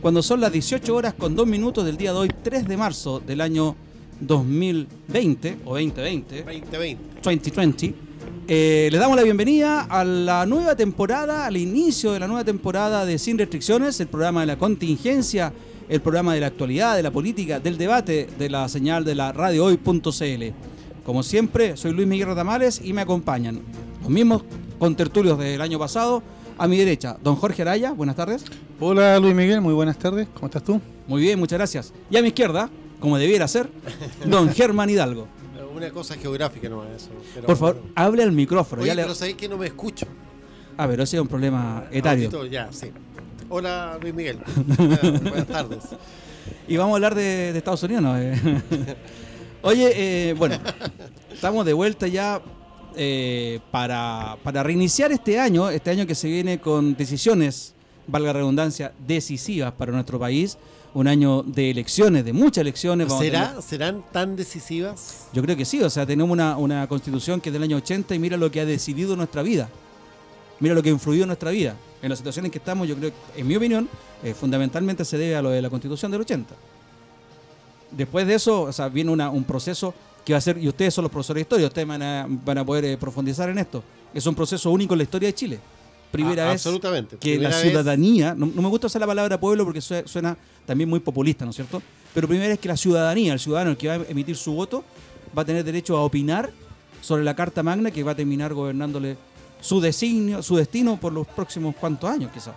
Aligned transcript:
cuando 0.00 0.22
son 0.22 0.40
las 0.40 0.52
18 0.52 0.94
horas 0.94 1.14
con 1.14 1.34
2 1.34 1.46
minutos 1.46 1.84
del 1.84 1.96
día 1.96 2.12
de 2.12 2.18
hoy, 2.18 2.30
3 2.42 2.66
de 2.66 2.76
marzo 2.76 3.20
del 3.20 3.40
año 3.40 3.76
2020 4.20 5.58
o 5.64 5.74
2020. 5.74 6.42
2020. 6.44 7.20
2020. 7.22 7.94
Eh, 8.48 8.88
le 8.90 8.98
damos 8.98 9.16
la 9.16 9.22
bienvenida 9.22 9.82
a 9.82 10.04
la 10.04 10.46
nueva 10.46 10.74
temporada, 10.74 11.46
al 11.46 11.56
inicio 11.56 12.12
de 12.12 12.20
la 12.20 12.26
nueva 12.26 12.44
temporada 12.44 13.04
de 13.04 13.18
Sin 13.18 13.38
Restricciones, 13.38 14.00
el 14.00 14.08
programa 14.08 14.40
de 14.40 14.46
la 14.46 14.58
contingencia, 14.58 15.52
el 15.88 16.00
programa 16.00 16.34
de 16.34 16.40
la 16.40 16.46
actualidad, 16.46 16.96
de 16.96 17.02
la 17.02 17.10
política, 17.10 17.60
del 17.60 17.76
debate 17.76 18.28
de 18.38 18.48
la 18.48 18.68
señal 18.68 19.04
de 19.04 19.14
la 19.14 19.32
radio 19.32 19.66
hoy.cl. 19.66 20.44
Como 21.04 21.22
siempre, 21.22 21.76
soy 21.76 21.92
Luis 21.92 22.08
Miguel 22.08 22.28
Ratamales 22.28 22.80
y 22.82 22.92
me 22.92 23.02
acompañan 23.02 23.60
los 24.00 24.10
mismos 24.10 24.42
contertulios 24.78 25.38
del 25.38 25.60
año 25.60 25.78
pasado. 25.78 26.22
A 26.62 26.66
mi 26.68 26.76
derecha, 26.76 27.16
don 27.22 27.36
Jorge 27.36 27.62
Araya, 27.62 27.92
buenas 27.92 28.16
tardes. 28.16 28.44
Hola 28.80 29.18
Luis 29.18 29.34
Miguel, 29.34 29.62
muy 29.62 29.72
buenas 29.72 29.98
tardes, 29.98 30.28
¿cómo 30.34 30.46
estás 30.46 30.62
tú? 30.62 30.78
Muy 31.06 31.22
bien, 31.22 31.38
muchas 31.38 31.58
gracias. 31.58 31.92
Y 32.10 32.18
a 32.18 32.22
mi 32.22 32.28
izquierda, 32.28 32.68
como 32.98 33.16
debiera 33.16 33.48
ser, 33.48 33.70
don 34.26 34.50
Germán 34.52 34.90
Hidalgo. 34.90 35.26
Una 35.74 35.88
cosa 35.90 36.16
geográfica 36.16 36.68
no 36.68 36.84
es 36.84 37.04
eso. 37.04 37.10
pero- 37.34 37.46
Por 37.46 37.56
favor, 37.56 37.82
hable 37.94 38.22
al 38.22 38.32
micrófono. 38.32 38.82
Oye, 38.82 38.88
ya 38.88 38.94
le- 38.94 39.02
pero 39.02 39.14
sabéis 39.14 39.36
que 39.36 39.48
no 39.48 39.56
me 39.56 39.66
escucho. 39.68 40.04
Ah, 40.76 40.86
pero 40.86 41.02
ese 41.02 41.16
es 41.16 41.22
un 41.22 41.28
problema 41.28 41.84
etario. 41.90 42.26
Audito, 42.26 42.44
Ya, 42.46 42.68
sí. 42.70 42.90
Hola 43.48 43.98
Luis 44.00 44.12
Miguel. 44.14 44.38
Buenas, 44.76 45.00
buenas 45.22 45.46
tardes. 45.46 45.84
Y 46.68 46.76
vamos 46.76 46.92
a 46.92 46.96
hablar 46.96 47.14
de, 47.14 47.52
de 47.52 47.58
Estados 47.58 47.82
Unidos, 47.82 48.02
¿no? 48.02 48.12
Oye, 49.62 49.92
eh, 50.30 50.34
bueno, 50.34 50.56
estamos 51.32 51.64
de 51.64 51.72
vuelta 51.72 52.06
ya 52.06 52.40
eh, 52.96 53.60
para, 53.70 54.36
para 54.42 54.62
reiniciar 54.62 55.12
este 55.12 55.38
año, 55.38 55.68
este 55.70 55.90
año 55.90 56.06
que 56.06 56.14
se 56.14 56.28
viene 56.28 56.60
con 56.60 56.94
decisiones, 56.96 57.74
valga 58.06 58.32
redundancia, 58.32 58.92
decisivas 59.06 59.72
para 59.72 59.92
nuestro 59.92 60.18
país. 60.18 60.58
Un 60.92 61.06
año 61.06 61.44
de 61.44 61.70
elecciones, 61.70 62.24
de 62.24 62.32
muchas 62.32 62.62
elecciones. 62.62 63.12
¿Será, 63.12 63.50
tener- 63.50 63.62
¿Serán 63.62 64.04
tan 64.10 64.34
decisivas? 64.34 65.28
Yo 65.32 65.40
creo 65.40 65.56
que 65.56 65.64
sí, 65.64 65.80
o 65.80 65.88
sea, 65.88 66.04
tenemos 66.04 66.32
una, 66.32 66.56
una 66.56 66.88
constitución 66.88 67.40
que 67.40 67.50
es 67.50 67.52
del 67.52 67.62
año 67.62 67.76
80 67.76 68.12
y 68.12 68.18
mira 68.18 68.36
lo 68.36 68.50
que 68.50 68.60
ha 68.60 68.64
decidido 68.66 69.14
nuestra 69.14 69.42
vida. 69.42 69.68
Mira 70.58 70.74
lo 70.74 70.82
que 70.82 70.88
ha 70.88 70.92
influido 70.92 71.22
en 71.22 71.28
nuestra 71.28 71.52
vida. 71.52 71.76
En 72.02 72.08
la 72.10 72.16
situación 72.16 72.44
en 72.46 72.50
que 72.50 72.58
estamos, 72.58 72.88
yo 72.88 72.96
creo 72.96 73.12
en 73.36 73.46
mi 73.46 73.54
opinión, 73.54 73.88
eh, 74.24 74.34
fundamentalmente 74.34 75.04
se 75.04 75.16
debe 75.16 75.36
a 75.36 75.42
lo 75.42 75.50
de 75.50 75.62
la 75.62 75.70
constitución 75.70 76.10
del 76.10 76.22
80. 76.22 76.56
Después 77.92 78.26
de 78.26 78.34
eso, 78.34 78.62
o 78.62 78.72
sea, 78.72 78.88
viene 78.88 79.10
una- 79.12 79.30
un 79.30 79.44
proceso 79.44 79.94
que 80.30 80.34
va 80.34 80.38
a 80.38 80.40
ser, 80.40 80.58
y 80.58 80.68
ustedes 80.68 80.94
son 80.94 81.02
los 81.02 81.10
profesores 81.10 81.40
de 81.40 81.42
historia, 81.42 81.66
ustedes 81.66 81.88
van 81.88 82.00
a, 82.02 82.26
van 82.28 82.58
a 82.58 82.64
poder 82.64 82.84
eh, 82.84 82.96
profundizar 82.96 83.48
en 83.50 83.58
esto. 83.58 83.82
Es 84.14 84.24
un 84.26 84.34
proceso 84.34 84.70
único 84.70 84.94
en 84.94 84.98
la 84.98 85.02
historia 85.04 85.26
de 85.28 85.34
Chile. 85.34 85.58
Primera 86.12 86.44
Ah, 86.44 86.52
vez 86.52 86.64
Absolutamente. 86.66 87.16
que 87.18 87.30
Primera 87.32 87.50
la 87.50 87.56
vez- 87.56 87.64
ciudadanía, 87.66 88.34
no, 88.36 88.46
no 88.46 88.62
me 88.62 88.68
gusta 88.68 88.86
usar 88.86 89.00
la 89.00 89.06
palabra 89.06 89.38
pueblo 89.40 89.64
porque 89.64 89.80
sue- 89.80 90.04
suena 90.06 90.36
también 90.66 90.88
muy 90.88 91.00
populista, 91.00 91.44
¿no 91.44 91.50
es 91.50 91.56
cierto? 91.56 91.82
Pero 92.14 92.26
primera 92.28 92.48
vez 92.48 92.58
que 92.58 92.68
la 92.68 92.76
ciudadanía, 92.76 93.32
el 93.32 93.40
ciudadano, 93.40 93.70
el 93.72 93.76
que 93.76 93.88
va 93.88 93.94
a 93.94 93.96
emitir 94.08 94.36
su 94.36 94.52
voto, 94.54 94.84
va 95.36 95.42
a 95.42 95.44
tener 95.44 95.64
derecho 95.64 95.96
a 95.96 96.02
opinar 96.02 96.50
sobre 97.00 97.22
la 97.24 97.34
Carta 97.34 97.62
Magna 97.62 97.90
que 97.90 98.02
va 98.02 98.12
a 98.12 98.16
terminar 98.16 98.52
gobernándole 98.54 99.16
su 99.60 99.80
designio, 99.80 100.42
su 100.42 100.56
destino 100.56 100.98
por 100.98 101.12
los 101.12 101.26
próximos 101.26 101.74
cuantos 101.76 102.08
años, 102.10 102.30
quizás. 102.32 102.54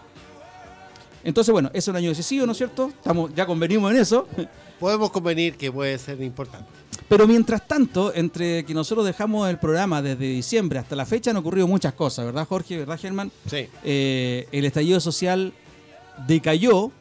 Entonces, 1.24 1.52
bueno, 1.52 1.70
es 1.74 1.88
un 1.88 1.96
año 1.96 2.10
decisivo, 2.10 2.46
¿no 2.46 2.52
es 2.52 2.58
cierto? 2.58 2.90
Estamos, 2.90 3.34
ya 3.34 3.46
convenimos 3.46 3.92
en 3.92 3.98
eso. 3.98 4.28
Podemos 4.80 5.12
convenir 5.12 5.56
que 5.56 5.72
puede 5.72 5.98
ser 5.98 6.22
importante. 6.22 6.68
Pero 7.08 7.28
mientras 7.28 7.68
tanto, 7.68 8.14
entre 8.14 8.66
que 8.66 8.74
nosotros 8.74 9.06
dejamos 9.06 9.50
el 9.50 9.58
programa 9.58 10.02
desde 10.02 10.26
diciembre 10.26 10.80
hasta 10.80 10.96
la 10.96 11.06
fecha 11.06 11.32
han 11.32 11.38
ocurrido 11.38 11.68
muchas 11.68 11.94
cosas, 11.94 12.26
¿verdad, 12.26 12.46
Jorge? 12.48 12.78
¿Verdad, 12.78 13.00
Germán? 13.00 13.32
Sí. 13.50 13.68
eh, 13.84 14.48
el 14.52 14.66
estallido 14.66 15.00
social 15.00 15.54
decayó 16.28 16.92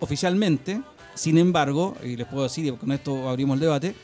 oficialmente. 0.00 0.80
Sin 1.14 1.38
embargo, 1.38 1.96
y 2.02 2.16
les 2.16 2.26
puedo 2.26 2.42
decir, 2.42 2.66
y 2.66 2.72
con 2.72 2.90
esto 2.90 3.28
abrimos 3.28 3.54
el 3.54 3.60
debate, 3.60 3.94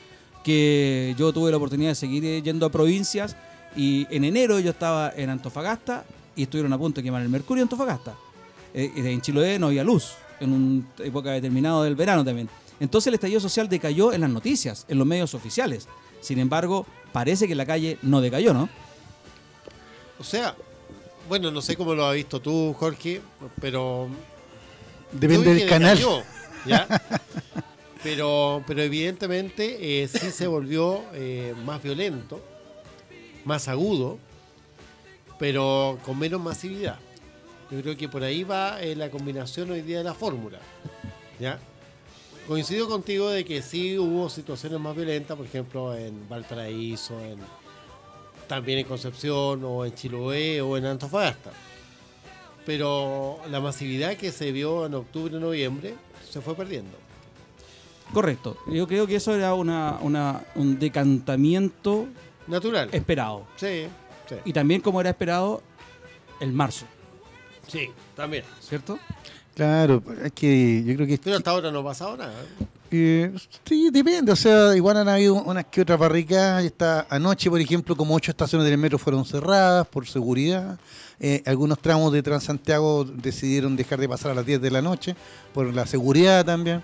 que 0.44 1.14
yo 1.18 1.32
tuve 1.32 1.50
la 1.50 1.56
oportunidad 1.56 1.90
de 1.90 1.94
seguir 1.96 2.42
yendo 2.42 2.66
a 2.66 2.70
provincias 2.70 3.36
y 3.76 4.06
en 4.10 4.24
enero 4.24 4.58
yo 4.60 4.70
estaba 4.70 5.12
en 5.16 5.30
Antofagasta 5.30 6.04
y 6.36 6.44
estuvieron 6.44 6.72
a 6.72 6.78
punto 6.78 7.00
de 7.00 7.04
quemar 7.04 7.22
el 7.22 7.28
mercurio 7.28 7.62
en 7.62 7.66
Antofagasta. 7.66 8.14
Eh, 8.74 8.92
y 8.94 9.06
en 9.06 9.20
Chiloé 9.20 9.58
no 9.58 9.68
había 9.68 9.84
luz, 9.84 10.12
en 10.40 10.52
una 10.52 10.84
época 11.04 11.32
determinada 11.32 11.84
del 11.84 11.96
verano 11.96 12.24
también. 12.24 12.48
Entonces 12.78 13.08
el 13.08 13.14
estallido 13.14 13.40
social 13.40 13.68
decayó 13.68 14.12
en 14.12 14.22
las 14.22 14.30
noticias, 14.30 14.86
en 14.88 14.98
los 14.98 15.06
medios 15.06 15.34
oficiales. 15.34 15.86
Sin 16.20 16.38
embargo, 16.38 16.86
parece 17.12 17.46
que 17.46 17.52
en 17.52 17.58
la 17.58 17.66
calle 17.66 17.98
no 18.02 18.20
decayó, 18.20 18.54
¿no? 18.54 18.68
O 20.18 20.24
sea, 20.24 20.54
bueno, 21.28 21.50
no 21.50 21.60
sé 21.62 21.76
cómo 21.76 21.94
lo 21.94 22.06
has 22.06 22.14
visto 22.14 22.40
tú, 22.40 22.74
Jorge, 22.78 23.20
pero 23.60 24.08
Depende 25.12 25.54
del 25.54 25.68
canal. 25.68 25.96
decayó, 25.96 26.22
¿ya? 26.66 26.86
Pero, 28.02 28.64
pero 28.66 28.80
evidentemente 28.80 30.02
eh, 30.02 30.08
sí 30.08 30.30
se 30.30 30.46
volvió 30.46 31.02
eh, 31.12 31.54
más 31.66 31.82
violento, 31.82 32.40
más 33.44 33.68
agudo, 33.68 34.16
pero 35.38 35.98
con 36.02 36.18
menos 36.18 36.40
masividad. 36.40 36.98
Yo 37.70 37.80
creo 37.82 37.96
que 37.96 38.08
por 38.08 38.22
ahí 38.22 38.42
va 38.44 38.80
eh, 38.82 38.96
la 38.96 39.10
combinación 39.10 39.70
hoy 39.70 39.82
día 39.82 39.98
de 39.98 40.04
la 40.04 40.14
fórmula. 40.14 40.58
¿ya? 41.38 41.58
Coincido 42.48 42.88
contigo 42.88 43.28
de 43.30 43.44
que 43.44 43.62
sí 43.62 43.96
hubo 43.98 44.28
situaciones 44.28 44.80
más 44.80 44.96
violentas, 44.96 45.36
por 45.36 45.46
ejemplo 45.46 45.94
en 45.96 46.28
Valparaíso, 46.28 47.18
en, 47.20 47.38
también 48.48 48.80
en 48.80 48.86
Concepción, 48.86 49.62
o 49.64 49.84
en 49.84 49.94
Chiloé, 49.94 50.60
o 50.60 50.76
en 50.76 50.86
Antofagasta 50.86 51.50
pero 52.66 53.38
la 53.50 53.58
masividad 53.60 54.16
que 54.16 54.30
se 54.30 54.52
vio 54.52 54.86
en 54.86 54.94
octubre 54.94 55.34
y 55.36 55.40
noviembre 55.40 55.94
se 56.30 56.40
fue 56.40 56.54
perdiendo. 56.54 56.96
Correcto. 58.12 58.58
Yo 58.68 58.86
creo 58.86 59.06
que 59.06 59.16
eso 59.16 59.34
era 59.34 59.54
una, 59.54 59.98
una- 60.02 60.42
un 60.54 60.78
decantamiento 60.78 62.06
Natural. 62.46 62.88
esperado. 62.92 63.46
Sí, 63.56 63.86
sí. 64.28 64.36
Y 64.44 64.52
también 64.52 64.82
como 64.82 65.00
era 65.00 65.10
esperado 65.10 65.62
el 66.38 66.52
marzo, 66.52 66.84
Sí, 67.70 67.88
también. 68.16 68.44
¿cierto? 68.60 68.98
Claro, 69.54 70.02
es 70.24 70.32
que 70.32 70.82
yo 70.84 70.94
creo 70.94 71.06
que... 71.06 71.18
Pero 71.18 71.36
hasta 71.36 71.50
ahora 71.50 71.70
no 71.70 71.80
ha 71.80 71.84
pasado 71.84 72.16
nada. 72.16 72.32
eh, 72.90 73.32
sí, 73.64 73.90
depende, 73.92 74.32
o 74.32 74.36
sea, 74.36 74.74
igual 74.74 74.96
han 74.96 75.08
habido 75.08 75.34
unas 75.34 75.66
que 75.66 75.82
otras 75.82 75.98
barricadas, 75.98 76.64
está 76.64 77.06
anoche, 77.10 77.50
por 77.50 77.60
ejemplo, 77.60 77.94
como 77.96 78.14
ocho 78.14 78.30
estaciones 78.30 78.66
del 78.68 78.78
metro 78.78 78.98
fueron 78.98 79.24
cerradas 79.24 79.86
por 79.86 80.06
seguridad, 80.06 80.78
Eh, 81.22 81.42
algunos 81.44 81.78
tramos 81.78 82.10
de 82.14 82.22
Transantiago 82.22 83.04
decidieron 83.04 83.76
dejar 83.76 84.00
de 84.00 84.08
pasar 84.08 84.30
a 84.30 84.34
las 84.34 84.46
10 84.46 84.58
de 84.62 84.70
la 84.70 84.80
noche 84.80 85.14
por 85.52 85.66
la 85.74 85.84
seguridad 85.84 86.46
también. 86.46 86.82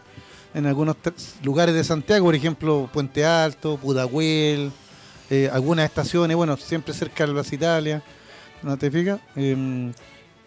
En 0.53 0.67
algunos 0.67 0.97
lugares 1.43 1.75
de 1.75 1.83
Santiago, 1.83 2.27
por 2.27 2.35
ejemplo, 2.35 2.91
Puente 2.93 3.25
Alto, 3.25 3.79
Pudahuel, 3.79 4.71
eh, 5.31 5.49
algunas 5.51 5.87
estaciones, 5.87 6.37
bueno, 6.37 6.59
siempre 6.59 6.93
cerca 6.93 7.27
de 7.27 7.33
Plaza 7.33 7.55
Italia, 7.55 8.03
¿no 8.63 8.77
te 8.77 8.91
fijas? 8.91 9.21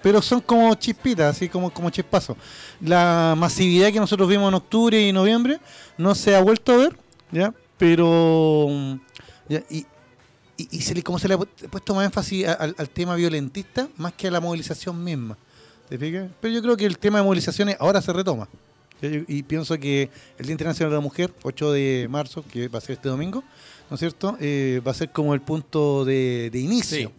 Pero 0.01 0.21
son 0.21 0.39
como 0.41 0.73
chispitas, 0.75 1.35
así 1.35 1.49
como, 1.49 1.69
como 1.71 1.89
chispazos. 1.89 2.37
La 2.81 3.35
masividad 3.37 3.91
que 3.91 3.99
nosotros 3.99 4.29
vimos 4.29 4.47
en 4.47 4.53
octubre 4.53 5.01
y 5.01 5.11
noviembre 5.11 5.59
no 5.97 6.15
se 6.15 6.35
ha 6.35 6.41
vuelto 6.41 6.71
a 6.73 6.77
ver, 6.77 6.97
¿ya? 7.31 7.53
Pero, 7.77 8.67
mm, 8.69 8.93
y, 9.69 9.85
y, 10.57 10.81
se 10.81 10.93
le, 10.93 11.01
como 11.03 11.19
se 11.19 11.27
le 11.27 11.33
ha 11.35 11.37
pu- 11.37 11.47
puesto 11.69 11.93
más 11.95 12.05
énfasis 12.05 12.47
al, 12.47 12.89
tema 12.89 13.15
violentista 13.15 13.87
más 13.97 14.13
que 14.13 14.27
a 14.27 14.31
la 14.31 14.39
movilización 14.41 15.01
misma, 15.03 15.37
¿te 15.87 15.97
fijas? 15.97 16.29
Pero 16.41 16.53
yo 16.53 16.61
creo 16.61 16.75
que 16.77 16.85
el 16.85 16.97
tema 16.97 17.19
de 17.19 17.23
movilizaciones 17.23 17.77
ahora 17.79 18.01
se 18.01 18.11
retoma. 18.13 18.47
Y 19.01 19.43
pienso 19.43 19.77
que 19.79 20.09
el 20.37 20.45
Día 20.45 20.51
Internacional 20.51 20.91
de 20.91 20.97
la 20.97 21.01
Mujer, 21.01 21.33
8 21.43 21.71
de 21.71 22.07
marzo, 22.09 22.43
que 22.51 22.67
va 22.67 22.79
a 22.79 22.81
ser 22.81 22.91
este 22.95 23.07
domingo, 23.07 23.45
¿no 23.89 23.93
es 23.95 23.99
cierto? 24.01 24.35
Eh, 24.41 24.81
va 24.85 24.91
a 24.91 24.93
ser 24.93 25.09
como 25.13 25.33
el 25.33 25.39
punto 25.39 26.03
de, 26.03 26.51
inicio. 26.53 27.13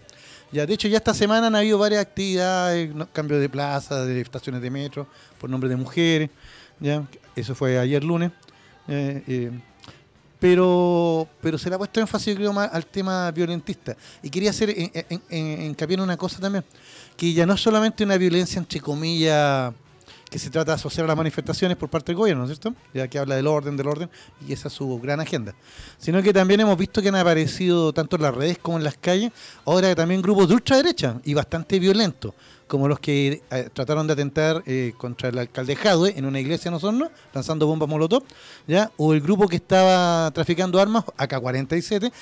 Ya, 0.52 0.66
de 0.66 0.74
hecho, 0.74 0.88
ya 0.88 0.96
esta 0.98 1.14
semana 1.14 1.46
han 1.46 1.54
habido 1.54 1.78
varias 1.78 2.02
actividades, 2.02 2.92
¿no? 2.94 3.06
cambio 3.12 3.38
de 3.38 3.48
plaza, 3.48 4.04
de 4.04 4.20
estaciones 4.20 4.60
de 4.60 4.70
metro, 4.70 5.06
por 5.40 5.48
nombre 5.48 5.68
de 5.68 5.76
mujeres. 5.76 6.28
¿ya? 6.80 7.04
Eso 7.36 7.54
fue 7.54 7.78
ayer 7.78 8.02
lunes. 8.02 8.32
eh, 8.88 9.50
pero, 10.40 11.28
pero 11.42 11.58
se 11.58 11.68
le 11.68 11.74
ha 11.74 11.78
puesto 11.78 12.00
énfasis, 12.00 12.34
creo, 12.34 12.52
más 12.52 12.70
al 12.72 12.86
tema 12.86 13.30
violentista. 13.30 13.94
Y 14.22 14.30
quería 14.30 14.50
hacer 14.50 14.70
en- 14.70 14.90
en- 14.94 15.22
en- 15.28 15.62
hincapié 15.66 15.94
en 15.94 16.00
una 16.00 16.16
cosa 16.16 16.40
también, 16.40 16.64
que 17.16 17.32
ya 17.34 17.44
no 17.44 17.52
es 17.52 17.60
solamente 17.60 18.02
una 18.04 18.16
violencia, 18.16 18.58
entre 18.58 18.80
comillas, 18.80 19.72
que 20.30 20.38
se 20.38 20.48
trata 20.48 20.70
de 20.70 20.76
asociar 20.76 21.04
a 21.04 21.08
las 21.08 21.16
manifestaciones 21.16 21.76
por 21.76 21.90
parte 21.90 22.12
del 22.12 22.16
gobierno, 22.16 22.46
¿no 22.46 22.50
es 22.50 22.58
¿cierto? 22.58 22.78
Ya 22.94 23.08
que 23.08 23.18
habla 23.18 23.34
del 23.34 23.48
orden, 23.48 23.76
del 23.76 23.88
orden, 23.88 24.08
y 24.46 24.52
esa 24.52 24.68
es 24.68 24.74
su 24.74 24.98
gran 25.00 25.18
agenda. 25.18 25.54
Sino 25.98 26.22
que 26.22 26.32
también 26.32 26.60
hemos 26.60 26.78
visto 26.78 27.02
que 27.02 27.08
han 27.08 27.16
aparecido 27.16 27.92
tanto 27.92 28.14
en 28.16 28.22
las 28.22 28.34
redes 28.34 28.58
como 28.58 28.78
en 28.78 28.84
las 28.84 28.96
calles, 28.96 29.32
ahora 29.64 29.92
también 29.94 30.22
grupos 30.22 30.48
de 30.48 30.54
ultraderecha 30.54 31.20
y 31.24 31.34
bastante 31.34 31.80
violentos, 31.80 32.32
como 32.68 32.86
los 32.86 33.00
que 33.00 33.42
eh, 33.50 33.68
trataron 33.72 34.06
de 34.06 34.12
atentar 34.12 34.62
eh, 34.66 34.94
contra 34.96 35.30
el 35.30 35.38
alcalde 35.38 35.74
Jadwe 35.74 36.16
en 36.16 36.24
una 36.24 36.38
iglesia 36.38 36.68
en 36.68 36.74
Osorno, 36.74 37.10
lanzando 37.34 37.66
bombas 37.66 37.88
molotov, 37.88 38.22
¿ya? 38.68 38.92
O 38.98 39.12
el 39.12 39.20
grupo 39.20 39.48
que 39.48 39.56
estaba 39.56 40.30
traficando 40.30 40.80
armas, 40.80 41.04
AK-47, 41.16 42.12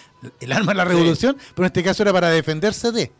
el 0.40 0.52
arma 0.52 0.72
de 0.72 0.78
la 0.78 0.84
revolución, 0.86 1.36
pero 1.54 1.66
en 1.66 1.66
este 1.66 1.84
caso 1.84 2.02
era 2.02 2.12
para 2.14 2.30
defenderse 2.30 2.90
de. 2.90 3.12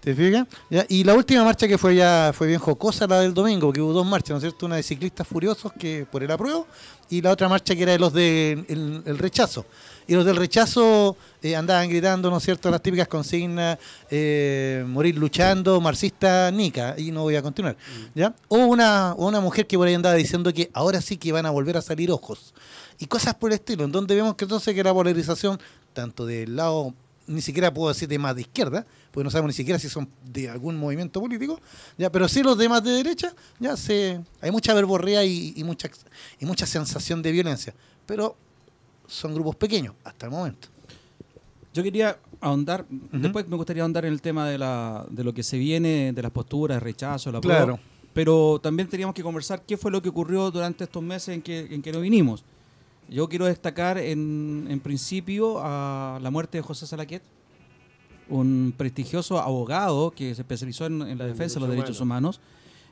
¿Te 0.00 0.14
fijas? 0.14 0.46
Y 0.88 1.04
la 1.04 1.14
última 1.14 1.44
marcha 1.44 1.68
que 1.68 1.78
fue 1.78 1.96
ya 1.96 2.32
fue 2.34 2.46
bien 2.46 2.60
jocosa, 2.60 3.06
la 3.06 3.20
del 3.20 3.34
domingo, 3.34 3.72
que 3.72 3.80
hubo 3.80 3.92
dos 3.92 4.06
marchas, 4.06 4.30
¿no 4.30 4.36
es 4.36 4.42
cierto? 4.42 4.66
Una 4.66 4.76
de 4.76 4.82
ciclistas 4.82 5.26
furiosos 5.26 5.72
que 5.72 6.06
por 6.10 6.22
el 6.22 6.30
apruebo 6.30 6.66
y 7.10 7.20
la 7.20 7.30
otra 7.30 7.48
marcha 7.48 7.74
que 7.74 7.82
era 7.82 7.92
de 7.92 7.98
los 7.98 8.12
del 8.12 8.64
el, 8.68 9.02
el 9.04 9.18
rechazo. 9.18 9.66
Y 10.08 10.14
los 10.14 10.24
del 10.24 10.36
rechazo 10.36 11.18
eh, 11.42 11.54
andaban 11.54 11.86
gritando, 11.90 12.30
¿no 12.30 12.38
es 12.38 12.42
cierto?, 12.42 12.70
las 12.70 12.80
típicas 12.80 13.08
consignas, 13.08 13.78
eh, 14.10 14.82
morir 14.86 15.18
luchando, 15.18 15.82
marxista, 15.82 16.50
nica, 16.50 16.94
y 16.96 17.10
no 17.10 17.22
voy 17.22 17.36
a 17.36 17.42
continuar. 17.42 17.76
¿ya? 18.14 18.34
O 18.48 18.56
una, 18.56 19.14
una 19.18 19.38
mujer 19.40 19.66
que 19.66 19.76
por 19.76 19.86
ahí 19.86 19.92
andaba 19.92 20.14
diciendo 20.14 20.52
que 20.54 20.70
ahora 20.72 21.02
sí 21.02 21.18
que 21.18 21.30
van 21.30 21.44
a 21.44 21.50
volver 21.50 21.76
a 21.76 21.82
salir 21.82 22.10
ojos. 22.10 22.54
Y 22.98 23.04
cosas 23.04 23.34
por 23.34 23.50
el 23.50 23.56
estilo, 23.56 23.84
en 23.84 23.92
donde 23.92 24.14
vemos 24.14 24.34
que 24.34 24.46
entonces 24.46 24.74
que 24.74 24.82
la 24.82 24.94
polarización, 24.94 25.60
tanto 25.92 26.24
del 26.24 26.56
lado, 26.56 26.94
ni 27.28 27.40
siquiera 27.40 27.72
puedo 27.72 27.88
decir 27.88 28.08
de 28.08 28.18
más 28.18 28.34
de 28.34 28.40
izquierda, 28.42 28.86
porque 29.10 29.24
no 29.24 29.30
sabemos 29.30 29.50
ni 29.50 29.54
siquiera 29.54 29.78
si 29.78 29.88
son 29.88 30.08
de 30.24 30.48
algún 30.48 30.76
movimiento 30.76 31.20
político, 31.20 31.60
ya, 31.96 32.10
pero 32.10 32.26
sí 32.26 32.42
los 32.42 32.58
demás 32.58 32.82
de 32.82 32.90
derecha, 32.90 33.34
ya 33.60 33.76
se, 33.76 34.20
hay 34.40 34.50
mucha 34.50 34.74
verborrea 34.74 35.24
y, 35.24 35.52
y 35.56 35.64
mucha, 35.64 35.88
y 36.40 36.46
mucha 36.46 36.66
sensación 36.66 37.22
de 37.22 37.30
violencia. 37.32 37.74
Pero 38.06 38.36
son 39.06 39.34
grupos 39.34 39.56
pequeños 39.56 39.94
hasta 40.04 40.26
el 40.26 40.32
momento. 40.32 40.68
Yo 41.74 41.82
quería 41.82 42.18
ahondar, 42.40 42.86
después 42.88 43.46
me 43.46 43.56
gustaría 43.56 43.82
ahondar 43.82 44.04
en 44.04 44.12
el 44.12 44.20
tema 44.20 44.48
de, 44.48 44.58
la, 44.58 45.06
de 45.10 45.22
lo 45.22 45.32
que 45.34 45.42
se 45.42 45.58
viene, 45.58 46.12
de 46.12 46.22
las 46.22 46.30
posturas, 46.30 46.76
el 46.76 46.80
rechazo, 46.80 47.30
la 47.30 47.40
prueba. 47.40 47.64
Claro. 47.64 47.80
Pero 48.14 48.58
también 48.60 48.88
teníamos 48.88 49.14
que 49.14 49.22
conversar 49.22 49.62
qué 49.62 49.76
fue 49.76 49.90
lo 49.90 50.02
que 50.02 50.08
ocurrió 50.08 50.50
durante 50.50 50.84
estos 50.84 51.02
meses 51.02 51.34
en 51.34 51.42
que, 51.42 51.60
en 51.70 51.82
que 51.82 51.92
no 51.92 52.00
vinimos. 52.00 52.42
Yo 53.08 53.28
quiero 53.28 53.46
destacar 53.46 53.98
en, 53.98 54.66
en 54.68 54.80
principio 54.80 55.60
a 55.62 56.18
la 56.20 56.30
muerte 56.30 56.58
de 56.58 56.62
José 56.62 56.86
Salaquet, 56.86 57.22
un 58.28 58.74
prestigioso 58.76 59.38
abogado 59.38 60.10
que 60.10 60.34
se 60.34 60.42
especializó 60.42 60.86
en, 60.86 61.00
en 61.02 61.16
la 61.18 61.26
defensa 61.26 61.54
de 61.54 61.66
los 61.66 61.70
derechos 61.74 62.00
humanos, 62.00 62.40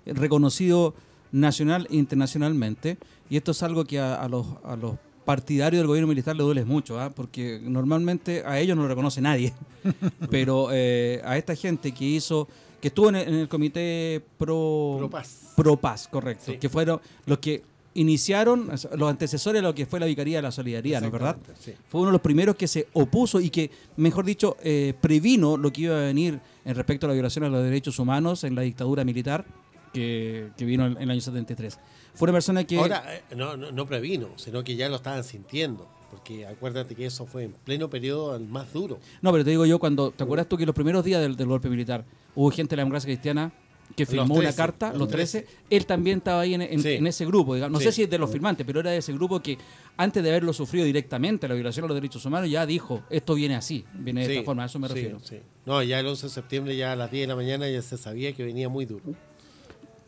eh, 0.06 0.14
reconocido 0.14 0.94
nacional 1.32 1.86
e 1.90 1.96
internacionalmente. 1.96 2.96
Y 3.28 3.36
esto 3.36 3.50
es 3.50 3.62
algo 3.62 3.84
que 3.84 3.98
a, 4.00 4.14
a 4.22 4.28
los, 4.28 4.46
a 4.64 4.76
los 4.76 4.94
partidarios 5.26 5.80
del 5.80 5.88
gobierno 5.88 6.06
militar 6.08 6.34
le 6.36 6.42
duele 6.44 6.64
mucho, 6.64 6.98
¿ah? 6.98 7.10
porque 7.10 7.60
normalmente 7.62 8.42
a 8.46 8.58
ellos 8.58 8.76
no 8.76 8.82
lo 8.84 8.88
reconoce 8.88 9.20
nadie. 9.20 9.52
Pero 10.30 10.68
eh, 10.72 11.20
a 11.24 11.36
esta 11.36 11.54
gente 11.54 11.92
que 11.92 12.04
hizo, 12.06 12.48
que 12.80 12.88
estuvo 12.88 13.10
en 13.10 13.16
el, 13.16 13.28
en 13.28 13.34
el 13.34 13.48
comité 13.48 14.24
pro, 14.38 14.94
Pro 14.98 15.10
Paz. 15.10 15.52
Pro 15.56 15.76
Paz, 15.76 16.08
correcto, 16.08 16.52
Sí. 16.52 16.56
que 16.58 16.68
fueron 16.70 17.00
los 17.26 17.38
que 17.38 17.62
iniciaron, 17.96 18.70
los 18.96 19.10
antecesores 19.10 19.60
de 19.60 19.68
lo 19.68 19.74
que 19.74 19.86
fue 19.86 19.98
la 20.00 20.06
Vicaría 20.06 20.38
de 20.38 20.42
la 20.42 20.52
Solidaridad, 20.52 21.00
¿no 21.00 21.06
es 21.06 21.12
verdad? 21.12 21.36
Sí. 21.58 21.72
Fue 21.88 22.00
uno 22.00 22.10
de 22.10 22.12
los 22.12 22.20
primeros 22.20 22.56
que 22.56 22.68
se 22.68 22.88
opuso 22.92 23.40
y 23.40 23.50
que, 23.50 23.70
mejor 23.96 24.24
dicho, 24.24 24.56
eh, 24.62 24.94
previno 25.00 25.56
lo 25.56 25.72
que 25.72 25.82
iba 25.82 25.96
a 25.96 26.00
venir 26.02 26.40
en 26.64 26.74
respecto 26.74 27.06
a 27.06 27.08
la 27.08 27.14
violación 27.14 27.44
a 27.44 27.48
los 27.48 27.62
derechos 27.62 27.98
humanos 27.98 28.44
en 28.44 28.54
la 28.54 28.62
dictadura 28.62 29.04
militar 29.04 29.44
que, 29.92 30.50
que 30.56 30.64
vino 30.64 30.86
en 30.86 30.96
el 30.98 31.10
año 31.10 31.20
73. 31.20 31.78
Fue 32.14 32.26
una 32.26 32.32
persona 32.32 32.64
que... 32.64 32.78
Ahora, 32.78 33.04
eh, 33.14 33.22
no, 33.34 33.56
no, 33.56 33.72
no 33.72 33.86
previno, 33.86 34.28
sino 34.36 34.62
que 34.62 34.76
ya 34.76 34.88
lo 34.88 34.96
estaban 34.96 35.24
sintiendo. 35.24 35.88
Porque 36.10 36.46
acuérdate 36.46 36.94
que 36.94 37.06
eso 37.06 37.26
fue 37.26 37.44
en 37.44 37.52
pleno 37.52 37.90
periodo 37.90 38.38
más 38.40 38.72
duro. 38.72 38.98
No, 39.22 39.32
pero 39.32 39.44
te 39.44 39.50
digo 39.50 39.66
yo, 39.66 39.78
cuando 39.78 40.12
¿te 40.12 40.22
acuerdas 40.22 40.48
tú 40.48 40.56
que 40.56 40.64
los 40.64 40.74
primeros 40.74 41.04
días 41.04 41.20
del, 41.20 41.36
del 41.36 41.48
golpe 41.48 41.68
militar 41.68 42.04
hubo 42.34 42.50
gente 42.50 42.70
de 42.70 42.76
la 42.76 42.82
democracia 42.82 43.08
cristiana 43.08 43.52
que 43.96 44.04
firmó 44.06 44.34
una 44.34 44.42
13, 44.44 44.56
carta, 44.56 44.90
los 44.90 44.98
los 45.00 45.08
13, 45.08 45.46
él 45.70 45.86
también 45.86 46.18
estaba 46.18 46.42
ahí 46.42 46.52
en, 46.54 46.60
en- 46.62 46.80
Sí. 46.82 46.90
en 46.92 47.06
ese 47.06 47.24
grupo, 47.24 47.54
digamos. 47.54 47.72
no 47.72 47.78
Sí. 47.80 47.86
sé 47.86 47.92
si 47.92 48.02
es 48.02 48.10
de 48.10 48.18
los 48.18 48.30
firmantes, 48.30 48.66
pero 48.66 48.80
era 48.80 48.90
de 48.90 48.98
ese 48.98 49.12
grupo 49.14 49.40
que 49.40 49.56
antes 49.96 50.22
de 50.22 50.28
haberlo 50.28 50.52
sufrido 50.52 50.84
directamente, 50.84 51.48
la 51.48 51.54
violación 51.54 51.84
a 51.84 51.88
los 51.88 51.94
derechos 51.96 52.24
humanos, 52.26 52.50
ya 52.50 52.66
dijo, 52.66 53.02
esto 53.10 53.34
viene 53.34 53.56
así, 53.56 53.84
viene 53.94 54.20
de 54.20 54.26
Sí, 54.26 54.32
esta 54.34 54.44
forma, 54.44 54.62
a 54.64 54.66
eso 54.66 54.78
me 54.78 54.86
refiero. 54.88 55.18
sí. 55.20 55.38
No, 55.64 55.82
ya 55.82 55.98
el 55.98 56.06
11 56.06 56.26
de 56.26 56.32
septiembre, 56.32 56.76
ya 56.76 56.92
a 56.92 56.96
las 56.96 57.10
10 57.10 57.22
de 57.22 57.26
la 57.28 57.36
mañana, 57.36 57.68
ya 57.70 57.80
se 57.80 57.96
sabía 57.96 58.32
que 58.34 58.44
venía 58.44 58.68
muy 58.68 58.84
duro. 58.84 59.02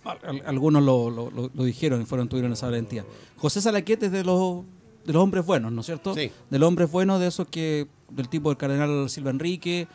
Al- 0.05 0.19
al- 0.23 0.43
algunos 0.47 0.83
lo, 0.83 1.11
lo- 1.11 1.31
lo- 1.31 1.51
lo 1.53 1.65
dijeron 1.65 2.01
y 2.03 2.05
fueron 2.05 2.29
tuvieron 2.29 2.53
esa 2.53 2.67
valentía. 2.67 3.05
José 3.37 3.61
Salaquete 3.61 4.07
es 4.07 4.13
de 4.13 4.23
los 4.25 4.65
de 5.05 5.13
los 5.15 5.23
hombres 5.23 5.47
buenos, 5.47 5.73
¿no 5.73 5.81
es 5.81 5.87
cierto? 5.87 6.15
Sí. 6.15 6.31
De 6.51 6.59
los 6.59 6.69
hombres 6.69 6.91
buenos, 6.91 7.19
de 7.21 7.29
esos 7.29 7.49
que 7.49 7.87
del 8.11 8.29
tipo 8.29 8.51
del 8.51 8.59
cardenal 8.59 9.09
Silva 9.09 9.31
Enrique 9.31 9.89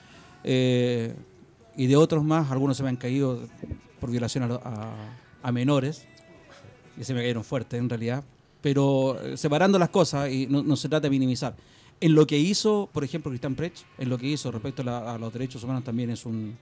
eh, 0.44 1.14
y 1.78 1.88
de 1.88 1.96
otros 1.96 2.24
más, 2.24 2.52
algunos 2.52 2.78
se 2.78 2.84
me 2.84 2.90
han 2.90 2.96
caído 2.98 3.40
por 4.00 4.10
violación 4.12 4.44
a, 4.52 4.56
a- 4.56 4.94
a 5.42 5.52
menores 5.52 6.06
y 7.00 7.04
se 7.04 7.14
me 7.14 7.22
cayeron 7.22 7.44
fuertes 7.44 7.80
en 7.80 7.90
realidad, 7.90 8.24
pero 8.62 9.20
eh, 9.22 9.36
separando 9.38 9.78
las 9.80 9.90
cosas 9.90 10.32
y 10.32 10.48
no, 10.48 10.64
no 10.64 10.76
se 10.76 10.88
trata 10.90 11.02
de 11.08 11.10
minimizar. 11.10 11.56
En 12.00 12.16
lo 12.16 12.26
que 12.28 12.38
hizo, 12.38 12.90
por 12.94 13.04
ejemplo, 13.04 13.30
Cristian 13.32 13.56
Prech, 13.56 13.74
en 13.98 14.10
lo 14.10 14.18
que 14.18 14.28
hizo 14.28 14.52
respecto 14.52 14.82
a, 14.82 14.86
la- 14.86 15.14
a 15.16 15.18
los 15.18 15.32
derechos 15.34 15.64
humanos 15.64 15.84
también 15.84 16.10
es 16.10 16.26
un 16.26 16.56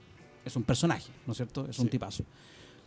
es 0.44 0.56
un 0.56 0.64
personaje, 0.64 1.10
¿no 1.24 1.32
es 1.32 1.36
cierto? 1.36 1.66
Es 1.70 1.78
un 1.78 1.88
tipazo. 1.88 2.24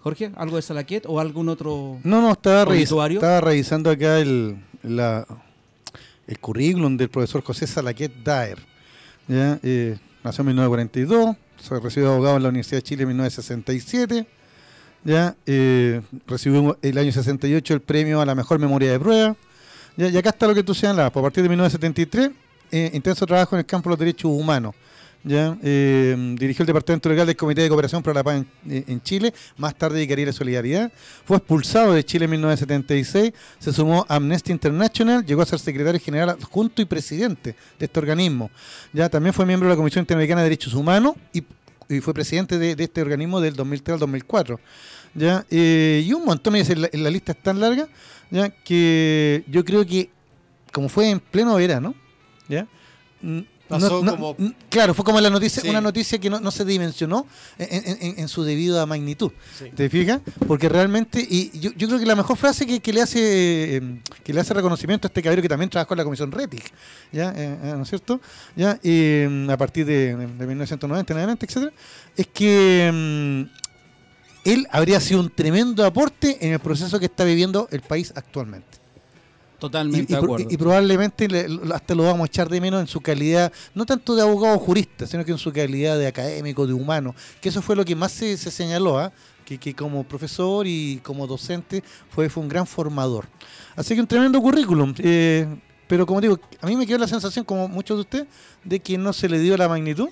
Jorge, 0.01 0.29
¿algo 0.35 0.57
de 0.57 0.61
Salaquet 0.61 1.05
o 1.07 1.21
algún 1.21 1.47
otro? 1.47 1.99
No, 2.03 2.21
no, 2.21 2.33
estaba, 2.33 2.65
revis- 2.65 3.13
estaba 3.13 3.39
revisando 3.41 3.89
acá 3.89 4.19
el, 4.19 4.57
la, 4.83 5.25
el 6.27 6.39
currículum 6.39 6.97
del 6.97 7.07
profesor 7.09 7.41
José 7.43 7.65
Salaquet 7.65 8.11
Daer. 8.23 8.59
¿ya? 9.29 9.57
Eh, 9.63 9.97
nació 10.23 10.41
en 10.41 10.47
1942, 10.47 11.35
se 11.65 11.79
recibió 11.79 12.13
abogado 12.13 12.37
en 12.37 12.43
la 12.43 12.49
Universidad 12.49 12.77
de 12.77 12.83
Chile 12.83 13.03
en 13.03 13.09
1967. 13.09 14.27
¿ya? 15.03 15.35
Eh, 15.45 16.01
recibió 16.27 16.77
el 16.81 16.97
año 16.97 17.11
68 17.11 17.73
el 17.73 17.81
premio 17.81 18.21
a 18.21 18.25
la 18.25 18.35
mejor 18.35 18.59
memoria 18.59 18.91
de 18.91 18.99
prueba. 18.99 19.35
¿ya? 19.97 20.09
Y 20.09 20.17
acá 20.17 20.29
está 20.29 20.47
lo 20.47 20.55
que 20.55 20.63
tú 20.63 20.73
señalabas, 20.73 21.11
por 21.11 21.21
a 21.21 21.23
partir 21.23 21.43
de 21.43 21.49
1973, 21.49 22.31
eh, 22.71 22.91
intenso 22.93 23.25
trabajo 23.25 23.55
en 23.55 23.59
el 23.59 23.65
campo 23.65 23.89
de 23.89 23.93
los 23.93 23.99
derechos 23.99 24.31
humanos. 24.31 24.75
¿Ya? 25.25 25.57
Eh, 25.63 26.15
dirigió 26.39 26.63
el 26.63 26.67
departamento 26.67 27.09
legal 27.09 27.25
del 27.25 27.35
Comité 27.35 27.61
de 27.61 27.69
Cooperación 27.69 28.03
para 28.03 28.13
la 28.13 28.23
Paz 28.23 28.45
en, 28.69 29.01
Chile, 29.01 29.33
más 29.57 29.75
tarde 29.75 29.95
dedicaría 29.95 30.27
la 30.27 30.33
solidaridad. 30.33 30.91
Fue 31.25 31.37
expulsado 31.37 31.93
de 31.93 32.05
Chile 32.05 32.25
en 32.25 32.31
1976, 32.31 33.33
se 33.59 33.73
sumó 33.73 34.05
a 34.07 34.15
Amnesty 34.15 34.51
International, 34.51 35.25
llegó 35.25 35.41
a 35.41 35.45
ser 35.45 35.59
secretario 35.59 35.99
general 35.99 36.29
adjunto 36.29 36.81
y 36.81 36.85
presidente 36.85 37.55
de 37.79 37.85
este 37.85 37.99
organismo. 37.99 38.51
Ya 38.93 39.09
también 39.09 39.33
fue 39.33 39.45
miembro 39.45 39.67
de 39.67 39.73
la 39.73 39.77
Comisión 39.77 40.03
Interamericana 40.03 40.41
de 40.41 40.45
Derechos 40.45 40.73
Humanos 40.75 41.15
y, 41.33 41.43
fue 42.01 42.13
presidente 42.15 42.57
de, 42.57 42.75
este 42.83 43.01
organismo 43.01 43.41
del 43.41 43.55
2003 43.55 43.93
al 43.93 43.99
2004. 43.99 44.59
¿ya? 45.15 45.45
Eh, 45.49 46.03
y 46.05 46.13
un 46.13 46.25
montón, 46.25 46.53
la, 46.53 46.89
la 46.91 47.09
lista 47.09 47.31
es 47.31 47.37
tan 47.41 47.59
larga, 47.59 47.87
¿ya? 48.29 48.49
que 48.49 49.43
yo 49.47 49.65
creo 49.65 49.85
que, 49.85 50.09
como 50.71 50.89
fue 50.89 51.09
en 51.09 51.19
pleno 51.19 51.55
verano, 51.55 51.93
¿ya? 52.47 52.67
Mm, 53.67 54.05
como- 54.09 54.35
mm, 54.37 54.47
claro, 54.69 54.93
fue 54.93 55.03
como 55.03 55.19
la 55.19 55.29
noticia, 55.29 55.61
Sí. 55.61 55.69
una 55.69 55.81
noticia 55.81 56.19
que 56.19 56.29
no, 56.29 56.39
no 56.39 56.51
se 56.51 56.63
dimensionó 56.65 57.25
en, 57.57 57.97
en- 57.99 58.19
en- 58.19 58.27
su 58.27 58.43
debida 58.43 58.85
magnitud. 58.85 59.31
Sí. 59.57 59.71
¿Te 59.75 59.89
fijas? 59.89 60.21
Porque 60.47 60.69
realmente, 60.69 61.19
y 61.27 61.49
yo, 61.59 61.71
yo 61.75 61.87
creo 61.87 61.99
que 61.99 62.05
la 62.05 62.15
mejor 62.15 62.37
frase 62.37 62.67
que, 62.67 62.79
que 62.79 62.93
le 62.93 63.01
hace 63.01 63.77
eh, 63.77 64.01
que 64.23 64.33
le 64.33 64.41
hace 64.41 64.53
reconocimiento 64.53 65.07
a 65.07 65.09
este 65.09 65.21
caballero 65.23 65.41
que 65.41 65.49
también 65.49 65.69
trabajó 65.69 65.95
en 65.95 65.97
la 65.97 66.03
comisión 66.03 66.31
RETIC, 66.31 66.63
¿ya? 67.11 67.31
Eh, 67.31 67.57
eh, 67.63 67.73
¿no 67.75 67.81
es 67.83 67.89
cierto? 67.89 68.21
¿Ya? 68.55 68.79
Eh, 68.83 69.47
a 69.49 69.57
partir 69.57 69.85
de, 69.85 70.15
de 70.15 70.45
1990 70.47 71.13
en 71.13 71.17
adelante, 71.17 71.45
etcétera, 71.47 71.71
es 72.15 72.27
que 72.27 72.91
mm, 72.93 74.49
él 74.49 74.67
habría 74.71 74.99
sido 74.99 75.21
un 75.21 75.29
tremendo 75.31 75.83
aporte 75.83 76.37
en 76.45 76.53
el 76.53 76.59
proceso 76.59 76.99
que 76.99 77.05
está 77.05 77.23
viviendo 77.23 77.67
el 77.71 77.81
país 77.81 78.13
actualmente. 78.15 78.74
Totalmente 79.69 80.13
y 80.13 80.15
de 80.15 80.21
acuerdo. 80.21 80.47
y- 80.49 80.53
y 80.53 80.57
probablemente 80.57 81.27
le- 81.27 81.47
hasta 81.73 81.95
lo 81.95 82.03
vamos 82.03 82.21
a 82.21 82.25
echar 82.27 82.49
de 82.49 82.61
menos 82.61 82.81
en 82.81 82.87
su 82.87 83.01
calidad, 83.01 83.51
no 83.73 83.85
tanto 83.85 84.15
de 84.15 84.21
abogado 84.21 84.55
o 84.55 84.59
jurista, 84.59 85.07
sino 85.07 85.23
que 85.25 85.31
en 85.31 85.37
su 85.37 85.51
calidad 85.51 85.97
de 85.97 86.07
académico, 86.07 86.67
de 86.67 86.73
humano, 86.73 87.15
que 87.41 87.49
eso 87.49 87.61
fue 87.61 87.75
lo 87.75 87.83
que 87.85 87.95
más 87.95 88.11
se, 88.11 88.37
se 88.37 88.51
señaló, 88.51 88.97
¿ah? 88.99 89.11
que, 89.45 89.57
que 89.57 89.73
como 89.75 90.03
profesor 90.03 90.65
y 90.67 90.99
como 91.03 91.27
docente 91.27 91.83
fue, 92.09 92.29
fue 92.29 92.41
un 92.43 92.49
gran 92.49 92.65
formador. 92.65 93.27
Así 93.75 93.93
que 93.95 94.01
un 94.01 94.07
tremendo 94.07 94.41
currículum. 94.41 94.93
eh, 94.99 95.47
pero 95.87 96.05
como 96.07 96.19
digo, 96.19 96.39
a 96.61 96.65
mí 96.67 96.75
me 96.75 96.87
quedó 96.87 96.97
la 96.97 97.07
sensación, 97.07 97.45
como 97.45 97.67
muchos 97.67 97.97
de 97.97 98.01
ustedes, 98.01 98.25
de 98.63 98.79
que 98.79 98.97
no 98.97 99.13
se 99.13 99.29
le 99.29 99.37
dio 99.39 99.55
la 99.55 99.69
magnitud. 99.69 100.09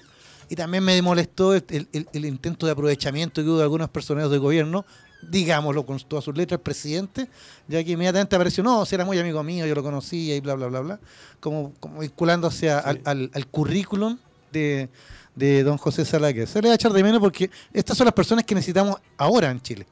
Y 0.50 0.56
también 0.56 0.84
me 0.84 1.02
molestó 1.02 1.56
el, 1.56 1.64
el- 1.70 2.08
el 2.14 2.26
intento 2.26 2.66
de 2.68 2.74
aprovechamiento 2.74 3.42
que 3.42 3.48
hubo 3.50 3.58
de 3.58 3.64
algunos 3.64 3.90
personajes 3.90 4.30
del 4.30 4.40
gobierno, 4.40 4.86
digámoslo 5.30 5.86
con 5.86 6.00
todas 6.00 6.26
sus 6.26 6.36
letras, 6.38 6.60
presidente, 6.62 7.28
ya 7.68 7.84
que 7.84 7.92
inmediatamente 7.92 8.36
apareció, 8.36 8.64
no, 8.64 8.86
si 8.86 8.96
era 8.96 9.06
muy 9.06 9.18
amigo 9.20 9.42
mío, 9.44 9.66
yo 9.66 9.76
lo 9.76 9.84
conocía 9.84 10.36
y 10.36 10.40
bla, 10.42 10.56
bla, 10.56 10.68
bla, 10.68 10.80
bla, 10.82 11.00
como, 11.40 11.74
como 11.80 12.00
vinculándose 12.00 12.70
a- 12.72 12.80
al, 12.80 13.02
al- 13.06 13.32
al 13.34 13.48
currículum 13.48 14.18
de, 14.52 14.90
de 15.36 15.64
don 15.64 15.78
José 15.78 16.06
Salaque. 16.06 16.46
Se 16.48 16.62
le 16.62 16.68
va 16.70 16.74
a 16.74 16.76
echar 16.76 16.94
de 16.94 17.04
menos 17.04 17.20
porque 17.20 17.50
estas 17.74 17.98
son 17.98 18.06
las 18.06 18.14
personas 18.14 18.44
que 18.46 18.56
necesitamos 18.56 18.98
ahora 19.18 19.50
en 19.52 19.62
Chile, 19.62 19.88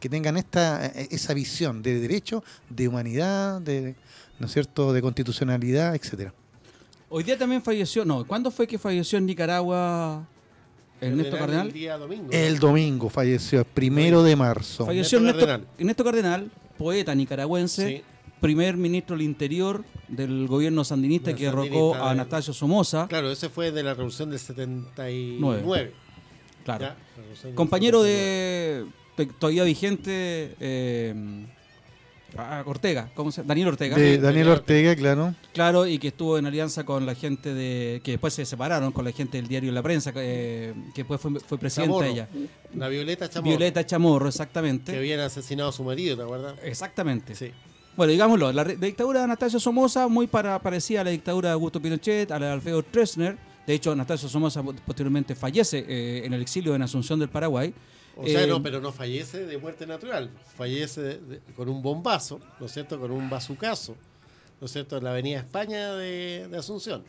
que 0.00 0.08
tengan 0.08 0.36
esta 0.36 0.86
eh, 0.86 1.08
esa 1.10 1.34
visión 1.34 1.82
de 1.82 1.98
derecho, 2.00 2.44
de 2.68 2.88
humanidad, 2.88 3.60
de, 3.60 3.94
¿no 4.38 4.46
es 4.46 4.52
cierto?, 4.52 4.92
de 4.92 5.00
constitucionalidad, 5.02 5.94
etcétera. 5.94 6.32
Hoy 7.08 7.22
día 7.22 7.38
también 7.38 7.62
falleció, 7.62 8.04
no, 8.04 8.24
¿cuándo 8.26 8.50
fue 8.50 8.66
que 8.66 8.78
falleció 8.78 9.18
en 9.18 9.26
Nicaragua 9.26 10.26
Ernesto 11.08 11.38
Cardenal? 11.38 11.66
El 11.68 11.72
día 11.72 11.96
domingo. 11.98 12.28
El 12.30 12.58
domingo 12.58 13.08
falleció, 13.10 13.60
el 13.60 13.64
primero 13.66 14.22
de 14.22 14.36
marzo. 14.36 14.86
Falleció 14.86 15.18
Ernesto 15.18 15.40
Ernesto, 15.40 15.46
Cardenal. 15.52 15.78
Ernesto 15.78 16.04
Cardenal, 16.04 16.50
poeta 16.78 17.14
nicaragüense, 17.14 17.88
Sí. 17.88 18.02
primer 18.40 18.76
ministro 18.76 19.16
del 19.16 19.24
Interior 19.24 19.84
del 20.08 20.46
gobierno 20.46 20.84
sandinista 20.84 21.34
que 21.34 21.44
derrocó 21.44 21.94
a 21.94 21.98
de- 21.98 22.04
Anastasio 22.10 22.52
Somoza. 22.52 23.06
Claro, 23.08 23.30
ese 23.30 23.48
fue 23.48 23.70
de 23.72 23.82
la 23.82 23.94
revolución 23.94 24.30
del 24.30 24.38
79. 24.38 25.92
Claro. 26.64 26.80
Ya, 26.84 26.88
la 26.88 26.96
revolución 27.16 27.50
del 27.50 27.54
Compañero 27.54 28.02
79. 28.02 28.92
de 29.16 29.26
todavía 29.38 29.64
vigente 29.64 30.56
eh, 30.60 31.14
ah, 32.36 32.62
Ortega, 32.66 33.10
¿cómo 33.14 33.30
se 33.30 33.42
Daniel 33.42 33.68
Ortega. 33.68 33.96
De 33.96 34.18
Daniel 34.18 34.48
Ortega, 34.48 34.94
claro. 34.96 35.34
Claro, 35.52 35.86
y 35.86 35.98
que 35.98 36.08
estuvo 36.08 36.38
en 36.38 36.46
alianza 36.46 36.84
con 36.84 37.06
la 37.06 37.14
gente 37.14 37.54
de. 37.54 38.00
que 38.02 38.12
después 38.12 38.34
se 38.34 38.44
separaron 38.44 38.92
con 38.92 39.04
la 39.04 39.12
gente 39.12 39.38
del 39.38 39.48
diario 39.48 39.72
La 39.72 39.82
Prensa, 39.82 40.12
eh, 40.16 40.74
que 40.94 41.02
después 41.02 41.20
fue, 41.20 41.38
fue 41.40 41.58
presidenta 41.58 41.92
Chamorro. 41.92 42.06
ella. 42.06 42.28
La 42.74 42.88
Violeta 42.88 43.28
Chamorro. 43.28 43.50
Violeta 43.50 43.86
Chamorro, 43.86 44.24
Que 44.24 44.28
exactamente. 44.30 44.96
habían 44.96 45.20
asesinado 45.20 45.70
a 45.70 45.72
su 45.72 45.84
marido, 45.84 46.16
¿te 46.16 46.22
acuerdas? 46.22 46.54
Exactamente. 46.62 47.34
Sí. 47.34 47.50
Bueno, 47.96 48.10
digámoslo, 48.10 48.52
la, 48.52 48.64
dictadura 48.64 49.20
de 49.20 49.24
Anastasio 49.26 49.60
Somoza 49.60 50.08
muy 50.08 50.26
para, 50.26 50.58
parecida 50.58 51.02
a 51.02 51.04
la 51.04 51.10
dictadura 51.10 51.50
de 51.50 51.52
Augusto 51.52 51.80
Pinochet, 51.80 52.30
a 52.32 52.40
la 52.40 52.46
de 52.46 52.52
Alfredo 52.52 52.82
Stroessner. 52.82 53.38
De 53.66 53.72
hecho, 53.74 53.92
Anastasio 53.92 54.28
Somoza 54.28 54.62
posteriormente 54.62 55.36
fallece 55.36 55.84
eh, 55.88 56.26
en 56.26 56.32
el 56.32 56.42
exilio 56.42 56.74
en 56.74 56.82
Asunción 56.82 57.20
del 57.20 57.28
Paraguay. 57.28 57.72
O 58.16 58.26
sea, 58.26 58.42
Eh, 58.42 58.46
no, 58.46 58.62
pero 58.62 58.80
no 58.80 58.92
fallece 58.92 59.44
de 59.44 59.58
muerte 59.58 59.86
natural. 59.86 60.30
Fallece 60.56 61.00
de- 61.00 61.18
de- 61.18 61.40
con 61.56 61.68
un 61.68 61.82
bombazo, 61.82 62.40
¿no 62.60 62.66
es 62.66 62.72
cierto? 62.72 62.98
Con 63.00 63.10
un 63.10 63.28
bazucazo, 63.28 63.96
¿no 64.60 64.66
es 64.66 64.72
cierto? 64.72 64.96
En 64.96 65.04
la 65.04 65.10
avenida 65.10 65.38
España 65.40 65.94
de, 65.94 66.46
de 66.48 66.56
Asunción. 66.58 67.02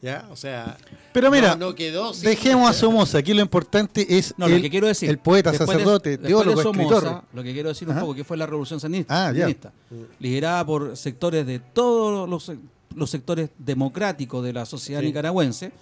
¿Ya? 0.00 0.28
O 0.30 0.36
sea. 0.36 0.76
Pero 1.12 1.28
mira, 1.28 1.56
no, 1.56 1.70
no 1.70 1.74
quedó. 1.74 2.14
sin- 2.14 2.28
Dejemos 2.30 2.70
a 2.70 2.72
Somoza. 2.72 3.18
Aquí 3.18 3.34
lo 3.34 3.42
importante 3.42 4.06
es 4.16 4.32
No, 4.38 4.46
el, 4.46 4.52
lo 4.54 4.62
que 4.62 4.70
quiero 4.70 4.86
decir. 4.86 5.10
el 5.10 5.18
poeta, 5.18 5.50
de- 5.50 5.58
sacerdote, 5.58 6.10
después 6.10 6.28
teólogo, 6.28 6.56
de 6.56 6.62
Somoza, 6.62 6.94
escritor. 6.98 7.22
Lo 7.34 7.42
que 7.42 7.52
quiero 7.52 7.68
decir 7.70 7.90
Ajá. 7.90 7.98
un 7.98 8.00
poco 8.06 8.14
que 8.14 8.22
fue 8.24 8.36
la 8.36 8.46
revolución 8.46 8.78
sandinista, 8.78 9.26
Ah, 9.26 9.32
ya. 9.32 9.40
sandinista, 9.40 9.72
liderada 10.20 10.64
por 10.64 10.96
sectores 10.96 11.44
de 11.44 11.58
todos 11.58 12.28
los, 12.28 12.52
los 12.94 13.10
sectores 13.10 13.50
democráticos 13.58 14.44
de 14.44 14.52
la 14.52 14.66
sociedad 14.66 15.00
Sí. 15.00 15.06
nicaragüense. 15.06 15.72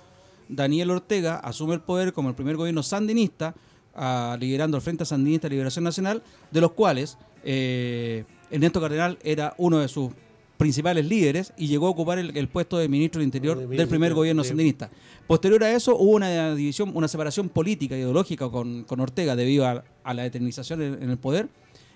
Daniel 0.49 0.93
Ortega 0.93 1.37
asume 1.37 1.75
el 1.75 1.81
poder 1.83 2.15
como 2.15 2.31
el 2.31 2.35
primer 2.35 2.57
gobierno 2.57 2.83
sandinista, 2.83 3.55
ah, 3.97 4.37
liderando 4.39 4.77
el 4.77 4.83
Frente 4.83 5.05
Sandinista 5.05 5.49
de 5.49 5.55
Liberación 5.55 5.83
Nacional, 5.85 6.23
de 6.53 6.61
los 6.61 6.73
cuales 6.73 7.19
eh, 7.45 8.25
Ernesto 8.51 8.81
Cardenal 8.81 9.19
era 9.25 9.55
uno 9.59 9.79
de 9.81 9.89
sus 9.89 10.11
principales 10.57 11.05
líderes 11.05 11.53
y 11.59 11.67
llegó 11.67 11.87
a 11.87 11.91
ocupar 11.91 12.19
el, 12.19 12.35
el 12.37 12.49
puesto 12.49 12.79
de 12.79 12.89
ministro 12.89 13.19
del 13.19 13.27
Interior 13.27 13.59
De 13.59 13.77
del 13.77 13.89
primer 13.89 14.11
de- 14.11 14.15
gobierno 14.15 14.43
sandinista. 14.45 14.89
Posterior 15.27 15.63
a 15.65 15.73
eso 15.73 15.97
hubo 15.97 16.13
una 16.13 16.55
división, 16.55 16.93
una 16.95 17.09
separación 17.09 17.49
política 17.51 17.95
ideológica 17.97 18.49
con, 18.49 18.85
con 18.85 19.01
Ortega 19.01 19.37
debido 19.37 19.67
a, 19.67 19.85
a 20.03 20.15
la 20.15 20.25
eternización 20.25 20.81
en, 20.81 21.03
en 21.03 21.11
el 21.11 21.19
poder 21.19 21.49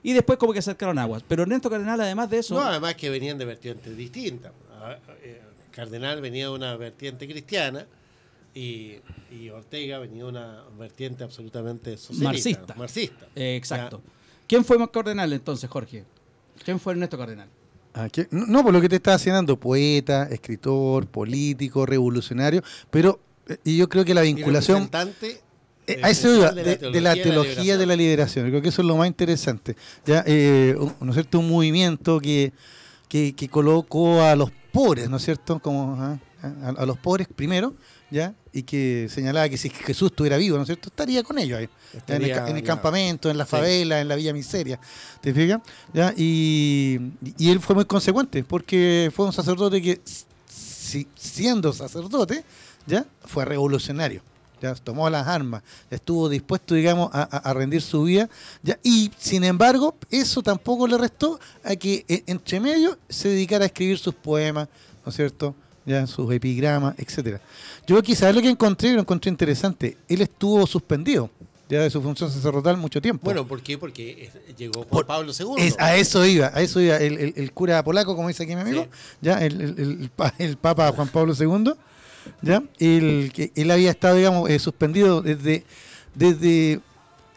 y 0.03 0.13
después 0.13 0.39
como 0.39 0.53
que 0.53 0.59
acercaron 0.59 0.99
aguas. 0.99 1.23
Pero 1.27 1.43
Ernesto 1.43 1.71
Cardenal, 1.71 2.01
además 2.03 2.29
de 2.29 2.39
eso, 2.39 2.55
No, 2.55 2.61
además 2.63 2.97
que 2.97 3.09
venían 3.09 3.39
de 3.39 3.45
vertientes 3.47 3.97
distintas. 3.97 4.53
Ah, 4.79 4.97
eh, 5.23 5.41
Cardenal 5.71 6.21
venía 6.21 6.47
de 6.49 6.55
una 6.55 6.77
vertiente 6.77 7.27
cristiana 7.29 7.87
y, 8.55 8.97
y 9.31 9.49
Ortega 9.51 9.99
venía 9.99 10.25
de 10.25 10.29
una 10.31 10.65
vertiente 10.79 11.25
absolutamente 11.25 11.97
socialista. 11.97 12.25
Marxista. 12.25 12.75
Marxista. 12.77 13.27
eh, 13.37 13.57
exacto. 13.57 14.03
¿Quién 14.49 14.65
fue 14.65 14.79
más 14.79 14.89
Cardenal 14.91 15.33
entonces, 15.33 15.69
Jorge? 15.71 16.05
¿Quién 16.65 16.81
fue 16.81 16.93
Ernesto 16.95 17.17
Cardenal? 17.17 17.49
Ah. 17.95 18.09
No, 18.31 18.47
no, 18.47 18.63
por 18.63 18.73
lo 18.73 18.81
que 18.81 18.89
te 18.89 18.97
estaba 18.97 19.17
haciendo, 19.17 19.57
poeta, 19.59 20.25
escritor, 20.31 21.07
político, 21.07 21.87
revolucionario, 21.87 22.63
pero 22.91 23.21
eh, 23.49 23.57
y 23.65 23.77
yo 23.77 23.89
creo 23.89 24.05
que 24.05 24.15
la 24.15 24.23
vinculación 24.23 24.89
Eh, 25.87 25.99
a 26.03 26.11
eso 26.11 26.33
iba, 26.37 26.53
de 26.53 26.63
de, 26.77 26.91
de 26.91 27.01
la 27.01 27.15
teología 27.15 27.77
de 27.77 27.87
la 27.87 27.97
liberación. 27.97 28.49
Creo 28.49 28.63
que 28.63 28.69
eso 28.69 28.83
es 28.83 28.87
lo 28.87 28.97
más 28.97 29.09
interesante. 29.09 29.75
¿ya? 30.07 30.23
Eh, 30.27 30.77
un- 30.79 30.95
¿no 31.01 31.11
es 31.11 31.15
cierto? 31.17 31.41
Un 31.41 31.49
movimiento 31.49 32.21
que, 32.21 32.53
que, 33.09 33.33
que 33.35 33.49
colocó 33.49 34.23
a 34.23 34.37
los 34.37 34.53
pobres, 34.73 35.09
¿no 35.11 35.17
es 35.17 35.25
cierto? 35.25 35.59
Como 35.59 35.97
ah, 36.01 36.19
a, 36.43 36.69
a 36.83 36.87
los 36.87 36.97
pobres 36.99 37.27
primero, 37.35 37.75
¿ya? 38.11 38.35
Y 38.53 38.63
que 38.65 39.09
señalaba 39.11 39.49
que 39.49 39.57
si 39.57 39.71
Jesús 39.71 40.11
estuviera 40.11 40.37
vivo, 40.37 40.57
¿no 40.57 40.63
es 40.63 40.67
cierto? 40.67 40.89
Estaría 40.89 41.23
con 41.23 41.39
ellos 41.39 41.59
ahí. 41.61 41.69
En, 42.09 42.23
el, 42.23 42.31
en 42.31 42.65
campamento, 42.65 43.31
en 43.31 43.39
la 43.39 43.45
Sí. 43.45 43.51
favela, 43.51 44.01
en 44.01 44.09
la 44.09 44.17
Villa 44.17 44.33
Miseria. 44.33 44.79
¿Te 45.21 45.33
fijas? 45.33 45.61
¿Ya? 45.93 46.13
Y, 46.17 46.99
y 47.39 47.51
él 47.51 47.61
fue 47.61 47.75
muy 47.75 47.85
consecuente, 47.85 48.43
porque 48.45 49.11
fue 49.15 49.27
un 49.27 49.33
sacerdote 49.33 49.81
que, 49.81 50.01
si- 50.49 51.07
siendo 51.15 51.73
sacerdote, 51.73 52.45
¿ya? 52.87 53.05
Fue 53.25 53.45
revolucionario. 53.45 54.23
Ya 54.61 54.75
tomó 54.75 55.09
las 55.09 55.27
armas, 55.27 55.63
estuvo 55.91 56.29
dispuesto, 56.29 56.75
digamos, 56.75 57.09
a, 57.15 57.23
a- 57.23 57.55
rendir 57.55 57.81
su 57.81 58.03
vida. 58.03 58.29
¿ya? 58.63 58.79
Y 58.83 59.11
sin 59.19 59.43
embargo, 59.45 59.97
eso 60.11 60.43
tampoco 60.43 60.87
le 60.87 60.99
restó 60.99 61.41
a 61.65 61.75
que 61.77 62.05
eh, 62.09 62.25
entre 62.27 62.61
medio 62.61 62.99
se 63.09 63.31
dedicara 63.31 63.65
a 63.65 63.67
escribir 63.69 63.99
sus 63.99 64.15
poemas, 64.15 64.69
¿no 65.05 65.09
es 65.11 65.17
cierto? 65.17 65.55
Ya, 65.87 66.07
sus 66.07 66.31
epigramas, 66.33 66.95
etcétera. 66.99 67.41
Yo 67.87 68.01
quizás 68.03 68.35
lo 68.35 68.43
que 68.43 68.51
encontré, 68.51 68.93
lo 68.93 69.01
encontré 69.01 69.31
interesante. 69.31 69.97
Él 70.09 70.21
estuvo 70.21 70.67
suspendido 70.67 71.31
ya 71.69 71.81
de 71.83 71.91
su 71.91 72.03
función 72.03 72.31
sacerdotal 72.31 72.77
mucho 72.77 73.01
tiempo. 73.01 73.25
Bueno, 73.25 73.47
¿por 73.47 73.63
qué? 73.63 73.79
Porque 73.79 74.29
llegó 74.59 74.81
Juan 74.83 74.89
Por- 74.89 75.07
Pablo 75.07 75.33
II. 75.39 75.55
Es- 75.59 75.77
a 75.79 75.97
eso 75.97 76.25
iba, 76.27 76.51
a 76.53 76.61
eso 76.61 76.81
iba. 76.81 76.97
El, 76.97 77.17
el- 77.19 77.33
el 77.37 77.53
cura 77.53 77.83
polaco, 77.83 78.15
como 78.17 78.29
dice 78.29 78.43
aquí 78.43 78.55
mi 78.55 78.61
amigo, 78.61 78.83
Sí. 78.85 78.89
ya, 79.23 79.39
el, 79.45 79.61
el- 79.61 79.79
el 80.03 80.11
pa- 80.15 80.35
el 80.39 80.57
Papa 80.57 80.91
Juan 80.93 81.09
Pablo 81.09 81.33
II, 81.39 81.73
ya, 82.43 82.63
el, 82.79 83.31
que 83.33 83.51
él 83.55 83.71
había 83.71 83.91
estado, 83.91 84.17
digamos, 84.17 84.51
eh, 84.51 84.59
suspendido 84.59 85.23
desde, 85.23 85.65
desde, 86.15 86.81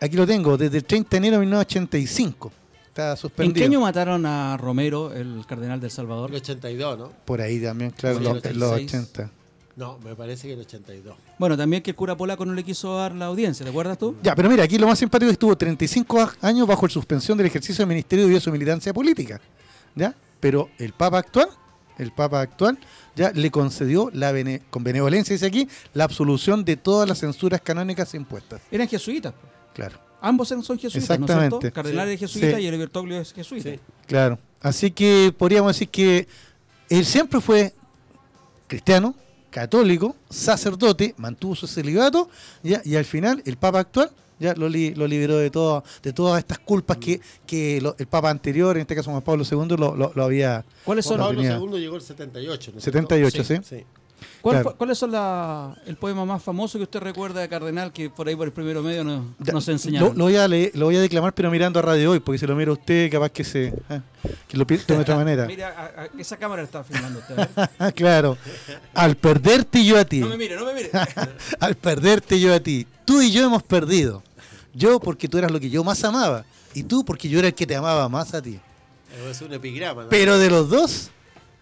aquí 0.01 0.15
lo 0.17 0.27
tengo, 0.27 0.57
desde 0.57 0.77
el 0.77 0.83
30 0.83 1.09
de 1.12 1.17
enero 1.17 1.35
de 1.35 1.39
1985. 1.41 2.51
Está 2.95 3.15
¿En 3.43 3.53
qué 3.53 3.63
año 3.65 3.79
mataron 3.81 4.25
a 4.25 4.55
Romero, 4.57 5.12
el 5.13 5.43
cardenal 5.47 5.79
del 5.79 5.89
Salvador? 5.89 6.29
El 6.29 6.35
82, 6.38 7.00
¿no? 7.00 7.12
Por 7.25 7.41
ahí 7.41 7.59
también, 7.59 7.89
claro, 7.91 8.19
los, 8.19 8.45
en 8.45 8.59
los 8.59 8.71
86. 8.71 8.93
80. 9.15 9.31
No, 9.75 9.97
me 10.03 10.15
parece 10.15 10.47
que 10.47 10.53
el 10.53 10.59
82. 10.59 11.15
Bueno, 11.39 11.57
también 11.57 11.81
que 11.81 11.89
el 11.89 11.95
cura 11.95 12.15
polaco 12.15 12.45
no 12.45 12.53
le 12.53 12.63
quiso 12.63 12.95
dar 12.95 13.15
la 13.15 13.25
audiencia, 13.25 13.63
¿te 13.63 13.71
acuerdas 13.71 13.97
tú? 13.97 14.15
Ya, 14.21 14.35
pero 14.35 14.47
mira, 14.47 14.63
aquí 14.63 14.77
lo 14.77 14.85
más 14.85 15.00
simpático 15.00 15.25
es 15.29 15.31
que 15.31 15.45
estuvo 15.45 15.57
35 15.57 16.21
a- 16.21 16.33
años 16.41 16.67
bajo 16.67 16.85
la 16.85 16.91
suspensión 16.93 17.35
del 17.38 17.47
ejercicio 17.47 17.81
del 17.81 17.88
ministerio 17.89 18.25
debido 18.25 18.38
a 18.38 18.41
su 18.41 18.51
militancia 18.51 18.93
política. 18.93 19.41
¿Ya? 19.95 20.13
Pero 20.39 20.69
el 20.77 20.93
Papa 20.93 21.17
actual, 21.17 21.47
el 21.97 22.12
Papa 22.12 22.41
actual, 22.41 22.77
ya 23.15 23.31
le 23.31 23.50
concedió 23.50 24.12
la 24.13 24.31
bene- 24.31 24.62
con 24.69 24.83
benevolencia, 24.83 25.33
dice 25.33 25.47
aquí, 25.47 25.67
la 25.95 26.03
absolución 26.03 26.63
de 26.63 26.77
todas 26.77 27.09
las 27.09 27.17
censuras 27.19 27.59
canónicas 27.62 28.13
impuestas. 28.13 28.62
Eran 28.69 28.88
jesuitas. 28.88 29.33
pues. 29.33 29.51
Claro, 29.73 29.97
Ambos 30.25 30.48
son 30.48 30.63
jesuitas, 30.63 30.94
¿no 30.94 31.00
es 31.00 31.03
Exactamente. 31.10 31.58
cierto? 31.60 31.75
Cardenal 31.75 32.08
Sí. 32.08 32.13
es 32.13 32.20
jesuita 32.22 32.56
Sí. 32.58 32.63
y 32.63 32.68
el 32.68 32.77
Bertoglio 32.77 33.20
es 33.20 33.34
jesuita. 33.34 33.70
Sí. 33.72 33.80
claro. 34.08 34.39
Así 34.62 34.89
que 34.92 35.34
podríamos 35.38 35.75
decir 35.75 35.89
que 35.89 36.25
él 36.89 37.03
siempre 37.06 37.42
fue 37.42 37.74
cristiano, 38.68 39.13
católico, 39.50 40.15
sacerdote, 40.30 41.13
mantuvo 41.18 41.56
su 41.56 41.68
celibato, 41.68 42.30
ya, 42.63 42.82
y 42.86 42.96
al 42.96 43.06
final 43.06 43.44
el 43.46 43.58
Papa 43.58 43.80
actual 43.80 44.10
ya 44.39 44.53
lo, 44.56 44.68
li- 44.68 44.96
lo 44.96 45.06
liberó 45.08 45.38
de, 45.38 45.50
todo, 45.50 45.84
de 46.01 46.12
todas 46.13 46.39
estas 46.39 46.60
culpas 46.60 46.98
que, 46.98 47.20
que 47.46 47.80
lo- 47.82 47.96
el 48.00 48.08
Papa 48.08 48.30
anterior, 48.30 48.75
en 48.77 48.82
este 48.82 48.96
caso 48.96 49.12
Juan 49.12 49.22
Pablo 49.22 49.44
II, 49.50 49.75
lo, 49.77 49.96
lo- 49.96 50.12
lo 50.15 50.24
había... 50.24 50.65
¿Cuáles 50.86 51.06
Juan 51.06 51.18
son, 51.20 51.25
Pablo 51.27 51.42
tenía- 51.42 51.58
II 51.58 51.80
llegó 51.80 51.96
el 51.98 52.01
78. 52.01 52.72
¿no 52.72 52.77
es 52.77 52.84
78, 52.84 53.44
cierto? 53.44 53.68
¿sí? 53.68 53.77
Sí. 53.80 53.86
Cuál 54.42 54.53
claro. 54.56 54.70
fue- 54.70 54.77
¿Cuáles 54.77 54.98
son 54.98 55.12
la- 55.12 55.75
el 55.86 55.96
poema 55.96 56.25
más 56.25 56.42
famoso 56.44 56.77
que 56.77 56.84
usted 56.84 57.00
recuerda 57.00 57.42
de 57.42 57.50
Cardenal 57.50 57.92
que 57.94 58.10
por 58.10 58.27
ahí 58.27 58.36
por 58.36 58.48
el 58.48 58.53
primero 58.53 58.82
medio 58.84 59.03
nos, 59.03 59.24
Ya, 59.39 59.53
nos 59.53 59.68
Lo, 59.68 59.74
enseñaron? 59.74 60.18
lo 60.18 60.24
voy 60.25 60.36
a 60.36 60.48
leer- 60.48 60.72
lo 60.75 60.86
voy 60.86 60.96
a 60.98 61.01
declamar, 61.01 61.34
pero 61.34 61.50
mirando 61.51 61.80
a 61.80 61.82
Radio 61.82 62.12
Hoy, 62.12 62.20
porque 62.20 62.38
si 62.39 62.46
lo 62.48 62.56
mira 62.56 62.72
usted, 62.72 63.12
capaz 63.12 63.30
que 63.30 63.44
se 63.44 63.74
ah, 63.89 64.01
que 64.48 64.58
lo 64.58 64.65
pi- 64.68 64.77
tome 64.80 64.98
de 64.98 65.01
otra 65.03 65.15
manera. 65.24 65.46
Mira, 65.46 65.70
a- 65.70 66.01
a- 66.03 66.10
esa 66.20 66.38
cámara 66.38 66.63
está 66.63 66.84
filmando 66.84 67.20
usted. 67.20 67.36
ver. 67.36 67.50
Ah, 67.80 67.92
claro. 67.96 68.38
Al 68.94 69.15
perderte 69.15 69.84
yo 69.86 69.98
a 70.00 70.06
ti. 70.06 70.20
No 70.20 70.27
me 70.30 70.38
mire, 70.38 70.56
no 70.56 70.65
me 70.65 70.74
mire. 70.74 70.89
al 71.60 71.75
perderte 71.75 72.39
yo 72.39 72.53
a 72.53 72.60
ti. 72.60 72.86
Tú 73.06 73.22
y 73.22 73.32
yo 73.32 73.44
hemos 73.46 73.63
perdido. 73.63 74.24
Yo 74.74 75.00
porque 75.00 75.27
tú 75.27 75.38
eras 75.38 75.51
lo 75.51 75.60
que 75.60 75.70
yo 75.70 75.84
más 75.84 76.03
amaba. 76.03 76.46
Y 76.74 76.84
tú 76.84 77.06
porque 77.06 77.30
yo 77.30 77.38
era 77.39 77.50
el 77.50 77.53
que 77.53 77.68
te 77.68 77.75
amaba 77.75 78.10
más 78.10 78.34
a 78.34 78.42
ti. 78.42 78.60
Es 79.30 79.39
un 79.42 79.53
epigrama. 79.53 80.03
¿no? 80.03 80.10
Pero 80.10 80.39
de 80.39 80.50
los 80.50 80.70
dos, 80.70 81.12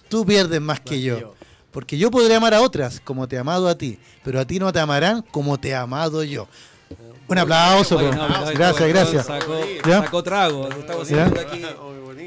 tú 0.07 0.25
pierdes 0.25 0.61
más 0.61 0.79
que 0.79 0.91
que 0.91 1.01
yo. 1.01 1.19
yo. 1.19 1.35
Porque 1.71 1.97
yo 1.97 2.11
podré 2.11 2.35
amar 2.35 2.53
a 2.53 2.61
otras 2.61 2.99
como 2.99 3.27
te 3.27 3.37
he 3.37 3.39
amado 3.39 3.67
a 3.67 3.75
ti. 3.77 3.97
Pero 4.23 4.39
a 4.39 4.45
ti 4.45 4.59
no 4.59 4.71
te 4.71 4.79
amarán 4.79 5.21
como 5.31 5.59
te 5.59 5.69
he 5.69 5.75
amado 5.75 6.23
yo. 6.23 6.47
Un 7.27 7.37
aplauso. 7.37 7.97
Oye, 7.97 8.09
po. 8.09 8.15
no, 8.15 8.27
pero- 8.27 8.51
gracias, 8.57 8.89
gracias. 8.89 9.25
Sacó, 9.25 10.21
trago. 10.21 10.67
lo 10.67 10.75
estamos 10.79 11.11
aquí. 11.11 11.61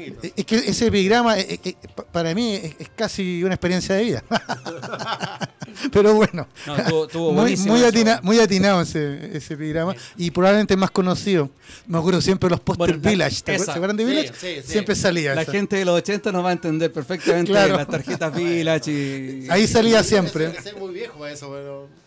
Bonito. 0.09 0.27
Eh, 0.27 0.33
Es 0.35 0.45
que 0.45 0.55
ese 0.57 0.87
epigrama, 0.87 1.37
eh, 1.39 1.59
eh, 1.63 1.75
pa- 1.95 2.03
para 2.05 2.33
mí, 2.33 2.53
es, 2.55 2.75
es 2.79 2.89
casi 2.95 3.43
una 3.43 3.55
experiencia 3.55 3.95
de 3.95 4.03
vida. 4.03 4.23
Pero 5.91 6.13
bueno, 6.13 6.47
No, 6.65 6.75
estuvo- 6.77 7.05
estuvo 7.05 7.33
muy, 7.33 7.57
muy, 7.57 7.83
atina- 7.83 8.19
muy 8.23 8.39
atinado 8.39 8.81
ese, 8.81 9.35
ese 9.35 9.53
epigrama 9.55 9.95
y 10.17 10.31
probablemente 10.31 10.75
más 10.77 10.91
conocido. 10.91 11.49
Me 11.87 11.97
acuerdo 11.97 12.21
siempre 12.21 12.47
de 12.47 12.51
los 12.51 12.59
Poster 12.61 12.87
Bueno, 12.95 13.03
la- 13.03 13.09
Village. 13.09 13.35
¿te 13.41 13.51
acuerdas? 13.51 13.61
esa. 13.63 13.71
¿Se 13.73 13.77
acuerdan 13.77 13.97
de 13.97 14.05
Village? 14.05 14.33
sí, 14.39 14.61
sí. 14.63 14.71
Siempre 14.71 14.95
salía. 14.95 15.35
La 15.35 15.41
esa. 15.41 15.51
gente 15.51 15.75
de 15.75 15.85
los 15.85 15.97
80 15.97 16.31
nos 16.31 16.45
va 16.45 16.49
a 16.49 16.53
entender 16.53 16.91
perfectamente 16.93 17.51
Claro. 17.51 17.77
las 17.77 17.87
tarjetas 17.87 18.33
Village 18.35 18.91
y... 18.91 19.47
Ahí 19.49 19.67
salía 19.67 20.03
siempre. 20.03 20.53
muy 20.79 20.93
viejo 20.93 21.25
eso, 21.27 21.49
pero. 21.51 21.87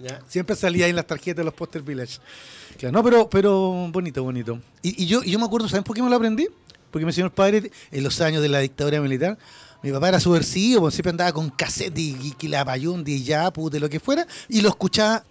Ya. 0.00 0.20
Siempre 0.28 0.54
salía 0.54 0.84
ahí 0.84 0.90
en 0.90 0.96
las 0.96 1.08
tarjetas 1.08 1.38
de 1.38 1.44
los 1.44 1.54
Poster 1.54 1.82
Village. 1.82 2.18
Claro, 2.78 2.92
no, 2.92 3.02
pero, 3.02 3.28
pero 3.28 3.88
bonito, 3.90 4.22
bonito. 4.22 4.60
Y, 4.80 5.02
y 5.02 5.06
yo, 5.06 5.22
y 5.24 5.32
yo 5.32 5.40
me 5.40 5.44
acuerdo, 5.46 5.68
¿saben 5.68 5.82
por 5.82 5.96
qué 5.96 6.02
me 6.04 6.08
lo 6.08 6.14
aprendí? 6.14 6.46
Porque 6.90 7.04
enseñó 7.04 7.26
el 7.26 7.32
padre 7.32 7.70
en 7.90 8.04
los 8.04 8.20
años 8.20 8.42
de 8.42 8.48
la 8.48 8.60
dictadura 8.60 9.00
militar. 9.00 9.38
Mi 9.82 9.92
papá 9.92 10.08
era 10.08 10.20
subversivo, 10.20 10.82
pues, 10.82 10.94
siempre 10.94 11.10
andaba 11.10 11.32
con 11.32 11.50
cassette 11.50 11.96
y, 11.98 12.34
y, 12.40 12.48
la 12.48 12.64
payundi 12.64 13.14
y 13.14 13.22
ya, 13.22 13.50
de 13.50 13.80
lo 13.80 13.88
que 13.88 14.00
fuera, 14.00 14.26
y 14.48 14.60
lo 14.60 14.70
escuchaba 14.70 15.24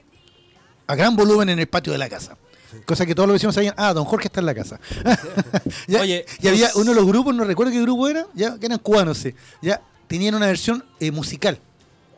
a 0.88 0.96
gran 0.96 1.16
volumen 1.18 1.50
en 1.50 1.60
el 1.60 1.68
patio 1.68 1.92
de 1.92 2.00
la 2.00 2.08
casa. 2.08 2.38
Cosa 2.86 3.06
que 3.06 3.14
todos 3.14 3.28
los 3.28 3.36
vecinos 3.36 3.56
sabían, 3.56 3.74
ah, 3.78 3.94
don 3.94 4.06
Jorge 4.06 4.28
está 4.28 4.40
en 4.40 4.46
la 4.46 4.56
casa. 4.56 4.80
Ya, 5.88 6.02
Oye, 6.02 6.26
y 6.42 6.48
había 6.48 6.70
uno 6.76 6.92
de 6.92 6.96
los 6.96 7.06
grupos, 7.06 7.34
no 7.36 7.44
recuerdo 7.44 7.72
qué 7.72 7.82
grupo 7.82 8.08
era, 8.08 8.28
ya, 8.34 8.58
que 8.58 8.66
eran 8.66 8.80
cubanos, 8.80 9.18
sí. 9.18 9.34
Ya 9.62 9.82
tenían 10.08 10.36
una 10.36 10.48
versión 10.48 10.84
eh, 11.00 11.12
musical 11.12 11.60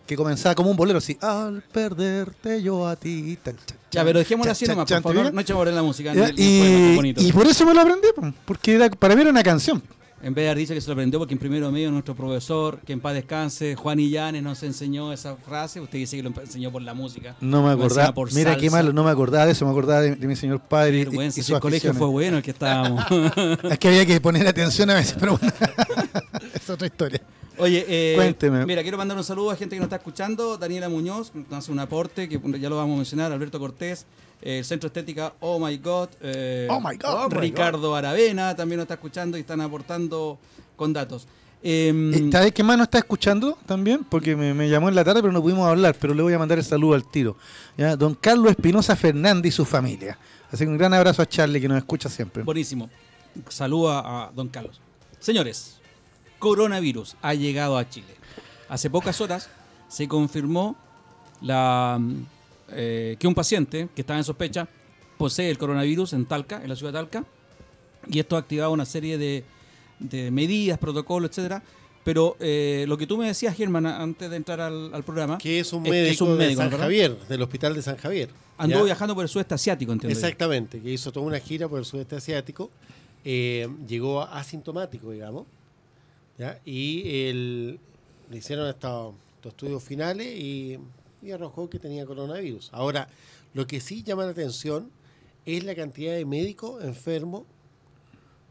que 0.10 0.16
comenzaba 0.16 0.56
como 0.56 0.72
un 0.72 0.76
bolero 0.76 0.98
así, 0.98 1.16
al 1.22 1.62
perderte 1.72 2.64
yo 2.64 2.88
a 2.88 2.96
ti. 2.96 3.38
tan, 3.44 3.56
chan, 3.58 3.78
Ya, 3.92 4.04
pero 4.04 4.18
dejémoslo 4.18 4.52
así 4.52 4.66
chan, 4.66 4.74
nomás, 4.76 4.90
chan, 4.90 5.04
por 5.04 5.12
¿te 5.12 5.18
favor. 5.20 5.34
No 5.36 5.42
echemos 5.42 5.68
la 5.68 5.84
música. 5.84 6.14
Ya, 6.16 6.26
el- 6.30 6.40
y, 6.40 7.14
y 7.28 7.32
por 7.32 7.46
eso 7.46 7.64
me 7.66 7.76
lo 7.76 7.82
aprendí, 7.82 8.08
po, 8.16 8.24
porque 8.46 8.74
era, 8.74 8.90
para 8.90 9.16
mí 9.16 9.22
era 9.22 9.30
una 9.30 9.44
canción. 9.44 9.84
En 10.22 10.34
vez 10.34 10.44
de 10.44 10.50
haber 10.50 10.58
dicho 10.58 10.74
que 10.74 10.82
se 10.82 10.88
lo 10.88 10.94
aprendió 10.94 11.18
porque 11.18 11.34
en 11.34 11.40
primero 11.40 11.72
medio 11.72 11.90
nuestro 11.92 12.14
profesor, 12.14 12.80
que 12.86 12.92
en 12.92 13.00
paz 13.00 13.14
descanse, 13.14 13.76
Juan 13.78 14.02
Illanes 14.02 14.44
nos 14.44 14.62
enseñó 14.64 15.14
esa 15.14 15.38
frase. 15.38 15.80
Usted 15.80 15.98
dice 16.00 16.18
que 16.18 16.24
lo 16.24 16.34
enseñó 16.42 16.72
por 16.74 16.82
la 16.82 16.94
música. 16.94 17.38
No 17.40 17.64
me 17.64 17.72
acordaba. 17.72 18.14
por 18.14 18.34
Mira 18.34 18.56
qué 18.58 18.64
salsa. 18.70 18.76
malo, 18.84 18.92
no 18.92 19.06
me 19.06 19.12
acordaba 19.12 19.46
de 19.46 19.54
eso, 19.54 19.64
me 19.64 19.72
acordaba 19.72 20.02
de, 20.02 20.18
de 20.18 20.28
mi 20.28 20.36
señor 20.36 20.60
padre 20.60 20.98
y, 20.98 21.06
Vergüenza, 21.06 21.40
y 21.40 21.44
si 21.44 21.54
el 21.54 21.60
colegio 21.62 21.94
fue 21.94 22.08
bueno 22.08 22.36
el 22.38 22.44
que 22.44 22.52
estábamos. 22.52 23.06
Es 23.72 23.80
que 23.80 23.88
había 23.88 24.06
que 24.06 24.20
poner 24.20 24.46
atención 24.46 24.90
a 24.90 24.96
veces, 24.96 25.16
pero 25.18 25.38
bueno, 25.38 25.54
es 26.74 26.76
otra 26.76 26.88
historia. 26.88 27.22
Oye, 27.58 27.86
eh, 27.90 28.14
Cuénteme. 28.16 28.66
Mira, 28.66 28.82
quiero 28.82 28.98
mandar 28.98 29.18
un 29.18 29.24
saludo 29.24 29.52
a 29.52 29.56
gente 29.56 29.76
que 29.76 29.80
nos 29.80 29.88
está 29.88 29.98
escuchando. 29.98 30.58
Daniela 30.58 30.88
Muñoz, 30.88 31.32
que 31.32 31.40
nos 31.40 31.52
hace 31.54 31.72
un 31.72 31.80
aporte, 31.80 32.30
que 32.30 32.40
ya 32.60 32.70
lo 32.70 32.78
vamos 32.78 32.94
a 32.94 32.98
mencionar. 32.98 33.32
Alberto 33.34 33.60
Cortés, 33.60 34.06
eh, 34.42 34.60
el 34.60 34.66
Centro 34.66 34.88
Estética 34.88 35.34
Oh 35.42 35.60
My 35.60 35.78
God. 35.78 36.10
eh, 36.22 36.68
Oh 36.70 36.80
My 36.80 36.96
God. 36.96 37.26
Oh 37.26 37.30
My 37.30 37.38
Ricardo 37.38 37.94
Aravena 37.96 38.56
también 38.56 38.78
nos 38.78 38.86
está 38.86 38.94
escuchando 38.94 39.38
y 39.38 39.42
están 39.42 39.60
aportando 39.60 40.40
con 40.78 40.94
datos. 40.94 41.28
Em, 41.62 42.32
¿Sabes 42.32 42.54
qué 42.54 42.64
más 42.64 42.78
nos 42.78 42.86
está 42.86 43.00
escuchando 43.00 43.58
también? 43.66 44.06
Porque 44.06 44.38
me, 44.38 44.54
me 44.54 44.70
llamó 44.70 44.88
en 44.88 44.96
la 44.96 45.04
tarde, 45.04 45.20
pero 45.22 45.34
no 45.34 45.42
pudimos 45.42 45.68
hablar, 45.68 45.98
pero 46.00 46.14
le 46.14 46.24
voy 46.24 46.32
a 46.32 46.40
mandar 46.40 46.58
el 46.58 46.64
saludo 46.64 46.94
al 46.94 47.04
tiro. 47.12 47.36
¿ya? 47.78 47.98
Don 47.98 48.16
Carlos 48.16 48.52
Espinosa 48.52 48.96
Fernández 48.96 49.52
y 49.54 49.56
su 49.58 49.66
familia. 49.66 50.18
Así 50.50 50.64
que 50.64 50.70
un 50.70 50.78
gran 50.78 50.94
abrazo 50.94 51.22
a 51.22 51.26
Charlie, 51.28 51.60
que 51.60 51.68
nos 51.68 51.78
escucha 51.78 52.08
siempre. 52.08 52.44
Buenísimo. 52.44 52.90
Saludo 53.50 53.92
a, 53.92 54.28
a 54.28 54.32
don 54.32 54.48
Carlos. 54.48 54.80
Señores, 55.20 55.79
coronavirus 56.40 57.16
ha 57.22 57.34
llegado 57.34 57.78
a 57.78 57.88
Chile. 57.90 58.16
Hace 58.70 58.90
pocas 58.90 59.20
horas 59.22 59.50
se 59.88 60.08
confirmó 60.08 60.76
la, 61.42 61.98
mm, 62.00 62.26
eh, 62.70 63.16
que 63.20 63.28
un 63.28 63.36
paciente 63.36 63.90
que 63.96 64.02
estaba 64.02 64.18
en 64.20 64.24
sospecha 64.24 64.68
posee 65.18 65.50
el 65.50 65.58
coronavirus 65.58 66.14
en 66.14 66.26
Talca, 66.26 66.62
en 66.64 66.70
la 66.70 66.76
ciudad 66.76 66.94
de 66.94 67.00
Talca, 67.00 67.26
y 68.10 68.20
esto 68.20 68.36
ha 68.36 68.40
activado 68.40 68.72
una 68.72 68.86
serie 68.86 69.18
de, 69.18 69.44
de 70.00 70.32
medidas, 70.32 70.78
protocolos, 70.80 71.30
etcétera. 71.32 71.62
Pero 72.04 72.38
eh, 72.40 72.86
lo 72.88 72.98
que 72.98 73.06
tú 73.06 73.18
me 73.18 73.28
decías, 73.28 73.56
Germán, 73.56 73.86
antes 73.86 74.30
de 74.30 74.36
entrar 74.38 74.62
al, 74.62 74.94
al 74.94 75.04
programa, 75.04 75.38
Que 75.38 75.60
es 75.60 75.74
un 75.74 75.86
Es 75.86 75.92
que 75.92 75.92
médico, 75.92 76.12
es 76.14 76.22
un 76.22 76.38
médico, 76.38 76.50
de 76.50 76.56
San 76.56 76.70
¿verdad? 76.70 76.86
Javier, 76.86 77.20
del 77.28 77.42
hospital 77.42 77.76
de 77.76 77.82
San 77.82 77.98
Javier. 77.98 78.30
anduvo 78.58 78.80
¿ya? 78.80 78.86
viajando 78.86 79.14
por 79.16 79.24
el 79.24 79.30
sudeste 79.30 79.54
asiático, 79.56 79.92
entiendo. 79.92 80.18
yo. 80.18 80.26
Exactamente, 80.26 80.80
que 80.82 80.90
hizo 80.92 81.12
toda 81.12 81.26
una 81.26 81.40
gira 81.40 81.68
por 81.68 81.80
el 81.80 81.86
sudeste 81.86 82.16
asiático. 82.16 82.72
eh, 83.26 83.68
llegó 83.88 84.22
asintomático, 84.24 85.12
digamos. 85.12 85.46
¿Ya? 86.40 86.60
Y 86.66 87.04
el- 87.28 87.80
le 88.32 88.38
hicieron 88.38 88.68
estos, 88.68 89.14
estos 89.36 89.52
estudios 89.54 89.84
finales 89.84 90.28
y, 90.28 90.80
y 91.22 91.32
arrojó 91.32 91.70
que 91.70 91.78
tenía 91.80 92.06
coronavirus. 92.06 92.70
Ahora, 92.74 93.08
lo 93.54 93.68
que 93.68 93.80
sí 93.80 94.02
llama 94.04 94.24
la 94.26 94.32
atención 94.32 94.90
es 95.46 95.64
la 95.64 95.76
cantidad 95.76 96.14
de 96.16 96.26
médicos 96.26 96.84
enfermos 96.84 97.44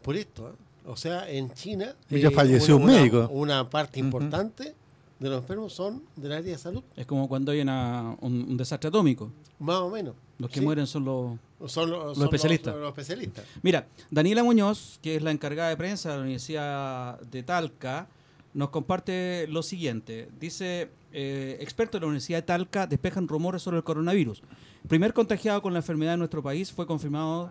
por 0.02 0.16
esto. 0.16 0.48
¿eh? 0.50 0.52
O 0.86 0.96
sea, 0.96 1.28
en 1.30 1.52
China. 1.52 1.94
Ya 2.10 2.30
falleció 2.30 2.76
un 2.76 2.86
médico. 2.86 3.28
Una 3.32 3.68
parte 3.68 4.00
importante 4.00 4.74
de 5.18 5.28
los 5.28 5.40
enfermos 5.42 5.72
son 5.72 6.02
del 6.16 6.32
área 6.32 6.52
de 6.52 6.58
salud, 6.58 6.82
Es 6.96 7.04
como 7.06 7.28
cuando 7.28 7.50
hay 7.52 7.60
una- 7.60 8.16
un, 8.20 8.32
un 8.50 8.56
desastre 8.56 8.88
atómico. 8.88 9.30
más 9.58 9.76
o 9.78 9.90
menos. 9.90 10.14
Los 10.38 10.50
que 10.50 10.60
Sí. 10.60 10.64
mueren 10.64 10.86
son 10.86 11.04
los... 11.04 11.36
Son 11.66 11.90
los, 11.90 12.04
Los 12.04 12.16
son 12.18 12.24
especialistas. 12.24 12.76
los 12.76 12.88
especialistas. 12.88 13.44
Mira, 13.62 13.88
Daniela 14.10 14.44
Muñoz, 14.44 14.98
que 15.02 15.16
es 15.16 15.22
la 15.22 15.30
encargada 15.32 15.70
de 15.70 15.76
prensa 15.76 16.10
de 16.10 16.16
la 16.16 16.22
Universidad 16.22 17.20
de 17.20 17.42
Talca, 17.42 18.08
nos 18.54 18.70
comparte 18.70 19.46
lo 19.48 19.62
siguiente. 19.62 20.28
Dice, 20.38 20.90
eh, 21.12 21.58
expertos 21.60 22.00
de 22.00 22.02
la 22.02 22.08
Universidad 22.08 22.38
de 22.38 22.42
Talca 22.42 22.86
despejan 22.86 23.26
rumores 23.28 23.62
sobre 23.62 23.78
el 23.78 23.84
coronavirus. 23.84 24.42
Primer 24.88 25.12
contagiado 25.12 25.60
con 25.60 25.72
la 25.72 25.80
enfermedad 25.80 26.14
en 26.14 26.20
nuestro 26.20 26.42
país 26.42 26.72
fue 26.72 26.86
confirmado 26.86 27.50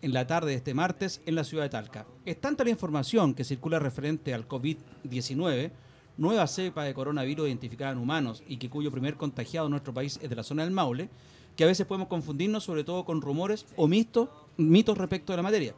en 0.00 0.12
la 0.12 0.26
tarde 0.26 0.50
de 0.50 0.56
este 0.56 0.74
martes 0.74 1.20
en 1.26 1.34
la 1.34 1.44
ciudad 1.44 1.64
de 1.64 1.68
Talca. 1.70 2.06
Es 2.24 2.40
tanta 2.40 2.64
la 2.64 2.70
información 2.70 3.34
que 3.34 3.44
circula 3.44 3.78
referente 3.78 4.34
al 4.34 4.48
COVID-19, 4.48 5.70
nueva 6.16 6.46
cepa 6.46 6.84
de 6.84 6.94
coronavirus 6.94 7.48
identificada 7.48 7.92
en 7.92 7.98
humanos 7.98 8.42
y 8.48 8.56
que 8.56 8.68
cuyo 8.68 8.90
primer 8.90 9.16
contagiado 9.16 9.66
en 9.66 9.72
nuestro 9.72 9.94
país 9.94 10.18
es 10.22 10.28
de 10.28 10.36
la 10.36 10.42
zona 10.42 10.64
del 10.64 10.72
Maule, 10.72 11.08
que 11.56 11.64
a 11.64 11.66
veces 11.66 11.86
podemos 11.86 12.08
confundirnos 12.08 12.64
sobre 12.64 12.84
todo 12.84 13.04
con 13.04 13.20
rumores 13.20 13.66
o 13.76 13.86
mitos, 13.86 14.28
mitos 14.56 14.96
respecto 14.98 15.32
de 15.32 15.36
la 15.38 15.42
materia. 15.42 15.74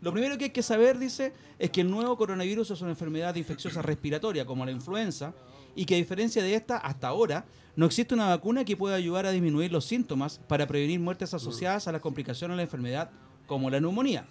Lo 0.00 0.12
primero 0.12 0.38
que 0.38 0.44
hay 0.44 0.50
que 0.50 0.62
saber, 0.62 0.98
dice, 0.98 1.32
es 1.58 1.70
que 1.70 1.80
el 1.80 1.90
nuevo 1.90 2.16
coronavirus 2.16 2.70
es 2.70 2.80
una 2.82 2.90
enfermedad 2.90 3.34
infecciosa 3.34 3.82
respiratoria 3.82 4.46
como 4.46 4.64
la 4.64 4.70
influenza 4.70 5.34
y 5.74 5.84
que 5.86 5.94
a 5.94 5.98
diferencia 5.98 6.42
de 6.42 6.54
esta, 6.54 6.76
hasta 6.76 7.08
ahora, 7.08 7.44
no 7.74 7.86
existe 7.86 8.14
una 8.14 8.28
vacuna 8.28 8.64
que 8.64 8.76
pueda 8.76 8.94
ayudar 8.96 9.26
a 9.26 9.30
disminuir 9.32 9.72
los 9.72 9.84
síntomas 9.84 10.38
para 10.46 10.66
prevenir 10.66 11.00
muertes 11.00 11.34
asociadas 11.34 11.88
a 11.88 11.92
las 11.92 12.00
complicaciones 12.00 12.54
de 12.54 12.56
la 12.58 12.62
enfermedad 12.62 13.10
como 13.46 13.70
la 13.70 13.80
neumonía. 13.80 14.26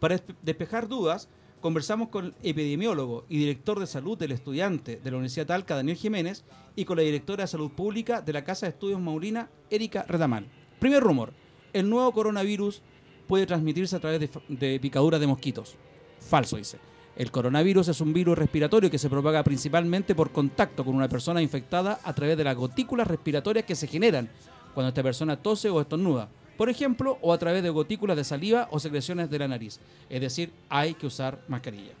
Para 0.00 0.16
despe- 0.16 0.34
despejar 0.42 0.88
dudas, 0.88 1.28
conversamos 1.66 2.10
con 2.10 2.26
el 2.26 2.34
epidemiólogo 2.44 3.24
y 3.28 3.38
director 3.38 3.80
de 3.80 3.88
salud 3.88 4.16
del 4.16 4.30
estudiante 4.30 5.00
de 5.02 5.10
la 5.10 5.16
Universidad 5.16 5.48
Talca, 5.48 5.74
Daniel 5.74 5.96
Jiménez, 5.96 6.44
y 6.76 6.84
con 6.84 6.96
la 6.96 7.02
directora 7.02 7.42
de 7.42 7.48
salud 7.48 7.72
pública 7.72 8.20
de 8.20 8.32
la 8.32 8.44
Casa 8.44 8.66
de 8.66 8.70
Estudios 8.70 9.00
Maurina, 9.00 9.50
Erika 9.68 10.04
Retamal. 10.04 10.46
Primer 10.78 11.02
rumor, 11.02 11.32
el 11.72 11.90
nuevo 11.90 12.12
coronavirus 12.12 12.82
puede 13.26 13.46
transmitirse 13.46 13.96
a 13.96 13.98
través 13.98 14.20
de, 14.20 14.30
de 14.48 14.78
picaduras 14.78 15.18
de 15.18 15.26
mosquitos. 15.26 15.74
Falso, 16.20 16.56
dice. 16.56 16.78
El 17.16 17.32
coronavirus 17.32 17.88
es 17.88 18.00
un 18.00 18.12
virus 18.12 18.38
respiratorio 18.38 18.88
que 18.88 18.98
se 18.98 19.10
propaga 19.10 19.42
principalmente 19.42 20.14
por 20.14 20.30
contacto 20.30 20.84
con 20.84 20.94
una 20.94 21.08
persona 21.08 21.42
infectada 21.42 21.98
a 22.04 22.14
través 22.14 22.36
de 22.36 22.44
las 22.44 22.54
gotículas 22.54 23.08
respiratorias 23.08 23.64
que 23.64 23.74
se 23.74 23.88
generan 23.88 24.30
cuando 24.72 24.90
esta 24.90 25.02
persona 25.02 25.36
tose 25.36 25.68
o 25.68 25.80
estornuda. 25.80 26.28
Por 26.56 26.68
ejemplo, 26.70 27.18
o 27.20 27.32
a 27.32 27.38
través 27.38 27.62
de 27.62 27.70
gotículas 27.70 28.16
de 28.16 28.24
saliva 28.24 28.68
o 28.70 28.78
secreciones 28.78 29.28
de 29.30 29.38
la 29.38 29.48
nariz. 29.48 29.78
Es 30.08 30.20
decir, 30.20 30.50
hay 30.68 30.94
que 30.94 31.06
usar 31.06 31.38
mascarilla. 31.48 31.92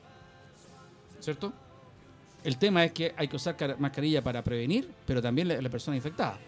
¿Cierto? 1.20 1.52
El 2.44 2.56
tema 2.58 2.84
es 2.84 2.92
que 2.92 3.12
hay 3.16 3.28
que 3.28 3.36
usar 3.36 3.56
car- 3.56 3.78
mascarilla 3.78 4.22
para 4.22 4.42
prevenir, 4.42 4.88
pero 5.06 5.20
también 5.20 5.48
la, 5.48 5.60
la 5.60 5.68
persona 5.68 5.96
infectada. 5.96 6.38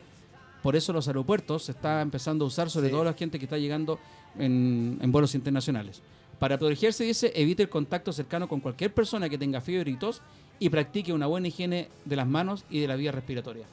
Por 0.63 0.77
eso 0.77 0.93
los 0.93 1.07
aeropuertos 1.09 1.65
se 1.65 1.73
está 1.73 2.01
empezando 2.01 2.45
a 2.45 2.49
usar, 2.49 2.71
sobre 2.71 2.89
Sí. 2.89 2.93
todo 2.93 3.05
la 3.05 3.15
gente 3.15 3.39
que 3.39 3.45
está 3.45 3.59
llegando 3.59 3.99
en, 4.39 4.99
en 5.01 5.13
vuelos 5.13 5.35
internacionales. 5.35 6.01
Para 6.39 6.57
protegerse, 6.59 7.05
dice, 7.05 7.33
evite 7.35 7.65
el 7.65 7.69
contacto 7.69 8.13
cercano 8.13 8.49
con 8.49 8.61
cualquier 8.61 8.95
persona 8.95 9.29
que 9.29 9.39
tenga 9.39 9.61
fiebre 9.61 9.91
y 9.91 9.97
tos 9.97 10.23
y 10.61 10.69
practique 10.69 11.13
una 11.13 11.27
buena 11.27 11.49
higiene 11.49 11.89
de 12.05 12.17
las 12.17 12.27
manos 12.27 12.65
y 12.71 12.81
de 12.81 12.87
la 12.89 12.95
vía 12.97 13.11
respiratoria. 13.13 13.67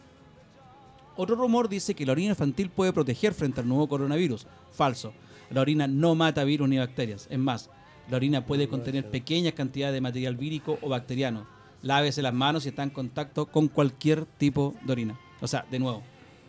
Otro 1.17 1.36
rumor 1.36 1.69
dice 1.69 1.95
que 1.95 2.06
la 2.06 2.12
orina 2.12 2.32
infantil 2.32 2.69
puede 2.69 2.91
proteger 2.91 3.34
frente 3.34 3.62
al 3.62 3.67
nuevo 3.67 3.88
coronavirus. 3.88 4.47
Falso. 4.71 5.13
La 5.49 5.62
orina 5.62 5.88
no 5.88 6.15
mata 6.15 6.43
virus 6.43 6.67
ni 6.67 6.78
bacterias. 6.78 7.28
Es 7.30 7.39
más, 7.39 7.69
la 8.10 8.17
orina 8.17 8.45
puede 8.45 8.67
contener 8.67 9.10
pequeñas 9.10 9.54
cantidades 9.54 9.93
de 9.93 10.01
material 10.01 10.36
vírico 10.36 10.78
o 10.82 10.89
bacteriano. 10.89 11.47
Lávese 11.82 12.21
las 12.21 12.34
manos 12.34 12.63
si 12.63 12.69
está 12.69 12.84
en 12.84 12.89
contacto 12.89 13.45
con 13.45 13.67
cualquier 13.67 14.25
tipo 14.25 14.75
de 14.84 14.91
orina. 14.91 15.19
O 15.41 15.47
sea, 15.47 15.65
de 15.69 15.80
nuevo, 15.80 16.04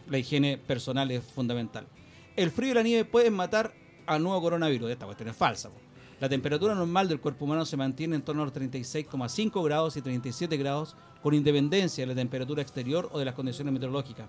la 0.08 0.18
higiene 0.18 0.58
personal 0.58 1.10
es 1.10 1.22
fundamental. 1.22 1.86
El 2.34 2.50
frío 2.50 2.72
y 2.72 2.74
la 2.74 2.82
nieve 2.82 3.04
pueden 3.04 3.34
matar 3.34 3.72
al 4.06 4.22
nuevo 4.22 4.40
coronavirus. 4.40 4.90
Esta 4.90 5.06
cuestión 5.06 5.28
es 5.28 5.36
falsa. 5.36 5.68
po. 5.68 5.76
La 6.18 6.28
temperatura 6.28 6.74
normal 6.74 7.08
del 7.08 7.20
cuerpo 7.20 7.44
humano 7.44 7.66
se 7.66 7.76
mantiene 7.76 8.16
en 8.16 8.22
torno 8.22 8.42
a 8.42 8.46
los 8.46 8.54
36,5 8.54 9.62
grados 9.62 9.96
y 9.96 10.02
37 10.02 10.56
grados 10.56 10.96
con 11.22 11.34
independencia 11.34 12.02
de 12.02 12.06
la 12.06 12.14
temperatura 12.14 12.62
exterior 12.62 13.10
o 13.12 13.18
de 13.18 13.26
las 13.26 13.34
condiciones 13.34 13.72
meteorológicas. 13.72 14.26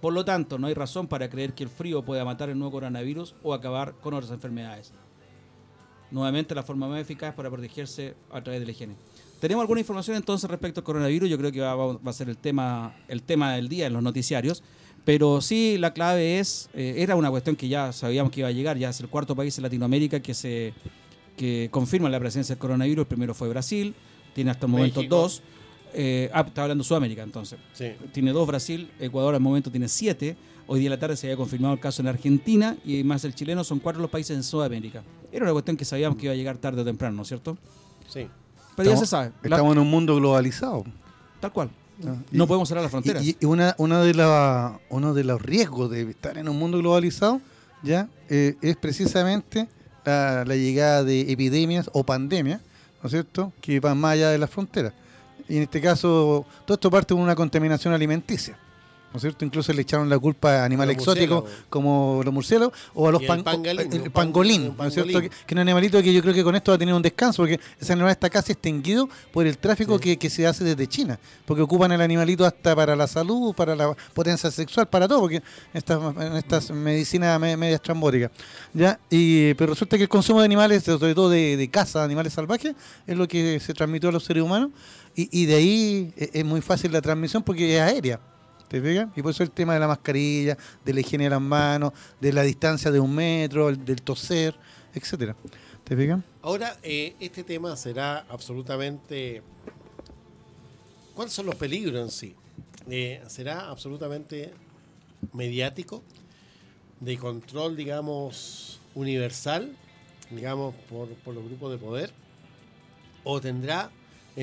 Por 0.00 0.12
lo 0.12 0.24
tanto, 0.24 0.58
no 0.58 0.66
hay 0.66 0.74
razón 0.74 1.06
para 1.06 1.28
creer 1.28 1.52
que 1.52 1.62
el 1.62 1.68
frío 1.68 2.02
pueda 2.02 2.24
matar 2.24 2.48
el 2.48 2.58
nuevo 2.58 2.72
coronavirus 2.72 3.34
o 3.42 3.52
acabar 3.52 3.94
con 4.00 4.14
otras 4.14 4.30
enfermedades. 4.30 4.92
Nuevamente, 6.10 6.54
la 6.54 6.62
forma 6.62 6.88
más 6.88 7.00
eficaz 7.00 7.34
para 7.34 7.50
protegerse 7.50 8.14
a 8.30 8.42
través 8.42 8.60
de 8.60 8.66
la 8.66 8.72
higiene. 8.72 8.94
Tenemos 9.40 9.62
alguna 9.62 9.80
información 9.80 10.16
entonces 10.16 10.48
respecto 10.50 10.80
al 10.80 10.84
coronavirus. 10.84 11.28
Yo 11.28 11.38
creo 11.38 11.52
que 11.52 11.60
va, 11.60 11.98
a 12.04 12.12
ser 12.12 12.28
el 12.28 12.36
tema, 12.36 12.94
el 13.08 13.22
tema 13.22 13.54
del 13.54 13.68
día 13.68 13.86
en 13.86 13.92
los 13.92 14.02
noticiarios. 14.02 14.62
Pero 15.04 15.40
sí, 15.40 15.78
la 15.78 15.94
clave 15.94 16.38
es, 16.38 16.68
eh, 16.74 16.96
era 16.98 17.16
una 17.16 17.30
cuestión 17.30 17.56
que 17.56 17.68
ya 17.68 17.92
sabíamos 17.92 18.32
que 18.32 18.40
iba 18.40 18.48
a 18.48 18.52
llegar. 18.52 18.76
Ya 18.76 18.90
es 18.90 19.00
el 19.00 19.08
cuarto 19.08 19.34
país 19.34 19.56
en 19.56 19.62
Latinoamérica 19.62 20.20
que 20.20 20.34
se 20.34 20.74
que 21.36 21.68
confirma 21.70 22.10
la 22.10 22.20
presencia 22.20 22.54
del 22.54 22.60
coronavirus. 22.60 23.04
El 23.04 23.08
primero 23.08 23.34
fue 23.34 23.48
Brasil, 23.48 23.94
tiene 24.34 24.50
hasta 24.50 24.66
el 24.66 24.72
momento 24.72 25.00
México. 25.00 25.16
dos. 25.16 25.42
Eh, 25.94 26.30
ah, 26.32 26.44
está 26.46 26.62
hablando 26.62 26.82
de 26.84 26.88
Sudamérica 26.88 27.22
entonces. 27.22 27.58
Sí. 27.72 27.92
Tiene 28.12 28.32
dos 28.32 28.46
Brasil, 28.46 28.90
Ecuador 28.98 29.34
al 29.34 29.40
momento 29.40 29.70
tiene 29.70 29.88
siete. 29.88 30.36
Hoy 30.66 30.78
día 30.80 30.86
en 30.86 30.90
la 30.92 30.98
tarde 31.00 31.16
se 31.16 31.26
había 31.26 31.36
confirmado 31.36 31.74
el 31.74 31.80
caso 31.80 32.00
en 32.02 32.08
Argentina 32.08 32.76
y 32.84 33.02
más 33.02 33.24
el 33.24 33.34
chileno 33.34 33.64
son 33.64 33.80
cuatro 33.80 34.00
los 34.00 34.10
países 34.10 34.36
en 34.36 34.42
Sudamérica. 34.44 35.02
Era 35.32 35.44
una 35.44 35.52
cuestión 35.52 35.76
que 35.76 35.84
sabíamos 35.84 36.16
que 36.16 36.26
iba 36.26 36.32
a 36.32 36.36
llegar 36.36 36.58
tarde 36.58 36.82
o 36.82 36.84
temprano, 36.84 37.16
¿no 37.16 37.22
es 37.22 37.28
cierto? 37.28 37.58
Sí. 38.08 38.28
Pero 38.76 38.90
ya 38.90 38.96
se 38.96 39.06
sabe. 39.06 39.32
La- 39.42 39.56
Estamos 39.56 39.72
en 39.74 39.82
un 39.82 39.90
mundo 39.90 40.14
globalizado. 40.16 40.84
tal 41.40 41.52
cual. 41.52 41.70
No 42.30 42.46
podemos 42.46 42.68
cerrar 42.68 42.82
las 42.82 42.90
fronteras. 42.90 43.22
Y, 43.24 43.36
y 43.40 43.44
una, 43.44 43.74
una 43.78 44.00
de 44.02 44.14
la, 44.14 44.80
uno 44.88 45.12
de 45.12 45.24
los 45.24 45.42
riesgos 45.42 45.90
de 45.90 46.02
estar 46.08 46.38
en 46.38 46.48
un 46.48 46.58
mundo 46.58 46.78
globalizado 46.78 47.40
ya 47.82 48.08
eh, 48.30 48.54
es 48.62 48.76
precisamente 48.76 49.68
la, 50.04 50.44
la 50.46 50.54
llegada 50.56 51.04
de 51.04 51.30
epidemias 51.32 51.90
o 51.92 52.04
pandemias, 52.04 52.60
¿no 53.02 53.06
es 53.08 53.10
cierto?, 53.12 53.52
que 53.60 53.80
van 53.80 53.98
más 53.98 54.12
allá 54.12 54.30
de 54.30 54.38
las 54.38 54.48
fronteras. 54.50 54.94
Y 55.50 55.56
en 55.56 55.62
este 55.64 55.80
caso, 55.80 56.46
todo 56.64 56.74
esto 56.76 56.90
parte 56.90 57.12
de 57.14 57.20
una 57.20 57.34
contaminación 57.34 57.92
alimenticia. 57.92 58.56
¿No 59.12 59.16
es 59.16 59.22
cierto? 59.22 59.44
Incluso 59.44 59.72
le 59.72 59.82
echaron 59.82 60.08
la 60.08 60.16
culpa 60.20 60.62
a 60.62 60.64
animales 60.64 60.94
exóticos 60.96 61.42
como 61.68 62.20
los 62.24 62.32
murciélagos 62.32 62.72
o 62.94 63.08
a 63.08 63.10
los 63.10 63.20
el 63.22 63.26
pan- 63.26 63.42
pangolín, 63.42 64.66
el 64.66 64.76
¿no 64.76 64.84
es 64.84 64.94
cierto? 64.94 65.20
Que, 65.20 65.28
que 65.30 65.34
es 65.48 65.52
un 65.52 65.58
animalito 65.58 66.00
que 66.00 66.12
yo 66.14 66.22
creo 66.22 66.32
que 66.32 66.44
con 66.44 66.54
esto 66.54 66.70
va 66.70 66.76
a 66.76 66.78
tener 66.78 66.94
un 66.94 67.02
descanso 67.02 67.42
porque 67.42 67.58
ese 67.80 67.92
animal 67.92 68.12
está 68.12 68.30
casi 68.30 68.52
extinguido 68.52 69.08
por 69.32 69.48
el 69.48 69.58
tráfico 69.58 69.96
Sí. 69.98 70.00
que, 70.04 70.16
que 70.16 70.30
se 70.30 70.46
hace 70.46 70.62
desde 70.62 70.86
China. 70.86 71.18
Porque 71.44 71.60
ocupan 71.60 71.90
el 71.90 72.00
animalito 72.00 72.46
hasta 72.46 72.76
para 72.76 72.94
la 72.94 73.08
salud, 73.08 73.52
para 73.52 73.74
la 73.74 73.96
potencia 74.14 74.48
sexual, 74.48 74.86
para 74.86 75.08
todo, 75.08 75.22
porque 75.22 75.36
en 75.38 75.42
estas, 75.74 76.00
en 76.16 76.36
estas 76.36 76.70
medicinas 76.70 77.40
me- 77.40 77.56
medias 77.56 77.82
trambóticas. 77.82 78.30
¿ya? 78.72 79.00
Y, 79.10 79.54
pero 79.54 79.72
resulta 79.72 79.96
que 79.96 80.04
el 80.04 80.08
consumo 80.08 80.38
de 80.38 80.44
animales, 80.44 80.84
sobre 80.84 81.16
todo 81.16 81.30
de, 81.30 81.56
de 81.56 81.68
caza, 81.68 81.98
de 81.98 82.04
animales 82.04 82.32
salvajes, 82.32 82.76
es 83.08 83.16
lo 83.16 83.26
que 83.26 83.58
se 83.58 83.74
transmitió 83.74 84.10
a 84.10 84.12
los 84.12 84.22
seres 84.22 84.44
humanos. 84.44 84.70
Y, 85.14 85.44
de 85.46 85.54
ahí 85.54 86.12
es, 86.16 86.30
es 86.32 86.44
muy 86.44 86.60
fácil 86.62 86.92
la 86.92 87.02
transmisión 87.02 87.42
porque 87.42 87.76
es 87.76 87.80
aérea. 87.82 88.20
¿Te 88.68 88.80
fijas? 88.80 89.08
Y 89.16 89.22
por 89.22 89.32
eso 89.32 89.42
el 89.42 89.50
tema 89.50 89.74
de 89.74 89.80
la 89.80 89.88
mascarilla, 89.88 90.56
de 90.84 90.94
la 90.94 91.00
higiene 91.00 91.24
de 91.24 91.30
las 91.30 91.40
manos, 91.40 91.92
de 92.20 92.32
la 92.32 92.42
distancia 92.42 92.90
de 92.90 93.00
un 93.00 93.12
metro, 93.14 93.68
el- 93.68 93.84
del 93.84 94.00
toser, 94.00 94.54
etcétera. 94.94 95.36
¿Te 95.84 95.96
fijas? 95.96 96.20
Ahora, 96.40 96.78
eh, 96.82 97.14
este 97.20 97.42
tema 97.44 97.76
será 97.76 98.24
absolutamente... 98.28 99.42
¿Cuáles 101.14 101.34
son 101.34 101.46
los 101.46 101.56
peligros 101.56 102.00
en 102.00 102.10
sí? 102.10 102.34
Eh, 102.88 103.20
será 103.26 103.68
absolutamente 103.68 104.54
mediático, 105.32 106.02
de 107.00 107.18
control, 107.18 107.76
digamos, 107.76 108.80
universal, 108.94 109.76
digamos, 110.30 110.74
por, 110.88 111.08
por 111.08 111.34
los 111.34 111.44
grupos 111.44 111.72
de 111.72 111.78
poder, 111.78 112.12
o 113.24 113.40
tendrá 113.40 113.90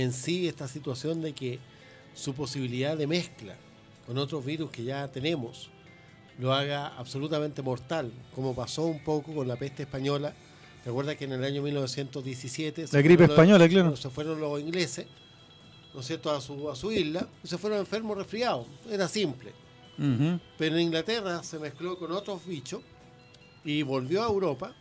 en 0.01 0.11
sí 0.13 0.47
esta 0.47 0.67
situación 0.67 1.21
de 1.21 1.33
que 1.33 1.59
su 2.15 2.33
posibilidad 2.33 2.95
de 2.97 3.07
mezcla 3.07 3.55
con 4.05 4.17
otros 4.17 4.45
virus 4.45 4.69
que 4.71 4.83
ya 4.83 5.07
tenemos 5.09 5.69
lo 6.39 6.53
haga 6.53 6.87
absolutamente 6.97 7.61
mortal, 7.63 8.11
como 8.35 8.53
pasó 8.55 8.83
un 8.85 9.03
poco 9.03 9.33
con 9.33 9.47
la 9.47 9.55
peste 9.55 9.83
española. 9.83 10.33
Recuerda 10.85 11.15
que 11.15 11.25
en 11.25 11.31
el 11.33 11.43
año 11.43 11.61
1917 11.63 12.87
se 12.87 12.95
La 12.95 13.01
gripe 13.01 13.25
fueron 13.25 13.27
los- 13.29 13.37
española, 13.37 13.67
claro. 13.69 13.95
se 13.95 14.09
fueron 14.11 14.39
los 14.39 14.59
ingleses, 14.61 15.07
¿no 15.93 15.99
es 16.01 16.05
cierto?, 16.05 16.29
a 16.31 16.39
su, 16.39 16.69
a 16.69 16.75
su 16.75 16.91
isla 16.91 17.27
y 17.43 17.47
se 17.47 17.57
fueron 17.57 17.79
enfermos 17.79 18.15
resfriados. 18.17 18.67
Era 18.89 19.07
simple. 19.07 19.51
Ujú. 19.97 20.39
Pero 20.59 20.75
en 20.75 20.81
Inglaterra 20.83 21.41
se 21.43 21.57
mezcló 21.57 21.97
con 21.97 22.11
otros 22.11 22.45
bichos 22.45 22.81
y 23.65 23.81
volvió 23.81 24.23
a 24.23 24.27
Europa. 24.27 24.75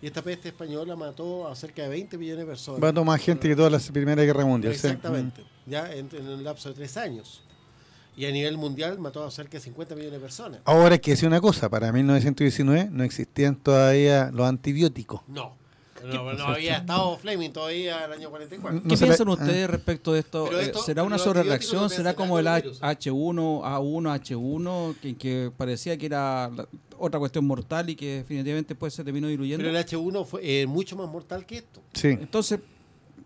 Y 0.00 0.06
esta 0.06 0.22
peste 0.22 0.48
española 0.48 0.94
mató 0.94 1.48
a 1.48 1.54
cerca 1.56 1.82
de 1.82 1.88
20 1.88 2.18
millones 2.18 2.44
de 2.44 2.46
personas. 2.46 2.82
A 2.82 2.92
tomar 2.92 3.18
gente 3.18 3.48
que 3.48 3.56
toda 3.56 3.70
la 3.70 3.78
Primera 3.78 4.22
Guerra 4.22 4.44
Mundial. 4.44 4.74
sí. 4.74 4.86
Exactamente. 4.86 5.42
Ya 5.66 5.92
en, 5.92 6.08
en 6.12 6.28
un 6.28 6.44
lapso 6.44 6.68
de 6.68 6.76
tres 6.76 6.96
años. 6.96 7.42
Y 8.16 8.26
a 8.26 8.32
nivel 8.32 8.56
mundial 8.58 8.98
mató 8.98 9.24
a 9.24 9.30
cerca 9.30 9.58
de 9.58 9.60
50 9.60 9.94
millones 9.94 10.14
de 10.14 10.20
personas. 10.20 10.60
Ahora 10.64 10.94
hay 10.94 10.98
que 10.98 11.12
decir 11.12 11.28
una 11.28 11.40
cosa, 11.40 11.68
para 11.68 11.92
1919 11.92 12.88
no 12.90 13.04
existían 13.04 13.54
todavía 13.56 14.30
los 14.32 14.48
antibióticos. 14.48 15.20
No. 15.28 15.56
No, 16.04 16.32
no 16.34 16.44
había 16.46 16.76
estado 16.78 17.16
Fleming 17.18 17.50
todavía 17.50 18.04
el 18.04 18.12
año 18.12 18.30
44. 18.30 18.80
No 18.84 18.88
¿Qué 18.88 18.96
piensan 18.96 19.28
ah. 19.28 19.32
ustedes 19.32 19.70
respecto 19.70 20.12
de 20.12 20.20
esto? 20.20 20.50
Eh, 20.52 20.62
esto- 20.66 20.82
¿Será 20.82 21.02
una 21.02 21.18
sobrereacción? 21.18 21.88
¿Será 21.90 22.14
como 22.14 22.38
el 22.38 22.46
hacen 22.48 22.70
H- 22.70 22.80
nada 22.80 22.94
H1, 22.94 23.62
A1, 23.62 24.20
H1, 24.22 24.94
que, 25.00 25.16
que 25.16 25.50
parecía 25.56 25.96
que 25.96 26.06
era 26.06 26.48
la- 26.54 26.68
otra 26.98 27.18
cuestión 27.20 27.44
mortal 27.46 27.88
y 27.90 27.96
que 27.96 28.16
definitivamente 28.18 28.74
después 28.74 28.92
se 28.94 29.04
terminó 29.04 29.28
diluyendo? 29.28 29.64
Pero 29.64 29.76
el 29.76 29.84
H1 29.84 30.24
fue 30.26 30.40
eh, 30.62 30.66
mucho 30.66 30.96
más 30.96 31.08
mortal 31.08 31.46
que 31.46 31.58
esto. 31.58 31.80
Sí. 31.92 32.08
Entonces, 32.08 32.60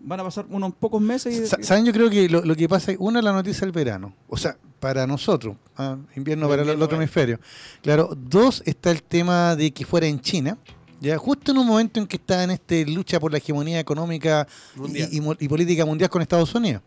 van 0.00 0.18
a 0.20 0.24
pasar 0.24 0.46
unos 0.50 0.74
pocos 0.74 1.00
meses 1.00 1.38
y... 1.38 1.46
Sa- 1.46 1.62
¿Saben? 1.62 1.84
Yo 1.84 1.92
creo 1.92 2.10
que 2.10 2.28
lo, 2.28 2.42
lo 2.44 2.56
que 2.56 2.68
pasa 2.68 2.92
es, 2.92 2.98
una, 3.00 3.22
la 3.22 3.32
noticia 3.32 3.60
del 3.60 3.72
verano. 3.72 4.14
O 4.28 4.36
sea, 4.36 4.56
para 4.80 5.06
nosotros. 5.06 5.56
ah, 5.76 5.96
invierno 6.16 6.48
para 6.48 6.62
el, 6.62 6.82
otro 6.82 6.96
hemisferio. 6.96 7.38
Claro. 7.82 8.10
Dos, 8.16 8.62
está 8.66 8.90
el 8.90 9.02
tema 9.04 9.54
de 9.54 9.72
que 9.72 9.84
fuera 9.86 10.06
en 10.08 10.20
China. 10.20 10.58
Ya, 11.02 11.18
justo 11.18 11.50
en 11.50 11.58
un 11.58 11.66
momento 11.66 11.98
en 11.98 12.06
que 12.06 12.14
está 12.14 12.44
en 12.44 12.52
este 12.52 12.86
lucha 12.86 13.18
por 13.18 13.32
la 13.32 13.38
hegemonía 13.38 13.80
económica 13.80 14.46
y 14.86 15.48
política 15.48 15.84
mundial 15.84 16.08
con 16.08 16.22
Estados 16.22 16.54
Unidos. 16.54 16.80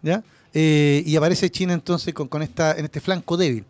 ¿ya? 0.00 0.24
Eh, 0.54 1.02
y 1.04 1.14
aparece 1.14 1.50
China 1.50 1.74
entonces 1.74 2.14
con, 2.14 2.26
con 2.26 2.40
esta, 2.40 2.72
en 2.72 2.86
este 2.86 3.02
flanco 3.02 3.36
débil. 3.36 3.66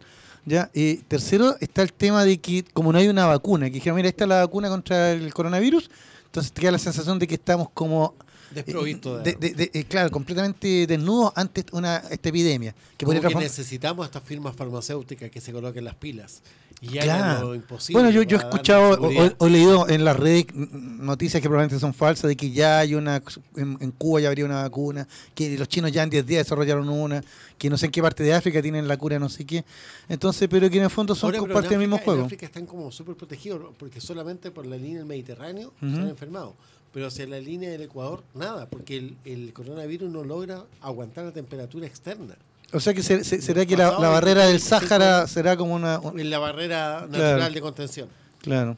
¿ya? 0.46 0.70
Eh, 0.74 1.00
tercero, 1.08 1.56
está 1.58 1.82
el 1.82 1.92
tema 1.92 2.24
de 2.24 2.38
que 2.38 2.62
como 2.72 2.92
no 2.92 3.00
hay 3.00 3.08
una 3.08 3.26
vacuna, 3.26 3.66
que 3.66 3.72
dijeron, 3.72 3.96
mira, 3.96 4.08
esta 4.08 4.22
es 4.22 4.28
la 4.28 4.38
vacuna 4.42 4.68
contra 4.68 5.10
el 5.10 5.34
coronavirus, 5.34 5.90
entonces 6.26 6.52
te 6.52 6.60
queda 6.60 6.70
la 6.70 6.78
sensación 6.78 7.18
de 7.18 7.26
que 7.26 7.34
estamos 7.34 7.68
como 7.74 8.14
Desprovisto 8.50 9.18
de, 9.18 9.34
de- 9.34 9.50
de- 9.54 9.70
eh, 9.72 9.84
claro, 9.84 10.10
completamente 10.10 10.86
desnudos 10.86 11.32
ante 11.36 11.64
una, 11.72 11.98
esta 12.10 12.28
epidemia. 12.30 12.74
Que 12.96 13.06
podría 13.06 13.22
que 13.28 13.34
necesitamos 13.34 14.06
estas 14.06 14.22
firmas 14.22 14.54
farmacéuticas 14.56 15.30
que 15.30 15.40
se 15.40 15.52
coloquen 15.52 15.84
las 15.84 15.94
pilas 15.94 16.42
y 16.82 16.88
Claro. 16.98 17.48
lo 17.48 17.54
imposible. 17.54 18.00
Bueno, 18.02 18.10
yo, 18.14 18.22
yo 18.22 18.38
he 18.38 18.40
escuchado 18.40 18.98
o, 19.00 19.10
o 19.38 19.48
leído 19.48 19.88
en 19.88 20.04
las 20.04 20.16
redes 20.16 20.46
noticias 20.54 21.40
que 21.42 21.48
probablemente 21.48 21.78
son 21.78 21.92
falsas 21.94 22.28
de 22.28 22.36
que 22.36 22.50
ya 22.50 22.78
hay 22.80 22.94
una, 22.94 23.22
en, 23.56 23.76
en 23.80 23.90
Cuba 23.92 24.20
ya 24.20 24.28
habría 24.28 24.44
una 24.46 24.62
vacuna, 24.62 25.06
que 25.34 25.56
los 25.58 25.68
chinos 25.68 25.92
ya 25.92 26.02
en 26.02 26.10
10 26.10 26.26
días 26.26 26.44
desarrollaron 26.46 26.88
una, 26.88 27.22
que 27.58 27.68
no 27.70 27.76
sé 27.76 27.86
en 27.86 27.92
qué 27.92 28.02
parte 28.02 28.22
de 28.22 28.32
África 28.34 28.62
tienen 28.62 28.88
la 28.88 28.96
cura, 28.96 29.18
no 29.18 29.28
sé 29.28 29.44
qué. 29.44 29.64
Entonces, 30.08 30.48
pero 30.50 30.68
que 30.70 30.78
en 30.78 30.84
el 30.84 30.90
fondo 30.90 31.14
son 31.14 31.34
Ahora, 31.36 31.52
parte 31.52 31.68
del 31.70 31.78
mismo 31.78 31.96
África- 31.96 32.10
En 32.10 32.14
juego. 32.16 32.26
África 32.26 32.46
están 32.46 32.66
como 32.66 32.90
súper 32.90 33.14
protegidos 33.14 33.60
porque 33.78 34.00
solamente 34.00 34.50
por 34.50 34.66
la 34.66 34.76
línea 34.76 34.98
del 34.98 35.06
Mediterráneo 35.06 35.72
se 35.78 35.86
Ujú. 35.86 35.96
han 35.96 36.08
enfermado. 36.08 36.56
Pero 36.92 37.06
hacia 37.06 37.26
la 37.26 37.38
línea 37.38 37.70
del 37.70 37.82
Ecuador, 37.82 38.22
nada, 38.34 38.66
porque 38.68 38.96
el, 38.96 39.16
el 39.24 39.52
coronavirus 39.52 40.10
no 40.10 40.24
logra 40.24 40.64
aguantar 40.80 41.24
la 41.24 41.32
temperatura 41.32 41.86
externa. 41.86 42.34
O 42.72 42.80
sea 42.80 42.94
que 42.94 43.02
se- 43.02 43.22
se- 43.24 43.40
será 43.42 43.64
que 43.66 43.76
la, 43.76 43.90
barrera 43.90 44.42
del 44.42 44.54
25 44.58 44.80
Sáhara 44.86 45.26
será 45.26 45.56
como 45.56 45.74
una... 45.74 46.00
La 46.14 46.38
barrera 46.38 47.06
Claro. 47.10 47.24
natural 47.28 47.54
de 47.54 47.60
contención. 47.60 48.08
Claro. 48.40 48.76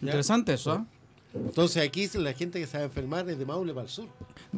Interesante 0.00 0.54
eso, 0.54 0.72
¿ah? 0.72 0.86
Entonces 1.34 1.82
aquí 1.86 2.08
la 2.14 2.32
gente 2.34 2.60
que 2.60 2.66
se 2.66 2.76
va 2.76 2.82
a 2.82 2.86
enfermar 2.86 3.28
es 3.30 3.38
de 3.38 3.46
Maule 3.46 3.72
para 3.72 3.84
el 3.86 3.90
sur. 3.90 4.06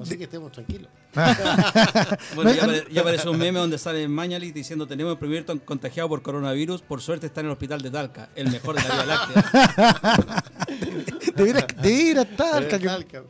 Así 0.01 0.17
que 0.19 0.25
estemos 0.25 0.51
tranquilos. 0.51 0.89
Bueno, 2.35 2.53
ya, 2.53 2.63
apare- 2.65 2.87
ya 2.91 3.01
apareció 3.03 3.31
un 3.31 3.39
meme 3.39 3.59
donde 3.61 3.79
sale 3.79 4.07
Mañalich 4.09 4.53
diciendo 4.53 4.87
tenemos 4.87 5.13
el 5.13 5.19
primer 5.19 5.45
ton- 5.45 5.59
contagiado 5.61 6.09
por 6.09 6.23
coronavirus, 6.23 6.83
por 6.83 7.01
suerte 7.01 7.27
está 7.27 7.41
en 7.41 7.47
el 7.47 7.53
hospital 7.53 7.81
de 7.83 7.91
Talca, 7.91 8.29
el 8.35 8.51
mejor 8.51 8.77
de 8.77 8.89
la 8.89 8.95
Vía 8.95 9.07
Láctea. 9.07 10.45
Debería 11.37 12.23
estar. 12.23 12.69
que- 12.69 12.79
Talca. 12.79 13.23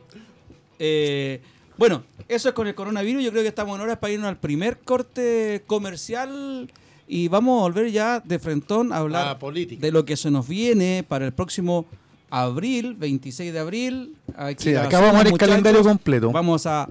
Eh, 0.79 1.41
bueno, 1.77 2.03
eso 2.27 2.49
es 2.49 2.55
con 2.55 2.67
el 2.67 2.75
coronavirus. 2.75 3.23
Yo 3.23 3.31
creo 3.31 3.43
que 3.43 3.49
estamos 3.49 3.75
en 3.77 3.81
horas 3.83 3.97
para 3.97 4.13
irnos 4.13 4.29
al 4.29 4.37
primer 4.37 4.79
corte 4.79 5.63
comercial 5.67 6.71
y 7.07 7.27
vamos 7.27 7.59
a 7.59 7.63
volver 7.63 7.91
ya 7.91 8.19
de 8.19 8.39
frentón 8.39 8.91
a 8.91 8.97
hablar 8.97 9.37
política. 9.39 9.81
de 9.85 9.91
lo 9.91 10.05
que 10.05 10.17
se 10.17 10.31
nos 10.31 10.47
viene 10.47 11.05
para 11.07 11.25
el 11.25 11.33
próximo 11.33 11.85
abril, 12.29 12.95
26 12.95 13.53
de 13.53 13.59
abril. 13.59 14.15
Sí, 14.57 14.69
ir 14.71 14.77
a 14.77 14.83
acá 14.85 14.99
vamos 14.99 15.15
a 15.15 15.23
ver 15.23 15.33
el 15.33 15.37
calendario 15.37 15.83
completo. 15.83 16.31
Vamos 16.31 16.65
a 16.65 16.89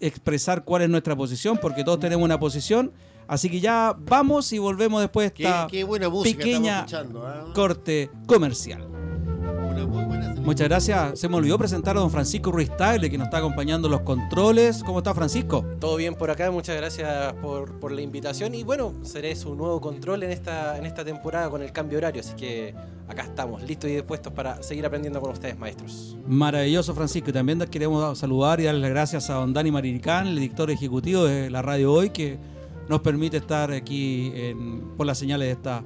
expresar 0.00 0.64
cuál 0.64 0.82
es 0.82 0.88
nuestra 0.88 1.16
posición, 1.16 1.58
porque 1.60 1.84
todos 1.84 2.00
tenemos 2.00 2.24
una 2.24 2.38
posición. 2.38 2.92
Así 3.26 3.48
que 3.48 3.60
ya 3.60 3.96
vamos 3.98 4.52
y 4.52 4.58
volvemos 4.58 5.00
después 5.00 5.32
de 5.32 5.44
esta 5.44 5.66
qué 5.70 5.84
buena 5.84 6.08
música 6.08 6.38
pequeña. 6.38 6.86
¿ah? 6.92 7.52
corte 7.54 8.10
comercial. 8.26 8.82
Una. 8.82 10.13
Muchas 10.44 10.68
gracias. 10.68 11.18
Se 11.18 11.26
me 11.28 11.36
olvidó 11.36 11.56
presentar 11.56 11.96
a 11.96 12.00
don 12.00 12.10
Francisco 12.10 12.52
Ruiz 12.52 12.70
Tagle, 12.76 13.08
que 13.08 13.16
nos 13.16 13.28
está 13.28 13.38
acompañando 13.38 13.88
en 13.88 13.92
los 13.92 14.02
controles. 14.02 14.82
¿Cómo 14.84 14.98
está 14.98 15.14
Francisco? 15.14 15.64
Todo 15.80 15.96
bien 15.96 16.14
por 16.14 16.30
acá, 16.30 16.50
muchas 16.50 16.76
gracias 16.76 17.32
por, 17.40 17.80
por 17.80 17.90
la 17.92 18.02
invitación 18.02 18.54
y 18.54 18.62
bueno, 18.62 18.92
seré 19.02 19.34
su 19.36 19.54
nuevo 19.54 19.80
control 19.80 20.22
en 20.22 20.30
esta, 20.30 20.76
en 20.76 20.84
esta 20.84 21.02
temporada 21.02 21.48
con 21.48 21.62
el 21.62 21.72
cambio 21.72 21.96
horario, 21.96 22.20
así 22.20 22.34
que 22.34 22.74
acá 23.08 23.22
estamos, 23.22 23.62
listos 23.62 23.88
y 23.90 23.94
dispuestos 23.94 24.34
para 24.34 24.62
seguir 24.62 24.84
aprendiendo 24.84 25.18
con 25.18 25.30
ustedes, 25.32 25.58
maestros. 25.58 26.18
Maravilloso, 26.26 26.94
Francisco. 26.94 27.30
Y 27.30 27.32
también 27.32 27.58
queremos 27.70 28.18
saludar 28.18 28.60
y 28.60 28.64
darle 28.64 28.80
las 28.82 28.90
gracias 28.90 29.30
a 29.30 29.34
don 29.34 29.54
Dani 29.54 29.70
Mariricán, 29.70 30.26
el 30.26 30.34
director 30.36 30.70
ejecutivo 30.70 31.24
de 31.24 31.48
la 31.48 31.62
radio 31.62 31.90
hoy, 31.90 32.10
que 32.10 32.38
nos 32.86 33.00
permite 33.00 33.38
estar 33.38 33.72
aquí 33.72 34.30
en- 34.34 34.90
por 34.94 35.06
las 35.06 35.16
señales 35.16 35.48
de 35.48 35.52
esta 35.52 35.82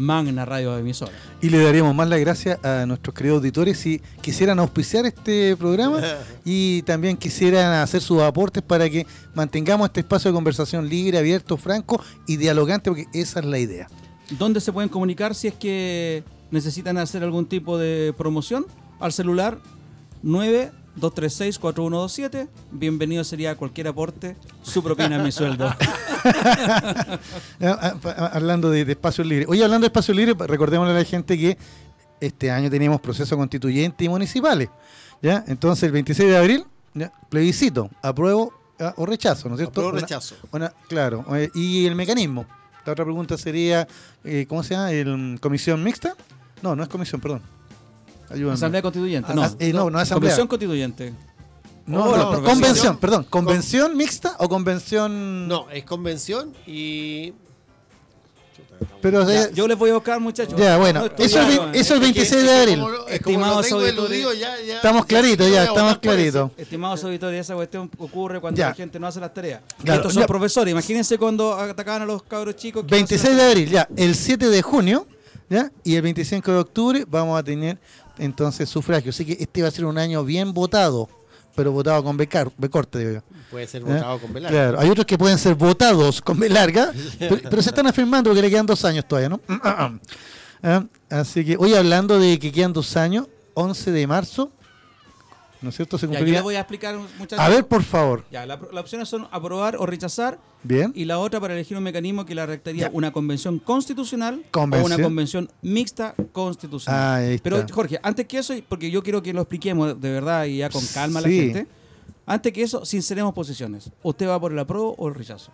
magna 0.00 0.44
radio 0.44 0.76
emisora. 0.78 1.12
Y 1.40 1.50
le 1.50 1.62
daríamos 1.62 1.94
más 1.94 2.08
las 2.08 2.18
gracias 2.18 2.64
a 2.64 2.86
nuestros 2.86 3.14
queridos 3.14 3.36
auditores 3.36 3.78
si 3.78 4.00
quisieran 4.22 4.58
auspiciar 4.58 5.06
este 5.06 5.56
programa 5.56 6.00
y 6.44 6.82
también 6.82 7.16
quisieran 7.16 7.74
hacer 7.74 8.00
sus 8.00 8.20
aportes 8.22 8.62
para 8.62 8.88
que 8.88 9.06
mantengamos 9.34 9.86
este 9.88 10.00
espacio 10.00 10.30
de 10.30 10.34
conversación 10.34 10.88
libre, 10.88 11.18
abierto, 11.18 11.56
franco 11.56 12.02
y 12.26 12.36
dialogante, 12.36 12.90
porque 12.90 13.06
esa 13.12 13.40
es 13.40 13.46
la 13.46 13.58
idea. 13.58 13.88
¿Dónde 14.38 14.60
se 14.60 14.72
pueden 14.72 14.88
comunicar 14.88 15.34
si 15.34 15.48
es 15.48 15.54
que 15.54 16.24
necesitan 16.50 16.96
hacer 16.98 17.22
algún 17.22 17.46
tipo 17.46 17.78
de 17.78 18.14
promoción? 18.16 18.66
Al 19.00 19.12
celular 19.12 19.58
236-4127. 20.98 22.48
Bienvenido 22.72 23.24
sería 23.24 23.56
cualquier 23.56 23.88
aporte. 23.88 24.36
Su 24.62 24.82
propina 24.82 25.16
es 25.16 25.22
mi 25.22 25.32
sueldo. 25.32 25.66
Ah, 25.68 27.18
ah, 27.60 27.94
ah, 28.04 28.30
hablando 28.34 28.70
de, 28.70 28.84
de 28.84 28.92
espacios 28.92 29.26
libres. 29.26 29.48
Oye, 29.48 29.62
hablando 29.64 29.84
de 29.84 29.88
espacios 29.88 30.16
libres, 30.16 30.36
recordémosle 30.38 30.92
a 30.92 30.96
la 30.98 31.04
gente 31.04 31.38
que 31.38 31.56
este 32.20 32.50
año 32.50 32.68
teníamos 32.70 33.00
procesos 33.00 33.36
constituyentes 33.38 34.04
y 34.04 34.08
municipales. 34.08 34.68
¿ya? 35.22 35.44
Entonces, 35.46 35.84
el 35.84 35.92
26 35.92 36.28
de 36.28 36.36
abril, 36.36 36.64
¿ya? 36.94 37.12
plebiscito, 37.28 37.90
apruebo 38.02 38.52
ah, 38.78 38.92
o 38.96 39.06
rechazo, 39.06 39.48
¿no 39.48 39.54
es 39.54 39.60
cierto? 39.60 39.80
Apruebo 39.80 39.96
o 39.96 40.00
rechazo. 40.00 40.34
una- 40.52 40.72
claro. 40.88 41.24
eh, 41.36 41.50
y 41.54 41.86
el 41.86 41.94
mecanismo. 41.94 42.44
La 42.84 42.92
otra 42.92 43.04
pregunta 43.04 43.36
sería, 43.38 43.86
eh, 44.24 44.46
¿cómo 44.48 44.62
se 44.62 44.74
llama? 44.74 44.90
¿El, 44.92 45.16
mm, 45.16 45.36
¿Comisión 45.38 45.82
mixta? 45.82 46.14
No, 46.62 46.74
no 46.76 46.82
es 46.82 46.88
comisión, 46.88 47.20
perdón. 47.20 47.42
Ayúdame. 48.30 48.54
Asamblea 48.54 48.82
Constituyente. 48.82 49.28
Ah, 49.30 49.34
No, 49.34 49.42
ah, 49.42 49.50
eh, 49.58 49.72
no, 49.72 49.90
no 49.90 49.98
es 49.98 50.02
asamblea. 50.02 50.30
Convención 50.30 50.46
Constituyente. 50.48 51.12
No, 51.86 52.04
Oh, 52.04 52.16
no, 52.16 52.32
no, 52.34 52.42
convención, 52.44 52.98
perdón. 52.98 53.26
¿Convención 53.28 53.96
mixta 53.96 54.36
o 54.38 54.48
convención...? 54.48 55.48
No, 55.48 55.68
es 55.70 55.82
convención 55.84 56.52
y. 56.66 57.32
Pero 59.02 59.28
Ya, 59.28 59.50
yo 59.50 59.66
les 59.66 59.76
voy 59.78 59.90
a 59.90 59.94
buscar, 59.94 60.20
muchachos. 60.20 60.54
Ya, 60.58 60.76
bueno, 60.78 61.00
No 61.00 61.06
eso 61.18 61.40
es 61.40 61.58
eso 61.74 61.94
es 61.94 61.98
eh. 61.98 61.98
26 62.00 62.42
de 62.42 62.50
abril. 62.60 62.74
es 62.78 62.80
como 62.80 63.06
Estimados 63.08 63.72
auditores, 63.72 63.92
eludido, 63.98 64.32
ya- 64.34 64.60
ya- 64.66 64.76
Estamos 64.76 65.04
claritos, 65.06 65.50
ya, 65.50 65.64
estamos 65.64 65.98
claritos. 65.98 66.50
Estimados 66.56 67.02
auditores, 67.04 67.40
esa 67.40 67.54
cuestión 67.54 67.90
ocurre 67.98 68.40
cuando 68.40 68.58
Ya. 68.58 68.68
la 68.68 68.74
gente 68.74 68.98
no 69.00 69.06
hace 69.06 69.20
las 69.20 69.34
tareas. 69.34 69.60
Claro, 69.82 70.00
Estos 70.00 70.14
son 70.14 70.22
ya. 70.22 70.26
profesores. 70.26 70.72
Imagínense 70.72 71.18
cuando 71.18 71.54
atacaban 71.54 72.02
a 72.02 72.06
los 72.06 72.22
cabros 72.22 72.56
chicos. 72.56 72.82
que 72.84 72.90
no 72.90 72.96
26 72.96 73.20
hacían 73.22 73.36
de 73.38 73.44
abril, 73.44 73.70
ya. 73.70 73.88
El 73.96 74.14
7 74.14 74.48
de 74.48 74.62
junio, 74.62 75.06
¿ya? 75.50 75.70
Y 75.84 75.96
el 75.96 76.02
25 76.02 76.50
de 76.52 76.58
octubre 76.58 77.04
vamos 77.08 77.38
a 77.38 77.42
tener 77.42 77.78
entonces 78.20 78.68
sufragio. 78.68 79.10
Así 79.10 79.24
que 79.24 79.36
este 79.40 79.62
va 79.62 79.68
a 79.68 79.70
ser 79.70 79.84
un 79.84 79.98
año 79.98 80.24
bien 80.24 80.52
votado, 80.52 81.08
pero 81.56 81.72
votado 81.72 82.04
con 82.04 82.16
B, 82.16 82.28
B 82.56 82.70
corta, 82.70 82.98
digo 82.98 83.12
yo. 83.12 83.20
Puede 83.50 83.66
ser 83.66 83.82
¿Eh? 83.82 83.84
votado 83.86 84.18
con 84.18 84.32
velar. 84.32 84.52
Claro, 84.52 84.80
hay 84.80 84.88
otros 84.90 85.06
que 85.06 85.18
pueden 85.18 85.38
ser 85.38 85.54
votados 85.54 86.20
con 86.20 86.38
B 86.38 86.48
larga, 86.48 86.92
pero, 87.18 87.38
pero 87.42 87.62
se 87.62 87.70
están 87.70 87.86
afirmando 87.86 88.30
porque 88.30 88.42
le 88.42 88.50
quedan 88.50 88.66
dos 88.66 88.84
años 88.84 89.04
todavía, 89.06 89.28
¿no? 89.28 89.40
Ah, 90.62 90.84
Así 91.08 91.42
que, 91.42 91.56
hoy 91.58 91.72
hablando 91.72 92.18
de 92.20 92.38
que 92.38 92.52
quedan 92.52 92.74
dos 92.74 92.94
años, 92.94 93.28
11 93.54 93.92
de 93.92 94.06
marzo, 94.06 94.52
¿no 95.62 95.68
es 95.70 95.76
cierto? 95.76 95.98
Se 95.98 96.06
Ya, 96.06 96.12
yo 96.12 96.16
cumpliría. 96.18 96.34
les 96.38 96.42
voy 96.42 96.54
a 96.54 96.60
explicar, 96.60 96.96
muchachos. 97.18 97.38
A 97.44 97.48
ver, 97.48 97.66
por 97.66 97.82
favor. 97.82 98.24
Ya, 98.30 98.46
la- 98.46 98.58
las 98.72 98.80
opciones 98.82 99.08
son 99.08 99.26
aprobar 99.30 99.76
o 99.76 99.86
rechazar. 99.86 100.38
Bien. 100.62 100.92
Y 100.94 101.04
la 101.06 101.18
otra 101.18 101.40
para 101.40 101.54
elegir 101.54 101.76
un 101.76 101.82
mecanismo 101.82 102.24
que 102.26 102.34
la 102.34 102.44
rectaría 102.46 102.86
Ya. 102.86 102.90
una 102.92 103.12
convención 103.12 103.58
constitucional 103.58 104.42
Convención. 104.50 104.92
o 104.92 104.94
una 104.94 105.02
convención 105.04 105.50
mixta 105.62 106.14
constitucional. 106.32 107.00
Ah, 107.00 107.14
ahí 107.16 107.34
está. 107.34 107.44
Pero 107.50 107.64
Jorge, 107.72 107.98
antes 108.02 108.26
que 108.26 108.38
eso, 108.38 108.54
porque 108.68 108.90
yo 108.90 109.02
quiero 109.02 109.22
que 109.22 109.32
lo 109.32 109.40
expliquemos 109.42 110.00
de 110.00 110.10
verdad 110.10 110.44
y 110.44 110.58
ya 110.58 110.68
con 110.70 110.84
calma 110.94 111.20
a 111.20 111.22
la 111.22 111.28
Sí. 111.28 111.38
gente, 111.40 111.66
antes 112.26 112.52
que 112.52 112.62
eso, 112.62 112.84
sinceremos 112.84 113.32
posiciones. 113.34 113.90
¿Usted 114.02 114.28
va 114.28 114.38
por 114.38 114.52
el 114.52 114.58
apruebo 114.58 114.94
o 114.98 115.08
el 115.08 115.14
rechazo? 115.14 115.50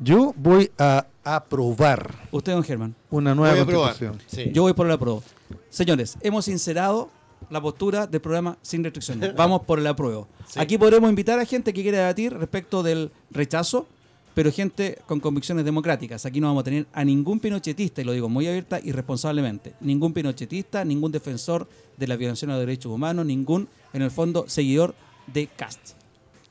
Yo 0.00 0.32
voy 0.36 0.70
a 0.78 1.06
aprobar 1.24 2.14
Usted, 2.30 2.52
don 2.52 2.62
Germán. 2.62 2.94
una 3.10 3.34
nueva 3.34 3.54
Voy 3.54 3.62
a 3.62 3.66
probar. 3.66 3.88
constitución. 3.96 4.22
Sí. 4.46 4.50
Yo 4.52 4.62
voy 4.62 4.72
por 4.72 4.86
el 4.86 4.92
apruebo. 4.92 5.22
Señores, 5.70 6.16
hemos 6.20 6.44
sincerado 6.44 7.10
la 7.50 7.60
postura 7.60 8.06
del 8.06 8.20
programa 8.20 8.58
sin 8.62 8.84
restricciones. 8.84 9.34
Vamos 9.36 9.62
por 9.62 9.78
el 9.78 9.86
apruebo. 9.86 10.28
Sí. 10.46 10.60
Aquí 10.60 10.78
podremos 10.78 11.08
invitar 11.08 11.38
a 11.38 11.44
gente 11.44 11.72
que 11.72 11.82
quiere 11.82 11.98
debatir 11.98 12.34
respecto 12.34 12.82
del 12.82 13.10
rechazo, 13.30 13.86
pero 14.34 14.52
gente 14.52 14.98
con 15.06 15.20
convicciones 15.20 15.64
democráticas. 15.64 16.24
Aquí 16.24 16.40
no 16.40 16.46
vamos 16.46 16.60
a 16.60 16.64
tener 16.64 16.86
a 16.92 17.04
ningún 17.04 17.40
pinochetista, 17.40 18.02
y 18.02 18.04
lo 18.04 18.12
digo 18.12 18.28
muy 18.28 18.46
abierta 18.46 18.78
y 18.82 18.92
responsablemente, 18.92 19.74
ningún 19.80 20.12
pinochetista, 20.12 20.84
ningún 20.84 21.10
defensor 21.10 21.68
de 21.96 22.06
la 22.06 22.16
violación 22.16 22.50
a 22.50 22.54
los 22.54 22.60
derechos 22.60 22.92
humanos, 22.92 23.26
ningún, 23.26 23.68
en 23.92 24.02
el 24.02 24.12
fondo, 24.12 24.44
seguidor 24.46 24.94
de 25.26 25.48
Cast. 25.48 25.94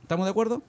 ¿Estamos 0.02 0.26
de 0.26 0.32
acuerdo? 0.32 0.62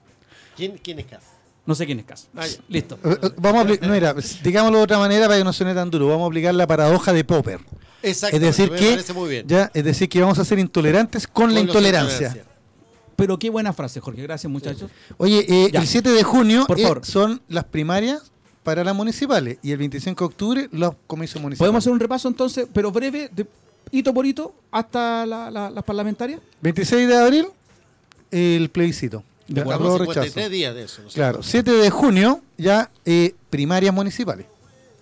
¿Quién, 0.55 0.79
¿Quién 0.81 0.99
es 0.99 1.05
Cas? 1.05 1.23
No 1.65 1.75
sé 1.75 1.85
quién 1.85 1.99
es 1.99 2.05
Cast. 2.05 2.27
Ah. 2.35 2.45
Listo. 2.67 2.97
Eh, 3.03 3.17
eh, 3.21 3.29
Vamos 3.37 3.65
a 3.65 3.95
era, 3.95 4.15
digámoslo 4.43 4.79
de 4.79 4.83
otra 4.85 4.97
manera 4.97 5.27
para 5.27 5.37
que 5.37 5.43
no 5.43 5.53
suene 5.53 5.73
tan 5.73 5.89
duro. 5.89 6.07
Vamos 6.07 6.23
a 6.23 6.27
aplicar 6.27 6.53
la 6.55 6.67
paradoja 6.67 7.13
de 7.13 7.23
Popper. 7.23 7.59
Es 8.01 8.11
Exactamente, 8.23 8.45
decir 8.47 8.71
me 8.71 8.77
que 8.77 8.89
parece 8.91 9.13
muy 9.13 9.29
bien. 9.29 9.45
ya, 9.47 9.69
es 9.73 9.83
decir 9.83 10.07
que 10.09 10.21
vamos 10.21 10.39
a 10.39 10.45
ser 10.45 10.59
intolerantes 10.59 11.27
con, 11.27 11.53
la 11.53 11.59
Con 11.59 11.67
intolerancia. 11.67 12.27
intolerancia. 12.27 12.45
Pero 13.15 13.37
qué 13.37 13.49
buena 13.49 13.73
frase, 13.73 13.99
Jorge. 13.99 14.21
Gracias, 14.21 14.49
muchachos. 14.49 14.89
Oye, 15.17 15.45
eh, 15.49 15.71
el 15.73 15.85
7 15.85 16.09
de 16.09 16.23
junio 16.23 16.65
Por 16.65 16.79
eh, 16.79 16.83
favor. 16.83 17.05
son 17.05 17.41
las 17.49 17.65
primarias 17.65 18.31
para 18.63 18.83
las 18.85 18.95
municipales 18.95 19.57
y 19.61 19.71
el 19.71 19.77
25 19.77 20.23
de 20.23 20.25
octubre 20.25 20.69
los 20.71 20.93
comicios 21.07 21.41
municipales. 21.41 21.59
Podemos 21.67 21.83
hacer 21.83 21.91
un 21.91 21.99
repaso 21.99 22.27
entonces, 22.29 22.67
pero 22.73 22.91
breve, 22.91 23.29
de 23.35 23.45
hito 23.91 24.13
por 24.13 24.25
hito, 24.25 24.53
hasta 24.71 25.25
la- 25.25 25.51
la- 25.51 25.69
las 25.69 25.83
parlamentarias. 25.83 26.39
26 26.61 27.07
de 27.09 27.17
abril 27.17 27.47
el 28.31 28.69
plebiscito. 28.69 29.23
De 29.47 29.55
Ya, 29.55 29.61
acuerdo. 29.63 29.75
apruebo 29.79 29.93
o 29.95 29.97
Estamos 29.97 30.15
rechazo. 30.15 30.33
53 30.33 30.51
días 30.51 30.75
de 30.75 30.83
eso. 30.83 31.01
¿no 31.01 31.07
es 31.09 31.13
Claro, 31.15 31.43
cierto? 31.43 31.71
7 31.71 31.83
de 31.83 31.89
junio 31.89 32.41
ya 32.57 32.91
eh, 33.03 33.33
primarias 33.49 33.93
municipales. 33.93 34.45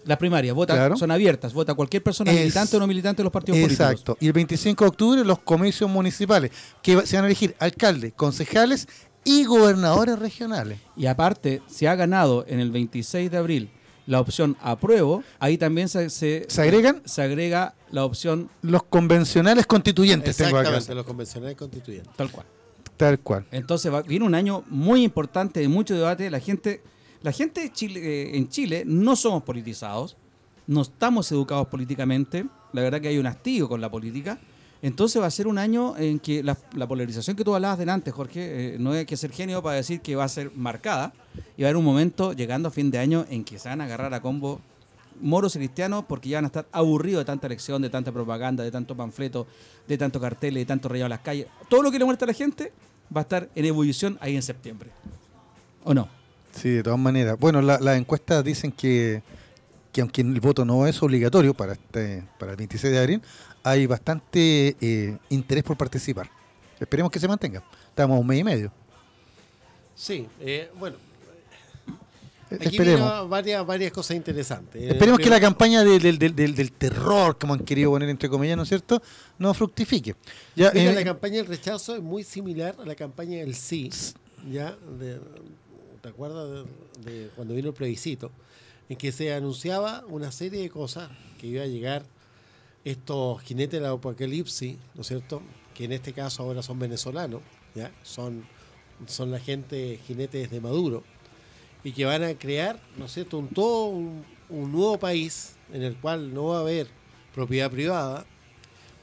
Las 0.08 0.18
primarias, 0.18 0.56
vota, 0.56 0.74
Claro. 0.74 0.98
son 0.98 1.12
abiertas, 1.12 1.54
vota 1.54 1.74
cualquier 1.76 2.02
persona 2.02 2.32
Es- 2.32 2.40
militante 2.40 2.78
o 2.78 2.80
no 2.80 2.88
militante 2.88 3.18
de 3.22 3.24
los 3.26 3.32
partidos 3.34 3.60
políticos. 3.60 3.92
Exacto. 3.92 4.18
Y 4.20 4.28
el 4.28 4.34
25 4.34 4.84
de 4.86 4.88
octubre 4.90 5.24
los 5.26 5.40
comicios 5.40 5.90
municipales, 5.90 6.52
que 6.82 7.06
se 7.06 7.16
van 7.18 7.26
a 7.26 7.28
elegir 7.28 7.56
alcaldes, 7.60 8.14
concejales 8.16 8.88
y 9.24 9.44
gobernadores 9.44 10.18
regionales. 10.18 10.80
Y 10.96 11.06
aparte, 11.08 11.62
si 11.68 11.86
ha 11.86 11.96
ganado 11.96 12.46
en 12.48 12.60
el 12.62 12.72
26 12.72 13.30
de 13.30 13.38
abril 13.38 13.70
la 14.06 14.22
opción 14.22 14.56
apruebo, 14.62 15.22
ahí 15.40 15.58
también 15.58 15.90
se, 15.90 16.10
se, 16.10 16.46
¿Se 16.48 16.62
agregan? 16.62 17.02
se 17.04 17.22
agrega 17.22 17.76
la 17.92 18.06
opción 18.06 18.50
Los 18.62 18.84
convencionales 18.84 19.66
constituyentes 19.68 20.38
tengo 20.38 20.52
acá. 20.58 20.70
Exactamente, 20.70 20.96
los 20.96 21.06
convencionales 21.06 21.58
constituyentes. 21.58 22.16
tal 22.16 22.32
cual. 22.32 22.46
Tal 22.96 23.20
cual. 23.20 23.46
Entonces 23.52 23.94
va- 23.94 24.02
viene 24.04 24.26
un 24.26 24.34
año 24.34 24.64
muy 24.70 25.04
importante 25.04 25.60
de 25.60 25.68
mucho 25.68 25.94
debate. 25.94 26.30
La 26.32 26.40
gente, 26.40 26.82
la 27.22 27.32
gente 27.32 27.72
Chile, 27.72 28.00
eh, 28.00 28.38
en 28.38 28.50
Chile 28.50 28.84
no 28.86 29.16
somos 29.16 29.44
politizados, 29.44 30.18
no 30.68 30.82
estamos 30.82 31.32
educados 31.32 31.68
políticamente. 31.68 32.46
La 32.74 32.82
verdad 32.82 33.02
que 33.02 33.08
hay 33.08 33.18
un 33.18 33.28
hastío 33.28 33.68
con 33.68 33.82
la 33.82 33.90
política. 33.90 34.40
Entonces 34.82 35.20
va 35.22 35.26
a 35.26 35.32
ser 35.32 35.48
un 35.48 35.58
año 35.58 35.98
en 35.98 36.20
que 36.20 36.44
la, 36.44 36.56
la 36.74 36.88
polarización 36.88 37.36
que 37.36 37.44
tú 37.44 37.56
hablabas 37.56 37.80
delante, 37.80 38.12
Jorge, 38.12 38.76
eh, 38.76 38.78
no 38.80 38.92
hay 38.92 39.06
que 39.06 39.18
ser 39.18 39.32
genio 39.32 39.64
para 39.64 39.78
decir 39.78 40.02
que 40.02 40.16
va 40.16 40.26
a 40.26 40.30
ser 40.30 40.52
marcada. 40.56 41.14
Y 41.56 41.64
va 41.64 41.68
a 41.68 41.70
haber 41.70 41.78
un 41.78 41.86
momento 41.86 42.34
llegando 42.34 42.68
a 42.70 42.72
fin 42.72 42.92
de 42.92 43.00
año 43.00 43.26
en 43.30 43.44
que 43.44 43.58
se 43.58 43.70
van 43.70 43.82
a 43.82 43.86
agarrar 43.86 44.14
a 44.14 44.22
combo 44.22 44.62
moros 45.20 45.56
y 45.56 45.60
cristianos 45.60 46.06
porque 46.08 46.30
ya 46.30 46.38
van 46.38 46.46
a 46.46 46.48
estar 46.48 46.68
aburridos 46.72 47.22
de 47.22 47.26
tanta 47.26 47.48
elección, 47.48 47.82
de 47.82 47.90
tanta 47.90 48.12
propaganda, 48.12 48.64
de 48.64 48.72
tanto 48.72 48.96
panfleto, 48.96 49.48
de 49.88 49.98
tanto 49.98 50.20
cartel, 50.20 50.54
de 50.54 50.66
tanto 50.66 50.90
rayado 50.90 51.08
en 51.08 51.12
las 51.12 51.22
calles. 51.22 51.48
Todo 51.70 51.82
lo 51.82 51.92
que 51.92 51.98
le 51.98 52.06
molesta 52.06 52.26
a 52.26 52.28
la 52.28 52.34
gente 52.34 52.72
va 53.16 53.22
a 53.22 53.24
estar 53.24 53.50
en 53.56 53.66
ebullición 53.66 54.18
ahí 54.22 54.36
en 54.36 54.44
septiembre. 54.44 54.92
¿O 55.84 55.94
no? 55.94 56.17
Sí, 56.62 56.70
de 56.70 56.84
todas 56.84 57.00
maneras. 57.00 57.38
Bueno, 57.40 57.62
la- 57.62 57.80
las 57.80 57.98
encuestas 57.98 58.44
dicen 58.44 58.72
que, 58.72 59.22
que 59.92 60.02
aunque 60.02 60.22
el 60.22 60.40
voto 60.42 60.66
no 60.66 60.88
es 60.88 61.02
obligatorio 61.04 61.54
para 61.54 61.74
este 61.74 62.24
para 62.40 62.52
el 62.52 62.58
26 62.58 62.92
de 62.94 63.00
abril, 63.00 63.22
hay 63.64 63.86
bastante 63.86 64.76
eh, 64.82 65.18
interés 65.30 65.64
por 65.64 65.78
participar. 65.78 66.30
Esperemos 66.80 67.12
que 67.12 67.20
se 67.20 67.28
mantenga. 67.28 67.64
Estamos 67.90 68.18
a 68.18 68.20
un 68.20 68.28
mes 68.28 68.40
y 68.40 68.44
medio. 68.44 68.72
Sí, 69.96 70.28
eh, 70.40 70.70
bueno. 70.80 70.96
Eh, 72.50 72.56
Aquí 72.56 72.68
Esperemos. 72.78 73.28
varias, 73.30 73.66
varias 73.66 73.92
cosas 73.92 74.16
interesantes. 74.16 74.82
Eh, 74.82 74.90
Esperemos 74.92 75.20
que 75.20 75.30
la 75.30 75.40
campaña 75.42 75.84
del, 75.84 76.02
del- 76.02 76.18
del- 76.18 76.34
del- 76.36 76.56
del 76.56 76.72
terror, 76.72 77.38
como 77.38 77.54
han 77.54 77.60
querido 77.60 77.92
poner 77.92 78.08
entre 78.10 78.30
comillas, 78.30 78.56
¿no 78.56 78.64
es 78.64 78.70
cierto?, 78.70 79.02
no 79.38 79.54
fructifique. 79.54 80.16
Ya, 80.56 80.72
Mira, 80.74 80.92
eh, 80.92 80.96
la 80.96 81.04
campaña 81.04 81.36
del 81.38 81.46
rechazo 81.48 81.96
es 81.96 82.02
muy 82.02 82.24
similar 82.24 82.76
a 82.80 82.86
la 82.86 82.96
campaña 82.96 83.40
del 83.40 83.54
sí, 83.54 83.90
¿ya? 84.50 84.76
De- 84.98 85.20
¿Te 86.08 86.12
acuerdas 86.12 86.66
de, 87.04 87.30
cuando 87.36 87.54
vino 87.54 87.68
el 87.68 87.74
plebiscito? 87.74 88.32
En 88.88 88.96
que 88.96 89.12
se 89.12 89.34
anunciaba 89.34 90.06
una 90.08 90.32
serie 90.32 90.62
de 90.62 90.70
cosas 90.70 91.10
que 91.38 91.48
iba 91.48 91.64
a 91.64 91.66
llegar 91.66 92.06
estos 92.86 93.42
jinetes 93.42 93.82
del 93.82 93.90
apocalipsis, 93.90 94.78
¿no 94.96 95.02
es 95.02 95.08
cierto? 95.08 95.42
Que 95.74 95.84
en 95.84 95.92
este 95.92 96.14
caso 96.14 96.44
ahora 96.44 96.64
son 96.64 96.80
venezolanos, 96.80 97.42
¿ya? 97.76 97.92
Son, 98.04 98.46
son 99.06 99.32
la 99.32 99.40
gente 99.42 100.00
jinetes 100.08 100.50
de 100.50 100.62
Maduro 100.62 101.04
y 101.84 101.92
que 101.92 102.06
van 102.06 102.24
a 102.24 102.34
crear, 102.36 102.80
¿no 102.96 103.08
es 103.08 103.12
cierto?, 103.12 103.40
un, 103.40 103.50
todo 103.50 103.88
un, 103.88 104.24
un 104.48 104.72
nuevo 104.72 104.98
país 104.98 105.58
en 105.74 105.84
el 105.84 105.98
cual 105.98 106.34
no 106.34 106.46
va 106.46 106.60
a 106.60 106.62
haber 106.62 106.88
propiedad 107.36 107.70
privada, 107.70 108.26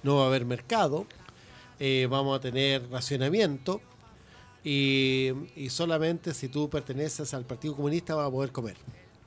no 0.03 0.17
va 0.17 0.25
a 0.25 0.27
haber 0.29 0.47
mercado, 0.47 1.05
eh, 1.81 2.09
vamos 2.09 2.39
a 2.39 2.41
tener 2.41 2.89
racionamiento 2.89 3.83
y, 4.65 5.31
y 5.57 5.69
solamente 5.69 6.33
si 6.35 6.49
tú 6.49 6.69
perteneces 6.71 7.35
al 7.35 7.45
Partido 7.45 7.77
Comunista 7.77 8.15
vas 8.15 8.29
a 8.29 8.31
poder 8.31 8.51
comer. 8.51 8.77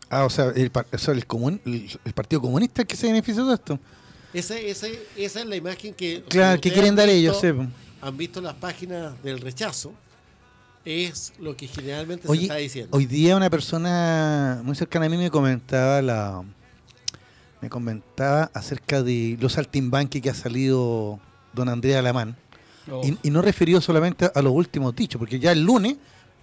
ah, 0.10 0.26
o 0.26 0.30
sea, 0.30 0.52
el, 0.56 0.72
o 0.92 0.98
sea, 0.98 1.14
el, 1.14 1.28
comun- 1.28 1.62
el- 1.66 1.90
el 2.04 2.14
Partido 2.14 2.42
Comunista 2.42 2.82
es 2.82 2.88
que 2.88 2.96
se 2.96 3.08
beneficia 3.08 3.44
de 3.44 3.54
esto. 3.54 3.80
Ese, 4.34 4.70
ese, 4.70 5.00
esa 5.16 5.40
es 5.42 5.46
la 5.46 5.56
imagen 5.56 5.94
que, 5.94 6.24
Claro, 6.28 6.60
que 6.60 6.72
quieren 6.72 6.96
dar 6.96 7.08
ellos, 7.10 7.40
sí. 7.40 7.48
Han 8.02 8.18
visto 8.18 8.42
las 8.42 8.56
páginas 8.56 9.22
del 9.24 9.40
rechazo, 9.40 9.94
es 10.86 11.34
lo 11.40 11.56
que 11.56 11.68
generalmente 11.68 12.28
se 12.28 12.34
está 12.42 12.56
diciendo. 12.56 12.96
hoy 12.96 13.06
día 13.06 13.36
una 13.36 13.50
persona 13.50 14.62
muy 14.64 14.76
cercana 14.76 15.06
a 15.08 15.10
mí 15.10 15.18
me 15.18 15.30
comentaba 15.32 16.02
la 16.02 16.44
me 17.62 17.70
comentaba 17.70 18.50
acerca 18.54 19.02
de 19.04 19.38
los 19.42 19.54
saltimbanqui 19.54 20.22
que 20.22 20.30
ha 20.30 20.34
salido 20.36 21.20
don 21.54 21.68
Andrea 21.70 22.00
Alamán 22.00 22.38
Oh. 22.92 23.02
Y, 23.06 23.18
y 23.24 23.30
no 23.30 23.42
referido 23.42 23.82
solamente 23.82 24.30
a 24.34 24.42
los 24.42 24.54
últimos 24.54 24.96
dichos, 24.96 25.20
porque 25.20 25.40
ya 25.40 25.52
el 25.52 25.62
lunes, 25.62 25.98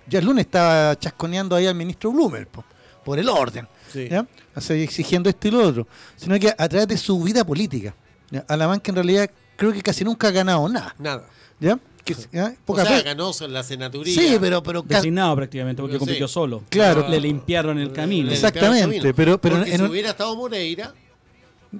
ya 0.06 0.18
el 0.18 0.26
lunes 0.26 0.44
estaba 0.46 0.98
chasconeando 0.98 1.56
ahí 1.56 1.66
al 1.66 1.74
ministro 1.74 2.12
Blumer 2.12 2.46
po, 2.48 2.64
por 3.04 3.18
el 3.18 3.28
orden, 3.28 3.66
Sí. 3.92 4.08
¿ya? 4.10 4.26
O 4.54 4.60
sea, 4.60 4.76
exigiendo 4.76 5.28
esto 5.30 5.48
y 5.48 5.50
lo 5.52 5.66
otro, 5.66 5.86
sino 6.16 6.38
que 6.38 6.48
a 6.56 6.68
través 6.68 6.88
de 6.88 6.96
su 6.98 7.20
vida 7.22 7.44
política. 7.44 7.94
¿ya? 8.30 8.44
Alamán 8.48 8.80
que 8.80 8.90
en 8.90 8.96
realidad 8.96 9.30
creo 9.56 9.72
que 9.72 9.80
casi 9.82 10.04
nunca 10.04 10.28
ha 10.28 10.30
ganado 10.32 10.68
nada, 10.68 10.94
Nada. 10.98 11.26
¿ya? 11.60 11.78
Que, 12.04 12.14
¿ya? 12.32 12.48
O 12.48 12.66
Pocas 12.66 12.84
sea, 12.86 12.96
veces- 12.98 13.04
ganó 13.06 13.30
la 13.48 13.62
senaturía. 13.62 14.14
Sí, 14.14 14.36
pero, 14.38 14.62
pero 14.62 14.82
Designado 14.82 15.34
prácticamente 15.36 15.80
porque 15.80 15.94
Sí. 15.94 15.98
compitió 16.00 16.28
solo. 16.28 16.62
Claro. 16.68 17.08
Le 17.08 17.18
limpiaron 17.18 17.78
el 17.78 17.92
camino. 17.92 18.28
Le 18.28 18.34
Exactamente, 18.34 18.86
limpiaron 18.86 18.94
el 18.94 19.00
camino. 19.00 19.16
pero- 19.16 19.40
pero 19.40 19.56
Porque 19.56 19.70
en 19.70 19.78
si 19.78 19.82
un- 19.84 19.90
hubiera 19.90 20.10
estado 20.10 20.36
Moreira, 20.36 20.92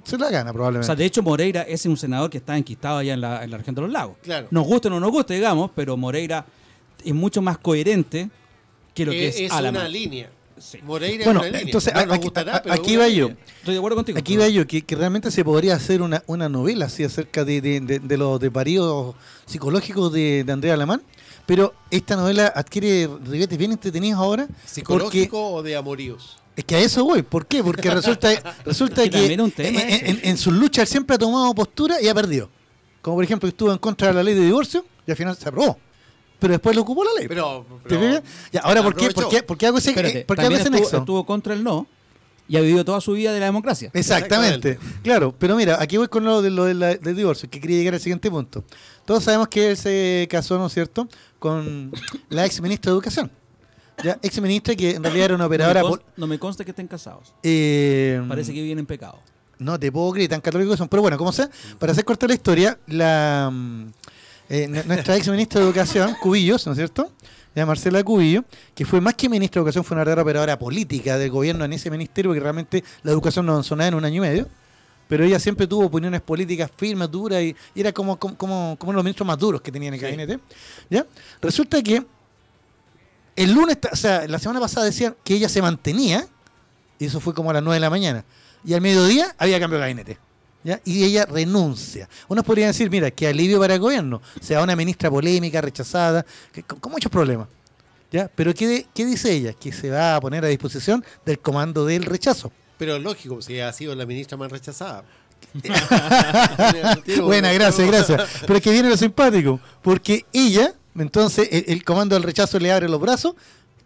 se 0.03 0.17
la 0.17 0.29
gana 0.29 0.49
O 0.51 0.53
probablemente. 0.53 0.85
sea, 0.85 0.95
de 0.95 1.05
hecho, 1.05 1.21
Moreira 1.23 1.61
es 1.63 1.85
un 1.85 1.95
senador 1.97 2.29
que 2.29 2.37
está 2.37 2.57
enquistado 2.57 2.97
allá 2.97 3.13
en 3.13 3.21
la, 3.21 3.43
en 3.43 3.51
la 3.51 3.57
región 3.57 3.75
de 3.75 3.81
los 3.81 3.91
lagos. 3.91 4.17
Claro. 4.21 4.47
Nos 4.51 4.65
guste 4.65 4.87
o 4.87 4.91
no 4.91 4.99
nos 4.99 5.11
guste, 5.11 5.33
digamos, 5.35 5.71
pero 5.75 5.95
Moreira 5.97 6.45
es 7.03 7.13
mucho 7.13 7.41
más 7.41 7.57
coherente 7.57 8.29
que 8.93 9.05
lo 9.05 9.11
que 9.11 9.25
eh, 9.25 9.29
es, 9.29 9.39
es 9.41 9.51
Alamán. 9.51 9.81
una 9.81 9.89
línea. 9.89 10.29
Sí. 10.57 10.79
Moreira 10.83 11.25
Bueno, 11.25 11.41
es 11.41 11.49
una 11.49 11.57
línea. 11.57 11.65
entonces, 11.65 11.93
No 11.93 12.05
nos 12.05 12.15
aquí- 12.15 12.23
gustará, 12.23 12.55
a- 12.57 12.63
pero 12.63 12.75
aquí 12.75 12.95
va 12.95 13.07
yo. 13.09 13.27
línea. 13.27 13.43
Estoy 13.59 13.73
de 13.73 13.77
acuerdo 13.77 13.95
contigo. 13.97 14.17
Aquí 14.17 14.37
va 14.37 14.47
yo, 14.47 14.65
que, 14.65 14.81
que 14.83 14.95
realmente 14.95 15.29
se 15.31 15.43
podría 15.43 15.75
hacer 15.75 16.01
una, 16.01 16.23
una 16.27 16.47
novela 16.47 16.85
así 16.85 17.03
acerca 17.03 17.43
de, 17.43 17.59
de, 17.59 17.79
de, 17.81 17.99
de 17.99 18.17
los 18.17 18.39
desvaríos 18.39 19.15
psicológicos 19.45 20.13
de, 20.13 20.43
de 20.45 20.51
Andrea 20.53 20.75
Alamán, 20.75 21.01
pero 21.45 21.73
esta 21.91 22.15
novela 22.15 22.51
adquiere 22.55 23.09
ribetes 23.25 23.57
bien 23.57 23.73
entretenidos 23.73 24.17
ahora. 24.19 24.47
Porque, 24.47 24.67
¿Psicológico 24.69 25.49
o 25.51 25.61
de 25.61 25.75
amoríos? 25.75 26.37
Es 26.55 26.63
que 26.65 26.75
a 26.75 26.79
eso 26.79 27.03
voy, 27.03 27.21
¿por 27.21 27.45
qué? 27.45 27.63
Porque 27.63 27.89
resulta, 27.91 28.29
resulta 28.65 29.03
Que 29.03 29.09
que, 29.09 29.17
también 29.17 29.39
es 29.39 29.43
un 29.45 29.51
tema 29.51 29.81
en, 29.81 29.89
ese. 29.89 30.09
en- 30.09 30.19
en 30.23 30.37
sus 30.37 30.53
luchas 30.53 30.83
él 30.83 30.87
siempre 30.87 31.15
ha 31.15 31.19
tomado 31.19 31.53
postura 31.53 32.01
y 32.01 32.07
ha 32.07 32.13
perdido. 32.15 32.49
Como 33.01 33.17
por 33.17 33.23
ejemplo, 33.23 33.47
estuvo 33.49 33.71
en 33.71 33.77
contra 33.77 34.07
de 34.07 34.13
la 34.13 34.23
ley 34.23 34.33
de 34.33 34.41
divorcio 34.45 34.85
y 35.05 35.11
al 35.11 35.17
final 35.17 35.35
se 35.35 35.47
aprobó. 35.49 35.77
Pero 36.39 36.51
después 36.53 36.75
lo 36.75 36.81
ocupó 36.81 37.03
la 37.03 37.11
ley. 37.19 37.27
Pero, 37.27 37.65
ahora, 38.63 38.83
¿por 38.83 38.95
qué, 38.95 39.09
por, 39.11 39.29
qué, 39.29 39.43
por 39.43 39.57
qué 39.57 39.67
hago 39.67 39.77
ese, 39.77 39.91
Espérate, 39.91 40.25
por 40.25 40.35
qué 40.35 40.41
hago 40.41 40.49
también 40.55 40.61
ese 40.61 40.69
estuvo, 40.69 40.79
nexo? 40.81 40.97
estuvo 40.97 41.25
contra 41.25 41.53
el 41.53 41.63
no 41.63 41.87
y 42.47 42.57
ha 42.57 42.61
vivido 42.61 42.83
toda 42.85 42.99
su 43.01 43.13
vida 43.13 43.33
de 43.33 43.39
la 43.39 43.45
democracia. 43.47 43.89
Exactamente. 43.93 44.77
Claro, 45.03 45.33
pero 45.37 45.55
mira, 45.55 45.77
aquí 45.81 45.97
voy 45.97 46.07
con 46.07 46.23
lo, 46.25 46.41
de, 46.41 46.49
lo 46.51 46.65
de 46.65 46.73
la- 46.73 46.95
del 46.95 47.15
divorcio, 47.15 47.49
que 47.49 47.59
quería 47.59 47.77
llegar 47.77 47.93
al 47.95 47.99
siguiente 48.01 48.29
punto. 48.29 48.63
Todos 49.05 49.23
sabemos 49.23 49.47
que 49.47 49.71
él 49.71 49.77
se 49.77 50.27
casó, 50.29 50.57
¿no 50.57 50.67
es 50.67 50.73
cierto?, 50.73 51.07
con 51.39 51.91
la 52.29 52.45
ex 52.45 52.59
ministra 52.61 52.91
de 52.91 52.95
Educación. 52.95 53.31
Ya, 54.03 54.19
ex 54.21 54.41
ministra 54.41 54.75
que 54.75 54.91
en 54.95 55.03
realidad 55.03 55.25
era 55.25 55.35
una 55.35 55.43
No 55.45 55.49
me, 55.49 55.55
operadora. 55.55 55.81
consta, 55.81 56.05
no 56.17 56.27
me 56.27 56.37
consta 56.39 56.63
que 56.65 56.71
estén 56.71 56.87
casados. 56.87 57.33
eh, 57.43 58.21
Parece 58.27 58.53
que 58.53 58.61
viven 58.61 58.79
en 58.79 58.85
pecado. 58.85 59.19
No 59.57 59.79
te 59.79 59.89
puedo 59.91 60.11
creer, 60.11 60.29
tan 60.29 60.41
católicos 60.41 60.73
que 60.73 60.77
son. 60.77 60.89
Pero 60.89 61.01
bueno, 61.01 61.17
como 61.17 61.31
sea, 61.31 61.49
para 61.79 61.93
hacer 61.93 62.03
corta 62.03 62.27
la 62.27 62.33
historia, 62.33 62.77
la 62.87 63.49
mm, 63.51 63.85
eh, 64.49 64.67
nuestra 64.85 65.15
ex 65.15 65.29
ministra 65.29 65.61
de 65.61 65.65
Educación, 65.67 66.15
Cubillos, 66.21 66.65
¿no 66.65 66.73
es 66.73 66.77
cierto? 66.77 67.09
Ya 67.55 67.65
Marcela 67.65 68.03
Cubillo, 68.03 68.43
que 68.75 68.83
fue 68.83 68.99
más 68.99 69.13
que 69.13 69.29
ministra 69.29 69.59
de 69.59 69.61
Educación, 69.61 69.85
fue 69.85 69.95
una 69.95 70.01
verdadera 70.01 70.23
operadora 70.23 70.59
política 70.59 71.17
del 71.17 71.29
gobierno 71.31 71.63
en 71.63 71.71
ese 71.71 71.89
ministerio, 71.89 72.31
porque 72.31 72.41
realmente 72.41 72.83
la 73.03 73.11
educación 73.13 73.45
no 73.45 73.53
avanzó 73.53 73.77
nada 73.77 73.87
en 73.87 73.93
un 73.93 74.03
año 74.03 74.17
y 74.17 74.27
medio. 74.27 74.49
Pero 75.07 75.23
ella 75.23 75.39
siempre 75.39 75.67
tuvo 75.67 75.85
opiniones 75.85 76.19
políticas 76.19 76.69
firmes, 76.75 77.09
duras, 77.11 77.41
y, 77.41 77.55
y 77.75 77.79
era 77.79 77.93
como, 77.93 78.17
como, 78.19 78.35
como, 78.35 78.75
como 78.77 78.91
los 78.91 79.03
ministros 79.03 79.25
más 79.25 79.37
duros 79.37 79.61
que 79.61 79.71
tenía 79.71 79.87
en 79.87 79.93
el 79.93 79.99
Sí. 79.99 80.05
gabinete. 80.05 80.39
¿ya? 80.89 81.05
Resulta 81.41 81.81
que 81.81 82.03
el 83.35 83.53
lunes, 83.53 83.77
o 83.91 83.95
sea, 83.95 84.27
la 84.27 84.39
semana 84.39 84.59
pasada 84.59 84.85
decían 84.85 85.15
que 85.23 85.33
ella 85.35 85.49
se 85.49 85.61
mantenía, 85.61 86.25
y 86.99 87.05
eso 87.05 87.19
fue 87.19 87.33
como 87.33 87.49
a 87.49 87.53
las 87.53 87.63
9 87.63 87.75
de 87.75 87.79
la 87.81 87.89
mañana. 87.89 88.25
Y 88.63 88.73
al 88.73 88.81
mediodía 88.81 89.35
había 89.37 89.59
cambio 89.59 89.77
de 89.77 89.81
gabinete. 89.81 90.17
¿ya? 90.63 90.79
Y 90.85 91.03
ella 91.03 91.25
renuncia. 91.25 92.09
Unos 92.27 92.43
podrían 92.43 92.69
decir, 92.69 92.89
mira, 92.89 93.11
qué 93.11 93.27
alivio 93.27 93.59
para 93.59 93.75
el 93.75 93.79
gobierno. 93.79 94.21
Sea 94.41 94.61
una 94.63 94.75
ministra 94.75 95.11
polémica, 95.11 95.61
rechazada, 95.61 96.25
que- 96.51 96.63
con, 96.63 96.79
con 96.79 96.91
muchos 96.91 97.11
problemas. 97.11 97.47
¿ya? 98.11 98.29
Pero 98.33 98.53
¿qué, 98.53 98.87
¿qué 98.93 99.05
dice 99.05 99.31
ella? 99.31 99.53
Que 99.53 99.71
se 99.71 99.89
va 99.91 100.15
a 100.15 100.21
poner 100.21 100.43
a 100.45 100.47
disposición 100.47 101.03
del 101.25 101.39
comando 101.39 101.85
del 101.85 102.03
rechazo. 102.03 102.51
Pero 102.77 102.97
lógico, 102.97 103.41
si 103.41 103.59
ha 103.59 103.71
sido 103.73 103.93
la 103.95 104.05
ministra 104.05 104.37
más 104.37 104.51
rechazada. 104.51 105.03
Buena, 107.21 107.51
gracias, 107.53 107.87
gracias. 107.87 108.21
Pero 108.41 108.55
es 108.57 108.61
que 108.63 108.71
viene 108.71 108.89
lo 108.89 108.97
simpático, 108.97 109.59
porque 109.81 110.25
ella, 110.33 110.73
entonces, 111.03 111.49
el, 111.51 111.65
el 111.67 111.83
comando 111.83 112.15
del 112.15 112.23
rechazo 112.23 112.59
le 112.59 112.71
abre 112.71 112.87
los 112.89 112.99
brazos, 113.01 113.35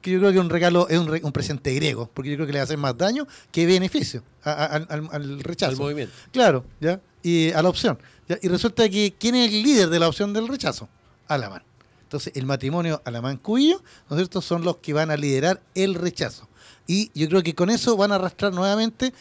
que 0.02 0.12
yo 0.12 0.20
creo 0.20 0.32
que 0.32 0.38
es 0.38 0.44
un 0.44 0.50
regalo, 0.50 0.88
es 0.90 0.98
un, 0.98 1.08
re- 1.08 1.22
un 1.24 1.32
presente 1.32 1.74
griego, 1.74 2.10
porque 2.14 2.30
yo 2.30 2.36
creo 2.38 2.48
que 2.48 2.54
le 2.54 2.60
va 2.60 2.64
a 2.64 2.66
hacer 2.66 2.78
más 2.78 2.98
daño 2.98 3.28
que 3.52 3.66
beneficio 3.66 4.24
a- 4.44 4.52
a- 4.52 4.66
al, 4.66 4.88
al- 4.90 5.10
al 5.12 5.40
rechazo. 5.42 5.72
Al 5.74 5.78
movimiento. 5.78 6.14
Claro, 6.32 6.64
¿ya? 6.80 7.02
Y 7.22 7.52
a 7.52 7.62
la 7.62 7.70
opción. 7.70 8.00
¿ya? 8.28 8.38
Y 8.42 8.48
resulta 8.48 8.88
que, 8.90 9.14
¿quién 9.20 9.36
es 9.36 9.52
el 9.52 9.62
líder 9.62 9.90
de 9.90 10.00
la 10.00 10.08
opción 10.08 10.32
del 10.34 10.48
rechazo? 10.48 10.88
Alamán. 11.28 11.64
Entonces, 12.04 12.34
el 12.36 12.46
matrimonio 12.46 13.02
Alamán-Cubillo, 13.06 13.84
¿no 14.10 14.16
es 14.16 14.22
cierto?, 14.22 14.42
son 14.42 14.64
los 14.64 14.78
que 14.78 14.94
van 14.94 15.12
a 15.12 15.18
liderar 15.18 15.62
el 15.76 15.96
rechazo. 15.96 16.48
Y 16.88 17.12
yo 17.14 17.28
creo 17.30 17.44
que 17.44 17.54
con 17.54 17.70
eso 17.70 17.96
van 17.98 18.12
a 18.12 18.16
arrastrar 18.16 18.52
nuevamente, 18.54 19.14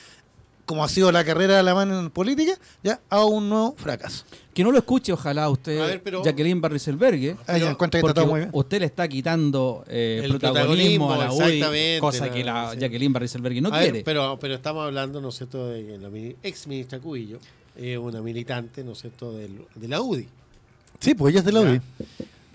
como 0.68 0.84
ha 0.84 0.88
sido 0.90 1.10
la 1.10 1.24
carrera 1.24 1.54
de 1.54 1.60
Alamán 1.60 1.90
en 1.90 2.10
política, 2.10 2.52
ya 2.84 3.00
a 3.08 3.24
un 3.24 3.48
nuevo 3.48 3.74
fracaso. 3.78 4.24
Que 4.52 4.62
no 4.62 4.70
lo 4.70 4.76
escuche, 4.78 5.14
ojalá 5.14 5.48
usted, 5.48 5.78
ver, 5.78 6.02
pero- 6.02 6.22
Jacqueline 6.22 6.60
Barriselbergue, 6.60 7.36
Ah, 7.46 7.56
encuentra 7.56 7.98
que 7.98 8.02
porque 8.02 8.10
está 8.10 8.20
todo 8.20 8.26
muy 8.26 8.40
bien. 8.40 8.50
usted 8.52 8.80
le 8.80 8.84
está 8.86 9.08
quitando 9.08 9.82
eh, 9.88 10.20
El 10.22 10.30
protagonismo, 10.32 11.08
protagonismo, 11.08 11.12
a 11.14 11.18
la 11.18 11.32
UDI, 11.70 12.00
cosa 12.00 12.30
que 12.30 12.44
la- 12.44 12.72
sí. 12.72 12.80
Jacqueline 12.80 13.12
Barriselbergue 13.14 13.60
no 13.62 13.70
A 13.70 13.78
ver, 13.78 13.82
quiere. 13.90 14.04
pero, 14.04 14.38
pero 14.38 14.54
estamos 14.54 14.84
hablando, 14.84 15.22
¿no 15.22 15.30
es 15.30 15.36
cierto?, 15.36 15.68
de 15.68 15.96
la 15.98 16.08
ex 16.42 16.66
ministra 16.66 16.98
Cubillo, 16.98 17.38
eh, 17.78 17.96
una 17.96 18.20
militante, 18.20 18.84
¿no 18.84 18.92
es 18.92 18.98
cierto?, 19.00 19.32
de 19.32 19.88
la 19.88 20.02
UDI. 20.02 20.28
Sí, 21.00 21.14
pues 21.14 21.32
ella 21.32 21.38
es 21.40 21.46
de 21.46 21.52
la 21.52 21.62
Ya. 21.62 21.82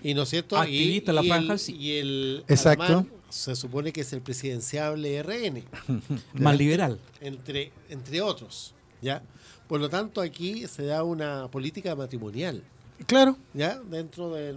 Y 0.04 0.14
no 0.14 0.22
es 0.22 0.28
cierto, 0.28 0.56
Activista 0.56 1.10
y, 1.10 1.14
la 1.16 1.24
y 1.24 1.28
franja, 1.28 1.52
el, 1.54 1.58
sí. 1.58 1.74
y 1.76 1.92
el 1.98 2.44
Exacto. 2.46 3.06
Se 3.30 3.56
supone 3.56 3.92
que 3.92 4.02
es 4.02 4.12
el 4.12 4.20
presidenciable 4.20 5.20
RN, 5.22 5.64
Más 6.34 6.56
liberal. 6.56 7.00
entre, 7.20 7.72
entre 7.88 8.20
otros, 8.20 8.74
¿ya? 9.02 9.22
Por 9.66 9.80
lo 9.80 9.88
tanto, 9.88 10.20
aquí 10.20 10.68
se 10.68 10.84
da 10.84 11.02
una 11.02 11.48
política 11.50 11.96
matrimonial, 11.96 12.62
Claro. 13.06 13.36
¿ya? 13.54 13.80
Dentro 13.80 14.32
de, 14.34 14.54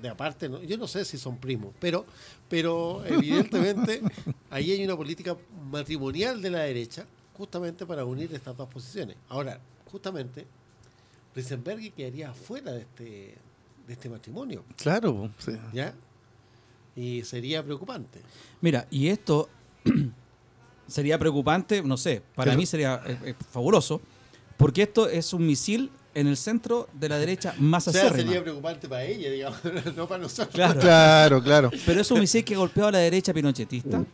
de 0.00 0.08
aparte, 0.08 0.48
¿no? 0.48 0.62
yo 0.62 0.76
no 0.76 0.86
sé 0.86 1.04
si 1.04 1.18
son 1.18 1.36
primos, 1.38 1.72
pero, 1.80 2.04
pero 2.48 3.02
evidentemente 3.06 4.02
ahí 4.50 4.70
hay 4.72 4.84
una 4.84 4.96
política 4.96 5.36
matrimonial 5.70 6.40
de 6.42 6.50
la 6.50 6.60
derecha 6.60 7.06
justamente 7.36 7.84
para 7.86 8.04
unir 8.04 8.32
estas 8.34 8.56
dos 8.56 8.68
posiciones. 8.68 9.16
Ahora, 9.30 9.58
justamente, 9.90 10.46
Risenberg 11.34 11.92
quedaría 11.94 12.32
fuera 12.34 12.72
de 12.72 12.80
este, 12.82 13.34
de 13.86 13.92
este 13.94 14.08
matrimonio, 14.08 14.64
Claro. 14.76 15.30
sí. 15.38 15.52
¿ya? 15.72 15.94
Y 16.94 17.22
sería 17.24 17.62
preocupante. 17.64 18.20
Mira, 18.60 18.86
y 18.90 19.08
esto 19.08 19.48
sería 20.86 21.18
preocupante, 21.18 21.82
no 21.82 21.96
sé, 21.96 22.22
para 22.34 22.50
Pero- 22.50 22.58
mí 22.58 22.66
sería 22.66 23.00
eh, 23.06 23.18
eh, 23.26 23.34
fabuloso, 23.50 24.00
porque 24.56 24.82
esto 24.82 25.08
es 25.08 25.32
un 25.32 25.46
misil 25.46 25.90
en 26.14 26.26
el 26.26 26.36
centro 26.36 26.88
de 26.92 27.08
la 27.08 27.18
derecha 27.18 27.54
más 27.58 27.88
O 27.88 27.92
sea, 27.92 28.02
acérrima. 28.02 28.24
sería 28.28 28.42
preocupante 28.42 28.88
para 28.88 29.04
ella, 29.04 29.30
digamos, 29.30 29.58
no 29.96 30.06
para 30.06 30.22
nosotros. 30.22 30.54
Claro. 30.54 30.80
Claro, 30.80 31.42
claro. 31.42 31.70
Pero 31.86 32.00
es 32.02 32.10
un 32.10 32.20
misil 32.20 32.44
que 32.44 32.54
ha 32.54 32.58
golpeado 32.58 32.88
a 32.88 32.92
la 32.92 32.98
derecha 32.98 33.32
pinochetista. 33.32 34.04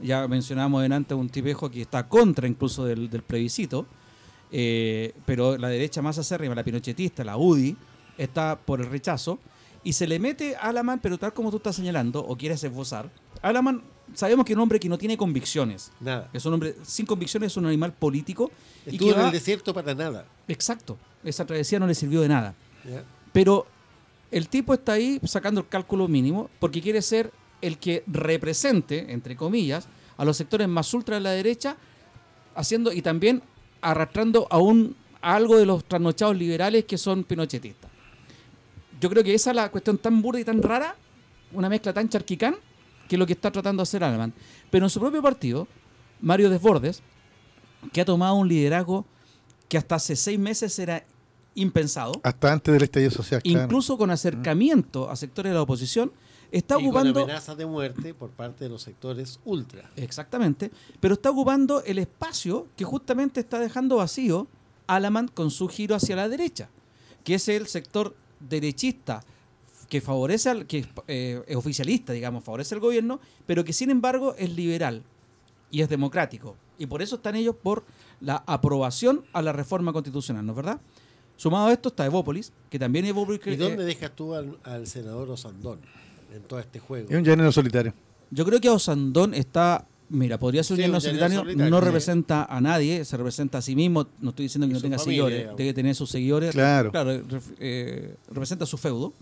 Ya 0.00 0.26
mencionábamos 0.26 0.82
delante 0.82 1.14
un 1.14 1.28
tipejo 1.28 1.70
que 1.70 1.82
está 1.82 2.08
contra 2.08 2.48
incluso 2.48 2.84
del, 2.84 3.08
del 3.08 3.22
plebiscito. 3.22 3.86
eh, 4.50 5.14
pero 5.24 5.56
la 5.56 5.68
derecha 5.68 6.02
más 6.02 6.18
acérrima, 6.18 6.54
la 6.56 6.64
pinochetista, 6.64 7.22
la 7.22 7.36
UDI, 7.36 7.76
está 8.22 8.58
por 8.58 8.80
el 8.80 8.86
rechazo. 8.88 9.38
Y 9.82 9.94
se 9.94 10.06
le 10.06 10.18
mete 10.18 10.56
a 10.56 10.68
Alaman, 10.68 10.98
pero 11.00 11.16
tal 11.18 11.32
como 11.32 11.50
tú 11.50 11.56
estás 11.56 11.76
señalando, 11.76 12.20
o 12.20 12.36
quieres 12.36 12.62
esbozar, 12.62 13.10
Alaman 13.40 13.82
sabemos 14.14 14.44
que 14.44 14.52
es 14.52 14.56
un 14.56 14.62
hombre 14.62 14.78
que 14.78 14.88
no 14.90 14.98
tiene 14.98 15.16
convicciones. 15.16 15.90
Nada. 16.00 16.28
Es 16.32 16.44
un 16.44 16.52
hombre 16.52 16.76
sin 16.82 17.06
convicciones, 17.06 17.52
es 17.52 17.56
un 17.56 17.64
animal 17.66 17.92
político. 17.94 18.50
y 18.86 18.90
Estuvo 18.90 19.08
que 19.08 19.14
en 19.14 19.20
va- 19.22 19.26
el 19.26 19.32
desierto 19.32 19.72
para 19.72 19.94
nada. 19.94 20.26
Exacto. 20.48 20.98
Esa 21.24 21.46
travesía 21.46 21.78
no 21.78 21.86
le 21.86 21.94
sirvió 21.94 22.20
de 22.20 22.28
nada. 22.28 22.54
Pero 23.32 23.66
el 24.30 24.48
tipo 24.48 24.74
está 24.74 24.92
ahí 24.92 25.18
sacando 25.24 25.60
el 25.62 25.68
cálculo 25.68 26.08
mínimo 26.08 26.50
porque 26.58 26.82
quiere 26.82 27.00
ser 27.02 27.32
el 27.62 27.78
que 27.78 28.02
represente, 28.06 29.12
entre 29.12 29.36
comillas, 29.36 29.86
a 30.18 30.24
los 30.24 30.36
sectores 30.36 30.68
más 30.68 30.92
ultra 30.92 31.14
de 31.16 31.20
la 31.22 31.30
derecha, 31.30 31.76
haciendo 32.54 32.92
y 32.92 33.00
también 33.02 33.42
arrastrando 33.80 34.46
a, 34.50 34.58
un, 34.58 34.94
a 35.22 35.34
algo 35.36 35.56
de 35.56 35.64
los 35.66 35.84
trasnochados 35.84 36.36
liberales 36.36 36.84
que 36.84 36.98
son 36.98 37.24
pinochetistas. 37.24 37.89
Yo 39.00 39.08
creo 39.08 39.24
que 39.24 39.34
esa 39.34 39.50
es 39.50 39.56
la 39.56 39.70
cuestión 39.70 39.98
tan 39.98 40.20
burda 40.22 40.40
y 40.40 40.44
tan 40.44 40.62
rara, 40.62 40.94
una 41.52 41.68
mezcla 41.68 41.92
tan 41.92 42.08
charquicán, 42.08 42.56
que 43.08 43.16
es 43.16 43.18
lo 43.18 43.26
que 43.26 43.32
está 43.32 43.50
tratando 43.50 43.80
de 43.80 43.84
hacer 43.84 44.04
Alemán. 44.04 44.32
Pero 44.70 44.86
en 44.86 44.90
su 44.90 45.00
propio 45.00 45.22
partido, 45.22 45.66
Mario 46.20 46.50
Desbordes, 46.50 47.02
que 47.92 48.00
ha 48.00 48.04
tomado 48.04 48.34
un 48.34 48.46
liderazgo 48.48 49.06
que 49.68 49.78
hasta 49.78 49.94
hace 49.96 50.16
seis 50.16 50.38
meses 50.38 50.78
era 50.78 51.04
impensado, 51.54 52.12
Hasta 52.22 52.52
antes 52.52 52.72
del 52.72 52.82
estallido 52.82 53.10
social. 53.10 53.42
claro. 53.42 53.64
incluso 53.64 53.98
con 53.98 54.10
acercamiento 54.10 55.10
a 55.10 55.16
sectores 55.16 55.50
de 55.50 55.54
la 55.54 55.62
oposición, 55.62 56.12
está 56.52 56.74
y 56.74 56.78
con 56.78 56.86
ocupando 56.86 57.22
amenazas 57.22 57.56
de 57.56 57.66
muerte 57.66 58.14
por 58.14 58.30
parte 58.30 58.64
de 58.64 58.70
los 58.70 58.82
sectores 58.82 59.40
ultra. 59.44 59.90
exactamente, 59.96 60.70
pero 61.00 61.14
está 61.14 61.30
ocupando 61.30 61.82
el 61.84 61.98
espacio 61.98 62.68
que 62.76 62.84
justamente 62.84 63.40
está 63.40 63.58
dejando 63.58 63.96
vacío 63.96 64.46
Alaman 64.86 65.28
con 65.28 65.50
su 65.50 65.68
giro 65.68 65.94
hacia 65.94 66.16
la 66.16 66.28
derecha, 66.28 66.68
que 67.24 67.34
es 67.34 67.48
el 67.48 67.66
sector 67.66 68.14
derechista 68.40 69.22
que 69.88 70.00
favorece 70.00 70.50
al, 70.50 70.66
que 70.66 70.86
eh, 71.08 71.42
es 71.46 71.56
oficialista, 71.56 72.12
digamos, 72.12 72.44
favorece 72.44 72.74
al 72.74 72.80
gobierno, 72.80 73.20
pero 73.46 73.64
que 73.64 73.72
sin 73.72 73.90
embargo 73.90 74.34
es 74.38 74.54
liberal 74.54 75.02
y 75.70 75.82
es 75.82 75.88
democrático. 75.88 76.56
Y 76.78 76.86
por 76.86 77.02
eso 77.02 77.16
están 77.16 77.34
ellos 77.36 77.56
por 77.60 77.84
la 78.20 78.42
aprobación 78.46 79.24
a 79.32 79.42
la 79.42 79.52
reforma 79.52 79.92
constitucional, 79.92 80.46
¿no 80.46 80.52
es 80.52 80.56
verdad? 80.56 80.80
Sumado 81.36 81.68
a 81.68 81.72
esto 81.72 81.88
está 81.88 82.06
Evópolis, 82.06 82.52
que 82.68 82.78
también 82.78 83.04
Evópolis... 83.04 83.40
¿Y 83.46 83.50
eh, 83.50 83.56
dónde 83.56 83.84
dejas 83.84 84.14
tú 84.14 84.34
al, 84.34 84.58
al 84.62 84.86
senador 84.86 85.30
Osandón 85.30 85.80
en 86.32 86.42
todo 86.42 86.60
este 86.60 86.78
juego? 86.78 87.08
Es 87.10 87.16
un 87.16 87.24
género 87.24 87.50
solitario. 87.50 87.92
Yo 88.30 88.44
creo 88.44 88.60
que 88.60 88.70
Osandón 88.70 89.34
está. 89.34 89.86
Mira, 90.12 90.38
podría 90.38 90.64
ser 90.64 90.74
un 90.76 90.84
Sí, 91.00 91.00
solitario, 91.06 91.38
solitario, 91.40 91.70
no 91.70 91.80
representa 91.80 92.44
a 92.44 92.60
nadie, 92.60 93.04
se 93.04 93.16
representa 93.16 93.58
a 93.58 93.62
sí 93.62 93.76
mismo. 93.76 94.08
No 94.20 94.30
estoy 94.30 94.46
diciendo 94.46 94.66
que 94.66 94.72
Y 94.72 94.74
no 94.74 94.78
su 94.80 94.82
tenga 94.82 94.98
familia, 94.98 95.12
seguidores, 95.22 95.38
digamos. 95.38 95.56
debe 95.58 95.74
tener 95.74 95.94
sus 95.94 96.10
seguidores. 96.10 96.50
Claro. 96.52 96.90
ref- 96.92 97.54
eh, 97.60 98.14
representa 98.28 98.66
su 98.66 98.76
feudo. 98.76 99.12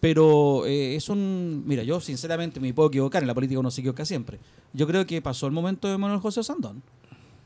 Pero 0.00 0.64
eh, 0.64 0.94
es 0.96 1.08
un. 1.08 1.62
Mira, 1.66 1.82
yo 1.82 2.00
sinceramente 2.00 2.60
me 2.60 2.72
puedo 2.72 2.88
equivocar, 2.88 3.22
en 3.22 3.26
la 3.26 3.34
política 3.34 3.58
uno 3.60 3.70
se 3.70 3.80
equivoca 3.80 4.04
siempre. 4.04 4.38
Yo 4.72 4.86
creo 4.86 5.04
que 5.06 5.20
pasó 5.20 5.46
el 5.46 5.52
momento 5.52 5.88
de 5.88 5.98
Manuel 5.98 6.20
José 6.20 6.40
Osandón. 6.40 6.82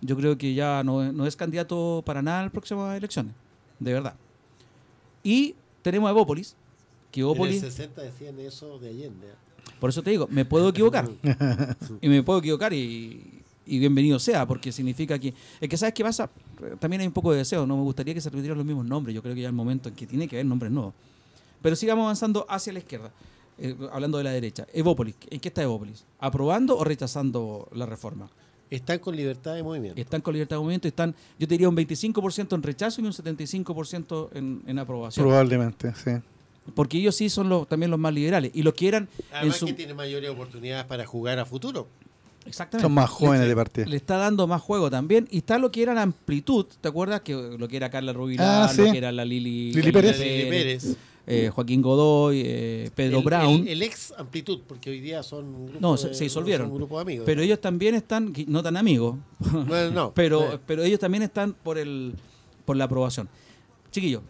Yo 0.02 0.16
creo 0.16 0.36
que 0.38 0.52
ya 0.54 0.82
no, 0.84 1.02
es- 1.02 1.12
no 1.12 1.26
es 1.26 1.34
candidato 1.34 2.02
para 2.06 2.22
nada 2.22 2.40
a 2.40 2.42
las 2.44 2.52
próximas 2.52 2.96
elecciones, 2.96 3.32
de 3.80 3.92
verdad. 3.92 4.14
Y 5.24 5.54
tenemos 5.82 6.08
a 6.08 6.10
Evópolis, 6.10 6.54
que 7.10 7.20
En 7.20 7.24
el 7.26 7.30
Evópolis. 7.30 7.60
60 7.60 8.02
decían 8.02 8.38
eso 8.38 8.78
de 8.78 8.88
Allende. 8.90 9.28
Por 9.82 9.90
eso 9.90 10.00
te 10.00 10.12
digo, 10.12 10.28
me 10.30 10.44
puedo 10.44 10.68
equivocar. 10.68 11.10
y 12.00 12.08
me 12.08 12.22
puedo 12.22 12.38
equivocar 12.38 12.72
y, 12.72 13.42
y 13.66 13.80
bienvenido 13.80 14.20
sea, 14.20 14.46
porque 14.46 14.70
significa 14.70 15.18
que... 15.18 15.34
Es 15.60 15.68
que, 15.68 15.76
¿sabes 15.76 15.92
qué 15.92 16.04
pasa? 16.04 16.30
También 16.78 17.00
hay 17.00 17.08
un 17.08 17.12
poco 17.12 17.32
de 17.32 17.38
deseo, 17.38 17.66
no 17.66 17.76
me 17.76 17.82
gustaría 17.82 18.14
que 18.14 18.20
se 18.20 18.30
repitieran 18.30 18.58
los 18.58 18.64
mismos 18.64 18.86
nombres. 18.86 19.12
Yo 19.12 19.20
creo 19.22 19.34
que 19.34 19.40
ya 19.40 19.48
es 19.48 19.50
el 19.50 19.56
momento 19.56 19.88
en 19.88 19.96
que 19.96 20.06
tiene 20.06 20.28
que 20.28 20.36
haber 20.36 20.46
nombres 20.46 20.70
nuevos. 20.70 20.94
Pero 21.60 21.74
sigamos 21.74 22.04
avanzando 22.04 22.46
hacia 22.48 22.72
la 22.72 22.78
izquierda, 22.78 23.10
eh, 23.58 23.74
hablando 23.90 24.18
de 24.18 24.24
la 24.24 24.30
derecha. 24.30 24.68
Evópolis, 24.72 25.16
¿en 25.28 25.40
qué 25.40 25.48
está 25.48 25.64
Evópolis? 25.64 26.04
¿Aprobando 26.20 26.78
o 26.78 26.84
rechazando 26.84 27.68
la 27.72 27.84
reforma? 27.84 28.30
Están 28.70 29.00
con 29.00 29.16
libertad 29.16 29.56
de 29.56 29.64
movimiento. 29.64 30.00
Están 30.00 30.20
con 30.20 30.32
libertad 30.32 30.58
de 30.58 30.60
movimiento, 30.60 30.86
están, 30.86 31.12
yo 31.40 31.48
te 31.48 31.54
diría 31.54 31.68
un 31.68 31.76
25% 31.76 32.54
en 32.54 32.62
rechazo 32.62 33.00
y 33.00 33.04
un 33.04 33.12
75% 33.12 34.28
en, 34.34 34.62
en 34.64 34.78
aprobación. 34.78 35.26
Probablemente, 35.26 35.92
sí. 35.96 36.12
Porque 36.74 36.98
ellos 36.98 37.16
sí 37.16 37.28
son 37.28 37.48
los, 37.48 37.68
también 37.68 37.90
los 37.90 37.98
más 37.98 38.14
liberales. 38.14 38.52
Y 38.54 38.62
los 38.62 38.74
que 38.74 38.88
eran 38.88 39.08
en 39.18 39.24
Además 39.36 39.56
su... 39.56 39.66
que 39.66 39.72
tienen 39.74 39.96
mayores 39.96 40.30
oportunidades 40.30 40.84
para 40.86 41.04
jugar 41.06 41.38
a 41.38 41.44
futuro. 41.44 41.88
Exactamente. 42.46 42.82
Son 42.84 42.92
más 42.92 43.08
jóvenes 43.10 43.42
Le- 43.42 43.48
de 43.48 43.56
partida. 43.56 43.86
Le 43.86 43.96
está 43.96 44.16
dando 44.16 44.46
más 44.46 44.60
juego 44.62 44.90
también. 44.90 45.28
Y 45.30 45.38
está 45.38 45.58
lo 45.58 45.70
que 45.70 45.82
era 45.82 45.94
la 45.94 46.02
amplitud, 46.02 46.66
¿te 46.80 46.88
acuerdas? 46.88 47.20
Que 47.22 47.34
lo 47.34 47.68
que 47.68 47.76
era 47.76 47.90
Carla 47.90 48.12
Rubilar, 48.12 48.64
Ah, 48.64 48.68
sí. 48.68 48.82
lo 48.82 48.92
que 48.92 48.98
era 48.98 49.12
la 49.12 49.24
Lili, 49.24 49.72
Pérez. 49.92 50.18
Lili 50.18 50.50
Pérez. 50.50 50.96
eh, 51.26 51.50
Joaquín 51.54 51.82
Godoy, 51.82 52.42
eh, 52.44 52.90
Pedro 52.96 53.18
el, 53.18 53.24
Brown. 53.24 53.60
El, 53.62 53.68
el 53.68 53.82
ex 53.82 54.12
amplitud, 54.18 54.60
porque 54.66 54.90
hoy 54.90 55.00
día 55.00 55.22
son 55.22 55.44
un 55.54 55.66
grupo, 55.66 55.80
No, 55.80 55.96
se- 55.96 56.08
de- 56.08 56.14
se 56.14 56.24
disolvieron. 56.24 56.66
son 56.66 56.72
un 56.72 56.78
grupo 56.78 56.96
de 56.96 57.02
amigos. 57.02 57.26
pero 57.26 57.42
ellos 57.42 57.60
también 57.60 57.94
están, 57.94 58.32
no 58.48 58.60
tan 58.62 58.76
amigos, 58.76 59.16
Bueno, 59.38 59.90
no. 59.92 60.12
pero, 60.14 60.54
Eh, 60.54 60.58
pero 60.66 60.82
ellos 60.82 60.98
también 60.98 61.22
están 61.22 61.52
por 61.54 61.78
el 61.78 62.14
por 62.64 62.76
la 62.76 62.84
aprobación. 62.84 63.28
Chiquillos, 63.92 64.22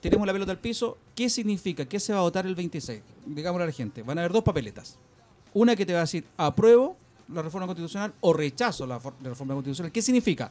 tenemos 0.00 0.26
la 0.26 0.32
pelota 0.32 0.52
al 0.52 0.58
piso. 0.58 0.98
¿Qué 1.14 1.28
significa? 1.30 1.84
¿Qué 1.86 2.00
se 2.00 2.12
va 2.12 2.18
a 2.20 2.22
votar 2.22 2.46
el 2.46 2.54
26? 2.54 3.00
Digámosle 3.26 3.64
a 3.64 3.66
la 3.66 3.72
gente. 3.72 4.02
Van 4.02 4.18
a 4.18 4.22
haber 4.22 4.32
dos 4.32 4.42
papeletas. 4.42 4.96
Una 5.52 5.74
que 5.76 5.84
te 5.86 5.92
va 5.92 6.00
a 6.00 6.02
decir 6.02 6.24
apruebo 6.36 6.96
la 7.32 7.42
reforma 7.42 7.66
constitucional 7.66 8.12
o 8.20 8.32
rechazo 8.32 8.86
la, 8.86 8.98
for- 9.00 9.14
la 9.22 9.28
reforma 9.30 9.54
constitucional. 9.54 9.92
¿Qué 9.92 10.02
significa? 10.02 10.50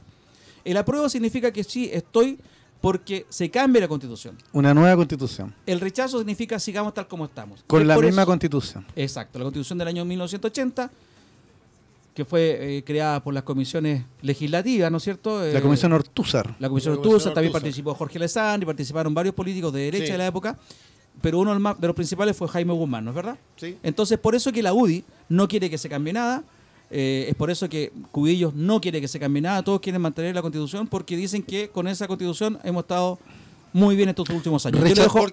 El 0.64 0.78
apruebo 0.78 1.10
significa 1.10 1.52
que 1.52 1.64
sí 1.64 1.90
estoy 1.92 2.38
porque 2.82 3.26
se 3.30 3.50
cambie 3.50 3.82
la 3.82 3.88
constitución. 3.90 4.38
Una 4.54 4.74
nueva 4.74 4.96
constitución. 4.96 5.54
El 5.66 5.82
rechazo 5.82 6.18
significa 6.20 6.60
sigamos 6.60 6.94
tal 6.94 7.08
como 7.08 7.26
estamos. 7.26 7.64
Con 7.68 7.82
Es 7.82 7.88
la 7.88 7.98
misma 7.98 8.22
eso- 8.22 8.28
constitución. 8.28 8.86
Exacto, 8.96 9.40
la 9.40 9.44
constitución 9.46 9.78
del 9.80 9.88
año 9.90 10.06
1980, 10.06 10.90
que 12.20 12.26
fue 12.26 12.78
eh, 12.78 12.84
creada 12.84 13.24
por 13.24 13.34
las 13.34 13.44
comisiones 13.44 14.04
legislativas, 14.22 14.92
¿no 14.92 14.98
es 14.98 15.04
cierto? 15.04 15.40
La 15.42 15.60
Eh, 15.60 15.62
comisión 15.62 15.94
Ortúzar. 15.94 16.56
la 16.60 16.68
comisión 16.68 16.96
Ortúzar, 16.96 17.34
también 17.34 17.52
Ortúzar. 17.52 17.62
participó 17.62 17.96
Jorge 17.96 18.18
Alessandri, 18.18 18.66
participaron 18.66 19.14
varios 19.14 19.34
políticos 19.34 19.72
de 19.74 19.80
derecha 19.82 20.06
Sí. 20.08 20.12
de 20.12 20.18
la 20.18 20.28
época, 20.28 20.60
pero 21.22 21.40
uno 21.40 21.54
de 21.76 21.88
los 21.88 21.96
principales 21.96 22.36
fue 22.36 22.48
Jaime 22.50 22.74
Guzmán, 22.74 23.06
¿no 23.06 23.12
es 23.12 23.16
verdad? 23.16 23.38
sí. 23.56 23.78
Entonces, 23.84 24.18
por 24.20 24.36
eso 24.36 24.52
que 24.52 24.62
la 24.62 24.74
UDI 24.74 25.04
no 25.30 25.48
quiere 25.48 25.70
que 25.70 25.78
se 25.78 25.88
cambie 25.88 26.12
nada, 26.14 26.44
eh, 26.92 27.28
es 27.30 27.36
por 27.36 27.50
eso 27.50 27.70
que 27.70 27.92
Cubillos 28.12 28.54
no 28.54 28.82
quiere 28.82 29.00
que 29.00 29.08
se 29.08 29.18
cambie 29.20 29.42
nada, 29.42 29.64
todos 29.64 29.80
quieren 29.80 30.02
mantener 30.02 30.36
la 30.36 30.42
constitución 30.42 30.88
porque 30.88 31.16
dicen 31.16 31.42
que 31.42 31.70
con 31.70 31.88
esa 31.88 32.08
constitución 32.08 32.60
hemos 32.64 32.84
estado 32.84 33.18
muy 33.72 33.96
bien 33.96 34.10
estos 34.10 34.28
últimos 34.32 34.66
años. 34.66 34.82
Yo 34.90 34.96
dejo 35.04 35.26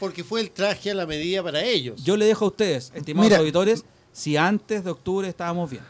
porque 0.00 0.24
fue 0.24 0.40
el 0.40 0.50
traje 0.50 0.90
a 0.90 0.94
la 0.94 1.06
medida 1.06 1.42
para 1.42 1.62
ellos. 1.62 2.02
yo 2.02 2.16
le 2.16 2.24
dejo 2.24 2.46
a 2.46 2.48
ustedes, 2.48 2.90
estimados 2.96 3.28
Mira. 3.28 3.38
auditores, 3.38 3.84
si 4.14 4.36
antes 4.36 4.84
de 4.84 4.90
octubre 4.90 5.26
estábamos 5.28 5.70
bien, 5.70 5.82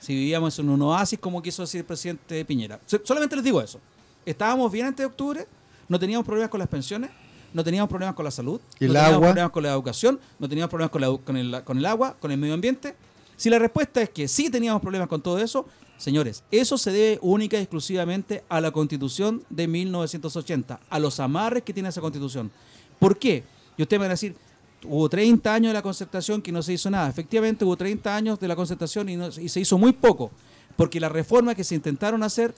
si 0.00 0.14
vivíamos 0.14 0.58
en 0.58 0.68
un 0.68 0.82
oasis 0.82 1.18
como 1.20 1.40
quiso 1.40 1.62
decir 1.62 1.80
el 1.80 1.84
presidente 1.84 2.44
Piñera. 2.44 2.80
So- 2.86 3.00
Solamente 3.04 3.36
les 3.36 3.44
digo 3.44 3.60
eso. 3.60 3.78
Estábamos 4.26 4.72
bien 4.72 4.86
antes 4.86 4.98
de 5.04 5.06
octubre, 5.06 5.46
no 5.88 5.98
teníamos 5.98 6.26
problemas 6.26 6.50
con 6.50 6.58
las 6.58 6.68
pensiones, 6.68 7.10
no 7.54 7.62
teníamos 7.64 7.88
problemas 7.88 8.14
con 8.16 8.24
la 8.24 8.30
salud, 8.30 8.60
¿Y 8.78 8.84
no 8.84 8.86
el 8.86 8.92
teníamos 8.94 9.14
agua? 9.14 9.28
problemas 9.28 9.50
con 9.52 9.62
la 9.62 9.70
educación, 9.72 10.20
no 10.38 10.48
teníamos 10.48 10.70
problemas 10.70 10.90
con, 10.90 11.00
la 11.00 11.08
con 11.18 11.36
el, 11.36 11.64
con 11.64 11.78
el 11.78 11.86
agua, 11.86 12.16
con 12.20 12.30
el 12.32 12.38
medio 12.38 12.54
ambiente. 12.54 12.94
Si 13.36 13.48
la 13.50 13.58
respuesta 13.58 14.02
es 14.02 14.10
que 14.10 14.28
sí 14.28 14.50
teníamos 14.50 14.82
problemas 14.82 15.08
con 15.08 15.20
todo 15.22 15.38
eso, 15.38 15.66
señores, 15.96 16.44
eso 16.50 16.76
se 16.78 16.92
debe 16.92 17.18
única 17.22 17.56
y 17.58 17.62
exclusivamente 17.62 18.44
a 18.48 18.60
la 18.60 18.70
constitución 18.70 19.42
de 19.50 19.66
1980, 19.66 20.80
a 20.88 20.98
los 20.98 21.20
amarres 21.20 21.62
que 21.62 21.72
tiene 21.72 21.88
esa 21.88 22.00
constitución. 22.00 22.50
¿Por 22.98 23.18
qué? 23.18 23.44
Y 23.76 23.82
usted 23.82 23.96
me 23.96 24.00
va 24.00 24.06
a 24.06 24.10
decir, 24.10 24.36
hubo 24.84 25.08
30 25.08 25.52
años 25.54 25.70
de 25.70 25.74
la 25.74 25.82
concertación 25.82 26.40
que 26.42 26.52
no 26.52 26.62
se 26.62 26.72
hizo 26.74 26.90
nada. 26.90 27.08
Efectivamente, 27.08 27.64
hubo 27.64 27.76
30 27.76 28.14
años 28.16 28.40
de 28.40 28.48
la 28.48 28.56
concertación 28.56 29.08
y, 29.08 29.16
no- 29.16 29.28
y 29.28 29.48
se 29.48 29.60
hizo 29.60 29.78
muy 29.78 29.92
poco, 29.92 30.30
porque 30.76 31.00
las 31.00 31.12
reformas 31.12 31.54
que 31.54 31.64
se 31.64 31.74
intentaron 31.74 32.22
hacer 32.22 32.54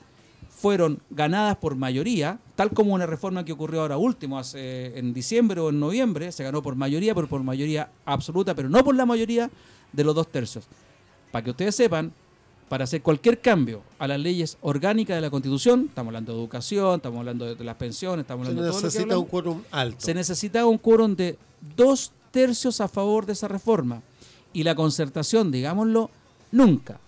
fueron 0.51 1.01
ganadas 1.11 1.57
por 1.57 1.75
mayoría, 1.75 2.39
tal 2.55 2.71
como 2.71 2.95
una 2.95 3.05
reforma 3.07 3.45
que 3.45 3.53
ocurrió 3.53 3.81
ahora 3.83 3.97
último, 3.97 4.39
hace, 4.39 4.97
en 4.97 5.13
diciembre 5.13 5.61
o 5.61 5.71
en 5.71 5.81
noviembre, 5.81 6.31
se 6.31 6.45
ganó 6.45 6.63
por 6.63 6.77
mayoría, 6.77 7.15
pero 7.15 7.27
por 7.27 7.43
mayoría 7.43 7.91
absoluta, 8.05 8.55
pero 8.55 8.69
no 8.69 8.85
por 8.85 8.95
la 8.95 9.05
mayoría 9.05 9.51
de 9.93 10.05
los 10.05 10.15
dos 10.15 10.29
tercios. 10.31 10.65
Para 11.33 11.43
que 11.45 11.51
ustedes 11.51 11.75
sepan, 11.75 12.13
para 12.69 12.85
hacer 12.85 13.03
cualquier 13.03 13.41
cambio 13.41 13.83
a 13.99 14.09
las 14.09 14.19
leyes 14.19 14.57
orgánicas 14.63 15.17
de 15.17 15.21
la 15.21 15.31
Constitución, 15.31 15.87
estamos 15.89 16.09
hablando 16.09 16.33
de 16.33 16.39
educación, 16.39 16.97
estamos 16.97 17.19
hablando 17.19 17.55
de, 17.55 17.65
las 17.65 17.77
pensiones, 17.77 18.25
estamos 18.25 18.47
hablando 18.47 18.63
de 18.63 18.71
todo 18.71 18.81
lo 18.81 18.81
que 18.81 18.87
necesita 18.87 19.03
hablamos, 19.03 19.25
un 19.25 19.31
quórum 19.31 19.63
alto. 19.71 19.97
se 20.01 20.15
necesitaba 20.15 20.67
un 20.67 20.79
quórum 20.79 21.15
de 21.15 21.39
dos 21.77 22.13
tercios 22.31 22.81
a 22.81 22.89
favor 22.89 23.27
de 23.27 23.35
esa 23.35 23.47
reforma. 23.47 24.03
Y 24.53 24.65
la 24.65 24.75
concertación, 24.75 25.51
digámoslo, 25.51 26.11
nunca, 26.51 26.99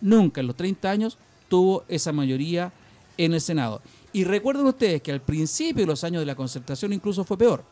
nunca 0.00 0.40
en 0.40 0.46
los 0.46 0.56
30 0.56 0.90
años 0.90 1.18
tuvo 1.48 1.84
esa 1.88 2.12
mayoría 2.12 2.72
en 3.16 3.34
el 3.34 3.40
Senado. 3.40 3.82
Y 4.12 4.24
recuerden 4.24 4.66
ustedes 4.66 5.02
que 5.02 5.12
al 5.12 5.20
principio 5.20 5.82
de 5.82 5.86
los 5.86 6.04
años 6.04 6.20
de 6.20 6.26
la 6.26 6.34
concertación 6.34 6.92
incluso 6.92 7.24
fue 7.24 7.36
peor. 7.36 7.64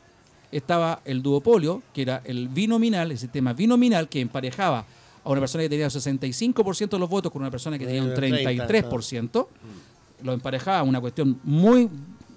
Estaba 0.53 1.03
el 1.05 1.23
duopolio, 1.23 1.83
que 1.93 2.03
era 2.03 2.23
el 2.25 2.49
binominal, 2.49 3.11
el 3.11 3.19
sistema 3.19 3.53
binominal 3.53 4.09
que 4.09 4.21
emparejaba 4.21 4.87
a 5.25 5.31
una 5.31 5.41
persona 5.41 5.65
que 5.65 5.69
tenía 5.69 5.87
el 5.87 5.91
65% 5.91 6.91
de 6.91 6.99
los 6.99 7.09
votos 7.09 7.33
con 7.33 7.43
una 7.43 7.51
persona 7.51 7.79
que 7.79 7.87
tenía 7.87 8.03
un 8.03 8.11
Eh, 8.11 8.15
30, 8.15 8.67
33%. 8.67 9.47
Lo 10.23 10.33
emparejaba 10.33 10.83
una 10.83 11.01
cuestión 11.01 11.39
muy 11.45 11.89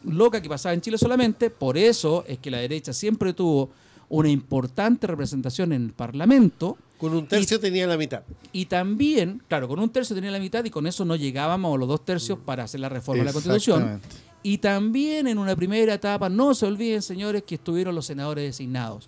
loca 0.03 0.41
que 0.41 0.49
pasaba 0.49 0.73
en 0.73 0.81
Chile 0.81 0.97
solamente. 0.97 1.49
Por 1.49 1.77
eso 1.77 2.23
es 2.27 2.39
que 2.39 2.51
la 2.51 2.57
derecha 2.59 2.93
siempre 2.93 3.33
tuvo 3.33 3.69
una 4.09 4.29
importante 4.29 5.07
representación 5.07 5.73
en 5.73 5.85
el 5.85 5.93
Parlamento. 5.93 6.77
Con 6.97 7.13
un 7.13 7.27
tercio 7.27 7.59
tenía 7.59 7.87
la 7.87 7.97
mitad. 7.97 8.23
Y 8.51 8.65
también, 8.65 9.41
claro, 9.47 9.67
con 9.67 9.79
un 9.79 9.89
tercio 9.89 10.15
tenía 10.15 10.31
la 10.31 10.39
mitad 10.39 10.63
y 10.65 10.69
con 10.69 10.85
eso 10.85 11.05
no 11.05 11.15
llegábamos 11.15 11.73
a 11.73 11.77
los 11.79 11.87
dos 11.87 12.05
tercios 12.05 12.37
para 12.37 12.65
hacer 12.65 12.81
la 12.81 12.89
reforma 12.89 13.21
de 13.21 13.25
la 13.25 13.33
Constitución. 13.33 14.01
Y 14.43 14.57
también 14.57 15.27
en 15.27 15.37
una 15.37 15.55
primera 15.55 15.93
etapa, 15.93 16.27
no 16.29 16.53
se 16.53 16.65
olviden, 16.65 17.01
señores, 17.01 17.43
que 17.43 17.55
estuvieron 17.55 17.95
los 17.95 18.05
senadores 18.05 18.43
designados. 18.43 19.07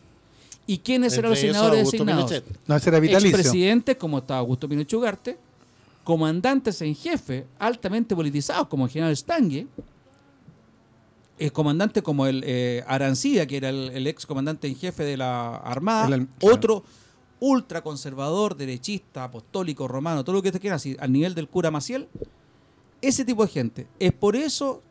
¿Y 0.65 0.77
quiénes 0.79 1.17
eran 1.17 1.31
los 1.31 1.39
senadores 1.39 1.85
designados? 1.85 2.31
Pinochet. 2.31 2.59
No, 2.67 2.75
ese 2.75 2.89
era 2.89 2.99
vitalicio. 2.99 3.29
Expresidentes 3.29 3.97
como 3.97 4.19
estaba 4.19 4.39
Augusto 4.39 4.69
Pinochet 4.69 4.93
Ugarte, 4.93 5.37
comandantes 6.03 6.81
en 6.81 6.95
jefe 6.95 7.45
altamente 7.59 8.15
politizados 8.15 8.67
como 8.67 8.85
el 8.85 8.91
general 8.91 9.15
Stange, 9.15 9.67
el 11.39 11.51
comandante 11.51 12.01
como 12.01 12.25
el 12.27 12.43
eh, 12.45 12.83
Arancía, 12.87 13.45
que 13.45 13.57
era 13.57 13.69
el, 13.69 13.89
el 13.93 14.07
ex 14.07 14.25
comandante 14.25 14.67
en 14.67 14.75
jefe 14.75 15.03
de 15.03 15.17
la 15.17 15.55
Armada, 15.57 16.15
El 16.15 16.27
claro. 16.27 16.55
otro 16.55 16.83
ultraconservador, 17.39 18.55
derechista, 18.55 19.25
apostólico, 19.25 19.87
romano, 19.87 20.23
todo 20.23 20.37
lo 20.37 20.41
que 20.41 20.51
te 20.53 20.61
quieras, 20.61 20.81
así, 20.81 20.95
al 20.99 21.11
nivel 21.11 21.35
del 21.35 21.49
cura 21.49 21.71
Maciel, 21.71 22.07
ese 23.01 23.25
tipo 23.25 23.45
de 23.45 23.51
gente. 23.51 23.87
Es 23.99 24.13
por 24.13 24.37
eso, 24.37 24.81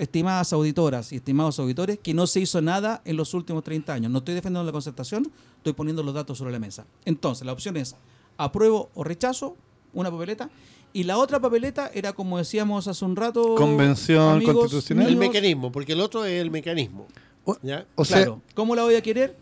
estimadas 0.00 0.52
auditoras 0.54 1.12
y 1.12 1.16
estimados 1.16 1.58
auditores, 1.58 1.98
que 2.02 2.14
no 2.14 2.26
se 2.26 2.40
hizo 2.40 2.62
nada 2.62 3.02
en 3.04 3.16
los 3.16 3.34
últimos 3.34 3.62
30 3.62 3.92
años. 3.92 4.10
No 4.10 4.18
estoy 4.18 4.34
defendiendo 4.34 4.64
la 4.64 4.72
concertación, 4.72 5.30
estoy 5.58 5.74
poniendo 5.74 6.02
los 6.02 6.14
datos 6.14 6.38
sobre 6.38 6.52
la 6.52 6.58
mesa. 6.58 6.86
Entonces, 7.04 7.44
la 7.44 7.52
opción 7.52 7.76
es 7.76 7.94
apruebo 8.38 8.90
o 8.94 9.04
rechazo, 9.04 9.56
una 9.92 10.10
papeleta. 10.10 10.48
Y 10.92 11.04
la 11.04 11.18
otra 11.18 11.38
papeleta 11.38 11.90
era, 11.92 12.14
como 12.14 12.38
decíamos 12.38 12.88
hace 12.88 13.04
un 13.04 13.14
rato... 13.14 13.54
Convención 13.54 14.36
amigos 14.36 14.54
constitucional. 14.54 15.06
El 15.06 15.16
mecanismo, 15.16 15.70
porque 15.70 15.92
el 15.92 16.00
otro 16.00 16.24
es 16.24 16.40
el 16.40 16.50
mecanismo. 16.50 17.06
O, 17.44 17.56
¿Ya? 17.62 17.86
o 17.94 18.04
sea, 18.04 18.18
claro, 18.18 18.40
¿cómo 18.54 18.74
la 18.74 18.82
voy 18.82 18.94
a 18.94 19.02
querer? 19.02 19.36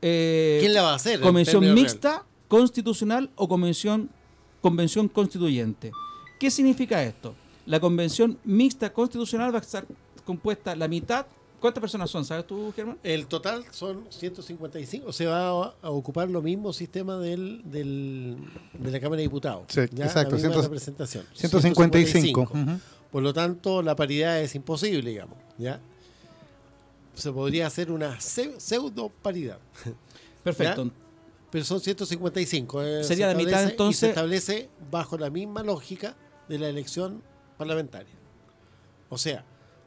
Eh, 0.00 0.56
¿Quién 0.60 0.72
la 0.72 0.82
va 0.82 0.92
a 0.92 0.94
hacer? 0.94 1.16
en 1.16 1.20
Convención 1.20 1.74
mixta, 1.74 2.24
constitucional 2.48 3.30
o 3.36 3.46
convención, 3.46 4.10
convención 4.62 5.08
constituyente. 5.08 5.92
¿Qué 6.38 6.50
significa 6.50 7.02
esto? 7.04 7.34
La 7.70 7.78
convención 7.80 8.38
mixta 8.44 8.92
constitucional 8.92 9.54
va 9.54 9.58
a 9.58 9.62
estar 9.62 9.86
compuesta 10.24 10.74
la 10.74 10.88
mitad. 10.88 11.26
¿Cuántas 11.60 11.80
personas 11.80 12.10
son? 12.10 12.24
¿Sabes 12.24 12.46
tú, 12.46 12.72
Germán? 12.74 12.98
El 13.02 13.26
total 13.26 13.64
son 13.70 14.06
155, 14.08 15.12
se 15.12 15.26
va 15.26 15.48
a, 15.50 15.74
a 15.82 15.90
ocupar 15.90 16.28
lo 16.30 16.40
mismo 16.42 16.72
sistema 16.72 17.18
del, 17.18 17.60
del- 17.64 18.38
de 18.78 18.90
la 18.90 18.98
Cámara 18.98 19.18
de 19.18 19.22
Diputados. 19.24 19.64
Sí, 19.68 19.82
¿ya? 19.92 20.06
exacto, 20.06 20.30
La 20.30 20.36
misma 20.36 20.50
ciento- 20.52 20.62
representación. 20.62 21.24
155. 21.34 22.40
ujú. 22.40 22.80
Por 23.12 23.22
lo 23.22 23.32
tanto, 23.34 23.82
la 23.82 23.94
paridad 23.94 24.40
es 24.40 24.54
imposible, 24.54 25.10
digamos. 25.10 25.36
¿ya? 25.58 25.80
Se 27.14 27.30
podría 27.30 27.66
hacer 27.66 27.90
una 27.92 28.16
pseu- 28.18 28.58
pseudo 28.58 29.10
paridad. 29.22 29.58
Perfecto. 30.42 30.84
¿Ya? 30.86 30.90
Pero 31.50 31.64
son 31.64 31.80
155. 31.80 32.82
eh, 32.82 33.04
Sería 33.04 33.28
se 33.28 33.34
la 33.34 33.38
mitad, 33.38 33.62
establece- 33.64 33.64
y 33.64 33.66
se 33.66 33.70
entonces- 33.72 34.08
establece 34.08 34.68
bajo 34.90 35.18
la 35.18 35.28
misma 35.30 35.62
lógica 35.62 36.16
de 36.48 36.58
la 36.58 36.68
elección 36.68 37.22
parlamentaria. 37.60 38.14
O 39.10 39.18
sea, 39.18 39.44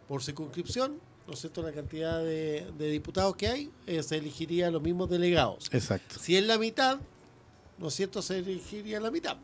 por 0.07 0.21
circunscripción, 0.21 0.99
¿no 1.25 1.33
es 1.33 1.39
cierto?, 1.39 1.63
la 1.63 1.71
cantidad 1.71 2.19
de, 2.19 2.71
de 2.77 2.87
diputados 2.91 3.35
que 3.35 3.47
hay, 3.47 3.71
eh, 3.87 4.03
se 4.03 4.17
elegiría 4.17 4.69
los 4.69 4.79
mismos 4.83 5.09
delegados. 5.09 5.69
Exacto. 5.71 6.19
Si 6.19 6.37
es 6.37 6.45
la 6.45 6.59
mitad, 6.59 6.99
¿no 7.79 7.87
es 7.87 7.95
cierto?, 7.95 8.21
se 8.21 8.37
elegiría 8.37 8.99
la 8.99 9.09
mitad. 9.09 9.37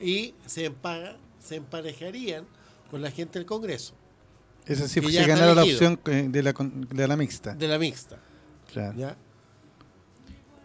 Y 0.00 0.34
se, 0.46 0.66
empaga, 0.66 1.16
se 1.40 1.56
emparejarían 1.56 2.46
con 2.88 3.02
la 3.02 3.10
gente 3.10 3.40
del 3.40 3.46
Congreso, 3.46 3.94
sí 4.64 5.00
Que 5.00 5.10
se 5.10 5.26
ganara 5.26 5.52
la 5.52 5.64
opción 5.64 5.98
eh, 6.06 6.28
de 6.30 6.42
la, 6.44 6.52
de 6.52 7.08
la 7.08 7.16
mixta. 7.16 7.54
de 7.54 7.66
la 7.66 7.78
mixta. 7.78 8.18
Claro. 8.72 8.96
¿ya? 8.96 9.16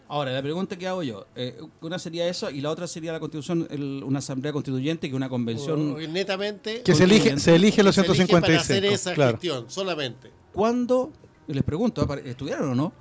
Ahora, 0.08 0.30
la 0.32 0.40
pregunta 0.42 0.76
que 0.76 0.86
hago 0.86 1.02
yo, 1.02 1.26
eh, 1.34 1.58
una 1.80 1.98
sería 1.98 2.28
eso 2.28 2.48
y 2.50 2.60
la 2.60 2.70
otra 2.70 2.86
sería 2.86 3.12
la 3.12 3.18
constitución, 3.18 3.66
el- 3.70 4.02
una 4.04 4.20
asamblea 4.20 4.52
constituyente 4.52 5.08
que 5.10 5.16
una 5.16 5.28
convención. 5.28 5.94
O- 5.94 5.98
netamente 5.98 6.82
Que 6.82 6.94
se 6.94 7.04
elige, 7.04 7.38
se 7.40 7.56
elige 7.56 7.82
los 7.82 7.94
se 7.96 8.02
elige 8.02 8.26
para 8.28 8.46
hacer 8.46 8.82
155. 8.82 8.94
esa 8.94 9.14
claro. 9.14 9.32
gestión 9.32 9.64
solamente. 9.68 10.30
¿Cuándo, 10.52 11.12
y 11.48 11.54
les 11.54 11.64
pregunto. 11.64 12.06
¿estudiaron 12.24 12.70
o 12.70 12.74
no? 12.76 12.92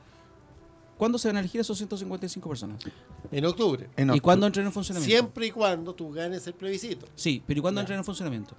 ¿Cuándo 0.98 1.18
se 1.18 1.28
van 1.28 1.38
a 1.38 1.40
elegir 1.42 1.62
esos 1.62 1.78
155 1.78 2.50
personas? 2.50 2.82
En 3.32 3.46
octubre. 3.46 3.84
En 3.98 4.08
¿Y 4.08 4.12
octubre. 4.12 4.22
cuándo 4.22 4.48
entran 4.48 4.66
en 4.66 4.72
funcionamiento? 4.72 5.12
Siempre 5.14 5.48
y 5.48 5.52
cuando 5.52 5.94
tú 5.94 6.12
ganes 6.12 6.48
el 6.48 6.54
plebiscito. 6.54 7.06
Sí, 7.16 7.44
pero 7.46 7.60
¿y 7.60 7.62
cuándo 7.62 7.82
entran 7.82 8.00
en 8.00 8.06
funcionamiento? 8.06 8.56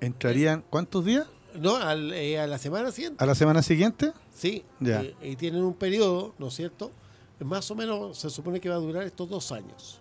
¿Entrarían 0.00 0.62
cuántos 0.70 1.04
días? 1.04 1.26
No, 1.54 1.76
Al- 1.76 2.12
eh, 2.12 2.38
a 2.38 2.46
la 2.46 2.58
semana 2.58 2.92
siguiente. 2.92 3.22
¿A 3.22 3.26
la 3.26 3.34
semana 3.34 3.62
siguiente? 3.62 4.12
Sí. 4.32 4.62
Ya. 4.78 5.02
eh, 5.02 5.14
y 5.22 5.36
tienen 5.36 5.64
un 5.64 5.74
periodo, 5.74 6.34
¿no 6.38 6.48
es 6.48 6.54
cierto? 6.54 6.92
Más 7.40 7.70
o 7.70 7.74
menos 7.74 8.18
se 8.18 8.30
supone 8.30 8.60
que 8.60 8.68
va 8.68 8.74
a 8.76 8.78
durar 8.78 9.04
estos 9.04 9.28
dos 9.28 9.52
años. 9.52 10.00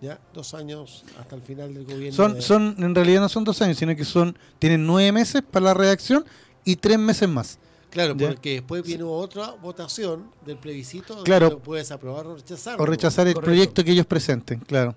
¿Ya? 0.00 0.18
Dos 0.32 0.54
años 0.54 1.04
hasta 1.18 1.36
el 1.36 1.42
final 1.42 1.74
del 1.74 1.84
gobierno. 1.84 2.12
Son, 2.16 2.34
de- 2.34 2.40
son, 2.42 2.74
en 2.78 2.94
realidad 2.94 3.20
no 3.20 3.28
son 3.28 3.44
dos 3.44 3.60
años, 3.60 3.76
sino 3.76 3.94
que 3.94 4.04
son, 4.06 4.34
tienen 4.58 4.86
nueve 4.86 5.12
meses 5.12 5.42
para 5.42 5.66
la 5.66 5.74
redacción 5.74 6.24
y 6.64 6.76
tres 6.76 6.98
meses 6.98 7.28
más. 7.28 7.58
Claro, 7.90 8.14
Ya. 8.16 8.28
porque 8.28 8.52
después 8.54 8.82
viene 8.82 9.02
otra 9.02 9.50
votación 9.60 10.30
del 10.46 10.56
plebiscito 10.56 11.22
Claro. 11.24 11.58
puedes 11.58 11.90
aprobar 11.90 12.26
o 12.28 12.36
rechazar. 12.36 12.80
O 12.80 12.86
rechazar 12.86 13.26
el 13.26 13.34
Correcto. 13.34 13.50
proyecto 13.50 13.84
que 13.84 13.90
ellos 13.92 14.06
presenten, 14.06 14.60
claro. 14.60 14.94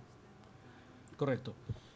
Correcto. 1.17 1.53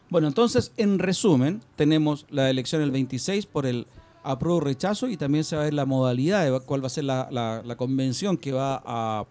Bueno, 0.09 0.27
entonces, 0.27 0.71
en 0.77 0.99
resumen, 0.99 1.61
tenemos 1.75 2.25
la 2.29 2.49
elección 2.49 2.81
el 2.81 2.91
26 2.91 3.45
por 3.45 3.65
el 3.65 3.87
apruebo 4.23 4.59
rechazo 4.59 5.07
y 5.07 5.15
también 5.17 5.43
se 5.43 5.55
va 5.55 5.61
a 5.61 5.65
ver 5.65 5.73
la 5.73 5.85
modalidad 5.85 6.43
de 6.43 6.59
cuál 6.61 6.81
va 6.83 6.87
a 6.87 6.89
ser 6.89 7.05
la, 7.05 7.27
la- 7.31 7.61
la 7.63 7.75
convención 7.77 8.37
que 8.37 8.51
va 8.51 8.81
a 8.85 9.25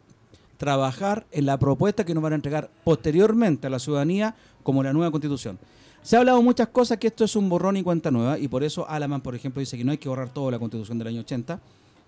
trabajar 0.57 1.27
en 1.31 1.47
la 1.47 1.59
propuesta 1.59 2.05
que 2.05 2.15
nos 2.15 2.23
van 2.23 2.33
a 2.33 2.37
entregar 2.37 2.71
posteriormente 2.85 3.67
a 3.67 3.71
la 3.71 3.79
ciudadanía 3.79 4.35
como 4.63 4.83
la 4.83 4.93
nueva 4.93 5.11
constitución. 5.11 5.59
Se 6.03 6.17
ha 6.17 6.21
hablado 6.21 6.41
muchas 6.41 6.69
cosas 6.69 6.99
que 6.99 7.09
esto 7.09 7.25
es 7.25 7.35
un 7.35 7.49
borrón 7.49 7.77
y 7.77 7.83
cuenta 7.83 8.11
nueva 8.11 8.39
y 8.39 8.49
por 8.49 8.63
eso 8.63 8.89
Alaman, 8.89 9.21
por 9.21 9.35
ejemplo, 9.35 9.61
dice 9.61 9.77
que 9.77 9.85
no 9.85 9.93
hay 9.93 9.99
que 9.99 10.09
borrar 10.09 10.29
toda 10.31 10.53
la 10.53 10.59
constitución 10.59 10.99
del 10.99 11.09
año 11.09 11.21
80. 11.21 11.61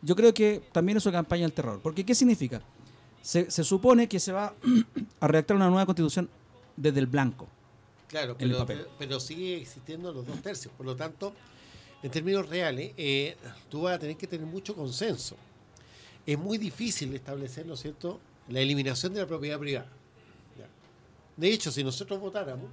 Yo 0.03 0.15
creo 0.15 0.33
que 0.33 0.63
también 0.73 0.99
es 0.99 1.07
una 1.07 1.19
campaña 1.19 1.43
del 1.43 1.53
terror. 1.53 1.81
Porque 1.83 2.05
¿qué 2.05 2.15
significa? 2.15 2.63
Se, 3.23 3.51
se 3.51 3.65
supone 3.65 4.09
que 4.09 4.21
se 4.21 4.33
va 4.33 4.55
a 5.21 5.27
redactar 5.27 5.57
una 5.57 5.69
nueva 5.69 5.87
constitución 5.87 6.29
desde 6.77 7.01
el 7.01 7.07
blanco. 7.07 7.49
Claro, 8.09 8.37
pero 8.99 9.21
sigue 9.21 9.61
existiendo 9.61 10.13
los 10.13 10.27
dos 10.27 10.41
tercios. 10.41 10.73
Por 10.77 10.87
lo 10.87 10.97
tanto, 10.97 11.35
en 12.03 12.11
términos 12.11 12.49
reales, 12.49 12.93
eh, 12.97 13.37
tú 13.69 13.83
vas 13.83 13.97
a 13.97 13.99
tener 13.99 14.17
que 14.17 14.27
tener 14.27 14.47
mucho 14.47 14.75
consenso. 14.75 15.37
Es 16.25 16.39
muy 16.39 16.57
difícil 16.57 17.15
establecer, 17.15 17.67
¿no 17.67 17.75
es 17.75 17.81
cierto?, 17.81 18.21
la 18.49 18.61
eliminación 18.61 19.15
de 19.15 19.21
la 19.21 19.27
propiedad 19.27 19.59
privada. 19.59 19.89
De 21.37 21.53
hecho, 21.53 21.71
si 21.71 21.85
nosotros 21.85 22.19
votáramos, 22.19 22.67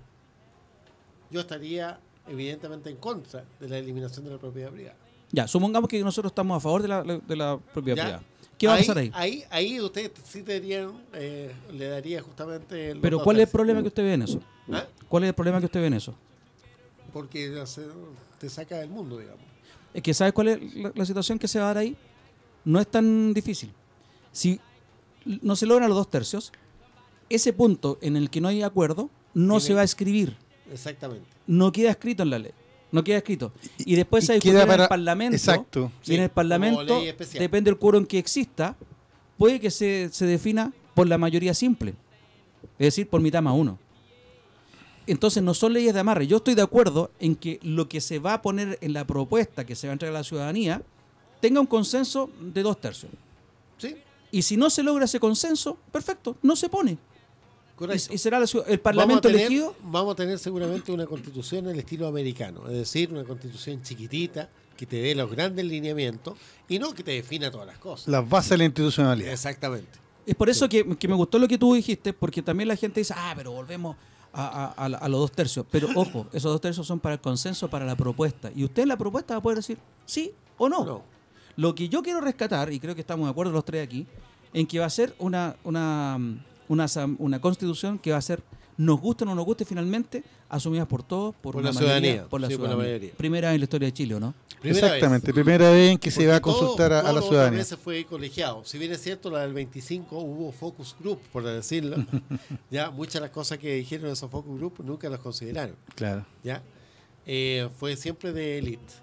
yo 1.29 1.41
estaría 1.41 1.99
evidentemente 2.27 2.89
en 2.89 2.97
contra 2.97 3.45
de 3.59 3.69
la 3.69 3.77
eliminación 3.77 4.25
de 4.25 4.31
la 4.31 4.37
propiedad 4.39 4.71
privada. 4.71 4.97
Ya, 5.31 5.47
supongamos 5.47 5.87
que 5.87 6.03
nosotros 6.03 6.31
estamos 6.31 6.57
a 6.57 6.59
favor 6.59 6.81
de 6.81 6.87
la, 6.87 7.03
de 7.03 7.35
la 7.35 7.59
propiedad 7.73 7.97
¿Ya? 7.97 8.03
privada. 8.03 8.23
¿Qué 8.57 8.67
va 8.67 8.75
a 8.75 8.77
pasar 8.77 8.97
ahí? 8.97 9.11
Ahí, 9.13 9.43
ahí 9.49 9.81
ustedes 9.81 10.11
sí 10.23 10.41
tendrían, 10.41 10.93
eh, 11.13 11.51
le 11.73 11.87
daría 11.89 12.21
justamente... 12.21 12.95
Pero 13.01 13.19
¿cuál 13.21 13.35
es 13.37 13.43
el 13.43 13.49
problema 13.49 13.81
que 13.81 13.89
usted 13.89 14.03
ve 14.03 14.13
en 14.13 14.21
eso? 14.21 14.41
¿Ah? 14.71 14.85
¿Cuál 15.09 15.23
es 15.23 15.27
el 15.29 15.35
problema 15.35 15.59
que 15.59 15.65
usted 15.65 15.81
ve 15.81 15.87
en 15.87 15.93
eso? 15.93 16.15
Porque 17.11 17.63
te 18.39 18.49
saca 18.49 18.77
del 18.77 18.89
mundo, 18.89 19.19
digamos. 19.19 19.43
Es 19.93 20.01
que 20.01 20.13
¿sabes 20.13 20.33
cuál 20.33 20.47
es 20.47 20.75
la, 20.75 20.91
la 20.95 21.05
situación 21.05 21.37
que 21.37 21.47
se 21.47 21.59
va 21.59 21.65
a 21.65 21.67
dar 21.67 21.77
ahí? 21.79 21.95
No 22.63 22.79
es 22.79 22.87
tan 22.87 23.33
difícil. 23.33 23.71
Si 24.31 24.59
no 25.25 25.55
se 25.55 25.65
logran 25.65 25.89
los 25.89 25.97
dos 25.97 26.09
tercios, 26.09 26.51
ese 27.29 27.53
punto 27.53 27.97
en 28.01 28.15
el 28.15 28.29
que 28.29 28.41
no 28.41 28.47
hay 28.47 28.61
acuerdo 28.61 29.09
no 29.33 29.59
se 29.59 29.73
va 29.73 29.81
a 29.81 29.83
escribir. 29.83 30.37
Exactamente. 30.71 31.27
No 31.47 31.71
queda 31.71 31.91
escrito 31.91 32.23
en 32.23 32.29
la 32.29 32.39
ley. 32.39 32.51
No 32.91 33.03
queda 33.03 33.17
escrito. 33.17 33.51
Y 33.79 33.95
después 33.95 34.23
y 34.23 34.27
se 34.27 34.33
discute 34.35 34.61
en 34.61 34.71
el 34.81 34.87
Parlamento. 34.87 35.35
Exacto. 35.35 35.91
Y 36.05 36.15
en 36.15 36.21
el 36.23 36.29
Parlamento, 36.29 37.01
depende 37.33 37.69
del 37.69 37.77
quórum 37.77 38.05
que 38.05 38.17
exista, 38.17 38.75
puede 39.37 39.59
que 39.59 39.71
se, 39.71 40.09
se 40.11 40.25
defina 40.25 40.71
por 40.93 41.07
la 41.07 41.17
mayoría 41.17 41.53
simple. 41.53 41.95
Es 42.79 42.87
decir, 42.87 43.09
por 43.09 43.21
mitad 43.21 43.41
más 43.41 43.55
uno. 43.55 43.77
Entonces 45.07 45.43
no 45.43 45.53
son 45.53 45.73
leyes 45.73 45.93
de 45.93 45.99
amarre. 45.99 46.25
Yo 46.25 46.37
estoy 46.37 46.55
de 46.55 46.61
acuerdo 46.61 47.11
en 47.19 47.35
que 47.35 47.59
lo 47.61 47.87
que 47.87 48.01
se 48.01 48.19
va 48.19 48.35
a 48.35 48.41
poner 48.41 48.77
en 48.81 48.93
la 48.93 49.05
propuesta 49.05 49.65
que 49.65 49.75
se 49.75 49.87
va 49.87 49.91
a 49.91 49.93
entregar 49.93 50.15
a 50.15 50.19
la 50.19 50.23
ciudadanía 50.23 50.81
tenga 51.41 51.59
un 51.59 51.67
consenso 51.67 52.29
de 52.39 52.63
dos 52.63 52.79
tercios. 52.79 53.11
Y 54.35 54.41
si 54.41 54.57
no 54.57 54.69
se 54.69 54.83
logra 54.83 55.05
ese 55.05 55.19
consenso, 55.19 55.77
perfecto, 55.91 56.35
no 56.41 56.55
se 56.55 56.67
pone. 56.69 56.97
correcto. 57.75 58.07
Y, 58.11 58.15
y 58.15 58.17
será 58.17 58.39
la 58.39 58.45
el 58.45 58.51
Vamos 58.53 58.79
Parlamento 58.79 59.21
tener- 59.21 59.41
elegido. 59.41 59.75
Vamos 59.83 60.13
a 60.13 60.15
tener 60.15 60.37
seguramente 60.39 60.91
una 60.91 61.05
constitución 61.05 61.65
en 61.65 61.71
el 61.71 61.79
estilo 61.79 62.07
americano, 62.07 62.67
es 62.67 62.73
decir, 62.77 63.11
una 63.13 63.23
constitución 63.23 63.81
chiquitita 63.81 64.49
que 64.75 64.85
te 64.85 64.97
dé 64.97 65.15
los 65.15 65.31
grandes 65.31 65.63
lineamientos 65.65 66.37
y 66.67 66.79
no 66.79 66.93
que 66.93 67.01
te 67.03 67.11
defina 67.11 67.49
todas 67.49 67.67
las 67.67 67.77
cosas. 67.77 68.07
Las 68.09 68.27
bases 68.27 68.49
de 68.51 68.57
la 68.57 68.65
institucionalidad. 68.65 69.31
Exactamente. 69.31 69.99
Es 70.25 70.35
por 70.35 70.49
eso 70.49 70.67
que, 70.67 70.97
que 70.97 71.07
me 71.07 71.15
gustó 71.15 71.37
lo 71.39 71.47
que 71.47 71.57
tú 71.57 71.73
dijiste, 71.75 72.11
porque 72.11 72.41
también 72.41 72.67
la 72.67 72.75
gente 72.75 72.99
dice, 72.99 73.13
ah, 73.15 73.33
pero 73.37 73.51
volvemos 73.53 73.95
a, 74.33 74.43
a- 74.45 74.71
a 74.85 74.89
la- 74.89 74.97
a 74.97 75.07
los 75.07 75.19
dos 75.21 75.31
tercios. 75.31 75.65
Pero 75.71 75.87
ojo, 75.95 76.27
esos 76.33 76.51
dos 76.51 76.59
tercios 76.59 76.85
son 76.85 76.99
para 76.99 77.15
el 77.15 77.21
consenso, 77.21 77.69
para 77.69 77.85
la 77.85 77.95
propuesta. 77.95 78.51
Y 78.53 78.65
usted 78.65 78.83
en 78.83 78.89
la 78.89 78.97
propuesta 78.97 79.35
va 79.35 79.37
a 79.39 79.41
poder 79.43 79.59
decir 79.59 79.77
sí 80.05 80.31
o 80.57 80.67
no. 80.67 80.83
No. 80.83 81.03
Lo 81.57 81.73
que 81.73 81.87
yo 81.87 82.01
quiero 82.03 82.19
rescatar, 82.19 82.73
y 82.73 82.81
creo 82.81 82.95
que 82.95 83.01
estamos 83.01 83.27
de 83.27 83.31
acuerdo 83.31 83.53
los 83.53 83.63
tres 83.63 83.81
aquí, 83.81 84.05
en 84.55 84.65
que 84.67 84.79
va 84.79 84.85
a 84.85 84.89
ser 84.89 85.13
una, 85.19 85.55
una, 85.63 86.17
una, 86.67 87.39
constitución 87.41 87.99
que 87.99 88.11
va 88.11 88.17
a 88.17 88.21
ser, 88.21 88.41
nos 88.77 88.99
guste 89.01 89.23
o 89.23 89.27
no 89.27 89.35
nos 89.35 89.45
guste 89.45 89.65
finalmente, 89.65 90.23
asumida 90.49 90.87
por 90.87 91.03
todos, 91.03 91.35
por, 91.35 91.53
Por 91.53 91.61
una 91.61 91.69
la 91.69 91.73
mayoría, 91.73 91.99
ciudadanía, 91.99 92.27
por 92.29 92.41
la 92.41 92.47
sí, 92.47 92.53
por 92.55 92.63
la 92.63 92.69
ciudadanía. 92.69 92.91
mayoría. 92.93 93.11
Primera 93.17 93.47
vez 93.49 93.55
en 93.55 93.61
la 93.61 93.63
historia 93.65 93.85
de 93.87 93.93
Chile, 93.93 94.15
¿o 94.15 94.19
no? 94.19 94.33
Primera 94.61 94.87
Exactamente, 94.87 95.27
vez. 95.27 95.33
primera 95.35 95.69
vez 95.69 95.91
en 95.91 95.97
que 95.99 96.09
se 96.09 96.25
va 96.25 96.37
a 96.37 96.39
todo- 96.41 96.57
consultar 96.57 96.93
a, 96.93 96.99
a 96.99 97.03
todo 97.03 97.13
la 97.13 97.21
ciudadanía. 97.21 97.59
veces 97.59 97.77
fue 97.77 98.05
colegiado. 98.05 98.63
Si 98.65 98.77
bien 98.79 98.91
es 98.93 99.01
cierto, 99.01 99.29
la 99.29 99.41
del 99.41 99.53
25 99.53 100.17
hubo 100.17 100.51
focus 100.51 100.95
group, 100.99 101.19
por 101.31 101.43
decirlo. 101.43 101.97
ya 102.71 102.89
muchas 102.89 103.15
de 103.15 103.19
las 103.21 103.29
cosas 103.31 103.57
que 103.59 103.75
dijeron 103.75 104.09
esos 104.09 104.31
focus 104.31 104.57
group 104.57 104.75
nunca 104.83 105.07
las 105.09 105.19
consideraron. 105.19 105.75
Claro. 105.95 106.25
¿ya? 106.43 106.63
Eh, 107.27 107.67
fue 107.77 107.95
siempre 107.97 108.31
de 108.33 108.57
élite. 108.57 108.93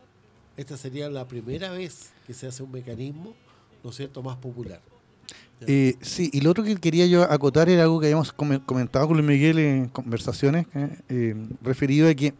Esta 0.56 0.76
sería 0.76 1.08
la 1.10 1.28
primera 1.28 1.70
vez 1.70 2.10
que 2.26 2.34
se 2.34 2.46
hace 2.46 2.62
un 2.62 2.72
mecanismo, 2.72 3.34
¿no 3.84 3.90
es 3.90 3.96
cierto?, 3.96 4.22
más 4.22 4.36
popular. 4.38 4.80
Eh, 5.66 5.96
sí, 6.00 6.30
y 6.32 6.40
lo 6.40 6.50
otro 6.50 6.64
que 6.64 6.76
quería 6.76 7.06
yo 7.06 7.22
acotar 7.22 7.68
era 7.68 7.82
algo 7.84 8.00
que 8.00 8.06
habíamos 8.06 8.32
come- 8.32 8.60
comentado 8.64 9.06
con 9.06 9.16
Luis 9.16 9.28
Miguel 9.28 9.58
en 9.58 9.88
conversaciones, 9.88 10.66
eh, 10.74 10.98
eh, 11.08 11.34
referido 11.62 12.08
a 12.08 12.14
que 12.14 12.34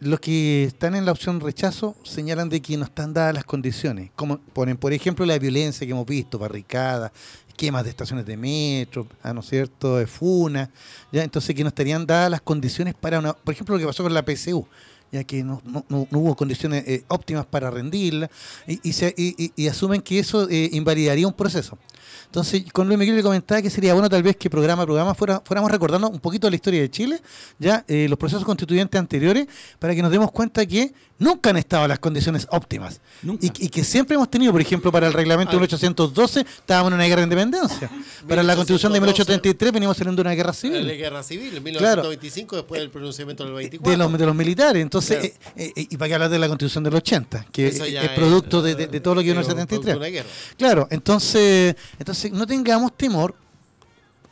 los 0.00 0.18
que 0.18 0.64
están 0.64 0.94
en 0.94 1.04
la 1.04 1.12
opción 1.12 1.40
rechazo 1.40 1.94
señalan 2.04 2.48
de 2.48 2.60
que 2.62 2.76
no 2.76 2.84
están 2.84 3.12
dadas 3.12 3.34
las 3.34 3.44
condiciones. 3.44 4.10
Como 4.16 4.38
ponen, 4.38 4.76
por 4.78 4.92
ejemplo, 4.94 5.26
la 5.26 5.38
violencia 5.38 5.86
que 5.86 5.92
hemos 5.92 6.06
visto, 6.06 6.38
barricadas, 6.38 7.12
quemas 7.56 7.84
de 7.84 7.90
estaciones 7.90 8.24
de 8.24 8.38
metro, 8.38 9.06
ah, 9.22 9.34
¿no 9.34 9.40
es 9.40 9.46
cierto?, 9.50 9.98
de 9.98 10.06
funa, 10.06 10.70
¿ya? 11.12 11.22
entonces 11.22 11.54
que 11.54 11.62
no 11.62 11.68
estarían 11.68 12.06
dadas 12.06 12.30
las 12.30 12.40
condiciones 12.40 12.94
para 12.94 13.18
una, 13.18 13.34
por 13.34 13.52
ejemplo, 13.52 13.74
lo 13.74 13.78
que 13.80 13.86
pasó 13.86 14.02
con 14.02 14.14
la 14.14 14.24
PSU, 14.24 14.66
ya 15.12 15.24
que 15.24 15.42
no, 15.42 15.60
no- 15.64 15.84
no- 15.88 16.06
hubo 16.12 16.36
condiciones 16.36 16.84
eh, 16.86 17.04
óptimas 17.08 17.46
para 17.46 17.70
rendirla, 17.70 18.30
y, 18.66 18.80
y 18.88 18.92
se- 18.92 19.14
y- 19.16 19.66
asumen 19.68 20.00
que 20.02 20.18
eso 20.18 20.48
eh, 20.48 20.70
invalidaría 20.72 21.26
un 21.26 21.32
proceso. 21.32 21.78
Entonces, 22.26 22.64
con 22.72 22.86
Luis 22.86 22.98
Miguel 22.98 23.16
le 23.16 23.22
comentaba 23.22 23.60
que 23.60 23.70
sería 23.70 23.92
bueno 23.92 24.08
tal 24.08 24.22
vez 24.22 24.36
que 24.36 24.48
programa 24.48 24.82
a 24.82 24.86
programa 24.86 25.14
fuera, 25.14 25.42
fuéramos 25.44 25.70
recordando 25.70 26.08
un 26.08 26.20
poquito 26.20 26.48
la 26.48 26.54
historia 26.56 26.80
de 26.80 26.90
Chile, 26.90 27.20
ya 27.58 27.84
eh, 27.88 28.06
los 28.08 28.18
procesos 28.18 28.44
constituyentes 28.44 28.98
anteriores, 28.98 29.46
para 29.78 29.94
que 29.94 30.02
nos 30.02 30.12
demos 30.12 30.30
cuenta 30.30 30.64
que 30.64 30.92
nunca 31.20 31.50
han 31.50 31.56
estado 31.58 31.86
las 31.86 32.00
condiciones 32.00 32.48
óptimas. 32.50 33.00
Nunca. 33.22 33.46
Y, 33.46 33.66
y 33.66 33.68
que 33.68 33.84
siempre 33.84 34.16
hemos 34.16 34.28
tenido, 34.28 34.50
por 34.50 34.60
ejemplo, 34.60 34.90
para 34.90 35.06
el 35.06 35.12
reglamento 35.12 35.52
de 35.52 35.58
1812 35.60 36.40
estábamos 36.40 36.88
en 36.90 36.94
una 36.94 37.04
guerra 37.04 37.20
de 37.20 37.24
independencia. 37.26 37.88
Para 38.28 38.42
la 38.42 38.56
constitución 38.56 38.92
de 38.92 39.00
1833 39.00 39.72
venimos 39.72 39.96
saliendo 39.96 40.20
de 40.22 40.26
una 40.28 40.34
guerra 40.34 40.48
La 40.48 40.54
civil. 40.54 40.86
guerra 40.96 41.22
civil, 41.22 41.56
en 41.56 41.62
Claro. 41.62 42.02
1925, 42.02 42.56
después 42.56 42.80
del 42.80 42.90
pronunciamiento 42.90 43.44
del 43.44 43.52
24. 43.52 43.90
De 43.92 43.96
los, 43.96 44.18
de 44.18 44.26
los 44.26 44.34
militares. 44.34 44.82
Entonces, 44.82 45.18
Claro. 45.18 45.34
eh, 45.56 45.72
eh, 45.76 45.86
y 45.90 45.96
para 45.96 46.08
qué 46.08 46.14
hablar 46.14 46.30
de 46.30 46.38
la 46.40 46.48
constitución 46.48 46.82
del 46.82 46.94
80, 46.96 47.46
que 47.52 47.68
es, 47.68 47.80
producto 48.16 48.62
de, 48.62 48.74
de- 48.74 48.86
de 48.88 49.00
todo 49.00 49.14
lo 49.14 49.20
que 49.20 49.28
vino 49.28 49.40
en 49.40 49.46
el 49.46 49.46
es 49.46 49.48
un 49.62 49.66
producto 49.66 49.86
de 49.86 49.92
73. 49.92 49.96
una 49.96 50.06
guerra. 50.06 50.28
Claro, 50.56 50.88
entonces, 50.90 51.76
entonces 51.98 52.32
no 52.32 52.46
tengamos 52.46 52.96
temor, 52.96 53.34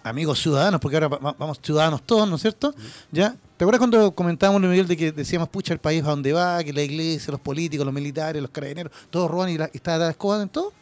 amigos 0.03 0.39
ciudadanos, 0.41 0.81
porque 0.81 0.97
ahora 0.97 1.09
va- 1.09 1.19
va- 1.19 1.37
vamos 1.39 1.59
ciudadanos 1.63 2.03
todos, 2.03 2.29
¿no 2.29 2.37
es 2.37 2.43
cierto? 2.43 2.75
¿Ya? 3.13 3.35
¿Te 3.59 3.65
acuerdas 3.65 3.81
cuando 3.81 4.15
comentábamos, 4.15 4.61
Luis 4.61 4.71
Miguel, 4.71 4.87
de 4.87 4.97
que 4.97 5.11
decíamos, 5.11 5.49
pucha, 5.49 5.73
el 5.73 5.81
país 5.81 6.05
a 6.05 6.11
dónde 6.11 6.33
va, 6.33 6.63
que 6.63 6.73
la 6.73 6.83
iglesia, 6.83 7.33
los 7.33 7.41
políticos, 7.41 7.85
los 7.85 7.93
militares, 7.93 8.41
los 8.41 8.53
carabineros, 8.53 8.93
todos 9.11 9.29
roban 9.29 9.51
y, 9.51 9.59
la, 9.59 9.69
y 9.73 9.79
está 9.79 9.99
la 9.99 10.11
escoba 10.11 10.41
en 10.41 10.49
todo? 10.49 10.73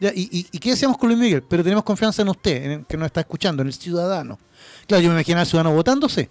¿Y, 0.00 0.44
qué 0.58 0.70
decíamos 0.70 0.96
con 0.96 1.10
Luis 1.10 1.20
Miguel? 1.20 1.42
Pero 1.42 1.62
tenemos 1.62 1.84
confianza 1.84 2.22
en 2.22 2.30
usted, 2.30 2.64
en 2.64 2.70
el 2.70 2.86
que 2.86 2.96
nos 2.96 3.04
está 3.04 3.20
escuchando, 3.20 3.60
en 3.60 3.68
el 3.68 3.74
ciudadano. 3.74 4.38
Claro, 4.86 5.02
yo 5.02 5.10
me 5.10 5.16
imagino 5.16 5.40
al 5.40 5.46
ciudadano 5.46 5.74
votándose. 5.74 6.30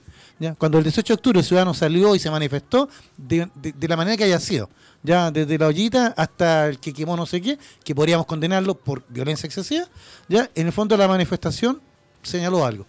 Cuando 0.58 0.80
el 0.80 0.86
18 0.86 1.06
de 1.06 1.14
octubre 1.14 1.40
el 1.40 1.46
ciudadano 1.46 1.76
salió 1.76 2.16
y 2.16 2.20
se 2.20 2.32
manifestó 2.32 2.90
de 3.16 3.48
la 3.88 3.96
manera 3.96 4.18
que 4.18 4.24
haya 4.24 4.40
sido, 4.40 4.72
ya 5.04 5.30
desde 5.30 5.56
la 5.60 5.68
ollita 5.68 6.16
hasta 6.18 6.68
el 6.68 6.80
que 6.80 6.94
quemó 6.94 7.16
no 7.16 7.28
sé 7.28 7.44
qué, 7.44 7.60
que 7.84 7.94
podríamos 7.94 8.26
condenarlo 8.26 8.74
por 8.74 9.04
violencia 9.08 9.46
excesiva, 9.46 9.86
ya 10.28 10.50
en 10.56 10.66
el 10.66 10.74
fondo 10.74 10.98
de 10.98 11.04
la 11.04 11.08
manifestación 11.08 11.80
señaló 12.24 12.66
algo. 12.66 12.88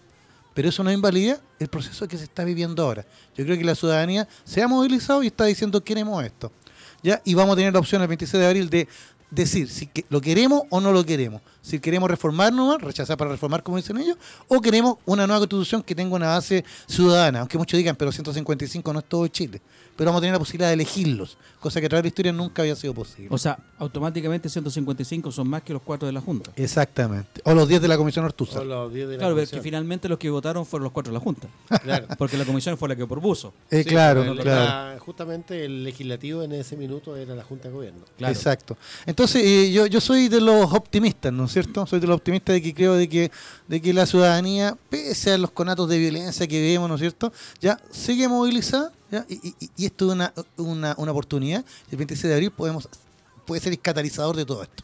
Pero 0.53 0.69
eso 0.69 0.83
no 0.83 0.91
invalida 0.91 1.41
el 1.59 1.67
proceso 1.67 2.07
que 2.07 2.17
se 2.17 2.25
está 2.25 2.43
viviendo 2.43 2.83
ahora. 2.83 3.05
Yo 3.35 3.43
creo 3.43 3.57
que 3.57 3.63
la 3.63 3.75
ciudadanía 3.75 4.27
se 4.43 4.61
ha 4.61 4.67
movilizado 4.67 5.23
y 5.23 5.27
está 5.27 5.45
diciendo 5.45 5.83
queremos 5.83 6.23
esto. 6.23 6.51
¿ya? 7.01 7.21
Y 7.25 7.33
vamos 7.33 7.53
a 7.53 7.57
tener 7.57 7.73
la 7.73 7.79
opción 7.79 8.01
el 8.01 8.07
26 8.07 8.39
de 8.39 8.47
abril 8.47 8.69
de 8.69 8.87
decir 9.33 9.67
si 9.67 9.89
lo 10.09 10.21
queremos 10.21 10.63
o 10.69 10.79
no 10.79 10.91
lo 10.91 11.03
queremos. 11.05 11.41
Si 11.61 11.79
queremos 11.79 12.09
reformar 12.09 12.53
nomás, 12.53 12.81
rechazar 12.81 13.17
para 13.17 13.31
reformar 13.31 13.63
como 13.63 13.77
dicen 13.77 13.97
ellos, 13.97 14.17
o 14.47 14.61
queremos 14.61 14.97
una 15.05 15.25
nueva 15.25 15.39
constitución 15.39 15.81
que 15.81 15.95
tenga 15.95 16.15
una 16.15 16.27
base 16.27 16.63
ciudadana. 16.87 17.39
Aunque 17.39 17.57
muchos 17.57 17.77
digan, 17.77 17.95
pero 17.95 18.11
155 18.11 18.93
no 18.93 18.99
es 18.99 19.05
todo 19.05 19.27
Chile. 19.27 19.61
Pero 19.95 20.09
vamos 20.09 20.19
a 20.19 20.21
tener 20.21 20.33
la 20.33 20.39
posibilidad 20.39 20.69
de 20.69 20.73
elegirlos, 20.73 21.37
cosa 21.59 21.79
que 21.79 21.85
a 21.85 21.89
través 21.89 22.01
de 22.03 22.05
la 22.05 22.07
historia 22.09 22.33
nunca 22.33 22.61
había 22.63 22.75
sido 22.75 22.93
posible. 22.95 23.27
O 23.31 23.37
sea, 23.37 23.57
automáticamente 23.77 24.49
155 24.49 25.31
son 25.31 25.47
más 25.47 25.61
que 25.61 25.71
los 25.73 25.81
cuatro 25.83 26.05
de 26.07 26.11
la 26.11 26.19
Junta. 26.21 26.51
Exactamente. 26.55 27.41
O 27.45 27.53
los 27.53 27.67
10 27.67 27.81
de 27.81 27.87
la 27.87 27.97
Comisión 27.97 28.25
Ortuza. 28.25 28.59
O 28.61 28.63
los 28.63 28.91
10 28.93 29.07
de 29.07 29.13
la 29.13 29.19
Claro, 29.19 29.35
pero 29.35 29.49
que 29.49 29.61
finalmente 29.61 30.09
los 30.09 30.17
que 30.17 30.29
votaron 30.29 30.65
fueron 30.65 30.85
los 30.85 30.91
cuatro 30.93 31.11
de 31.13 31.19
la 31.19 31.23
Junta. 31.23 31.47
Claro. 31.83 32.07
Porque 32.17 32.37
la 32.37 32.45
comisión 32.45 32.77
fue 32.77 32.89
la 32.89 32.95
que 32.95 33.05
propuso. 33.05 33.53
Eh, 33.69 33.83
Sí, 33.83 33.89
claro, 33.89 34.23
el- 34.23 34.39
claro. 34.39 34.93
la- 34.95 34.99
justamente 34.99 35.65
el 35.65 35.83
legislativo 35.83 36.41
en 36.43 36.53
ese 36.53 36.75
minuto 36.75 37.15
era 37.15 37.35
la 37.35 37.43
Junta 37.43 37.67
de 37.67 37.73
Gobierno. 37.75 38.05
Claro. 38.17 38.33
Exacto. 38.33 38.77
Entonces, 39.05 39.43
eh, 39.45 39.71
yo, 39.71 39.85
yo 39.85 40.01
soy 40.01 40.27
de 40.29 40.41
los 40.41 40.73
optimistas, 40.73 41.31
¿no 41.31 41.45
es 41.45 41.51
cierto? 41.51 41.85
Soy 41.85 41.99
de 41.99 42.07
los 42.07 42.15
optimistas 42.17 42.53
de 42.55 42.61
que 42.61 42.73
creo 42.73 42.95
de 42.95 43.07
que, 43.07 43.31
de 43.67 43.81
que 43.81 43.93
la 43.93 44.05
ciudadanía, 44.05 44.75
pese 44.89 45.31
a 45.33 45.37
los 45.37 45.51
conatos 45.51 45.87
de 45.89 45.99
violencia 45.99 46.47
que 46.47 46.61
vemos, 46.61 46.89
¿no 46.89 46.95
es 46.95 47.01
cierto? 47.01 47.31
Ya 47.61 47.79
sigue 47.91 48.27
movilizada, 48.27 48.91
¿ya? 49.13 49.25
Y, 49.29 49.49
y- 49.59 49.69
y 49.77 49.85
esto 49.85 50.07
es 50.07 50.11
una, 50.13 50.33
una, 50.57 50.95
una 50.97 51.11
oportunidad. 51.11 51.63
El 51.91 51.97
26 51.97 52.29
de 52.29 52.33
abril 52.33 52.51
podemos 52.51 52.89
puede 53.45 53.61
ser 53.61 53.71
el 53.73 53.79
catalizador 53.79 54.35
de 54.35 54.45
todo 54.45 54.63
esto. 54.63 54.83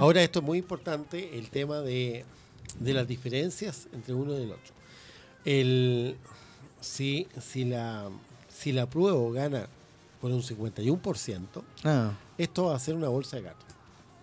Ahora 0.00 0.22
esto 0.22 0.38
es 0.40 0.44
muy 0.44 0.58
importante, 0.58 1.38
el 1.38 1.48
tema 1.50 1.80
de, 1.80 2.24
de 2.80 2.92
las 2.94 3.06
diferencias 3.06 3.86
entre 3.92 4.14
uno 4.14 4.32
y 4.38 4.42
el 4.42 4.50
otro. 4.52 4.72
El, 5.44 6.16
si, 6.80 7.26
si, 7.40 7.64
la, 7.64 8.08
si 8.54 8.72
la 8.72 8.86
prueba 8.88 9.18
gana 9.32 9.68
por 10.20 10.30
un 10.32 10.42
51%, 10.42 11.62
Ah, 11.84 12.12
esto 12.38 12.64
va 12.66 12.76
a 12.76 12.78
ser 12.78 12.94
una 12.94 13.08
bolsa 13.08 13.36
de 13.36 13.42
gato. 13.42 13.64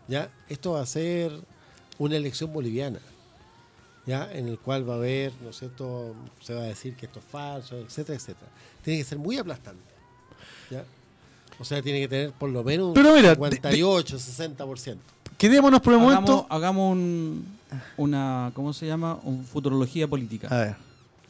¿ya? 0.07 0.32
Esto 0.49 0.72
va 0.74 0.82
a 0.82 0.86
ser 0.86 1.32
una 1.97 2.16
elección 2.18 2.51
boliviana, 2.51 2.99
¿ya? 4.06 4.32
en 4.32 4.47
el 4.47 4.60
cual 4.60 4.88
va 4.88 4.93
a 4.93 4.97
haber, 4.97 5.34
¿no 5.41 5.49
es 5.49 5.58
cierto? 5.60 6.14
Se 6.41 6.53
va 6.53 6.62
a 6.62 6.66
decir 6.66 6.95
que 6.95 7.06
esto 7.06 7.20
es 7.20 7.26
falso, 7.26 7.78
etcétera, 7.78 8.16
etcétera. 8.18 8.47
Tiene 8.84 8.99
que 8.99 9.06
ser 9.06 9.18
muy 9.18 9.38
aplastante. 9.38 9.82
¿ya? 10.70 10.84
O 11.60 11.64
sea, 11.66 11.82
tiene 11.82 12.01
que 12.01 12.08
tener 12.08 12.32
por 12.32 12.49
lo 12.49 12.64
menos 12.64 12.88
un 12.89 12.93
Pero 12.93 13.14
mira, 13.16 13.30
de- 13.36 13.36
58, 13.51 14.18
60%. 14.18 14.97
quedémonos 15.38 15.80
por 15.82 15.93
el 15.93 15.99
Hagamos, 15.99 16.30
momento. 16.30 16.47
hagamos 16.49 16.91
un, 16.93 17.45
una, 17.97 18.51
¿cómo 18.53 18.74
se 18.74 18.86
llama? 18.88 19.20
Un 19.24 19.45
futurología 19.45 20.08
política. 20.08 20.47
A 20.49 20.58
ver. 20.66 20.76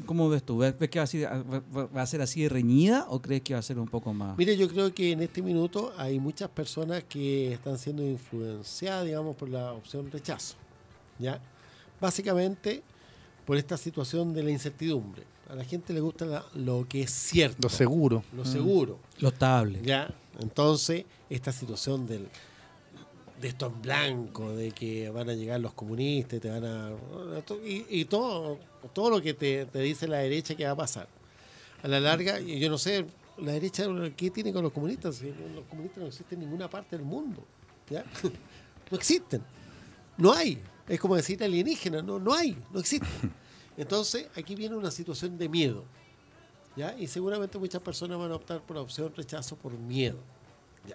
¿Cómo 0.05 0.27
ves 0.27 0.43
tú? 0.43 0.57
¿Ves 0.57 0.75
que 0.89 0.99
va 0.99 1.03
a, 1.03 1.07
ser, 1.07 1.25
va- 1.31 1.85
va 1.85 2.01
a 2.01 2.05
ser 2.05 2.21
así 2.21 2.41
de 2.43 2.49
reñida 2.49 3.05
o 3.07 3.21
crees 3.21 3.41
que 3.43 3.53
va 3.53 3.59
a 3.59 3.63
ser 3.63 3.79
un 3.79 3.87
poco 3.87 4.13
más? 4.13 4.37
Mire, 4.37 4.57
yo 4.57 4.67
creo 4.67 4.93
que 4.93 5.13
en 5.13 5.21
este 5.21 5.41
minuto 5.41 5.93
hay 5.97 6.19
muchas 6.19 6.49
personas 6.49 7.03
que 7.07 7.53
están 7.53 7.77
siendo 7.77 8.03
influenciadas, 8.03 9.05
digamos, 9.05 9.37
por 9.37 9.47
la 9.47 9.71
opción 9.71 10.11
rechazo. 10.11 10.55
¿Ya? 11.17 11.39
Básicamente 12.01 12.83
por 13.45 13.57
esta 13.57 13.77
situación 13.77 14.33
de 14.33 14.43
la 14.43 14.51
incertidumbre. 14.51 15.23
A 15.49 15.55
la 15.55 15.63
gente 15.63 15.93
le 15.93 15.99
gusta 15.99 16.25
la- 16.25 16.45
lo 16.55 16.87
que 16.89 17.03
es 17.03 17.11
cierto, 17.11 17.59
Lo 17.61 17.69
seguro. 17.69 18.23
lo 18.35 18.43
Mm. 18.43 18.47
seguro. 18.47 18.99
Lo 19.19 19.29
estable. 19.29 19.79
¿Ya? 19.83 20.11
Entonces, 20.39 21.05
esta 21.29 21.51
situación 21.51 22.07
del, 22.07 22.27
de 23.39 23.47
esto 23.47 23.67
en 23.67 23.81
blanco, 23.81 24.51
de 24.55 24.71
que 24.71 25.09
van 25.11 25.29
a 25.29 25.33
llegar 25.33 25.59
los 25.59 25.73
comunistas, 25.73 26.39
te 26.41 26.49
van 26.49 26.65
a. 26.65 26.91
y, 27.63 27.85
y 28.01 28.05
todo, 28.05 28.57
todo 28.93 29.11
lo 29.11 29.21
que 29.21 29.33
te, 29.35 29.65
te 29.67 29.79
dice 29.81 30.07
la 30.07 30.17
derecha 30.17 30.55
que 30.55 30.65
va 30.65 30.71
a 30.71 30.75
pasar. 30.75 31.07
A 31.83 31.87
la 31.87 31.99
larga, 31.99 32.39
y 32.39 32.57
yo 32.59 32.67
no 32.69 32.79
sé, 32.79 33.05
la 33.37 33.51
derecha, 33.51 33.85
¿qué 34.17 34.31
tiene 34.31 34.51
con 34.51 34.63
los 34.63 34.71
comunistas? 34.73 35.21
Los 35.21 35.65
comunistas 35.69 35.99
no 35.99 36.07
existen 36.07 36.39
en 36.41 36.45
ninguna 36.45 36.67
parte 36.69 36.95
del 36.97 37.05
mundo. 37.05 37.43
¿ya? 37.89 38.03
No 38.91 38.97
existen. 38.97 39.41
No 40.17 40.31
hay. 40.33 40.59
Es 40.87 40.99
como 40.99 41.15
decir 41.15 41.43
alienígena, 41.43 42.01
no, 42.01 42.19
no 42.19 42.33
hay, 42.33 42.57
no 42.71 42.79
existen. 42.79 43.33
Entonces, 43.77 44.27
aquí 44.35 44.55
viene 44.55 44.75
una 44.75 44.91
situación 44.91 45.37
de 45.37 45.49
miedo. 45.49 45.83
¿ya? 46.75 46.95
Y 46.97 47.07
seguramente 47.07 47.57
muchas 47.57 47.81
personas 47.81 48.17
van 48.17 48.31
a 48.31 48.35
optar 48.35 48.61
por 48.61 48.75
la 48.75 48.81
opción 48.81 49.11
rechazo 49.15 49.55
por 49.55 49.73
miedo. 49.73 50.17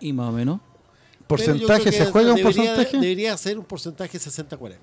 Y 0.01 0.13
más 0.13 0.29
o 0.29 0.33
menos. 0.33 0.61
¿Porcentaje? 1.27 1.93
¿Se 1.93 2.07
juega 2.07 2.33
un 2.33 2.43
porcentaje? 2.43 2.99
Debería 2.99 3.37
ser 3.37 3.59
un 3.59 3.65
porcentaje 3.65 4.19
60-40. 4.19 4.77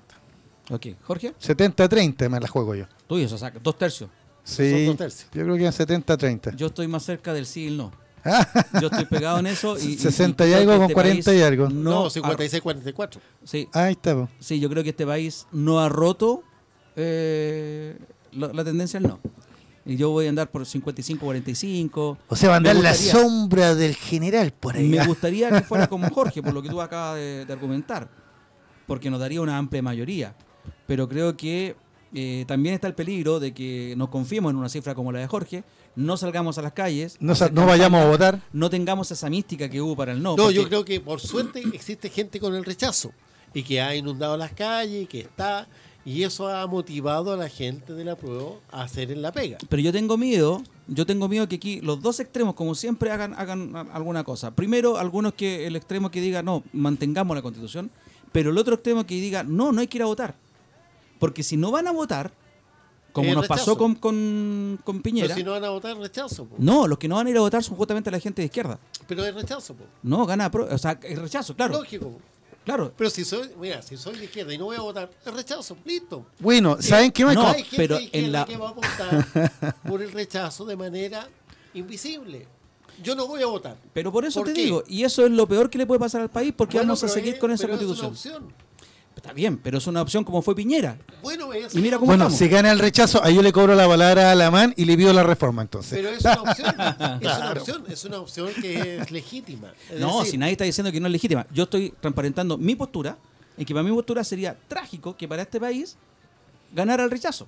Ok. 0.70 0.86
Jorge, 1.02 1.34
70-30 1.34 2.28
me 2.28 2.40
la 2.40 2.48
juego 2.48 2.74
yo. 2.74 2.86
tú 3.06 3.18
y 3.18 3.22
eso, 3.22 3.38
saca 3.38 3.58
dos 3.58 3.76
tercios. 3.76 4.10
Sí, 4.44 4.86
dos 4.86 4.96
tercios. 4.96 5.30
yo 5.32 5.42
creo 5.44 5.56
que 5.56 5.66
en 5.66 5.72
70-30. 5.72 6.56
Yo 6.56 6.68
estoy 6.68 6.88
más 6.88 7.04
cerca 7.04 7.32
del 7.32 7.46
sí 7.46 7.64
y 7.64 7.66
el 7.68 7.76
no. 7.76 7.92
Yo 8.80 8.88
estoy 8.88 9.04
pegado 9.06 9.38
en 9.38 9.46
eso. 9.46 9.76
Y, 9.78 9.96
60 9.96 10.46
y 10.48 10.52
algo 10.52 10.72
con 10.72 10.82
este 10.82 10.94
40 10.94 11.24
país 11.24 11.40
y 11.40 11.42
algo. 11.42 11.68
No, 11.68 12.04
No, 12.04 12.10
56-44. 12.10 13.18
sí, 13.44 13.68
Ahí 13.72 13.92
está. 13.92 14.14
po. 14.14 14.28
sí, 14.38 14.60
yo 14.60 14.68
creo 14.68 14.82
que 14.82 14.90
este 14.90 15.06
país 15.06 15.46
no 15.52 15.80
ha 15.80 15.88
roto 15.88 16.42
eh, 16.96 17.96
la, 18.32 18.48
la 18.52 18.64
tendencia 18.64 18.98
al 18.98 19.04
no. 19.08 19.20
Y 19.84 19.96
yo 19.96 20.10
voy 20.10 20.26
a 20.26 20.28
andar 20.28 20.50
por 20.50 20.62
55-45. 20.66 22.18
O 22.28 22.36
sea, 22.36 22.48
va 22.50 22.54
a 22.56 22.58
andar 22.58 22.76
la 22.76 22.94
sombra 22.94 23.74
del 23.74 23.94
general 23.94 24.52
por 24.52 24.76
ahí. 24.76 24.88
Me 24.88 25.06
gustaría 25.06 25.50
que 25.50 25.62
fuera 25.62 25.86
como 25.86 26.10
Jorge, 26.10 26.42
por 26.42 26.52
lo 26.52 26.62
que 26.62 26.68
tú 26.68 26.80
acabas 26.80 27.16
de, 27.16 27.46
de 27.46 27.52
argumentar, 27.52 28.08
porque 28.86 29.10
nos 29.10 29.18
daría 29.20 29.40
una 29.40 29.56
amplia 29.56 29.80
mayoría. 29.82 30.34
Pero 30.86 31.08
creo 31.08 31.36
que 31.36 31.74
eh, 32.14 32.44
también 32.46 32.74
está 32.74 32.86
el 32.86 32.94
peligro 32.94 33.40
de 33.40 33.52
que 33.52 33.94
nos 33.96 34.08
confiemos 34.08 34.50
en 34.50 34.56
una 34.56 34.68
cifra 34.68 34.94
como 34.94 35.12
la 35.12 35.20
de 35.20 35.26
Jorge, 35.26 35.64
no 35.98 36.16
salgamos 36.16 36.56
a 36.58 36.62
las 36.62 36.72
calles, 36.72 37.16
No, 37.20 37.34
vayamos 37.66 38.00
a 38.00 38.06
votar. 38.08 38.40
no 38.52 38.70
tengamos 38.70 39.10
esa 39.10 39.28
mística 39.28 39.68
que 39.68 39.80
hubo 39.82 39.96
para 39.96 40.12
el 40.12 40.22
no. 40.22 40.36
No, 40.36 40.44
porque- 40.44 40.54
yo 40.54 40.68
creo 40.68 40.84
que 40.84 41.00
por 41.00 41.20
suerte 41.20 41.62
existe 41.72 42.08
gente 42.08 42.38
con 42.38 42.54
el 42.54 42.64
rechazo 42.64 43.12
y 43.52 43.62
que 43.64 43.80
ha 43.80 43.94
inundado 43.96 44.36
las 44.36 44.52
calles, 44.52 45.08
que 45.08 45.20
está, 45.20 45.66
y 46.04 46.22
eso 46.22 46.48
ha 46.48 46.66
motivado 46.68 47.32
a 47.32 47.36
la 47.36 47.48
gente 47.48 47.92
de 47.94 48.04
la 48.04 48.14
prueba 48.16 48.52
a 48.70 48.82
hacer 48.82 49.10
en 49.10 49.22
la 49.22 49.32
pega. 49.32 49.58
Pero 49.68 49.82
yo 49.82 49.92
tengo 49.92 50.16
miedo, 50.16 50.62
yo 50.86 51.04
tengo 51.04 51.28
miedo 51.28 51.48
que 51.48 51.56
aquí 51.56 51.80
los 51.80 52.00
dos 52.00 52.20
extremos, 52.20 52.54
como 52.54 52.74
siempre, 52.76 53.10
hagan, 53.10 53.34
hagan 53.34 53.74
alguna 53.92 54.22
cosa. 54.22 54.52
Primero, 54.52 54.98
algunos 54.98 55.34
que 55.34 55.66
el 55.66 55.74
extremo 55.76 56.10
que 56.10 56.20
diga, 56.20 56.42
no, 56.42 56.62
mantengamos 56.72 57.34
la 57.36 57.42
constitución, 57.42 57.90
pero 58.30 58.50
el 58.50 58.58
otro 58.58 58.74
extremo 58.74 59.04
que 59.04 59.16
diga, 59.16 59.42
no, 59.42 59.72
no 59.72 59.80
hay 59.80 59.88
que 59.88 59.98
ir 59.98 60.02
a 60.02 60.06
votar. 60.06 60.36
Porque 61.18 61.42
si 61.42 61.56
no 61.56 61.72
van 61.72 61.88
a 61.88 61.92
votar, 61.92 62.30
como 63.20 63.34
nos 63.34 63.42
rechazo. 63.42 63.60
pasó 63.60 63.78
con, 63.78 63.94
con, 63.96 64.78
con 64.84 65.02
Piñera, 65.02 65.28
Pero 65.28 65.36
si 65.38 65.44
no 65.44 65.52
van 65.52 65.64
a 65.64 65.70
votar, 65.70 65.96
rechazo. 65.96 66.44
po. 66.46 66.56
no, 66.58 66.86
los 66.86 66.98
que 66.98 67.08
no 67.08 67.16
van 67.16 67.26
a 67.26 67.30
ir 67.30 67.36
a 67.36 67.40
votar 67.40 67.62
son 67.62 67.76
justamente 67.76 68.10
la 68.10 68.18
gente 68.20 68.42
de 68.42 68.46
izquierda. 68.46 68.78
Pero 69.06 69.24
es 69.24 69.34
rechazo, 69.34 69.74
po. 69.74 69.84
No, 70.02 70.26
gana, 70.26 70.50
pro- 70.50 70.68
o 70.70 70.78
sea, 70.78 70.98
es 71.02 71.18
rechazo, 71.18 71.54
claro, 71.54 71.74
lógico. 71.74 72.06
po. 72.10 72.20
claro. 72.64 72.92
Pero 72.96 73.10
si 73.10 73.24
soy, 73.24 73.50
mira, 73.60 73.80
si 73.82 73.96
soy 73.96 74.16
de 74.18 74.24
izquierda 74.24 74.52
y 74.54 74.58
no 74.58 74.64
voy 74.66 74.76
a 74.76 74.80
votar, 74.80 75.10
es 75.24 75.32
rechazo, 75.34 75.76
listo. 75.84 76.26
Bueno, 76.38 76.76
¿saben 76.80 77.10
qué, 77.12 77.22
No, 77.22 77.28
Michael? 77.30 77.46
Hay 77.56 77.62
gente 77.64 77.76
pero 77.76 77.96
de 77.96 78.02
izquierda 78.04 78.26
en 78.26 78.32
la- 78.32 78.44
que 78.44 78.56
va 78.56 78.68
a 78.68 78.72
votar 78.72 79.74
por 79.88 80.02
el 80.02 80.12
rechazo 80.12 80.64
de 80.64 80.76
manera 80.76 81.28
invisible. 81.74 82.46
yo 83.02 83.14
no 83.14 83.26
voy 83.28 83.40
a 83.42 83.46
votar. 83.46 83.76
Pero 83.92 84.10
por 84.10 84.24
eso 84.24 84.40
¿Por 84.40 84.48
te 84.48 84.54
qué? 84.54 84.64
digo, 84.64 84.82
y 84.88 85.04
eso 85.04 85.24
es 85.24 85.30
lo 85.30 85.46
peor 85.46 85.70
que 85.70 85.78
le 85.78 85.86
puede 85.86 86.00
pasar 86.00 86.20
al 86.20 86.30
país 86.30 86.52
porque 86.56 86.78
Bueno, 86.78 86.88
vamos 86.88 87.04
a 87.04 87.08
seguir 87.08 87.34
es- 87.34 87.40
con 87.40 87.50
esa 87.52 87.62
pero 87.68 87.74
es 87.76 87.80
una 87.82 87.88
constitución. 87.88 88.42
opción. 88.42 88.67
Está 89.28 89.34
bien, 89.34 89.58
pero 89.58 89.76
es 89.76 89.86
una 89.86 90.00
opción 90.00 90.24
como 90.24 90.40
fue 90.40 90.54
Piñera. 90.56 90.96
Bueno, 91.22 91.52
es, 91.52 91.74
Y 91.74 91.80
mira 91.82 91.98
cómo 91.98 92.06
Bueno, 92.06 92.24
estamos. 92.24 92.38
si 92.38 92.48
gana 92.48 92.70
el 92.72 92.78
rechazo, 92.78 93.22
ahí 93.22 93.34
yo 93.34 93.42
le 93.42 93.52
cobro 93.52 93.74
la 93.74 93.86
palabra 93.86 94.30
a 94.30 94.32
Alamán 94.32 94.72
y 94.74 94.86
le 94.86 94.96
pido 94.96 95.12
la 95.12 95.22
reforma 95.22 95.60
entonces. 95.60 95.98
pero 95.98 96.08
es 96.08 96.22
una 96.24 96.34
opción. 96.42 96.68
Es 96.70 96.74
una 96.78 97.18
Claro. 97.20 97.60
opción, 97.60 97.84
es 97.90 98.04
una 98.06 98.18
opción 98.20 98.48
que 98.58 98.96
es 98.96 99.10
legítima. 99.10 99.74
Es 99.90 100.00
No, 100.00 100.20
decir, 100.20 100.30
si 100.32 100.38
nadie 100.38 100.52
está 100.52 100.64
diciendo 100.64 100.90
que 100.90 100.98
no 100.98 101.08
es 101.08 101.12
legítima. 101.12 101.46
Yo 101.52 101.64
estoy 101.64 101.92
transparentando 102.00 102.56
mi 102.56 102.74
postura, 102.74 103.18
en 103.58 103.66
que 103.66 103.74
para 103.74 103.82
mi 103.82 103.90
postura 103.94 104.24
sería 104.24 104.56
trágico 104.66 105.14
que 105.14 105.28
para 105.28 105.42
este 105.42 105.60
país 105.60 105.98
ganara 106.74 107.04
el 107.04 107.10
rechazo. 107.10 107.46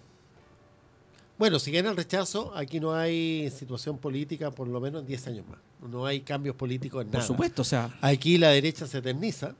Bueno, 1.38 1.58
si 1.58 1.72
gana 1.72 1.88
el 1.88 1.96
rechazo, 1.96 2.52
aquí 2.54 2.78
no 2.78 2.92
hay 2.92 3.50
situación 3.58 3.96
política 3.96 4.50
por 4.50 4.68
lo 4.68 4.78
menos 4.80 5.00
en 5.00 5.06
10 5.08 5.26
años 5.28 5.46
más. 5.48 5.58
No 5.90 6.04
hay 6.04 6.20
cambios 6.20 6.54
políticos 6.56 7.00
en 7.00 7.08
Por 7.08 7.14
nada. 7.20 7.26
supuesto, 7.26 7.62
o 7.62 7.64
sea, 7.64 7.96
Aquí 8.02 8.36
la 8.36 8.50
derecha 8.50 8.86
se 8.86 8.98
eterniza. 8.98 9.54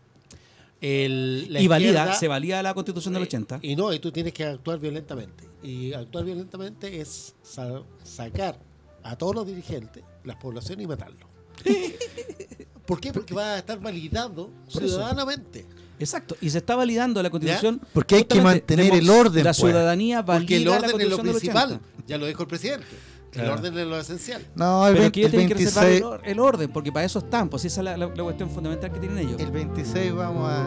El, 0.81 1.53
la 1.53 1.61
y 1.61 1.69
valida, 1.69 2.15
se 2.15 2.27
valida 2.29 2.63
la 2.63 2.73
constitución 2.75 3.13
del 3.15 3.23
Eh, 3.25 3.27
80. 3.27 3.59
Y 3.63 3.77
no, 3.77 3.93
y 3.93 3.99
tú 3.99 4.11
tienes 4.11 4.33
que 4.33 4.45
actuar 4.45 4.79
violentamente. 4.79 5.45
Y 5.63 5.93
actuar 5.93 6.25
violentamente 6.25 7.01
es 7.01 7.35
sa- 7.43 7.83
sacar 8.03 8.59
a 9.03 9.17
todos 9.17 9.35
los 9.35 9.47
dirigentes, 9.47 10.03
las 10.25 10.37
poblaciones 10.37 10.85
y 10.85 10.89
matarlos. 10.89 11.29
¿Por 12.87 13.01
qué? 13.01 13.13
Porque 13.13 13.35
va 13.35 13.55
a 13.55 13.59
estar 13.59 13.79
validado 13.79 14.51
Por 14.73 14.83
eso. 14.83 14.95
ciudadanamente. 14.95 15.67
Exacto, 15.99 16.35
y 16.41 16.49
se 16.49 16.59
está 16.59 16.77
validando 16.77 17.23
la 17.23 17.29
constitución. 17.29 17.81
Porque 17.93 18.15
hay 18.17 18.25
que 18.25 18.41
mantener 18.41 18.95
el 18.95 19.09
orden, 19.11 19.45
La 19.45 19.51
pues. 19.51 19.59
ciudadanía 19.59 20.23
valida 20.23 20.41
Porque 20.41 20.57
el 20.57 20.65
la 20.65 20.71
orden 20.73 21.01
es 21.03 21.09
lo 21.11 21.17
constitución 21.19 21.53
principal. 21.55 21.73
80. 21.73 22.05
Ya 22.07 22.19
lo 22.19 22.27
dijo 22.27 22.43
el 22.43 22.49
presidente. 22.49 22.87
Claro. 23.31 23.53
El 23.53 23.59
orden 23.59 23.79
es 23.79 23.87
lo 23.87 23.97
esencial. 23.99 24.43
No, 24.57 24.87
el, 24.89 24.95
Pero 24.95 25.03
20 25.03 25.13
que 25.13 25.21
ellos 25.21 25.27
el 25.27 25.31
tienen 25.39 25.49
que 25.49 25.55
reservar 25.55 25.85
26, 25.87 26.01
el, 26.01 26.05
or- 26.07 26.21
el 26.25 26.41
orden, 26.41 26.71
porque 26.73 26.91
para 26.93 27.07
eso 27.07 27.19
están, 27.21 27.49
pues 27.49 27.65
esa 27.65 27.81
es 27.81 27.85
la, 27.85 27.97
la- 27.97 28.07
la 28.09 28.23
cuestión 28.25 28.51
fundamental 28.51 28.91
que 28.93 28.99
tienen 29.01 29.19
ellos. 29.19 29.41
el 29.41 29.51
26 29.53 30.15
vamos 30.15 30.49
a, 30.51 30.67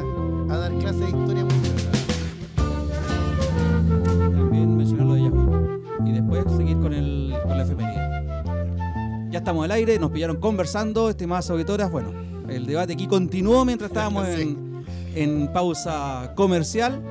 a 0.54 0.58
dar 0.58 0.72
clase 0.78 1.00
de 1.00 1.06
historia 1.10 1.44
mundial. 1.46 1.76
También 4.36 4.78
mencionar 4.78 5.06
lo 5.08 5.14
de 5.16 5.24
Yahoo. 5.24 5.82
Y 6.06 6.12
después 6.12 6.44
seguir 6.58 6.78
con, 6.80 6.94
el, 6.94 7.34
con 7.44 7.58
la 7.58 7.64
efeméride. 7.64 9.30
Ya 9.32 9.40
estamos 9.40 9.66
al 9.66 9.72
aire, 9.72 9.98
nos 10.00 10.12
pillaron 10.12 10.38
conversando, 10.38 11.10
estimadas 11.10 11.50
auditoras. 11.50 11.92
Bueno, 11.92 12.12
el 12.50 12.66
debate 12.66 12.94
aquí 12.94 13.08
continuó 13.08 13.66
mientras 13.66 13.90
estábamos 13.90 14.28
en, 14.28 14.84
en 15.16 15.52
pausa 15.52 16.34
comercial. 16.36 17.02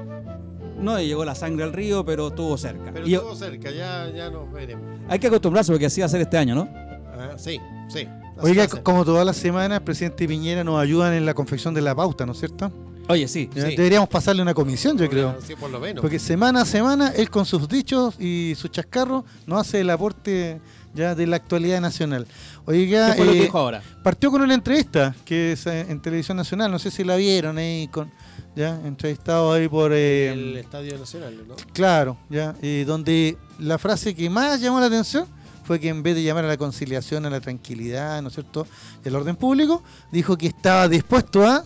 No 0.82 0.96
le 0.96 1.06
llegó 1.06 1.24
la 1.24 1.34
sangre 1.34 1.64
al 1.64 1.72
río, 1.72 2.04
pero 2.04 2.28
estuvo 2.28 2.56
cerca. 2.58 2.90
Pero 2.92 3.06
Y 3.06 3.14
estuvo 3.14 3.34
cerca, 3.34 3.70
ya, 3.70 4.10
ya 4.14 4.30
nos 4.30 4.50
veremos. 4.52 4.84
hay 5.08 5.18
que 5.18 5.28
acostumbrarse 5.28 5.72
porque 5.72 5.86
así 5.86 6.00
va 6.00 6.06
a 6.06 6.10
ser 6.10 6.20
este 6.20 6.36
año, 6.36 6.54
¿no? 6.54 6.68
Ah, 6.72 7.34
sí, 7.36 7.60
sí. 7.88 8.08
Oiga, 8.38 8.66
como 8.66 9.04
todas 9.04 9.24
las 9.24 9.36
semanas, 9.36 9.78
el 9.78 9.84
presidente 9.84 10.26
Piñera 10.26 10.64
nos 10.64 10.80
ayuda 10.80 11.16
en 11.16 11.24
la 11.24 11.34
confección 11.34 11.72
de 11.74 11.82
la 11.82 11.94
pauta, 11.94 12.26
¿no 12.26 12.32
es 12.32 12.38
cierto? 12.38 12.72
Oye, 13.08 13.28
sí. 13.28 13.48
Deberíamos 13.54 14.08
pasarle 14.08 14.42
una 14.42 14.54
comisión, 14.54 14.96
yo 14.96 15.08
creo. 15.08 15.36
Sí, 15.46 15.54
por 15.54 15.70
lo 15.70 15.78
menos. 15.80 16.00
Porque 16.00 16.18
semana 16.18 16.62
a 16.62 16.64
semana, 16.64 17.12
él 17.14 17.30
con 17.30 17.44
sus 17.44 17.68
dichos 17.68 18.14
y 18.18 18.54
sus 18.56 18.70
chascarros 18.70 19.24
nos 19.46 19.60
hace 19.60 19.80
el 19.80 19.90
aporte 19.90 20.60
ya 20.94 21.14
de 21.14 21.26
la 21.26 21.36
actualidad 21.36 21.80
nacional. 21.80 22.26
Oiga, 22.64 23.10
¿Qué 23.10 23.16
fue 23.16 23.26
lo 23.26 23.32
que 23.32 23.38
eh, 23.38 23.42
dijo 23.42 23.58
ahora? 23.58 23.82
partió 24.02 24.30
con 24.30 24.42
una 24.42 24.54
entrevista 24.54 25.14
que 25.24 25.52
es 25.52 25.66
eh, 25.66 25.86
en 25.88 26.00
televisión 26.00 26.36
nacional, 26.36 26.70
no 26.70 26.78
sé 26.78 26.90
si 26.90 27.02
la 27.02 27.16
vieron 27.16 27.58
ahí 27.58 27.88
con 27.88 28.10
ya 28.54 28.80
entrevistado 28.84 29.52
ahí 29.52 29.68
por 29.68 29.92
eh, 29.92 30.32
el 30.32 30.56
Estadio 30.56 30.98
Nacional, 30.98 31.44
¿no? 31.48 31.56
claro, 31.72 32.16
ya 32.28 32.54
y 32.60 32.84
donde 32.84 33.36
la 33.58 33.78
frase 33.78 34.14
que 34.14 34.28
más 34.28 34.60
llamó 34.60 34.80
la 34.80 34.86
atención 34.86 35.26
fue 35.64 35.78
que 35.80 35.88
en 35.88 36.02
vez 36.02 36.14
de 36.14 36.22
llamar 36.22 36.44
a 36.44 36.48
la 36.48 36.56
conciliación, 36.56 37.24
a 37.24 37.30
la 37.30 37.40
tranquilidad, 37.40 38.20
¿no 38.20 38.28
es 38.28 38.34
cierto?, 38.34 38.66
al 39.04 39.14
orden 39.14 39.36
público, 39.36 39.82
dijo 40.10 40.36
que 40.36 40.48
estaba 40.48 40.88
dispuesto 40.88 41.46
a 41.46 41.64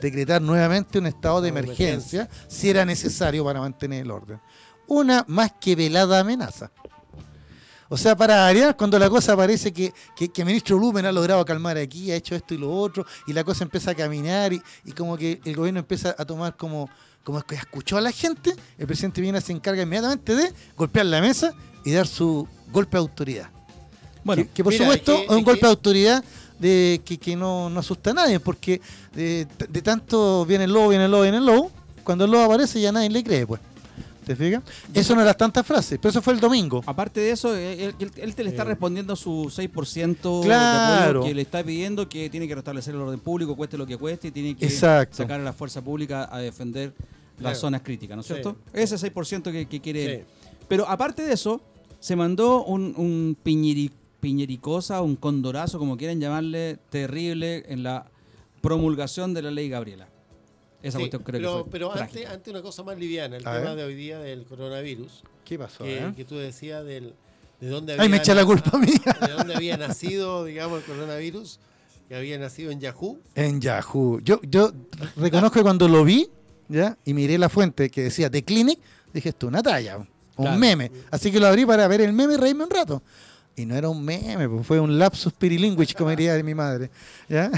decretar 0.00 0.42
nuevamente 0.42 0.98
un 0.98 1.06
estado 1.06 1.40
de 1.40 1.48
Estado 1.48 1.62
de 1.62 1.70
emergencia 1.70 2.28
si 2.48 2.70
era 2.70 2.84
necesario 2.84 3.44
para 3.44 3.60
mantener 3.60 4.02
el 4.02 4.10
orden. 4.10 4.40
Una 4.86 5.24
más 5.28 5.52
que 5.60 5.76
velada 5.76 6.20
amenaza. 6.20 6.70
O 7.94 7.96
sea, 7.96 8.16
para 8.16 8.38
variar, 8.38 8.76
cuando 8.76 8.98
la 8.98 9.08
cosa 9.08 9.36
parece 9.36 9.72
que, 9.72 9.94
que, 10.16 10.28
que 10.28 10.42
el 10.42 10.46
ministro 10.46 10.76
Lumen 10.76 11.06
ha 11.06 11.12
logrado 11.12 11.44
calmar 11.44 11.78
aquí, 11.78 12.10
ha 12.10 12.16
hecho 12.16 12.34
esto 12.34 12.52
y 12.52 12.58
lo 12.58 12.68
otro, 12.68 13.06
y 13.28 13.32
la 13.32 13.44
cosa 13.44 13.62
empieza 13.62 13.92
a 13.92 13.94
caminar 13.94 14.52
y, 14.52 14.60
y 14.84 14.90
como 14.90 15.16
que 15.16 15.40
el 15.44 15.54
gobierno 15.54 15.78
empieza 15.78 16.12
a 16.18 16.24
tomar 16.24 16.56
como, 16.56 16.90
como 17.22 17.40
que 17.42 17.54
escuchó 17.54 17.96
a 17.96 18.00
la 18.00 18.10
gente, 18.10 18.52
el 18.78 18.88
presidente 18.88 19.20
viene 19.20 19.40
se 19.40 19.52
encarga 19.52 19.84
inmediatamente 19.84 20.34
de 20.34 20.52
golpear 20.76 21.06
la 21.06 21.20
mesa 21.20 21.54
y 21.84 21.92
dar 21.92 22.08
su 22.08 22.48
golpe 22.72 22.96
de 22.96 23.02
autoridad. 23.02 23.48
Bueno, 24.24 24.42
que, 24.42 24.48
que 24.48 24.64
por 24.64 24.72
mira, 24.72 24.86
supuesto 24.86 25.16
es 25.16 25.30
un 25.30 25.44
golpe 25.44 25.64
de 25.64 25.70
autoridad 25.70 26.24
de 26.58 27.00
que, 27.04 27.16
que 27.16 27.36
no, 27.36 27.70
no 27.70 27.78
asusta 27.78 28.10
a 28.10 28.14
nadie, 28.14 28.40
porque 28.40 28.80
de, 29.14 29.46
de 29.68 29.82
tanto 29.82 30.44
viene 30.46 30.64
el 30.64 30.72
lobo, 30.72 30.88
viene 30.88 31.04
el 31.04 31.12
lobo, 31.12 31.22
viene 31.22 31.36
el 31.36 31.46
lobo, 31.46 31.70
cuando 32.02 32.24
el 32.24 32.32
lobo 32.32 32.42
aparece 32.42 32.80
ya 32.80 32.90
nadie 32.90 33.08
le 33.08 33.22
cree, 33.22 33.46
pues. 33.46 33.60
¿Te 34.24 34.34
fijas? 34.36 34.62
Eso 34.92 35.14
no 35.14 35.22
era 35.22 35.34
tantas 35.34 35.66
frases, 35.66 35.98
pero 36.00 36.10
eso 36.10 36.22
fue 36.22 36.32
el 36.32 36.40
domingo. 36.40 36.82
Aparte 36.86 37.20
de 37.20 37.30
eso, 37.30 37.54
eh, 37.56 37.84
él, 37.86 37.94
él- 37.98 38.10
él 38.16 38.34
te 38.34 38.42
le 38.44 38.50
está 38.50 38.62
Eh. 38.62 38.66
respondiendo 38.66 39.14
su 39.16 39.50
6% 39.50 40.40
de 40.40 40.46
Claro. 40.46 41.20
apoyo 41.20 41.28
que 41.28 41.34
le 41.34 41.42
está 41.42 41.62
pidiendo 41.62 42.08
que 42.08 42.30
tiene 42.30 42.48
que 42.48 42.54
restablecer 42.54 42.94
el 42.94 43.00
orden 43.00 43.20
público, 43.20 43.54
cueste 43.56 43.76
lo 43.78 43.86
que 43.86 43.96
cueste, 43.96 44.28
y 44.28 44.30
tiene 44.30 44.56
que 44.56 44.66
Exacto. 44.66 45.16
sacar 45.18 45.40
a 45.40 45.44
la 45.44 45.52
fuerza 45.52 45.82
pública 45.82 46.28
a 46.30 46.38
defender 46.38 46.92
las 47.38 47.58
zonas 47.58 47.82
críticas, 47.82 48.16
¿no 48.16 48.20
es 48.20 48.26
Sí. 48.26 48.32
cierto? 48.34 48.56
Ese 48.72 48.96
6% 48.98 49.50
que, 49.52 49.66
que 49.66 49.80
quiere 49.80 50.04
él. 50.04 50.24
Pero 50.68 50.88
aparte 50.88 51.22
de 51.26 51.32
eso, 51.34 51.60
se 52.00 52.16
mandó 52.16 52.64
un, 52.64 52.94
un 52.96 53.36
piñeri- 53.44 53.90
piñericosa, 54.20 55.02
un 55.02 55.16
condorazo, 55.16 55.78
como 55.78 55.96
quieran 55.96 56.20
llamarle, 56.20 56.78
terrible 56.90 57.64
en 57.68 57.82
la 57.82 58.06
promulgación 58.62 59.34
de 59.34 59.42
la 59.42 59.50
ley 59.50 59.68
Gabriela. 59.68 60.08
Esa 60.84 60.98
Sí, 60.98 61.04
cuestión 61.04 61.22
creo 61.22 61.38
pero, 61.40 61.56
que 61.56 61.62
fue 61.62 61.70
pero 61.70 61.92
antes, 61.94 62.26
antes 62.28 62.52
una 62.52 62.62
cosa 62.62 62.82
más 62.82 62.98
liviana, 62.98 63.36
el 63.38 63.46
A 63.48 63.52
tema 63.54 63.70
ver. 63.70 63.76
de 63.78 63.84
hoy 63.84 63.94
día 63.94 64.18
del 64.18 64.44
coronavirus, 64.44 65.22
¿Qué 65.44 65.58
pasó? 65.58 65.82
que, 65.84 66.12
que 66.14 66.24
tú 66.26 66.36
decías 66.36 66.84
del, 66.84 67.14
de 67.60 67.68
dónde 67.68 67.96
Ay, 67.98 68.08
me 68.10 68.18
echa 68.18 68.34
la 68.34 68.44
culpa 68.44 68.76
mía. 68.78 68.92
de 69.26 69.32
dónde 69.32 69.54
había 69.54 69.76
nacido, 69.78 70.44
digamos, 70.44 70.80
el 70.80 70.84
coronavirus, 70.84 71.58
que 72.08 72.14
había 72.16 72.38
nacido 72.38 72.70
en 72.70 72.80
Yahoo. 72.80 73.18
En 73.34 73.60
Yahoo. 73.62 74.20
Yo, 74.22 74.40
yo 74.42 74.72
reconozco 75.16 75.54
que 75.60 75.62
cuando 75.62 75.88
lo 75.88 76.04
vi, 76.04 76.28
¿ya? 76.68 76.98
Y 77.06 77.14
miré 77.14 77.38
la 77.38 77.48
fuente 77.48 77.88
que 77.88 78.02
decía 78.02 78.30
The 78.30 78.44
Clinic, 78.44 78.78
dije, 79.12 79.30
esto 79.30 79.46
es 79.46 79.48
una 79.48 79.62
talla, 79.62 79.96
un 79.96 80.06
Claro. 80.36 80.58
meme. 80.58 80.90
Así 81.10 81.32
que 81.32 81.40
lo 81.40 81.46
abrí 81.46 81.64
para 81.64 81.88
ver 81.88 82.02
el 82.02 82.12
meme 82.12 82.34
y 82.34 82.36
reírme 82.36 82.64
un 82.64 82.70
rato. 82.70 83.02
Y 83.56 83.66
no 83.66 83.76
era 83.76 83.88
un 83.88 84.04
meme, 84.04 84.48
pues, 84.48 84.66
fue 84.66 84.80
un 84.80 84.98
lapsus 84.98 85.32
pirilinguich, 85.32 85.94
como 85.94 86.10
diría 86.10 86.34
mi 86.42 86.54
madre. 86.54 86.90
¿Ya? 87.28 87.50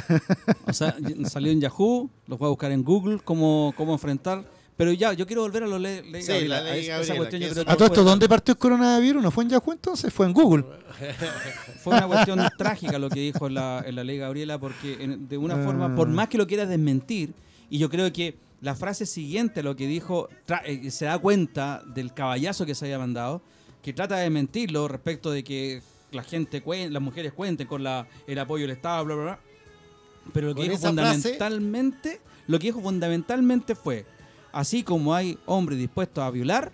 O 0.66 0.72
sea, 0.72 0.94
salió 1.30 1.51
en 1.53 1.61
Yahoo, 1.61 2.11
los 2.26 2.38
voy 2.38 2.47
a 2.47 2.51
buscar 2.51 2.70
en 2.72 2.84
Google, 2.84 3.18
cómo, 3.24 3.72
cómo 3.76 3.94
enfrentar. 3.94 4.44
Pero 4.76 4.92
ya, 4.92 5.14
yo 5.14 5.26
quiero 5.26 5.40
volver 5.40 5.62
a 5.62 5.66
lo 5.66 5.78
ley, 5.78 6.03
ley 6.11 6.20
Sí, 6.20 6.28
Gabriela. 6.32 6.61
la 6.61 6.70
ley 6.70 6.80
A 6.80 6.82
esa- 6.82 6.92
Gabriela, 7.14 7.16
cuestión 7.16 7.42
yo 7.42 7.49
creo 7.49 7.62
A 7.62 7.76
todo 7.76 7.84
esto, 7.86 8.03
fue- 8.03 8.11
¿dónde 8.11 8.28
partió 8.28 8.53
el 8.53 8.59
coronavirus? 8.59 9.22
¿No 9.22 9.30
fue 9.30 9.44
en 9.44 9.51
Yahoo 9.51 9.72
entonces? 9.72 10.12
Fue 10.12 10.26
en 10.26 10.34
Google. 10.34 10.64
Fue 11.82 11.94
una 11.97 12.07
cuestión 12.07 12.40
trágica 12.59 12.99
lo 12.99 13.09
que 13.09 13.20
dijo 13.20 13.49
la, 13.49 13.82
en 13.86 13.94
la 13.97 14.05
ley 14.05 14.18
Gabriela, 14.18 14.59
porque 14.59 15.03
en- 15.03 15.28
de 15.28 15.38
una 15.38 15.55
Ah. 15.55 15.64
forma, 15.64 15.94
por 15.97 16.09
más 16.09 16.28
que 16.28 16.36
lo 16.36 16.47
quiera 16.47 16.66
desmentir, 16.66 17.32
y 17.70 17.78
yo 17.78 17.88
creo 17.88 18.12
que 18.12 18.36
la 18.61 18.74
frase 18.74 19.07
siguiente 19.07 19.61
a 19.61 19.62
lo 19.62 19.76
que 19.76 19.86
dijo 19.86 20.28
tra- 20.47 20.61
eh, 20.66 20.90
se 20.90 21.07
da 21.07 21.18
cuenta 21.18 21.82
del 21.94 22.12
caballazo 22.12 22.66
que 22.66 22.74
se 22.74 22.84
había 22.84 22.99
mandado, 22.99 23.40
que 23.87 23.93
trata 23.93 24.16
de 24.16 24.28
mentirlo 24.30 24.89
respecto 24.89 25.30
de 25.30 25.45
que 25.45 25.80
la 26.11 26.24
gente 26.24 26.61
las 26.91 27.01
mujeres 27.01 27.32
cuenten 27.32 27.68
con 27.68 27.84
la, 27.84 28.05
el 28.26 28.37
apoyo 28.37 28.62
del 28.66 28.74
Estado, 28.76 29.05
bla, 29.05 29.14
bla, 29.14 29.24
bla. 29.24 29.39
Pero 30.32 30.49
lo 30.49 30.55
que 30.57 30.62
dijo 30.62 30.74
frase- 30.74 30.89
fundamentalmente, 30.89 32.20
lo 32.49 32.59
que 32.59 32.66
dijo 32.66 32.80
fundamentalmente 32.80 33.76
fue, 33.76 34.05
así 34.51 34.82
como 34.82 35.14
hay 35.14 35.39
hombres 35.47 35.78
dispuestos 35.78 36.24
a 36.24 36.30
violar, 36.30 36.72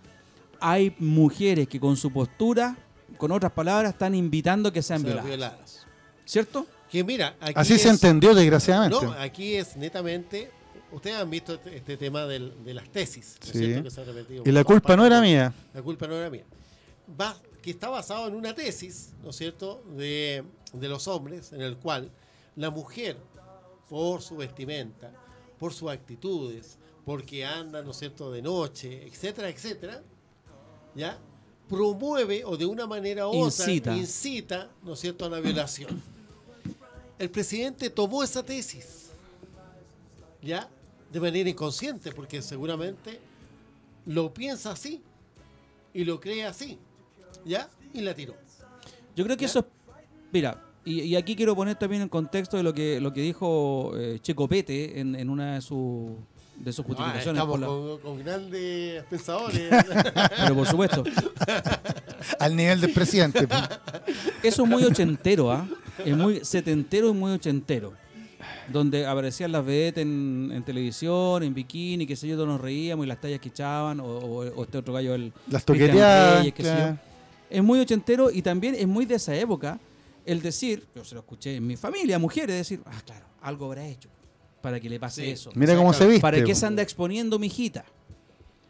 hay 0.58 0.96
mujeres 1.00 1.68
que 1.68 1.78
con 1.78 1.98
su 1.98 2.10
postura, 2.10 2.78
con 3.18 3.30
otras 3.30 3.52
palabras, 3.52 3.92
están 3.92 4.14
invitando 4.14 4.72
que 4.72 4.80
sean 4.80 5.00
o 5.02 5.04
sea, 5.04 5.08
violadas. 5.22 5.28
violadas. 5.28 5.86
¿Cierto? 6.24 6.66
Que 6.90 7.04
mira, 7.04 7.36
aquí 7.42 7.52
Así 7.56 7.78
se 7.78 7.90
entendió, 7.90 8.34
desgraciadamente. 8.34 9.04
No, 9.04 9.12
aquí 9.12 9.52
es 9.56 9.76
netamente. 9.76 10.50
Ustedes 10.92 11.16
han 11.16 11.28
visto 11.28 11.52
este, 11.52 11.76
este 11.76 11.98
tema 11.98 12.24
del- 12.24 12.54
de 12.64 12.72
las 12.72 12.88
tesis, 12.88 13.36
¿no 13.38 13.46
es 13.46 13.52
Sí. 13.52 13.58
cierto? 13.66 13.84
Que 13.84 13.90
se 13.90 14.00
ha 14.00 14.04
repetido 14.04 14.42
y 14.46 14.50
la 14.50 14.64
culpa 14.64 14.96
no 14.96 15.04
era 15.04 15.20
mía. 15.20 15.52
La 15.74 15.82
culpa 15.82 16.06
no 16.06 16.14
era 16.16 16.30
mía. 16.30 16.44
Va, 17.20 17.36
que 17.60 17.70
está 17.70 17.88
basado 17.88 18.28
en 18.28 18.34
una 18.34 18.54
tesis, 18.54 19.12
¿no 19.22 19.30
es 19.30 19.36
cierto?, 19.36 19.82
de, 19.96 20.44
de 20.72 20.88
los 20.88 21.08
hombres, 21.08 21.52
en 21.52 21.60
el 21.62 21.76
cual 21.76 22.10
la 22.56 22.70
mujer, 22.70 23.16
por 23.88 24.22
su 24.22 24.36
vestimenta, 24.36 25.12
por 25.58 25.72
sus 25.72 25.90
actitudes, 25.90 26.78
porque 27.04 27.44
anda, 27.44 27.82
¿no 27.82 27.90
es 27.90 27.98
cierto?, 27.98 28.30
de 28.30 28.42
noche, 28.42 29.06
etcétera, 29.06 29.48
etcétera, 29.48 30.02
¿ya? 30.94 31.18
Promueve 31.68 32.44
o 32.44 32.56
de 32.56 32.66
una 32.66 32.86
manera 32.86 33.26
u 33.26 33.30
otra 33.30 33.64
Incita. 33.64 33.96
incita, 33.96 34.70
¿no 34.82 34.94
es 34.94 35.00
cierto?, 35.00 35.24
a 35.24 35.28
la 35.30 35.40
violación. 35.40 36.02
El 37.18 37.30
presidente 37.30 37.90
tomó 37.90 38.22
esa 38.22 38.42
tesis, 38.42 39.10
¿ya? 40.40 40.68
De 41.12 41.20
manera 41.20 41.48
inconsciente, 41.48 42.12
porque 42.12 42.42
seguramente 42.42 43.20
lo 44.06 44.32
piensa 44.32 44.72
así 44.72 45.00
y 45.94 46.04
lo 46.04 46.18
cree 46.18 46.44
así, 46.44 46.78
¿ya? 47.44 47.68
Y 47.94 48.00
la 48.00 48.14
tiró. 48.14 48.34
Yo 49.16 49.24
creo 49.24 49.36
que 49.36 49.42
¿Ya? 49.42 49.48
eso 49.48 49.58
es. 49.60 49.64
Mira, 50.32 50.62
Y, 50.84 51.00
y 51.02 51.16
aquí 51.16 51.36
quiero 51.36 51.54
poner 51.54 51.76
también 51.76 52.02
en 52.02 52.08
contexto 52.08 52.56
de 52.56 52.62
lo 52.64 52.74
que, 52.74 53.00
lo 53.00 53.12
que 53.12 53.20
dijo 53.20 53.92
eh, 53.96 54.18
Checo 54.20 54.48
Pete 54.48 54.98
en, 54.98 55.14
en 55.14 55.30
una 55.30 55.54
de, 55.54 55.60
sus 55.60 56.12
de 56.56 56.72
sus 56.72 56.84
Ah, 56.84 56.88
justificaciones. 56.88 57.26
estamos 57.40 57.50
por 57.52 57.60
la- 57.60 57.66
con, 57.66 57.98
con 58.00 58.18
grandes 58.24 59.04
pensadores. 59.04 59.68
pero 60.42 60.54
por 60.56 60.66
supuesto, 60.66 61.04
Al 62.38 62.56
nivel 62.56 62.80
del 62.80 62.92
presidente. 62.92 63.46
eso 64.42 64.62
es 64.64 64.68
muy 64.68 64.84
ochentero, 64.84 65.50
¿ah? 65.52 65.68
Es 66.04 66.16
muy 66.16 66.44
setentero 66.44 67.10
y 67.10 67.12
muy 67.12 67.32
ochentero. 67.32 67.92
Donde 68.72 69.06
aparecían 69.06 69.52
las 69.52 69.64
vedettes 69.64 70.02
en, 70.02 70.50
en 70.52 70.62
televisión, 70.64 71.42
en 71.42 71.52
bikini, 71.54 72.06
qué 72.06 72.16
sé 72.16 72.26
yo, 72.28 72.36
todos 72.36 72.48
nos 72.48 72.60
reíamos 72.60 73.04
y 73.04 73.08
las 73.08 73.20
tallas 73.20 73.40
que 73.40 73.48
echaban, 73.50 74.00
o, 74.00 74.04
o- 74.06 74.46
o 74.56 74.62
este 74.64 74.78
otro 74.78 74.92
gallo, 74.94 75.14
el 75.14 75.32
Las 75.48 75.64
toqueteadas. 75.64 76.38
Reyes, 76.38 76.54
qué 76.54 76.62
sé 76.64 76.76
yo. 76.76 76.96
Es 77.52 77.62
muy 77.62 77.80
ochentero 77.80 78.30
y 78.30 78.42
también 78.42 78.74
es 78.74 78.86
muy 78.86 79.04
de 79.06 79.16
esa 79.16 79.34
época 79.36 79.78
el 80.24 80.40
decir, 80.40 80.86
yo 80.94 81.04
se 81.04 81.14
lo 81.14 81.20
escuché 81.20 81.56
en 81.56 81.66
mi 81.66 81.76
familia, 81.76 82.18
mujeres, 82.18 82.56
decir, 82.56 82.80
ah, 82.86 83.00
claro, 83.04 83.26
algo 83.40 83.66
habrá 83.66 83.86
hecho 83.86 84.08
para 84.60 84.78
que 84.78 84.88
le 84.88 84.98
pase 85.00 85.22
Sí. 85.24 85.30
eso. 85.30 85.50
Mira 85.54 85.76
cómo 85.76 85.92
se 85.92 86.06
viste. 86.06 86.20
¿Para 86.20 86.42
qué 86.44 86.54
se 86.54 86.64
anda 86.66 86.82
exponiendo 86.82 87.38
mi 87.38 87.48
hijita? 87.48 87.84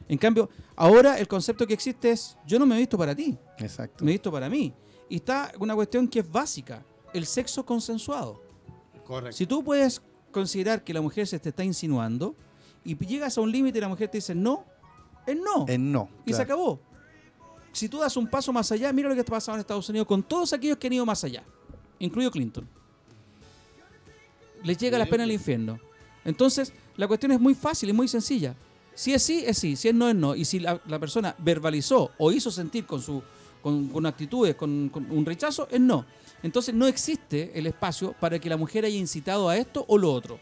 En 0.08 0.18
cambio, 0.18 0.48
ahora 0.76 1.18
el 1.18 1.28
concepto 1.28 1.66
que 1.66 1.74
existe 1.74 2.10
es, 2.10 2.36
yo 2.46 2.58
no 2.58 2.66
me 2.66 2.74
he 2.76 2.78
visto 2.78 2.98
para 2.98 3.14
ti, 3.14 3.36
Exacto. 3.58 4.04
me 4.04 4.10
he 4.10 4.14
visto 4.14 4.32
para 4.32 4.48
mí. 4.48 4.72
Y 5.08 5.16
está 5.16 5.52
una 5.58 5.74
cuestión 5.74 6.08
que 6.08 6.20
es 6.20 6.30
básica, 6.30 6.84
el 7.12 7.26
sexo 7.26 7.64
consensuado. 7.64 8.42
Correcto. 9.04 9.36
Si 9.36 9.46
tú 9.46 9.62
puedes 9.62 10.00
considerar 10.30 10.82
que 10.82 10.94
la 10.94 11.00
mujer 11.02 11.26
se 11.26 11.38
te 11.38 11.50
está 11.50 11.62
insinuando 11.62 12.34
y 12.84 12.96
llegas 13.06 13.36
a 13.36 13.42
un 13.42 13.52
límite 13.52 13.78
y 13.78 13.80
la 13.82 13.88
mujer 13.88 14.08
te 14.08 14.18
dice 14.18 14.34
no, 14.34 14.64
es 15.26 15.36
no. 15.36 15.66
En 15.68 15.92
no. 15.92 16.08
Y 16.24 16.32
se 16.32 16.40
acabó. 16.42 16.80
Si 17.72 17.88
tú 17.88 17.98
das 17.98 18.16
un 18.16 18.26
paso 18.26 18.52
más 18.52 18.70
allá, 18.70 18.92
mira 18.92 19.08
lo 19.08 19.14
que 19.14 19.20
está 19.20 19.32
pasando 19.32 19.56
en 19.56 19.60
Estados 19.60 19.88
Unidos 19.88 20.06
con 20.06 20.22
todos 20.22 20.52
aquellos 20.52 20.76
que 20.76 20.86
han 20.86 20.92
ido 20.92 21.06
más 21.06 21.24
allá, 21.24 21.42
incluido 21.98 22.30
Clinton. 22.30 22.68
Les 24.62 24.76
llega 24.78 24.98
la 24.98 25.06
pena 25.06 25.24
al 25.24 25.32
infierno. 25.32 25.80
Entonces, 26.24 26.72
la 26.96 27.08
cuestión 27.08 27.32
es 27.32 27.40
muy 27.40 27.54
fácil 27.54 27.88
y 27.88 27.92
muy 27.92 28.06
sencilla. 28.06 28.54
Si 28.94 29.12
es 29.12 29.22
sí, 29.22 29.42
es 29.46 29.58
sí. 29.58 29.74
Si 29.74 29.88
es 29.88 29.94
no, 29.94 30.08
es 30.08 30.14
no. 30.14 30.36
Y 30.36 30.44
si 30.44 30.60
la, 30.60 30.78
persona 31.00 31.34
verbalizó 31.38 32.12
o 32.18 32.30
hizo 32.30 32.50
sentir 32.50 32.86
con, 32.86 33.00
su, 33.00 33.22
con, 33.62 34.06
actitudes, 34.06 34.54
con 34.54 34.92
un 35.10 35.26
rechazo, 35.26 35.66
es 35.70 35.80
no. 35.80 36.04
Entonces, 36.42 36.74
no 36.74 36.86
existe 36.86 37.58
el 37.58 37.66
espacio 37.66 38.14
para 38.20 38.38
que 38.38 38.48
la 38.48 38.56
mujer 38.56 38.84
haya 38.84 38.96
incitado 38.96 39.48
a 39.48 39.56
esto 39.56 39.84
o 39.88 39.98
lo 39.98 40.12
otro. 40.12 40.38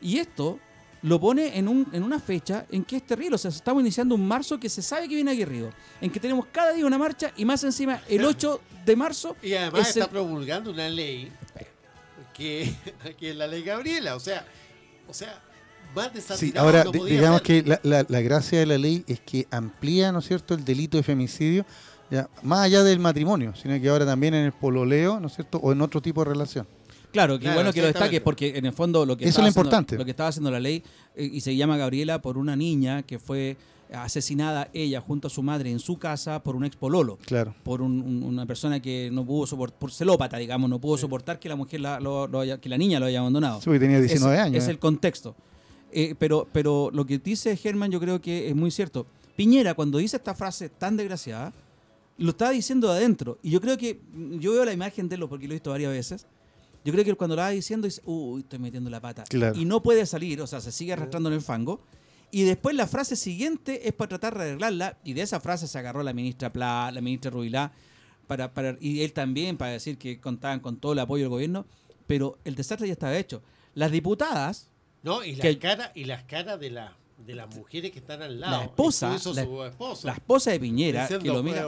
Y 0.00 0.18
esto 0.18 0.58
lo 1.02 1.20
pone 1.20 1.58
en, 1.58 1.66
un, 1.68 1.86
en 1.92 2.02
una 2.02 2.20
fecha 2.20 2.64
en 2.70 2.84
que 2.84 2.96
es 2.96 3.06
terrible. 3.06 3.34
O 3.34 3.38
sea, 3.38 3.50
estamos 3.50 3.80
iniciando 3.82 4.14
un 4.14 4.26
marzo 4.26 4.58
que 4.60 4.68
se 4.68 4.82
sabe 4.82 5.08
que 5.08 5.14
viene 5.16 5.30
aguerrido. 5.32 5.70
En 6.00 6.10
que 6.10 6.20
tenemos 6.20 6.46
cada 6.52 6.72
día 6.72 6.86
una 6.86 6.98
marcha 6.98 7.32
y 7.36 7.44
más 7.44 7.62
encima 7.64 8.00
el 8.08 8.24
8 8.24 8.60
de 8.86 8.96
marzo. 8.96 9.36
Y 9.42 9.54
además 9.54 9.82
es 9.82 9.88
está 9.88 10.04
el- 10.04 10.10
promulgando 10.10 10.70
una 10.70 10.88
ley 10.88 11.30
que, 12.34 12.72
que 13.18 13.30
es 13.30 13.36
la 13.36 13.46
ley 13.46 13.62
Gabriela. 13.62 14.14
O 14.16 14.20
sea, 14.20 14.46
o 15.08 15.14
sea, 15.14 15.40
Sí, 16.36 16.54
ahora 16.56 16.84
no 16.84 17.04
digamos 17.04 17.42
que 17.42 17.62
la, 17.64 17.78
la- 17.82 18.06
la 18.08 18.20
gracia 18.22 18.58
de 18.60 18.64
la 18.64 18.78
ley 18.78 19.04
es 19.06 19.20
que 19.20 19.46
amplía, 19.50 20.10
¿no 20.10 20.20
es 20.20 20.26
cierto?, 20.26 20.54
el 20.54 20.64
delito 20.64 20.96
de 20.96 21.02
femicidio, 21.02 21.66
ya, 22.10 22.30
más 22.42 22.60
allá 22.60 22.82
del 22.82 22.98
matrimonio, 22.98 23.52
sino 23.54 23.78
que 23.78 23.88
ahora 23.90 24.06
también 24.06 24.32
en 24.32 24.46
el 24.46 24.52
pololeo, 24.52 25.20
¿no 25.20 25.26
es 25.26 25.34
cierto?, 25.34 25.58
o 25.58 25.70
en 25.70 25.82
otro 25.82 26.00
tipo 26.00 26.24
de 26.24 26.30
relación. 26.30 26.66
Claro, 27.12 27.34
que 27.38 27.42
Claro, 27.42 27.56
bueno 27.58 27.72
que 27.72 27.80
lo 27.82 27.88
exactamente. 27.88 28.14
destaque, 28.16 28.20
porque 28.24 28.58
en 28.58 28.66
el 28.66 28.72
fondo 28.72 29.04
lo 29.06 29.16
que, 29.16 29.24
Eso 29.24 29.30
es 29.30 29.36
lo 29.36 29.42
haciendo- 29.42 29.60
importante. 29.60 29.96
lo 29.98 30.04
que 30.04 30.10
estaba 30.12 30.28
haciendo 30.30 30.50
la 30.50 30.58
ley, 30.60 30.82
eh, 31.14 31.30
y 31.32 31.40
se 31.42 31.54
llama 31.54 31.76
Gabriela 31.76 32.20
por 32.22 32.38
una 32.38 32.56
niña 32.56 33.02
que 33.02 33.18
fue 33.18 33.56
asesinada 33.92 34.68
ella 34.72 35.00
junto 35.02 35.26
a 35.28 35.30
su 35.30 35.42
madre 35.42 35.70
en 35.70 35.78
su 35.78 35.98
casa 35.98 36.42
por 36.42 36.56
un 36.56 36.64
ex 36.64 36.76
pololo. 36.76 37.18
Claro. 37.26 37.54
por 37.62 37.82
un- 37.82 38.00
un- 38.00 38.22
una 38.24 38.46
persona 38.46 38.80
que 38.80 39.10
no 39.12 39.24
pudo 39.26 39.46
soportar, 39.46 39.78
por 39.78 39.92
celópata, 39.92 40.38
digamos, 40.38 40.68
no 40.70 40.80
pudo 40.80 40.96
soportar 40.96 41.38
que 41.38 41.48
la 41.48 41.56
mujer 41.56 41.80
la- 41.80 42.00
lo- 42.00 42.26
lo 42.26 42.40
haya- 42.40 42.58
que 42.58 42.68
la 42.70 42.78
niña 42.78 42.98
lo 42.98 43.06
haya 43.06 43.20
abandonado. 43.20 43.60
Sí, 43.60 43.66
porque 43.66 43.80
tenía 43.80 44.00
19 44.00 44.36
es, 44.36 44.42
años. 44.42 44.62
Es 44.62 44.68
¿eh? 44.68 44.70
el 44.72 44.78
contexto. 44.78 45.34
Eh, 45.92 46.14
pero, 46.18 46.48
pero 46.52 46.90
lo 46.92 47.04
que 47.04 47.18
dice 47.18 47.54
Germán 47.56 47.90
yo 47.90 48.00
creo 48.00 48.18
que 48.20 48.48
es 48.48 48.56
muy 48.56 48.70
cierto. 48.70 49.06
Piñera, 49.36 49.74
cuando 49.74 49.98
dice 49.98 50.16
esta 50.16 50.34
frase 50.34 50.70
tan 50.70 50.96
desgraciada, 50.96 51.52
lo 52.16 52.30
está 52.30 52.48
diciendo 52.50 52.90
de 52.90 52.94
adentro. 52.98 53.38
Y 53.42 53.50
yo 53.50 53.60
creo 53.60 53.76
que, 53.76 54.00
yo 54.38 54.52
veo 54.52 54.64
la 54.64 54.72
imagen 54.72 55.08
de 55.10 55.16
él 55.16 55.26
porque 55.28 55.46
lo 55.46 55.52
he 55.52 55.56
visto 55.56 55.70
varias 55.70 55.92
veces. 55.92 56.26
Yo 56.84 56.92
creo 56.92 57.04
que 57.04 57.10
él 57.10 57.16
cuando 57.16 57.36
lo 57.36 57.42
va 57.42 57.50
diciendo 57.50 57.86
dice, 57.86 58.02
uy, 58.04 58.40
estoy 58.40 58.58
metiendo 58.58 58.90
la 58.90 59.00
pata. 59.00 59.24
Claro. 59.28 59.56
Y 59.58 59.64
no 59.64 59.82
puede 59.82 60.04
salir, 60.06 60.40
o 60.40 60.46
sea, 60.46 60.60
se 60.60 60.72
sigue 60.72 60.92
arrastrando 60.92 61.28
en 61.28 61.34
el 61.36 61.42
fango. 61.42 61.80
Y 62.30 62.42
después 62.44 62.74
la 62.74 62.86
frase 62.86 63.14
siguiente 63.14 63.86
es 63.86 63.92
para 63.92 64.08
tratar 64.08 64.36
de 64.38 64.44
arreglarla. 64.44 64.98
Y 65.04 65.12
de 65.12 65.22
esa 65.22 65.38
frase 65.40 65.68
se 65.68 65.78
agarró 65.78 66.02
la 66.02 66.12
ministra 66.12 66.52
Pla, 66.52 66.90
la 66.92 67.00
ministra 67.00 67.30
Rubilá, 67.30 67.72
para, 68.26 68.52
para, 68.54 68.76
y 68.80 69.02
él 69.02 69.12
también 69.12 69.56
para 69.58 69.72
decir 69.72 69.98
que 69.98 70.18
contaban 70.20 70.60
con 70.60 70.76
todo 70.78 70.92
el 70.94 70.98
apoyo 70.98 71.24
del 71.24 71.30
gobierno. 71.30 71.66
Pero 72.06 72.38
el 72.44 72.54
desastre 72.54 72.86
ya 72.88 72.94
estaba 72.94 73.16
hecho. 73.16 73.42
Las 73.74 73.90
diputadas, 73.92 74.68
No, 75.02 75.22
y 75.24 75.32
las 75.36 75.40
que- 75.42 75.58
caras 75.58 75.90
y 75.94 76.04
las 76.04 76.24
caras 76.24 76.58
de, 76.58 76.70
la, 76.70 76.96
de 77.26 77.34
las 77.34 77.54
mujeres 77.54 77.90
que 77.92 77.98
están 78.00 78.22
al 78.22 78.40
lado. 78.40 78.58
la 78.58 78.64
esposa, 78.64 79.10
la, 79.10 79.18
su 79.18 79.62
esposo. 79.64 80.06
la 80.06 80.14
esposa 80.14 80.50
de 80.50 80.58
Piñera, 80.60 81.02
diciendo, 81.02 81.22
que 81.24 81.28
lo 81.30 81.42
mira. 81.42 81.66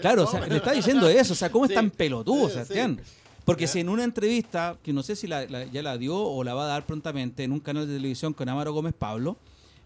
Claro, 0.00 0.22
o 0.22 0.24
No. 0.26 0.30
sea, 0.30 0.46
le 0.46 0.56
está 0.56 0.72
diciendo 0.72 1.08
eso. 1.08 1.32
O 1.32 1.36
sea, 1.36 1.50
¿cómo 1.50 1.64
es 1.64 1.70
Sí. 1.70 1.74
tan 1.74 1.90
pelotudo, 1.90 2.46
Sí, 2.48 2.52
Sebastián? 2.52 3.00
sí. 3.02 3.12
Porque 3.44 3.66
si 3.66 3.80
en 3.80 3.88
una 3.88 4.04
entrevista, 4.04 4.78
que 4.82 4.92
no 4.92 5.02
sé 5.02 5.16
si 5.16 5.26
la- 5.26 5.46
la- 5.46 5.64
ya 5.64 5.82
la 5.82 5.96
dio 5.98 6.16
o 6.16 6.44
la 6.44 6.54
va 6.54 6.64
a 6.64 6.68
dar 6.68 6.86
prontamente 6.86 7.42
en 7.44 7.52
un 7.52 7.60
canal 7.60 7.86
de 7.88 7.94
televisión 7.94 8.32
con 8.32 8.48
Amaro 8.48 8.72
Gómez 8.72 8.94
Pablo, 8.96 9.36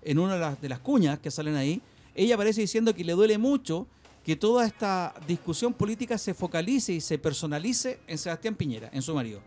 en 0.03 0.19
una 0.19 0.35
de 0.35 0.41
las, 0.41 0.61
de 0.61 0.69
las 0.69 0.81
cuñas 0.81 1.19
que 1.19 1.31
salen 1.31 1.55
ahí, 1.57 1.81
ella 2.15 2.35
aparece 2.35 2.61
diciendo 2.61 2.95
que 2.95 3.05
le 3.05 3.13
duele 3.13 3.39
mucho 3.39 3.87
que 4.25 4.37
toda 4.37 4.67
esta 4.67 5.15
discusión 5.27 5.73
política 5.73 6.19
se 6.19 6.35
focalice 6.35 6.93
y 6.93 7.01
se 7.01 7.19
personalice 7.19 8.01
en 8.07 8.19
Sebastián 8.19 8.55
Piñera, 8.55 8.91
en 8.93 9.03
su 9.03 9.15
marido. 9.15 9.41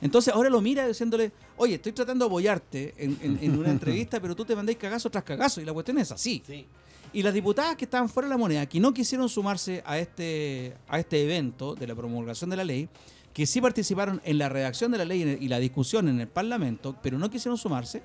Entonces 0.00 0.34
ahora 0.34 0.50
lo 0.50 0.60
mira 0.60 0.86
diciéndole, 0.88 1.30
oye, 1.56 1.74
estoy 1.76 1.92
tratando 1.92 2.24
de 2.24 2.28
apoyarte 2.28 2.94
en, 2.98 3.16
en- 3.22 3.38
en 3.40 3.58
una 3.58 3.70
entrevista, 3.70 4.20
pero 4.20 4.34
tú 4.34 4.44
te 4.44 4.56
mandáis 4.56 4.78
cagazo 4.78 5.08
tras 5.10 5.22
cagazo 5.24 5.60
y 5.60 5.64
la 5.64 5.72
cuestión 5.72 5.98
es 5.98 6.10
así. 6.10 6.42
Sí. 6.46 6.66
Y 7.12 7.22
las 7.22 7.34
diputadas 7.34 7.76
que 7.76 7.84
estaban 7.84 8.08
fuera 8.08 8.26
de 8.28 8.30
la 8.30 8.38
moneda, 8.38 8.66
que 8.66 8.80
no 8.80 8.92
quisieron 8.94 9.28
sumarse 9.28 9.82
a 9.86 9.98
este, 9.98 10.74
a 10.88 10.98
este 10.98 11.22
evento 11.22 11.74
de 11.74 11.86
la 11.86 11.94
promulgación 11.94 12.48
de 12.50 12.56
la 12.56 12.64
ley, 12.64 12.88
que 13.32 13.46
sí 13.46 13.60
participaron 13.60 14.20
en 14.24 14.38
la 14.38 14.48
redacción 14.48 14.92
de 14.92 14.98
la 14.98 15.04
ley 15.04 15.38
y 15.40 15.48
la 15.48 15.58
discusión 15.58 16.08
en 16.08 16.20
el 16.20 16.28
Parlamento, 16.28 16.96
pero 17.02 17.18
no 17.18 17.30
quisieron 17.30 17.56
sumarse, 17.58 18.02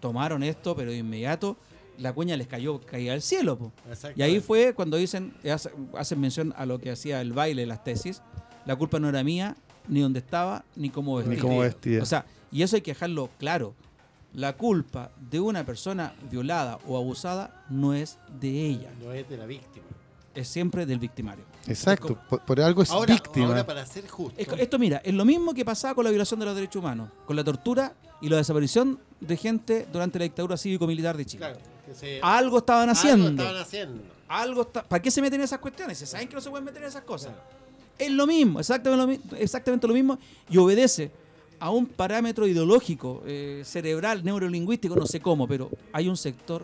tomaron 0.00 0.42
esto, 0.42 0.76
pero 0.76 0.90
de 0.90 0.98
inmediato 0.98 1.56
la 1.98 2.12
cuña 2.12 2.36
les 2.36 2.46
cayó 2.46 2.80
caía 2.80 3.12
al 3.14 3.22
cielo. 3.22 3.58
po. 3.58 3.72
Y 4.14 4.22
ahí 4.22 4.40
fue 4.40 4.72
cuando 4.74 4.96
dicen, 4.96 5.34
hace- 5.50 5.70
hacen 5.96 6.20
mención 6.20 6.54
a 6.56 6.64
lo 6.66 6.78
que 6.78 6.90
hacía 6.90 7.20
el 7.20 7.32
baile, 7.32 7.66
las 7.66 7.82
tesis, 7.82 8.22
la 8.66 8.76
culpa 8.76 9.00
no 9.00 9.08
era 9.08 9.24
mía, 9.24 9.56
ni 9.88 10.00
dónde 10.00 10.18
estaba, 10.20 10.64
ni 10.76 10.90
cómo 10.90 11.16
vestía. 11.16 11.34
Ni 11.34 11.40
cómo 11.40 11.58
vestía. 11.60 12.02
O 12.02 12.06
sea, 12.06 12.26
y 12.52 12.62
eso 12.62 12.76
hay 12.76 12.82
que 12.82 12.92
dejarlo 12.92 13.30
claro. 13.38 13.74
La 14.34 14.52
culpa 14.56 15.10
de 15.30 15.40
una 15.40 15.64
persona 15.64 16.12
violada 16.30 16.78
o 16.86 16.98
abusada 16.98 17.64
no 17.70 17.94
es 17.94 18.18
de 18.38 18.66
ella, 18.66 18.90
No 19.02 19.12
es 19.12 19.26
de 19.28 19.38
la 19.38 19.46
víctima. 19.46 19.86
es 20.34 20.46
siempre 20.46 20.84
del 20.86 20.98
victimario. 20.98 21.44
Exacto. 21.66 22.18
Por, 22.28 22.40
por 22.44 22.60
algo 22.60 22.82
es 22.82 22.90
Ahora, 22.90 23.12
víctima. 23.14 23.46
ahora, 23.48 23.66
para 23.66 23.84
ser 23.86 24.06
justo. 24.08 24.40
Es- 24.40 24.48
esto, 24.58 24.78
mira, 24.78 25.00
es 25.04 25.12
lo 25.14 25.24
mismo 25.24 25.52
que 25.54 25.64
pasaba 25.64 25.94
con 25.94 26.04
la 26.04 26.10
violación 26.10 26.40
de 26.40 26.46
los 26.46 26.54
derechos 26.54 26.80
humanos, 26.80 27.10
con 27.26 27.36
la 27.36 27.44
tortura 27.44 27.92
y 28.20 28.28
la 28.28 28.36
desaparición 28.36 28.98
de 29.20 29.36
gente 29.36 29.86
durante 29.92 30.18
la 30.18 30.24
dictadura 30.24 30.56
cívico-militar 30.56 31.16
de 31.16 31.26
Chile. 31.26 31.38
claro, 31.46 31.58
que 31.84 31.94
se- 31.94 32.20
Algo 32.22 32.58
estaban 32.58 32.88
algo 32.88 32.98
haciendo. 33.00 33.28
estaban 33.42 33.56
haciendo. 33.62 34.02
Algo 34.28 34.62
está- 34.62 34.82
¿Para 34.82 35.02
qué 35.02 35.10
se 35.10 35.20
meten 35.22 35.40
en 35.40 35.44
esas 35.44 35.58
cuestiones? 35.58 35.98
Se 35.98 36.06
saben 36.06 36.28
que 36.28 36.34
no 36.34 36.40
se 36.40 36.50
pueden 36.50 36.64
meter 36.64 36.82
en 36.82 36.88
esas 36.88 37.02
cosas. 37.02 37.32
Es 37.98 38.10
lo 38.10 38.26
mismo, 38.26 38.60
exactamente 38.60 39.28
lo, 39.32 39.36
exactamente 39.38 39.86
lo 39.88 39.94
mismo, 39.94 40.18
y 40.48 40.56
obedece 40.58 41.10
a 41.60 41.70
un 41.70 41.86
parámetro 41.86 42.46
ideológico, 42.46 43.22
eh, 43.26 43.62
cerebral, 43.64 44.24
neurolingüístico, 44.24 44.94
no 44.94 45.06
sé 45.06 45.20
cómo, 45.20 45.48
pero 45.48 45.68
hay 45.92 46.08
un 46.08 46.16
sector 46.16 46.62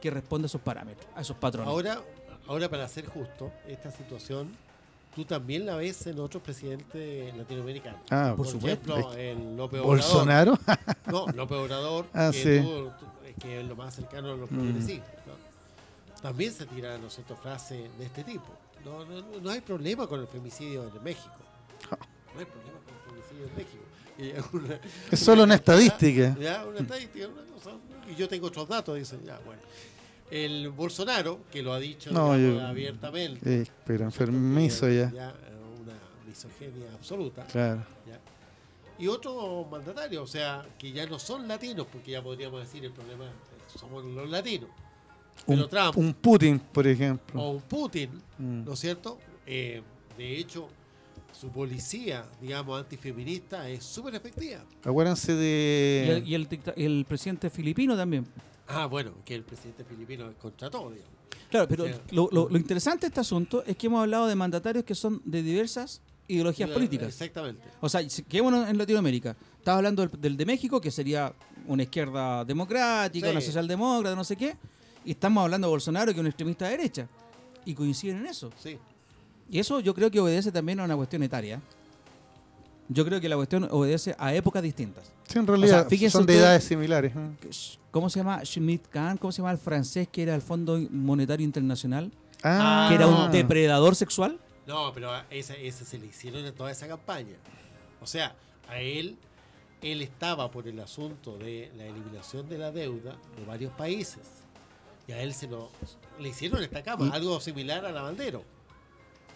que 0.00 0.10
responde 0.10 0.46
a 0.46 0.48
esos 0.48 0.60
parámetros, 0.62 1.06
a 1.14 1.20
esos 1.20 1.36
patrones. 1.36 1.68
Ahora, 1.68 2.00
ahora, 2.46 2.68
para 2.68 2.88
ser 2.88 3.06
justo, 3.06 3.52
esta 3.68 3.90
situación 3.90 4.48
tú 5.14 5.24
también 5.24 5.66
la 5.66 5.74
ves 5.76 6.06
en 6.06 6.18
otros 6.20 6.42
presidentes 6.42 7.34
latinoamericanos. 7.36 8.00
Ah, 8.10 8.34
por 8.36 8.46
supuesto. 8.46 8.92
ejemplo, 8.96 9.14
en 9.18 9.56
López 9.56 9.80
Obrador. 9.80 9.96
Bolsonaro. 9.98 10.58
No, 11.06 11.26
López 11.28 11.58
Obrador, 11.58 12.06
Ah, 12.14 12.30
que, 12.32 12.42
sí. 12.42 12.64
tuvo- 12.64 12.92
que 13.40 13.60
es 13.60 13.66
lo 13.66 13.74
más 13.76 13.94
cercano 13.94 14.32
a 14.32 14.36
los 14.36 14.50
Mm. 14.50 14.54
progresistas. 14.60 15.14
¿no? 15.26 16.20
También 16.22 16.52
se 16.52 16.66
tiran 16.66 17.00
nosotros 17.02 17.38
frases 17.40 17.88
de 17.98 18.04
este 18.06 18.22
tipo. 18.24 18.46
No, 18.84 19.04
no, 19.04 19.20
no- 19.22 19.40
no 19.40 19.50
hay 19.50 19.60
problema 19.60 20.06
con 20.06 20.20
el 20.20 20.26
femicidio 20.26 20.84
en 20.84 21.02
México. 21.02 21.34
No 22.34 22.38
hay 22.38 22.46
problema 22.46 22.78
con 22.86 22.94
el 22.94 23.22
femicidio 23.22 23.46
en 23.46 23.56
México. 23.56 23.84
Es 24.18 24.52
una- 24.52 24.80
Es 25.10 25.18
solo 25.20 25.42
una 25.44 25.54
estadística. 25.56 26.36
Ya, 26.38 26.64
una 26.66 26.78
estadística, 26.80 27.26
una 27.26 27.42
cosa, 27.54 27.70
y 28.08 28.14
yo 28.14 28.28
tengo 28.28 28.46
otros 28.46 28.68
datos, 28.68 28.96
dicen, 28.96 29.20
ya, 29.24 29.38
bueno. 29.44 29.60
El 30.30 30.68
Bolsonaro, 30.70 31.40
que 31.50 31.62
lo 31.62 31.72
ha 31.72 31.80
dicho 31.80 32.10
No, 32.12 32.34
digamos, 32.36 32.60
yo- 32.62 32.66
abiertamente. 32.68 33.62
Eh, 33.62 33.66
pero 33.84 34.04
enfermizo 34.04 34.88
ya. 34.88 35.08
eh, 35.08 35.32
una 35.82 35.94
misoginia 36.26 36.92
absoluta. 36.94 37.44
Claro. 37.46 37.84
¿ya? 38.06 38.18
Y 38.98 39.08
otros 39.08 39.68
mandatarios, 39.70 40.22
o 40.22 40.26
sea, 40.26 40.64
que 40.78 40.92
ya 40.92 41.06
no 41.06 41.18
son 41.18 41.48
latinos, 41.48 41.86
porque 41.90 42.12
ya 42.12 42.22
podríamos 42.22 42.60
decir 42.60 42.84
el 42.84 42.92
problema 42.92 43.24
somos 43.78 44.04
los 44.04 44.28
latinos. 44.28 44.68
Pero 45.46 45.62
Un, 45.64 45.68
Trump 45.70 45.96
un 45.96 46.12
Putin, 46.14 46.58
por 46.58 46.86
ejemplo. 46.86 47.40
o 47.42 47.50
un 47.52 47.60
Putin, 47.62 48.10
Mm. 48.38 48.64
¿no 48.64 48.72
es 48.74 48.78
cierto? 48.78 49.18
Eh, 49.46 49.82
de 50.18 50.36
hecho, 50.38 50.68
su 51.32 51.48
policía, 51.48 52.24
digamos, 52.40 52.78
antifeminista 52.78 53.68
es 53.68 53.82
súper 53.84 54.14
efectiva. 54.16 54.62
Acuérdense 54.84 55.32
Y 55.32 55.36
de... 55.36 56.16
el, 56.18 56.28
y 56.28 56.34
el 56.34 56.48
dicta- 56.48 56.74
el 56.76 57.04
presidente 57.08 57.48
filipino 57.48 57.96
también. 57.96 58.26
Ah, 58.72 58.86
bueno, 58.86 59.12
que 59.24 59.34
el 59.34 59.42
presidente 59.42 59.84
filipino 59.84 60.28
es 60.30 60.36
contra 60.36 60.70
todo, 60.70 60.90
digamos. 60.90 61.10
Claro, 61.50 61.66
pero 61.68 61.86
Sí. 61.86 61.92
lo, 62.12 62.28
lo- 62.30 62.48
lo 62.48 62.56
interesante 62.56 63.02
de 63.02 63.08
este 63.08 63.20
asunto 63.20 63.64
es 63.66 63.76
que 63.76 63.86
hemos 63.88 64.00
hablado 64.00 64.26
de 64.28 64.36
mandatarios 64.36 64.84
que 64.84 64.94
son 64.94 65.20
de 65.24 65.42
diversas 65.42 66.00
ideologías 66.28 66.70
políticas. 66.70 67.08
Exactamente. 67.08 67.62
O 67.80 67.88
sea, 67.88 68.00
quedémonos 68.28 68.68
en 68.68 68.78
Latinoamérica. 68.78 69.36
Estaba 69.58 69.78
hablando 69.78 70.06
del, 70.06 70.20
del 70.20 70.36
de 70.36 70.46
México, 70.46 70.80
que 70.80 70.90
sería 70.92 71.32
una 71.66 71.82
izquierda 71.82 72.44
democrática, 72.44 73.26
Sí. 73.26 73.30
una 73.32 73.40
socialdemócrata, 73.40 74.14
no 74.14 74.22
sé 74.24 74.36
qué. 74.36 74.56
Y 75.04 75.10
estamos 75.12 75.42
hablando 75.42 75.66
de 75.66 75.70
Bolsonaro, 75.70 76.06
que 76.12 76.18
es 76.18 76.20
un 76.20 76.26
extremista 76.28 76.66
de 76.66 76.70
derecha. 76.76 77.08
Y 77.64 77.74
coinciden 77.74 78.18
en 78.18 78.26
eso. 78.26 78.50
Sí. 78.62 78.78
Y 79.50 79.58
eso 79.58 79.80
yo 79.80 79.92
creo 79.94 80.10
que 80.10 80.20
obedece 80.20 80.52
también 80.52 80.78
a 80.78 80.84
una 80.84 80.94
cuestión 80.96 81.22
etaria. 81.24 81.60
Yo 82.92 83.04
creo 83.04 83.20
que 83.20 83.28
la 83.28 83.36
cuestión 83.36 83.68
obedece 83.70 84.16
a 84.18 84.34
épocas 84.34 84.62
distintas. 84.64 85.12
Sí, 85.28 85.38
en 85.38 85.46
realidad 85.46 85.86
fíjense 85.88 86.18
son 86.18 86.26
de 86.26 86.36
edades 86.36 86.64
similares. 86.64 87.12
¿eh? 87.14 87.76
¿Cómo 87.92 88.10
se 88.10 88.18
llama? 88.18 88.44
Schmidt 88.44 88.86
Kahn, 88.88 89.16
¿cómo 89.16 89.30
se 89.30 89.38
llama 89.38 89.52
el 89.52 89.58
francés 89.58 90.08
que 90.10 90.22
era 90.24 90.34
el 90.34 90.42
Fondo 90.42 90.76
Monetario 90.90 91.44
Internacional? 91.44 92.10
Ah, 92.42 92.86
Que 92.88 92.96
era 92.96 93.06
un 93.06 93.30
depredador 93.30 93.94
sexual. 93.94 94.38
No, 94.66 94.92
pero 94.92 95.12
a 95.12 95.24
ese, 95.30 95.66
ese 95.66 95.84
se 95.84 95.98
le 95.98 96.06
hicieron 96.06 96.44
en 96.44 96.52
toda 96.54 96.70
esa 96.72 96.88
campaña. 96.88 97.36
O 98.00 98.06
sea, 98.06 98.34
a 98.68 98.80
él, 98.80 99.16
él 99.82 100.02
estaba 100.02 100.50
por 100.50 100.66
el 100.66 100.78
asunto 100.80 101.38
de 101.38 101.70
la 101.76 101.86
eliminación 101.86 102.48
de 102.48 102.58
la 102.58 102.72
deuda 102.72 103.16
de 103.36 103.44
varios 103.46 103.72
países. 103.72 104.22
Y 105.06 105.12
a 105.12 105.22
él 105.22 105.32
se 105.34 105.46
lo 105.48 105.70
le 106.18 106.28
hicieron 106.28 106.62
esta 106.62 106.82
cama, 106.82 107.06
Y- 107.06 107.10
algo 107.16 107.40
similar 107.40 107.84
a 107.84 107.92
la 107.92 108.02
bandera. 108.02 108.40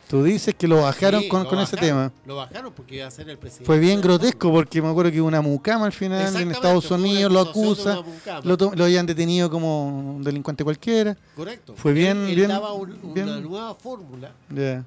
Tú 0.08 0.22
dices 0.22 0.54
que 0.54 0.68
lo 0.68 0.82
bajaron 0.82 1.22
Sí, 1.22 1.28
con, 1.28 1.44
lo 1.44 1.48
con 1.48 1.58
ese 1.60 1.76
tema. 1.76 2.12
Lo 2.26 2.36
bajaron 2.36 2.72
porque 2.72 2.96
iba 2.96 3.06
a 3.06 3.10
ser 3.10 3.28
el 3.28 3.38
presidente. 3.38 3.66
Fue 3.66 3.78
bien 3.78 4.00
grotesco 4.00 4.52
porque 4.52 4.80
me 4.82 4.88
acuerdo 4.88 5.10
que 5.10 5.20
una 5.20 5.40
mucama 5.40 5.86
al 5.86 5.92
final 5.92 6.34
en 6.36 6.50
Estados 6.50 6.90
Unidos 6.90 7.32
lo 7.32 7.40
acusa, 7.40 8.02
lo, 8.44 8.56
lo 8.56 8.84
habían 8.84 9.06
detenido 9.06 9.48
como 9.50 10.16
un 10.16 10.22
delincuente 10.22 10.62
cualquiera. 10.62 11.16
Correcto. 11.34 11.74
fue 11.76 11.92
bien- 11.92 12.26
Él, 12.28 12.46
daba 12.48 12.72
un- 12.74 12.98
una 13.02 13.40
nueva 13.40 13.74
fórmula 13.74 14.32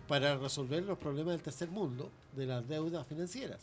para 0.07 0.38
resolver 0.38 0.84
los 0.84 0.97
problemas 0.97 1.34
del 1.34 1.41
tercer 1.41 1.70
mundo 1.70 2.09
de 2.36 2.45
las 2.45 2.68
deudas 2.68 3.05
financieras. 3.07 3.59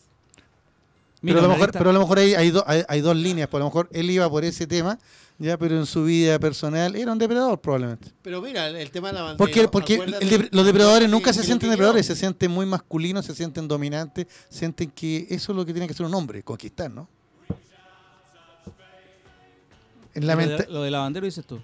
Mira, 1.25 1.37
pero, 1.41 1.47
a 1.47 1.49
lo 1.49 1.55
mejor, 1.55 1.73
pero 1.73 1.91
a 1.91 1.93
lo 1.93 1.99
mejor 2.01 2.19
hay, 2.19 2.35
hay, 2.35 2.51
do- 2.51 2.65
hay- 2.67 2.85
hay 2.87 3.01
dos 3.01 3.17
líneas, 3.17 3.49
pues 3.49 3.59
a 3.61 3.65
lo 3.65 3.71
mejor 3.71 3.89
él 3.93 4.11
iba 4.11 4.29
por 4.31 4.45
ese 4.45 4.67
tema, 4.67 4.99
ya, 5.39 5.57
pero 5.59 5.77
en 5.77 5.87
su 5.87 6.05
vida 6.05 6.39
personal 6.39 6.95
era 6.95 7.11
un 7.13 7.19
depredador 7.19 7.61
probablemente. 7.61 8.13
Pero 8.23 8.41
mira, 8.43 8.69
el, 8.69 8.91
tema 8.91 9.09
de 9.09 9.15
la 9.15 9.23
bandera. 9.23 9.39
Porque, 9.39 9.69
porque 9.69 9.95
el 9.95 10.31
dep- 10.31 10.49
los 10.53 10.65
depredadores 10.67 11.09
nunca 11.09 11.31
que- 11.31 11.35
se 11.35 11.41
que 11.41 11.47
sienten 11.47 11.71
depredadores, 11.71 12.07
se 12.07 12.15
sienten 12.15 12.51
muy 12.51 12.67
masculinos, 12.67 13.25
se 13.27 13.35
sienten 13.35 13.67
dominantes, 13.67 14.27
sienten 14.49 14.91
que 14.91 15.27
eso 15.31 15.53
es 15.53 15.57
lo 15.57 15.65
que 15.67 15.73
tiene 15.73 15.89
que 15.89 15.95
ser 15.95 16.07
un 16.07 16.15
hombre, 16.15 16.43
conquistar, 16.43 16.91
¿no? 16.91 17.09
La 20.15 20.35
lo, 20.37 20.47
de, 20.47 20.67
lo 20.69 20.83
de 20.83 20.91
lavandero 20.93 21.27
dices 21.27 21.45
tú. 21.45 21.61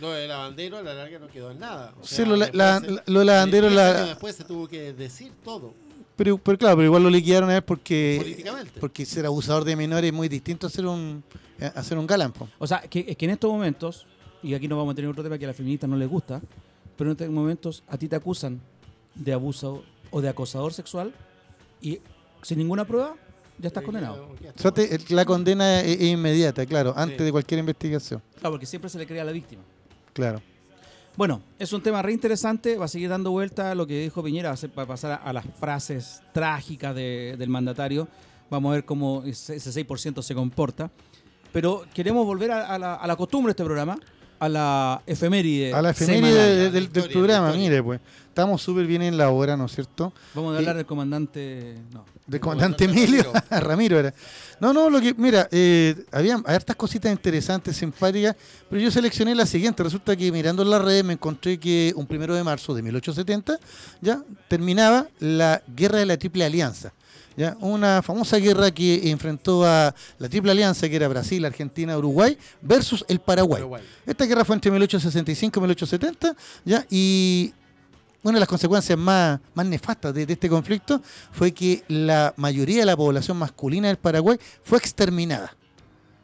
Lo 0.00 0.10
de 0.10 0.26
la 0.26 0.38
bandera 0.38 0.80
a 0.80 0.82
la 0.82 0.94
larga 0.94 1.20
no 1.20 1.28
quedó 1.28 1.52
en 1.52 1.60
nada. 1.60 1.92
O 2.00 2.04
Sí, 2.04 2.16
sea, 2.16 2.26
lo, 2.26 2.34
la- 2.36 2.46
después 2.46 2.58
la- 2.58 2.80
se- 2.80 2.90
la- 2.90 3.02
lo 3.06 3.18
de 3.20 3.24
lavandero, 3.26 3.66
diez 3.68 3.76
la- 3.76 3.90
años 3.96 4.08
después 4.08 4.34
se 4.36 4.44
tuvo 4.44 4.66
que 4.66 4.92
decir 4.92 5.32
todo. 5.44 5.72
Pero, 6.16 6.38
pero 6.38 6.58
claro, 6.58 6.76
pero 6.76 6.86
igual 6.86 7.02
lo 7.02 7.10
liquidaron 7.10 7.50
a 7.50 7.56
él 7.56 7.62
porque, 7.62 8.18
Políticamente. 8.20 8.80
porque 8.80 9.04
ser 9.06 9.26
abusador 9.26 9.64
de 9.64 9.76
menores 9.76 10.08
es 10.10 10.14
muy 10.14 10.28
distinto 10.28 10.66
a 10.66 10.70
ser 10.70 10.86
un, 10.86 11.22
a 11.74 11.82
ser 11.82 11.98
un 11.98 12.06
galán. 12.06 12.32
po. 12.32 12.48
O 12.58 12.66
sea, 12.66 12.80
que, 12.82 13.04
es 13.08 13.16
que 13.16 13.24
en 13.24 13.30
estos 13.32 13.50
momentos, 13.50 14.06
y 14.42 14.54
aquí 14.54 14.68
nos 14.68 14.78
vamos 14.78 14.92
a 14.92 14.94
tener 14.96 15.10
otro 15.10 15.22
tema 15.22 15.38
que 15.38 15.44
a 15.44 15.48
las 15.48 15.56
feministas 15.56 15.88
no 15.88 15.96
les 15.96 16.08
gusta, 16.08 16.40
pero 16.96 17.10
en 17.10 17.16
estos 17.16 17.28
momentos 17.30 17.82
a 17.88 17.96
ti 17.98 18.08
te 18.08 18.16
acusan 18.16 18.60
de 19.14 19.32
abuso 19.32 19.82
o 20.10 20.20
de 20.20 20.28
acosador 20.28 20.72
sexual 20.72 21.12
y 21.80 21.98
sin 22.42 22.58
ninguna 22.58 22.84
prueba 22.86 23.14
ya 23.58 23.68
estás 23.68 23.82
Eh, 23.82 23.86
condenado. 23.86 24.28
te- 24.74 24.98
la 25.14 25.24
condena 25.24 25.80
es, 25.80 26.00
es 26.00 26.08
inmediata, 26.08 26.64
claro, 26.66 26.92
antes 26.96 27.18
Sí. 27.18 27.24
de 27.24 27.32
cualquier 27.32 27.60
investigación. 27.60 28.22
Claro, 28.38 28.52
porque 28.54 28.66
siempre 28.66 28.88
se 28.90 28.98
le 28.98 29.06
crea 29.06 29.22
a 29.22 29.24
la 29.24 29.32
víctima. 29.32 29.62
Claro. 30.12 30.42
Bueno, 31.16 31.42
es 31.58 31.72
un 31.72 31.82
tema 31.82 32.00
re 32.00 32.12
interesante, 32.12 32.78
va 32.78 32.86
a 32.86 32.88
seguir 32.88 33.10
dando 33.10 33.30
vuelta 33.30 33.70
a 33.70 33.74
lo 33.74 33.86
que 33.86 34.00
dijo 34.00 34.22
Piñera, 34.22 34.54
va 34.78 34.82
a, 34.82 34.86
pasar 34.86 35.20
a, 35.22 35.32
las 35.32 35.44
frases 35.60 36.22
trágicas 36.32 36.94
de- 36.94 37.36
del 37.38 37.50
mandatario, 37.50 38.08
vamos 38.48 38.70
a 38.70 38.74
ver 38.76 38.84
cómo 38.86 39.22
ese, 39.26 39.56
ese 39.56 39.86
6% 39.86 40.22
se 40.22 40.34
comporta, 40.34 40.90
pero 41.52 41.84
queremos 41.92 42.24
volver 42.24 42.50
a, 42.50 42.78
la, 42.78 42.98
la 43.06 43.16
costumbre 43.16 43.50
de 43.50 43.52
este 43.52 43.64
programa, 43.64 43.98
a 44.44 44.48
la 44.48 45.02
efeméride 45.06 45.72
A 45.72 45.80
la 45.82 45.90
efeméride 45.90 46.34
de- 46.34 46.64
La 46.64 46.70
del, 46.70 46.82
historia, 46.84 47.06
la 47.06 47.12
programa, 47.12 47.52
mire, 47.52 47.82
pues, 47.82 48.00
estamos 48.26 48.60
súper 48.60 48.86
bien 48.86 49.02
en 49.02 49.16
la 49.16 49.30
hora, 49.30 49.56
¿no 49.56 49.66
es 49.66 49.72
cierto? 49.72 50.12
Vamos 50.34 50.54
a 50.54 50.58
hablar 50.58 50.76
del 50.76 50.86
comandante... 50.86 51.76
No. 51.92 52.04
Del 52.26 52.36
El 52.36 52.40
comandante 52.40 52.84
comandante 52.86 53.02
Emilio, 53.14 53.32
Ramiro 53.50 53.98
era. 53.98 54.14
No, 54.60 54.72
no, 54.72 54.88
lo 54.90 55.00
que, 55.00 55.12
mira, 55.14 55.48
eh, 55.50 55.94
había 56.12 56.40
hartas 56.46 56.76
cositas 56.76 57.10
interesantes, 57.12 57.76
simpáticas, 57.76 58.36
pero 58.70 58.80
yo 58.80 58.90
seleccioné 58.92 59.34
la 59.34 59.44
siguiente. 59.44 59.82
Resulta 59.82 60.16
que 60.16 60.30
mirando 60.30 60.62
en 60.62 60.70
las 60.70 60.82
redes 60.82 61.04
me 61.04 61.12
encontré 61.14 61.58
que 61.58 61.92
un 61.96 62.06
primero 62.06 62.34
de 62.34 62.44
marzo 62.44 62.74
de 62.74 62.82
1870 62.82 63.58
ya 64.00 64.22
terminaba 64.48 65.08
la 65.18 65.62
guerra 65.76 65.98
de 65.98 66.06
la 66.06 66.16
Triple 66.16 66.44
Alianza. 66.44 66.92
¿Ya? 67.36 67.56
Una 67.60 68.02
famosa 68.02 68.36
guerra 68.38 68.70
que 68.70 69.10
enfrentó 69.10 69.64
a 69.64 69.94
la 70.18 70.28
Triple 70.28 70.50
Alianza, 70.52 70.88
que 70.88 70.96
era 70.96 71.08
Brasil, 71.08 71.44
Argentina, 71.44 71.96
Uruguay, 71.96 72.36
versus 72.60 73.04
el 73.08 73.20
Paraguay. 73.20 73.62
Esta 74.06 74.24
guerra 74.24 74.44
fue 74.44 74.54
entre 74.56 74.70
1865 74.70 75.58
y 75.58 75.62
1870, 75.62 76.36
¿ya? 76.64 76.86
Y 76.90 77.52
una 78.22 78.34
de 78.34 78.40
las 78.40 78.48
consecuencias 78.48 78.98
más, 78.98 79.40
más 79.54 79.66
nefastas 79.66 80.14
de, 80.14 80.24
de 80.26 80.32
este 80.34 80.48
conflicto 80.48 81.02
fue 81.32 81.52
que 81.52 81.82
la 81.88 82.32
mayoría 82.36 82.80
de 82.80 82.86
la 82.86 82.96
población 82.96 83.36
masculina 83.36 83.88
del 83.88 83.96
Paraguay 83.96 84.38
fue 84.62 84.78
exterminada. 84.78 85.56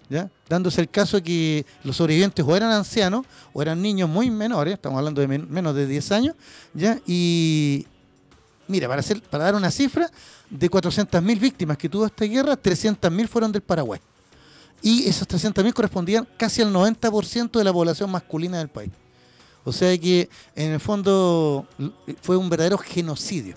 ¿ya? 0.08 0.30
Dándose 0.48 0.80
el 0.80 0.88
caso 0.88 1.22
que 1.22 1.66
los 1.84 1.96
sobrevivientes 1.96 2.42
o 2.46 2.56
eran 2.56 2.70
ancianos 2.70 3.26
o 3.52 3.60
eran 3.60 3.82
niños 3.82 4.08
muy 4.08 4.30
menores, 4.30 4.74
estamos 4.74 4.96
hablando 4.96 5.20
de 5.20 5.26
men- 5.28 5.46
menos 5.50 5.74
de 5.74 5.86
10 5.86 6.12
años, 6.12 6.34
¿ya? 6.72 6.98
y 7.06 7.86
mira, 8.68 8.88
para, 8.88 9.00
hacer, 9.00 9.20
para 9.20 9.44
dar 9.44 9.54
una 9.54 9.70
cifra, 9.70 10.08
de 10.50 10.70
400.000 10.70 11.38
víctimas 11.40 11.76
que 11.76 11.88
tuvo 11.88 12.06
esta 12.06 12.24
guerra, 12.24 12.54
300.000 12.60 13.28
fueron 13.28 13.52
del 13.52 13.62
Paraguay. 13.62 14.00
Y 14.82 15.06
esos 15.08 15.26
300.000 15.28 15.72
correspondían 15.72 16.26
casi 16.36 16.62
al 16.62 16.72
90% 16.72 17.50
de 17.58 17.64
la 17.64 17.72
población 17.72 18.10
masculina 18.10 18.58
del 18.58 18.68
país. 18.68 18.90
O 19.64 19.72
sea 19.72 19.96
que 19.98 20.28
en 20.54 20.72
el 20.72 20.80
fondo 20.80 21.66
fue 22.22 22.36
un 22.36 22.48
verdadero 22.48 22.78
genocidio. 22.78 23.56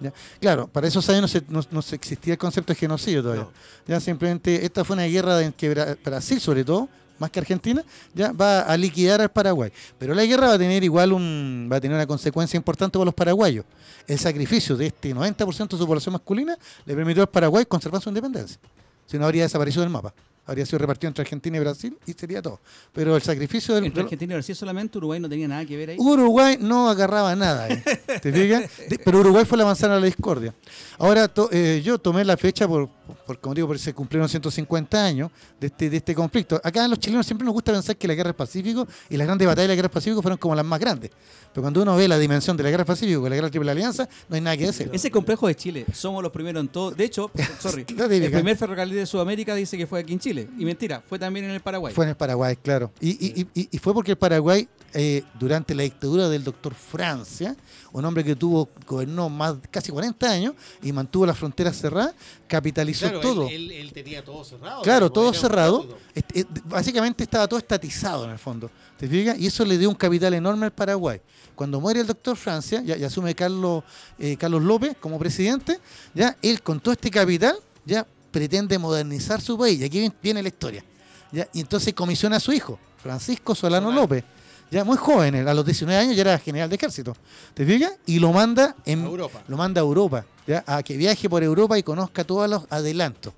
¿ya? 0.00 0.12
Claro, 0.40 0.68
para 0.68 0.86
esos 0.88 1.08
años 1.10 1.22
no, 1.22 1.28
se- 1.28 1.44
no- 1.48 1.64
no 1.70 1.82
se 1.82 1.96
existía 1.96 2.34
el 2.34 2.38
concepto 2.38 2.72
de 2.72 2.78
genocidio 2.78 3.22
todavía. 3.22 3.44
No. 3.44 3.50
Ya 3.86 4.00
simplemente 4.00 4.64
esta 4.64 4.84
fue 4.84 4.94
una 4.94 5.04
guerra 5.04 5.42
en 5.42 5.52
que 5.52 5.74
Bra- 5.74 5.98
Brasil, 6.02 6.40
sobre 6.40 6.64
todo, 6.64 6.88
más 7.22 7.30
que 7.30 7.40
Argentina, 7.40 7.82
ya 8.14 8.32
va 8.32 8.60
a 8.60 8.76
liquidar 8.76 9.20
al 9.22 9.30
Paraguay. 9.30 9.72
Pero 9.98 10.14
la 10.14 10.24
guerra 10.26 10.48
va 10.48 10.54
a 10.54 10.58
tener 10.58 10.84
igual 10.84 11.12
un, 11.12 11.68
va 11.72 11.76
a 11.76 11.80
tener 11.80 11.94
una 11.96 12.06
consecuencia 12.06 12.56
importante 12.58 12.98
para 12.98 13.06
los 13.06 13.14
paraguayos. 13.14 13.64
El 14.06 14.18
sacrificio 14.18 14.76
de 14.76 14.86
este 14.88 15.14
90% 15.14 15.68
de 15.68 15.78
su 15.78 15.86
población 15.86 16.12
masculina 16.12 16.56
le 16.84 16.94
permitió 16.94 17.22
al 17.22 17.28
Paraguay 17.28 17.64
conservar 17.64 18.02
su 18.02 18.08
independencia. 18.10 18.58
Si 19.06 19.16
no 19.18 19.24
habría 19.24 19.44
desaparecido 19.44 19.82
del 19.82 19.90
mapa. 19.90 20.12
Habría 20.44 20.66
sido 20.66 20.78
repartido 20.80 21.06
entre 21.06 21.22
Argentina 21.22 21.56
y 21.56 21.60
Brasil 21.60 21.96
y 22.04 22.14
sería 22.14 22.42
todo. 22.42 22.58
Pero 22.92 23.14
el 23.14 23.22
sacrificio 23.22 23.76
del, 23.76 23.84
Entre 23.84 24.02
Argentina 24.02 24.32
y 24.32 24.36
Brasil 24.38 24.56
solamente, 24.56 24.98
Uruguay 24.98 25.20
no 25.20 25.28
tenía 25.28 25.46
nada 25.46 25.64
que 25.64 25.76
ver 25.76 25.90
ahí. 25.90 25.96
Uruguay 26.00 26.56
no 26.60 26.90
agarraba 26.90 27.36
nada, 27.36 27.66
ahí, 27.66 27.80
¿te 28.20 28.32
fijas? 28.32 28.64
Pero 29.04 29.20
Uruguay 29.20 29.44
fue 29.44 29.56
la 29.56 29.64
manzana 29.64 29.94
de 29.94 30.00
la 30.00 30.06
discordia. 30.06 30.52
Ahora, 30.98 31.28
to- 31.28 31.48
eh, 31.52 31.80
yo 31.84 31.96
tomé 31.96 32.24
la 32.24 32.36
fecha 32.36 32.66
por, 32.66 32.88
por, 33.32 33.40
como 33.40 33.54
digo, 33.54 33.66
porque 33.66 33.82
se 33.82 33.94
cumplieron 33.94 34.28
150 34.28 35.04
años 35.04 35.30
de 35.60 35.66
este, 35.68 35.88
de 35.90 35.96
este 35.96 36.14
conflicto. 36.14 36.60
Acá 36.62 36.84
en 36.84 36.90
los 36.90 36.98
chilenos 36.98 37.24
siempre 37.26 37.44
nos 37.44 37.54
gusta 37.54 37.72
pensar 37.72 37.96
que 37.96 38.06
la 38.08 38.14
guerra 38.14 38.28
del 38.28 38.36
Pacífico 38.36 38.86
y 39.08 39.16
las 39.16 39.26
grandes 39.26 39.46
batallas 39.46 39.64
de 39.64 39.68
la 39.68 39.74
guerra 39.74 39.88
del 39.88 39.94
Pacífico 39.94 40.22
fueron 40.22 40.38
como 40.38 40.54
las 40.54 40.64
más 40.64 40.78
grandes. 40.80 41.10
Pero 41.52 41.62
cuando 41.62 41.82
uno 41.82 41.96
ve 41.96 42.08
la 42.08 42.18
dimensión 42.18 42.56
de 42.56 42.62
la 42.62 42.70
guerra 42.70 42.84
del 42.84 42.86
Pacífico 42.86 43.20
con 43.20 43.30
la 43.30 43.36
guerra 43.36 43.46
de 43.46 43.48
la 43.48 43.52
Triple 43.52 43.70
Alianza, 43.70 44.08
no 44.28 44.34
hay 44.36 44.40
nada 44.40 44.56
que 44.56 44.66
decir. 44.66 44.90
Ese 44.92 45.10
complejo 45.10 45.46
de 45.46 45.54
Chile, 45.54 45.86
somos 45.92 46.22
los 46.22 46.32
primeros 46.32 46.60
en 46.60 46.68
todo. 46.68 46.90
De 46.90 47.04
hecho, 47.04 47.30
sorry, 47.60 47.84
el 47.88 48.30
primer 48.30 48.56
ferrocarril 48.56 48.94
de 48.94 49.06
Sudamérica 49.06 49.54
dice 49.54 49.76
que 49.76 49.86
fue 49.86 50.00
aquí 50.00 50.12
en 50.12 50.18
Chile. 50.18 50.48
Y 50.58 50.64
mentira, 50.64 51.02
fue 51.08 51.18
también 51.18 51.46
en 51.46 51.52
el 51.52 51.60
Paraguay. 51.60 51.92
Fue 51.94 52.04
en 52.04 52.10
el 52.10 52.16
Paraguay, 52.16 52.56
claro. 52.56 52.92
Y, 53.00 53.10
y- 53.10 53.46
y- 53.54 53.68
y 53.70 53.78
fue 53.78 53.92
porque 53.94 54.12
el 54.12 54.18
Paraguay, 54.18 54.68
eh, 54.94 55.22
durante 55.38 55.74
la 55.74 55.82
dictadura 55.82 56.28
del 56.28 56.42
doctor 56.44 56.74
Francia, 56.74 57.56
un 57.92 58.04
hombre 58.04 58.24
que 58.24 58.34
tuvo, 58.36 58.68
gobernó 58.86 59.28
más 59.28 59.54
casi 59.70 59.92
40 59.92 60.30
años 60.30 60.54
y 60.82 60.92
mantuvo 60.92 61.26
las 61.26 61.36
fronteras 61.36 61.76
cerradas, 61.78 62.14
capitalizó 62.48 63.06
Claro, 63.06 63.20
todo. 63.22 63.46
Él, 63.48 63.54
él- 63.54 63.72
él 63.72 63.92
tenía 63.92 64.24
todo 64.24 64.44
cerrado. 64.44 64.82
Claro, 64.82 65.10
todo 65.10 65.32
cerrado. 65.32 65.86
eh, 66.14 66.44
Básicamente 66.64 67.24
estaba 67.24 67.46
todo 67.48 67.58
estatizado 67.58 68.24
en 68.24 68.30
el 68.32 68.38
fondo. 68.38 68.70
¿Te 68.98 69.08
fijas? 69.08 69.38
Y 69.38 69.46
eso 69.46 69.64
le 69.64 69.78
dio 69.78 69.88
un 69.88 69.94
capital 69.94 70.34
enorme 70.34 70.66
al 70.66 70.72
Paraguay. 70.72 71.20
Cuando 71.54 71.80
muere 71.80 72.00
el 72.00 72.06
doctor 72.06 72.36
Francia 72.36 72.82
ya, 72.84 72.96
y 72.96 73.04
asume 73.04 73.34
Carlos, 73.34 73.84
eh, 74.18 74.36
Carlos 74.36 74.62
López 74.62 74.96
como 75.00 75.18
presidente, 75.18 75.78
ya 76.14 76.36
él 76.42 76.62
con 76.62 76.80
todo 76.80 76.92
este 76.92 77.10
capital 77.10 77.56
ya 77.84 78.06
pretende 78.30 78.78
modernizar 78.78 79.40
su 79.40 79.58
país. 79.58 79.80
Y 79.80 79.84
aquí 79.84 80.00
vien- 80.00 80.14
viene 80.22 80.42
la 80.42 80.48
historia. 80.48 80.84
¿ya? 81.30 81.48
Y 81.52 81.60
entonces 81.60 81.92
comisiona 81.94 82.36
a 82.36 82.40
su 82.40 82.52
hijo, 82.52 82.78
Francisco 83.02 83.54
Solano. 83.54 83.90
López. 83.92 84.24
Ya 84.70 84.84
muy 84.84 84.96
joven, 84.96 85.46
a 85.46 85.52
los 85.52 85.66
19 85.66 86.00
años 86.00 86.16
ya 86.16 86.22
era 86.22 86.38
general 86.38 86.70
de 86.70 86.76
ejército. 86.76 87.14
¿Te 87.52 87.66
fijas? 87.66 87.92
Y 88.06 88.18
lo 88.18 88.32
manda 88.32 88.74
en, 88.86 89.02
A 89.02 89.04
Europa. 89.04 89.42
lo 89.46 89.56
manda 89.58 89.82
a 89.82 89.84
Europa. 89.84 90.24
A 90.66 90.82
que 90.82 90.96
viaje 90.96 91.28
por 91.28 91.42
Europa 91.42 91.78
y 91.78 91.82
conozca 91.82 92.24
todos 92.24 92.48
los 92.48 92.64
adelantos. 92.70 93.32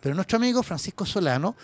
Pero 0.00 0.14
nuestro 0.14 0.36
amigo 0.36 0.62
Francisco 0.62 1.04
Solano, 1.04 1.54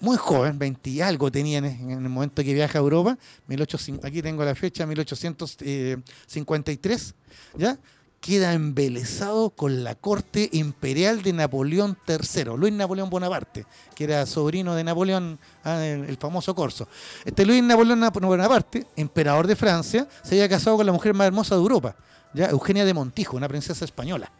muy 0.00 0.16
joven, 0.16 0.58
20 0.58 0.90
y 0.90 1.00
algo 1.00 1.30
tenía 1.30 1.58
en, 1.58 1.90
el 1.90 2.08
momento 2.08 2.42
que 2.42 2.54
viaja 2.54 2.78
a 2.78 2.82
Europa, 2.82 3.16
1800, 3.46 4.04
aquí 4.04 4.22
tengo 4.22 4.44
la 4.44 4.54
fecha, 4.54 4.86
1853, 4.86 7.14
¿ya? 7.56 7.78
queda 8.20 8.52
embelesado 8.52 9.50
con 9.50 9.82
la 9.82 9.96
corte 9.96 10.48
imperial 10.52 11.22
de 11.22 11.32
Napoleón 11.32 11.98
III, 12.06 12.44
Luis 12.56 12.72
Napoleón 12.72 13.10
Bonaparte, 13.10 13.66
que 13.96 14.04
era 14.04 14.24
sobrino 14.26 14.76
de 14.76 14.84
Napoleón, 14.84 15.40
ah, 15.64 15.84
el, 15.84 16.16
famoso 16.18 16.54
Corso. 16.54 16.86
Este 17.24 17.44
Luis 17.44 17.60
Napoleón 17.64 18.00
Nap- 18.00 18.20
Bonaparte, 18.20 18.86
emperador 18.94 19.48
de 19.48 19.56
Francia, 19.56 20.06
se 20.22 20.36
había 20.36 20.48
casado 20.48 20.76
con 20.76 20.86
la 20.86 20.92
mujer 20.92 21.14
más 21.14 21.26
hermosa 21.26 21.56
de 21.56 21.62
Europa. 21.62 21.96
Eugenia 22.34 22.84
de 22.84 22.94
Montijo, 22.94 23.36
una 23.36 23.48
princesa 23.48 23.84
española. 23.84 24.30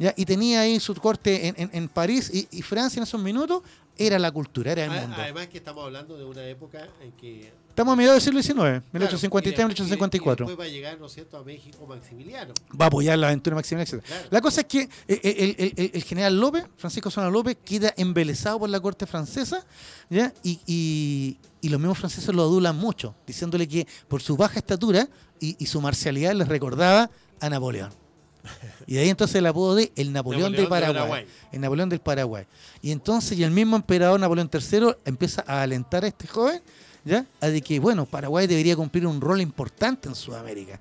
¿Ya? 0.00 0.12
Y 0.16 0.24
tenía 0.24 0.62
ahí 0.62 0.80
su 0.80 0.92
corte 0.96 1.46
en, 1.46 1.54
en- 1.56 1.70
en 1.72 1.88
París 1.88 2.28
y, 2.34 2.48
y 2.50 2.62
Francia 2.62 2.98
en 2.98 3.04
esos 3.04 3.20
minutos 3.22 3.62
era 3.96 4.18
la 4.18 4.32
cultura, 4.32 4.72
era 4.72 4.84
el 4.86 4.90
mundo. 4.90 5.16
Además 5.18 5.46
que 5.48 5.58
estamos 5.58 5.84
hablando 5.84 6.16
de 6.16 6.24
una 6.24 6.42
época 6.46 6.88
en 7.02 7.12
que... 7.12 7.52
Estamos 7.68 7.92
a 7.92 7.96
mediados 7.96 8.24
del 8.24 8.42
siglo 8.42 8.42
XIX, 8.42 8.54
claro, 8.56 8.82
1853, 8.92 9.54
y 9.54 9.56
de- 9.56 9.62
y 9.62 9.66
1854. 9.66 10.46
después 10.46 10.66
va 10.66 10.68
a 10.68 10.72
llegar, 10.74 10.98
¿no 10.98 11.06
es 11.06 11.12
cierto?, 11.12 11.36
a 11.36 11.44
México 11.44 11.86
Maximiliano. 11.86 12.52
va 12.78 12.86
a 12.86 12.88
apoyar 12.88 13.16
la 13.18 13.28
aventura 13.28 13.54
Maximiliano, 13.56 13.96
etc. 13.98 14.04
Claro. 14.06 14.26
La 14.30 14.40
cosa 14.40 14.62
es 14.62 14.66
que 14.66 14.88
eh, 15.06 15.20
el, 15.22 15.54
el- 15.58 15.74
el- 15.76 15.90
el 15.94 16.02
general 16.04 16.40
López, 16.40 16.64
Francisco 16.78 17.10
Solano 17.10 17.30
López, 17.30 17.58
queda 17.64 17.92
embelesado 17.96 18.58
por 18.58 18.68
la 18.70 18.80
corte 18.80 19.06
francesa, 19.06 19.64
¿ya? 20.08 20.32
Y, 20.42 20.58
y- 20.66 21.36
y 21.60 21.68
los 21.68 21.78
mismos 21.78 21.98
franceses 21.98 22.34
lo 22.34 22.42
adulan 22.42 22.76
mucho, 22.76 23.14
diciéndole 23.26 23.68
que 23.68 23.86
por 24.08 24.20
su 24.22 24.36
baja 24.36 24.58
estatura 24.58 25.08
y, 25.38 25.56
y 25.62 25.66
su 25.66 25.80
marcialidad 25.80 26.32
les 26.34 26.48
recordaba 26.48 27.10
a 27.40 27.48
Napoleón. 27.50 27.90
Y 28.86 28.94
de 28.94 29.00
ahí 29.00 29.08
entonces 29.08 29.36
el 29.36 29.46
apodo 29.46 29.74
de 29.76 29.92
el 29.96 30.12
Napoleón, 30.12 30.52
de, 30.52 30.62
Napoleón 30.62 30.64
de 30.64 30.68
Paraguay, 30.68 30.94
Paraguay. 30.94 31.26
El 31.52 31.60
Napoleón 31.60 31.88
del 31.88 32.00
Paraguay. 32.00 32.44
Y 32.82 32.90
entonces 32.90 33.38
y 33.38 33.44
el 33.44 33.50
mismo 33.50 33.76
emperador 33.76 34.18
Napoleón 34.18 34.50
III 34.52 34.94
empieza 35.04 35.44
a 35.46 35.62
alentar 35.62 36.04
a 36.04 36.08
este 36.08 36.26
joven, 36.26 36.60
¿ya? 37.04 37.24
A 37.40 37.48
de 37.48 37.60
que, 37.62 37.78
bueno, 37.80 38.06
Paraguay 38.06 38.46
debería 38.46 38.76
cumplir 38.76 39.06
un 39.06 39.20
rol 39.20 39.40
importante 39.40 40.08
en 40.08 40.14
Sudamérica. 40.14 40.80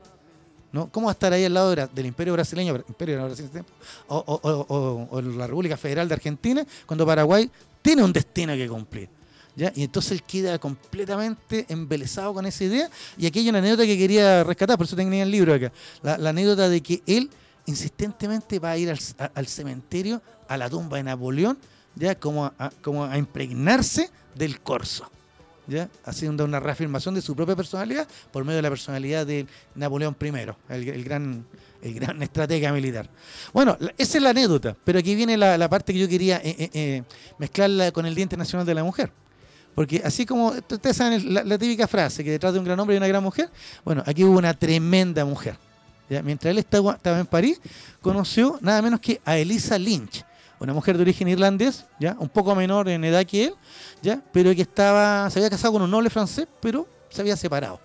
¿no? 0.71 0.87
¿Cómo 0.91 1.07
va 1.07 1.11
a 1.11 1.13
estar 1.13 1.33
ahí 1.33 1.43
al 1.45 1.53
lado 1.55 1.75
de 1.75 1.87
del 1.87 2.05
imperio 2.05 2.33
brasileño, 2.33 2.75
imperio 2.87 3.17
de 3.17 3.23
Brasil 3.23 3.39
en 3.39 3.45
ese 3.45 3.53
tiempo, 3.53 3.71
o, 4.07 4.17
o- 4.17 4.39
o- 4.43 4.65
o- 4.69 5.17
o 5.17 5.21
la 5.21 5.47
República 5.47 5.75
Federal 5.77 6.07
de 6.07 6.13
Argentina, 6.13 6.63
cuando 6.85 7.07
Paraguay 7.07 7.49
tiene 7.81 8.03
un 8.03 8.13
destino 8.13 8.53
que 8.53 8.67
cumplir? 8.67 9.09
¿ya? 9.55 9.71
Y 9.75 9.83
entonces 9.83 10.11
él 10.11 10.21
queda 10.23 10.59
completamente 10.59 11.65
embelesado 11.69 12.35
con 12.35 12.45
esa 12.45 12.63
idea. 12.63 12.87
Y 13.17 13.25
aquí 13.25 13.39
hay 13.39 13.49
una 13.49 13.57
anécdota 13.57 13.83
que 13.83 13.97
quería 13.97 14.43
rescatar, 14.43 14.77
por 14.77 14.85
eso 14.85 14.95
tenía 14.95 15.23
el 15.23 15.31
libro 15.31 15.55
acá. 15.55 15.71
La, 16.03 16.19
la 16.19 16.29
anécdota 16.29 16.69
de 16.69 16.81
que 16.81 17.01
él 17.07 17.31
insistentemente 17.69 18.59
va 18.59 18.71
a 18.71 18.77
ir 18.77 18.89
al, 18.89 19.47
cementerio, 19.47 20.21
a 20.47 20.57
la 20.57 20.69
tumba 20.69 20.97
de 20.97 21.03
Napoleón, 21.03 21.57
ya 21.95 22.15
como 22.15 22.45
a, 22.45 22.71
como 22.81 23.05
a 23.05 23.17
impregnarse 23.17 24.09
del 24.35 24.59
corso. 24.61 25.09
¿ya? 25.69 25.87
haciendo 26.03 26.43
una 26.45 26.59
reafirmación 26.59 27.13
de 27.13 27.21
su 27.21 27.35
propia 27.35 27.55
personalidad 27.55 28.07
por 28.31 28.43
medio 28.43 28.57
de 28.57 28.63
la 28.63 28.69
personalidad 28.69 29.25
de 29.25 29.45
Napoleón 29.75 30.15
I, 30.19 30.73
el, 30.73 31.03
gran, 31.03 31.45
el 31.81 31.93
gran 31.93 32.21
estratega 32.23 32.73
militar. 32.73 33.09
Bueno, 33.53 33.77
esa 33.97 34.17
es 34.17 34.23
la 34.23 34.31
anécdota, 34.31 34.75
pero 34.83 34.99
aquí 34.99 35.15
viene 35.15 35.37
la, 35.37 35.69
parte 35.69 35.93
que 35.93 35.99
yo 35.99 36.07
quería 36.07 36.37
eh, 36.37 36.55
eh, 36.57 36.69
eh, 36.73 37.03
mezclarla 37.37 37.91
con 37.91 38.05
el 38.05 38.15
Día 38.15 38.23
Internacional 38.23 38.65
de 38.65 38.73
la 38.73 38.83
Mujer. 38.83 39.11
Porque 39.75 40.01
así 40.03 40.25
como 40.25 40.47
ustedes 40.47 40.97
saben 40.97 41.33
la, 41.33 41.43
la 41.43 41.57
típica 41.57 41.87
frase 41.87 42.23
que 42.23 42.31
detrás 42.31 42.51
de 42.53 42.59
un 42.59 42.65
gran 42.65 42.79
hombre 42.79 42.95
hay 42.95 42.97
una 42.97 43.07
gran 43.07 43.23
mujer, 43.23 43.49
bueno, 43.85 44.03
aquí 44.05 44.23
hubo 44.23 44.37
una 44.37 44.53
tremenda 44.53 45.23
mujer. 45.23 45.55
Mientras 46.23 46.51
él 46.51 46.57
estaba, 46.57 46.97
en 47.03 47.25
París, 47.27 47.61
conoció 48.01 48.57
nada 48.61 48.81
menos 48.81 48.99
que 48.99 49.21
a 49.23 49.37
Elisa 49.37 49.77
Lynch, 49.77 50.25
una 50.59 50.73
mujer 50.73 50.97
de 50.97 51.03
origen 51.03 51.27
irlandés, 51.27 51.85
ya 51.99 52.15
un 52.19 52.29
poco 52.29 52.53
menor 52.55 52.89
en 52.89 53.03
edad 53.05 53.25
que 53.25 53.45
él, 53.45 53.53
ya, 54.01 54.21
pero 54.33 54.53
que 54.55 54.63
estaba, 54.63 55.29
se 55.29 55.39
había 55.39 55.49
casado 55.49 55.73
con 55.73 55.81
un 55.83 55.91
noble 55.91 56.09
francés, 56.09 56.47
pero 56.59 56.87
se 57.09 57.21
había 57.21 57.37
separado. 57.37 57.79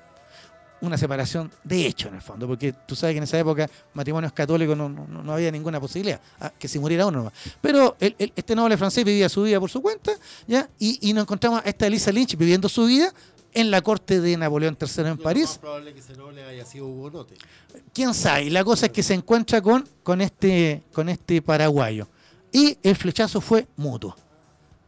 Una 0.81 0.99
separación 0.99 1.51
de 1.63 1.87
hecho, 1.87 2.09
en 2.09 2.17
el 2.17 2.21
fondo, 2.21 2.47
porque 2.47 2.73
tú 2.87 2.95
sabes 2.95 3.15
que 3.15 3.19
en 3.19 3.25
esa 3.25 3.39
época 3.39 3.71
matrimonios 3.95 4.33
católicos 4.33 4.77
no, 4.77 4.89
no, 4.89 5.07
no 5.07 5.33
había 5.33 5.51
ninguna 5.51 5.81
posibilidad, 5.81 6.21
ah, 6.41 6.53
que 6.59 6.67
si 6.69 6.79
muriera 6.79 7.07
uno 7.07 7.19
nomás. 7.19 7.33
Pero 7.61 7.97
el- 8.01 8.17
este 8.37 8.55
noble 8.55 8.77
francés 8.77 9.03
vivía 9.05 9.29
su 9.31 9.45
vida 9.45 9.59
por 9.61 9.71
su 9.71 9.81
cuenta, 9.81 10.13
¿ya? 10.47 10.69
Y, 10.79 11.09
y 11.09 11.13
nos 11.15 11.23
encontramos 11.23 11.63
a 11.65 11.69
esta 11.69 11.87
Elisa 11.87 12.11
Lynch 12.13 12.37
viviendo 12.37 12.69
su 12.69 12.85
vida 12.87 13.13
en 13.55 13.71
la 13.71 13.81
corte 13.81 14.21
de 14.21 14.37
Napoleón 14.37 14.77
III 14.81 15.05
en 15.05 15.09
Lo 15.17 15.23
París. 15.23 15.47
más 15.47 15.59
probable 15.59 15.91
es 15.91 15.95
que 15.95 16.01
ese 16.01 16.15
noble 16.17 16.43
haya 16.45 16.65
sido 16.65 16.87
Hugonote. 16.87 17.35
quién 17.93 18.13
sabe. 18.13 18.51
La 18.51 18.65
cosa 18.65 18.87
es 18.87 18.93
que 18.93 19.03
se 19.03 19.15
encuentra 19.15 19.63
con, 19.63 19.89
con, 20.03 20.21
este, 20.21 20.83
con 20.93 21.09
este 21.09 21.41
paraguayo. 21.41 22.09
Y 22.53 22.77
el 22.83 22.97
flechazo 22.97 23.41
fue 23.41 23.67
mutuo. 23.77 24.15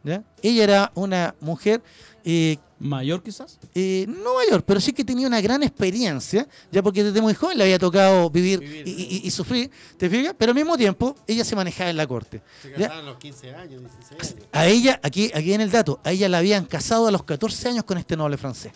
¿ya? 0.03 0.23
Ella 0.41 0.63
era 0.63 0.91
una 0.95 1.35
mujer, 1.41 1.81
eh, 2.29 2.57
Mayor 2.79 3.23
quizás. 3.23 3.57
eh, 3.73 4.05
no 4.07 4.35
mayor, 4.35 4.61
pero 4.63 4.79
sí 4.81 4.91
que 4.93 5.03
tenía 5.03 5.25
una 5.27 5.39
gran 5.41 5.63
experiencia, 5.63 6.47
ya 6.71 6.83
porque 6.83 7.03
desde 7.03 7.21
muy 7.21 7.33
joven 7.33 7.57
le 7.57 7.63
había 7.63 7.79
tocado 7.79 8.29
vivir, 8.29 8.59
Vivir, 8.59 8.87
y, 8.87 8.91
¿no? 8.91 8.97
y- 8.99 9.21
y 9.23 9.31
sufrir, 9.31 9.71
¿te 9.97 10.09
fijas? 10.09 10.35
Pero 10.37 10.51
al 10.51 10.55
mismo 10.55 10.77
tiempo 10.77 11.15
ella 11.25 11.43
se 11.45 11.55
manejaba 11.55 11.89
en 11.89 11.97
la 11.97 12.05
corte. 12.05 12.41
Se 12.61 12.71
casaban 12.71 12.99
a 12.99 13.01
los 13.01 13.17
15 13.17 13.55
años, 13.55 13.81
16 13.81 14.33
años. 14.33 14.47
A 14.51 14.67
ella, 14.67 14.99
aquí, 15.01 15.31
aquí 15.33 15.53
en 15.53 15.61
el 15.61 15.71
dato, 15.71 15.99
a 16.03 16.11
ella 16.11 16.27
la 16.29 16.37
habían 16.39 16.65
casado 16.65 17.07
a 17.07 17.11
los 17.11 17.23
14 17.23 17.69
años 17.69 17.83
con 17.85 17.97
este 17.97 18.15
noble 18.17 18.37
francés. 18.37 18.73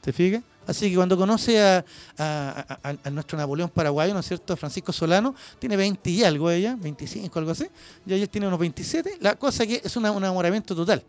¿Te 0.00 0.12
fijas? 0.12 0.42
Así 0.66 0.88
que 0.90 0.96
cuando 0.96 1.16
conoce 1.16 1.60
a, 1.60 1.84
a- 2.18 2.78
a- 2.82 2.88
a- 2.90 2.96
a 3.04 3.10
nuestro 3.10 3.36
Napoleón 3.38 3.68
paraguayo, 3.68 4.14
¿no 4.14 4.20
es 4.20 4.26
cierto? 4.26 4.56
Francisco 4.56 4.92
Solano, 4.92 5.34
tiene 5.58 5.76
20 5.76 6.10
y 6.10 6.24
algo 6.24 6.50
ella, 6.50 6.76
25, 6.80 7.38
algo 7.38 7.50
así, 7.52 7.66
y 8.06 8.14
ella 8.14 8.26
tiene 8.26 8.46
unos 8.46 8.58
27. 8.58 9.18
La 9.20 9.34
cosa 9.36 9.66
que 9.66 9.80
es 9.84 9.96
una- 9.96 10.10
un 10.10 10.18
enamoramiento 10.22 10.74
total. 10.74 11.04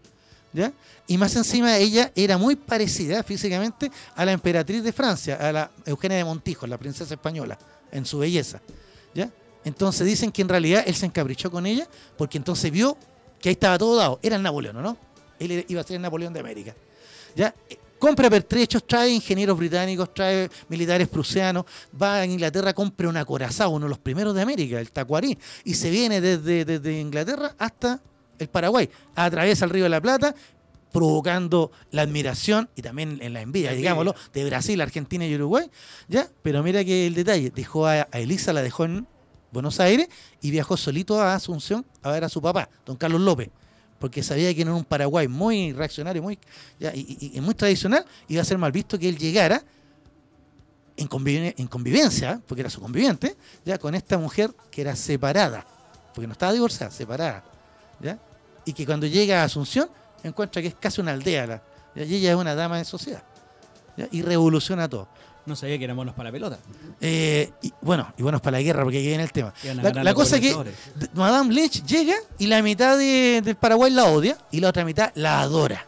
Y 1.07 1.17
más 1.17 1.35
encima 1.35 1.77
ella 1.77 2.11
era 2.15 2.37
muy 2.37 2.55
parecida 2.55 3.23
físicamente 3.23 3.91
a 4.15 4.25
la 4.25 4.31
emperatriz 4.31 4.83
de 4.83 4.91
Francia, 4.91 5.35
a 5.35 5.51
la 5.51 5.71
Eugenia 5.85 6.17
de 6.17 6.25
Montijo, 6.25 6.67
la 6.67 6.77
princesa 6.77 7.13
española, 7.13 7.57
en 7.91 8.05
su 8.05 8.19
belleza. 8.19 8.61
¿Ya? 9.13 9.29
Entonces 9.63 10.05
dicen 10.05 10.31
que 10.31 10.41
en 10.41 10.49
realidad 10.49 10.83
él 10.85 10.95
se 10.95 11.05
encaprichó 11.05 11.51
con 11.51 11.65
ella 11.65 11.87
porque 12.17 12.37
entonces 12.37 12.71
vio 12.71 12.97
que 13.39 13.49
ahí 13.49 13.53
estaba 13.53 13.77
todo 13.77 13.95
dado. 13.95 14.19
Era 14.21 14.35
el 14.35 14.43
Napoleón, 14.43 14.81
¿no? 14.81 14.97
Él 15.39 15.65
iba 15.67 15.81
a 15.81 15.83
ser 15.83 15.95
el 15.95 16.01
Napoleón 16.01 16.33
de 16.33 16.39
América. 16.39 16.75
¿Ya? 17.35 17.53
Compra 17.97 18.29
pertrechos, 18.29 18.85
trae 18.85 19.11
ingenieros 19.11 19.57
británicos, 19.57 20.11
trae 20.13 20.49
militares 20.69 21.07
prusianos, 21.07 21.65
va 22.01 22.21
a 22.21 22.25
Inglaterra, 22.25 22.73
compra 22.73 23.07
un 23.07 23.17
acorazado, 23.17 23.69
uno 23.69 23.85
de 23.85 23.89
los 23.89 23.99
primeros 23.99 24.33
de 24.33 24.41
América, 24.41 24.79
el 24.79 24.91
Tacuarí, 24.91 25.37
y 25.63 25.75
se 25.75 25.91
viene 25.91 26.19
desde, 26.19 26.65
desde 26.65 26.99
Inglaterra 26.99 27.53
hasta 27.59 28.01
el 28.41 28.49
Paraguay. 28.49 28.89
Atraviesa 29.15 29.65
el 29.65 29.71
Río 29.71 29.83
de 29.83 29.89
la 29.89 30.01
Plata, 30.01 30.35
provocando 30.91 31.71
la 31.91 32.01
admiración 32.01 32.69
y 32.75 32.81
también 32.81 33.19
en 33.21 33.33
la 33.33 33.41
envidia, 33.41 33.71
digámoslo, 33.71 34.13
de 34.33 34.43
Brasil, 34.45 34.81
Argentina 34.81 35.25
y 35.25 35.33
Uruguay. 35.35 35.69
¿ya? 36.09 36.27
Pero 36.41 36.61
mira 36.63 36.83
que 36.83 37.07
el 37.07 37.13
detalle, 37.13 37.49
dejó 37.51 37.87
a, 37.87 38.07
a 38.11 38.19
Elisa, 38.19 38.51
la 38.51 38.61
dejó 38.61 38.85
en 38.85 39.07
Buenos 39.53 39.79
Aires 39.79 40.07
y 40.41 40.51
viajó 40.51 40.75
solito 40.77 41.21
a 41.21 41.33
Asunción 41.35 41.85
a 42.03 42.11
ver 42.11 42.23
a 42.25 42.29
su 42.29 42.41
papá, 42.41 42.69
don 42.85 42.97
Carlos 42.97 43.21
López, 43.21 43.49
porque 43.99 44.21
sabía 44.23 44.53
que 44.55 44.61
en 44.63 44.69
un 44.69 44.83
Paraguay 44.83 45.27
muy 45.27 45.71
reaccionario 45.73 46.21
muy, 46.23 46.37
ya, 46.79 46.93
y, 46.95 47.17
y- 47.19 47.37
y 47.37 47.41
muy 47.41 47.53
tradicional, 47.53 48.05
iba 48.27 48.41
a 48.41 48.45
ser 48.45 48.57
mal 48.57 48.71
visto 48.71 48.97
que 48.99 49.07
él 49.07 49.17
llegara 49.17 49.63
en, 50.97 51.07
en 51.57 51.67
convivencia, 51.67 52.41
porque 52.47 52.61
era 52.61 52.69
su 52.69 52.81
conviviente, 52.81 53.35
ya 53.65 53.77
con 53.77 53.95
esta 53.95 54.17
mujer 54.17 54.51
que 54.69 54.81
era 54.81 54.95
separada, 54.95 55.65
porque 56.13 56.27
no 56.27 56.33
estaba 56.33 56.51
divorciada, 56.53 56.91
separada, 56.91 57.43
¿ya? 58.01 58.19
Y 58.65 58.73
que 58.73 58.85
cuando 58.85 59.07
llega 59.07 59.41
a 59.41 59.45
Asunción 59.45 59.89
encuentra 60.23 60.61
que 60.61 60.69
es 60.69 60.75
casi 60.75 61.01
una 61.01 61.11
aldea, 61.11 61.47
la- 61.47 61.61
y 61.95 62.15
ella 62.15 62.31
es 62.31 62.35
una 62.37 62.55
dama 62.55 62.77
de 62.77 62.85
sociedad, 62.85 63.23
¿ya? 63.97 64.07
y 64.11 64.21
revoluciona 64.21 64.87
todo. 64.87 65.07
No 65.43 65.55
sabía 65.55 65.77
que 65.79 65.85
eran 65.85 65.95
buenos 65.97 66.13
para 66.13 66.29
la 66.29 66.33
pelota. 66.33 66.59
Eh, 67.01 67.51
y 67.63 67.73
bueno, 67.81 68.13
y 68.15 68.21
bueno, 68.21 68.35
es 68.37 68.41
para 68.43 68.57
la 68.57 68.61
guerra, 68.63 68.83
porque 68.83 68.99
aquí 68.99 69.07
viene 69.07 69.23
el 69.23 69.31
tema. 69.31 69.51
La, 69.81 70.03
la 70.03 70.13
cosa 70.13 70.35
es 70.37 70.41
que 70.41 70.55
Madame 71.15 71.51
Lynch 71.51 71.83
llega 71.83 72.13
y 72.37 72.45
la 72.45 72.61
mitad 72.61 72.95
de- 72.97 73.41
del 73.43 73.55
Paraguay 73.55 73.91
la 73.91 74.05
odia 74.05 74.37
y 74.51 74.59
la 74.59 74.69
otra 74.69 74.85
mitad 74.85 75.11
la 75.15 75.41
adora. 75.41 75.87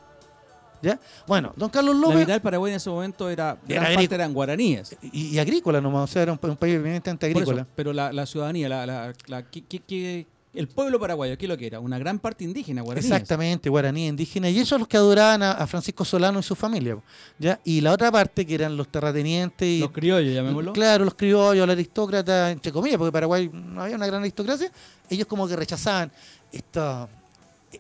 ¿Ya? 0.81 0.99
Bueno, 1.27 1.53
don 1.55 1.69
Carlos 1.69 1.95
La 1.95 2.01
López. 2.01 2.17
mitad 2.19 2.33
del 2.33 2.41
Paraguay 2.41 2.71
en 2.73 2.75
ese 2.77 2.89
momento 2.89 3.29
era. 3.29 3.51
Era 3.51 3.57
Gran 3.67 3.83
agrícola. 3.85 4.01
parte 4.01 4.15
eran 4.15 4.33
guaraníes. 4.33 4.97
Y, 5.13 5.27
y 5.27 5.39
agrícola 5.39 5.79
nomás, 5.79 6.09
o 6.09 6.13
sea, 6.13 6.23
era 6.23 6.33
un, 6.33 6.39
un 6.41 6.57
país 6.57 6.75
evidentemente 6.75 7.31
Por 7.31 7.43
eso, 7.43 7.51
agrícola. 7.51 7.67
pero 7.75 7.93
la, 7.93 8.11
la 8.11 8.25
ciudadanía, 8.25 8.67
la, 8.67 8.85
la- 8.85 9.13
la- 9.27 9.43
¿qué- 9.49 9.63
qué- 9.63 9.79
qué- 9.79 10.27
el 10.53 10.67
pueblo 10.67 10.99
paraguayo, 10.99 11.37
¿qué 11.37 11.45
es 11.45 11.49
lo 11.49 11.57
que 11.57 11.65
era? 11.67 11.79
Una 11.79 11.97
gran 11.97 12.19
parte 12.19 12.43
indígena, 12.43 12.81
guaraníes. 12.81 13.11
Exactamente, 13.11 13.69
guaraní, 13.69 14.07
indígena. 14.07 14.49
Y 14.49 14.59
ellos 14.59 14.77
los 14.79 14.87
que 14.87 14.97
adoraban 14.97 15.41
a, 15.41 15.51
a 15.53 15.65
Francisco 15.67 16.05
Solano 16.05 16.39
y 16.39 16.43
su 16.43 16.55
familia. 16.55 16.97
¿ya? 17.39 17.59
Y 17.63 17.81
la 17.81 17.91
otra 17.91 18.11
parte, 18.11 18.45
que 18.45 18.53
eran 18.55 18.77
los 18.77 18.87
terratenientes 18.89 19.67
y 19.67 19.79
Los 19.79 19.91
criollos, 19.91 20.33
llamémoslo. 20.33 20.73
Claro, 20.73 21.05
los 21.05 21.15
criollos, 21.15 21.65
la 21.65 21.73
aristócrata, 21.73 22.51
entre 22.51 22.71
comillas, 22.71 22.97
porque 22.97 23.11
Paraguay 23.11 23.49
no 23.51 23.81
había 23.81 23.95
una 23.95 24.05
gran 24.07 24.21
aristocracia, 24.21 24.71
ellos 25.09 25.25
como 25.27 25.47
que 25.47 25.55
rechazaban 25.55 26.11
esta- 26.51 27.07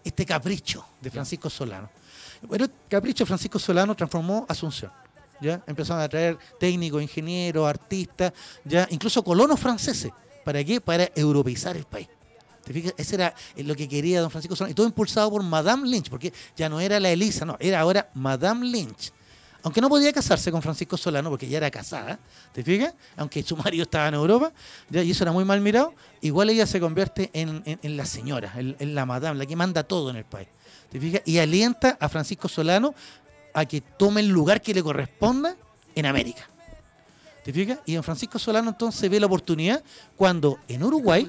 este 0.03 0.25
capricho 0.25 0.83
de 0.99 1.11
Francisco 1.11 1.49
Solano. 1.49 1.89
Bueno, 2.47 2.65
el 2.65 2.71
capricho 2.89 3.23
de 3.23 3.27
Francisco 3.27 3.59
Solano 3.59 3.95
transformó 3.95 4.45
Asunción. 4.49 4.91
¿ya? 5.39 5.61
Empezaron 5.67 6.01
a 6.01 6.09
traer 6.09 6.37
técnicos, 6.59 7.01
ingenieros, 7.01 7.67
artistas, 7.67 8.33
ya 8.65 8.87
incluso 8.89 9.23
colonos 9.23 9.59
franceses 9.59 10.11
¿Para 10.43 10.63
qué? 10.63 10.81
Para 10.81 11.09
europeizar 11.15 11.77
el 11.77 11.85
país. 11.85 12.07
¿Te 12.63 12.73
fijas? 12.73 12.93
Ese 12.97 13.15
era 13.15 13.33
eh, 13.55 13.63
lo 13.63 13.75
que 13.75 13.87
quería 13.89 14.21
don 14.21 14.31
Francisco 14.31 14.55
Solano. 14.55 14.71
Y 14.71 14.75
todo 14.75 14.85
impulsado 14.87 15.29
por 15.29 15.43
Madame 15.43 15.87
Lynch, 15.87 16.09
porque 16.09 16.31
ya 16.55 16.69
no 16.69 16.79
era 16.79 16.99
la 16.99 17.09
Elisa, 17.11 17.45
no, 17.45 17.57
era 17.59 17.79
ahora 17.81 18.09
Madame 18.13 18.65
Lynch. 18.67 19.11
Aunque 19.65 19.79
no 19.79 19.87
podía 19.87 20.11
casarse 20.11 20.51
con 20.51 20.61
Francisco 20.61 20.97
Solano 20.97 21.29
porque 21.29 21.47
ya 21.47 21.55
era 21.57 21.71
casada, 21.71 22.19
¿te 22.51 22.63
fijas? 22.63 22.93
Aunque 23.15 23.41
su 23.43 23.55
marido 23.55 23.83
estaba 23.83 24.09
en 24.09 24.13
Europa, 24.15 24.51
y 24.91 25.09
eso 25.09 25.23
era 25.23 25.31
muy 25.31 25.45
mal 25.45 25.61
mirado, 25.61 25.93
igual 26.21 26.49
ella 26.49 26.65
se 26.67 26.81
convierte 26.81 27.29
en, 27.33 27.63
en- 27.65 27.95
la 27.97 28.05
señora, 28.05 28.51
en, 28.57 28.93
la 28.93 29.05
madame, 29.05 29.37
la 29.39 29.45
que 29.45 29.55
manda 29.55 29.83
todo 29.83 30.09
en 30.09 30.17
el 30.17 30.25
país. 30.25 30.49
¿Te 30.89 30.99
fijas? 30.99 31.21
Y 31.25 31.37
alienta 31.37 31.97
a 31.99 32.09
Francisco 32.09 32.49
Solano 32.49 32.93
a 33.53 33.63
que 33.65 33.79
tome 33.79 34.19
el 34.19 34.27
lugar 34.27 34.61
que 34.61 34.73
le 34.73 34.83
corresponda 34.83 35.55
en 35.95 36.05
América. 36.07 36.49
¿Te 37.45 37.53
fijas? 37.53 37.79
Y 37.85 37.93
don 37.93 38.03
Francisco 38.03 38.39
Solano 38.39 38.69
entonces 38.69 39.09
ve 39.09 39.17
la 39.19 39.27
oportunidad 39.27 39.81
cuando 40.17 40.59
en 40.67 40.83
Uruguay. 40.83 41.23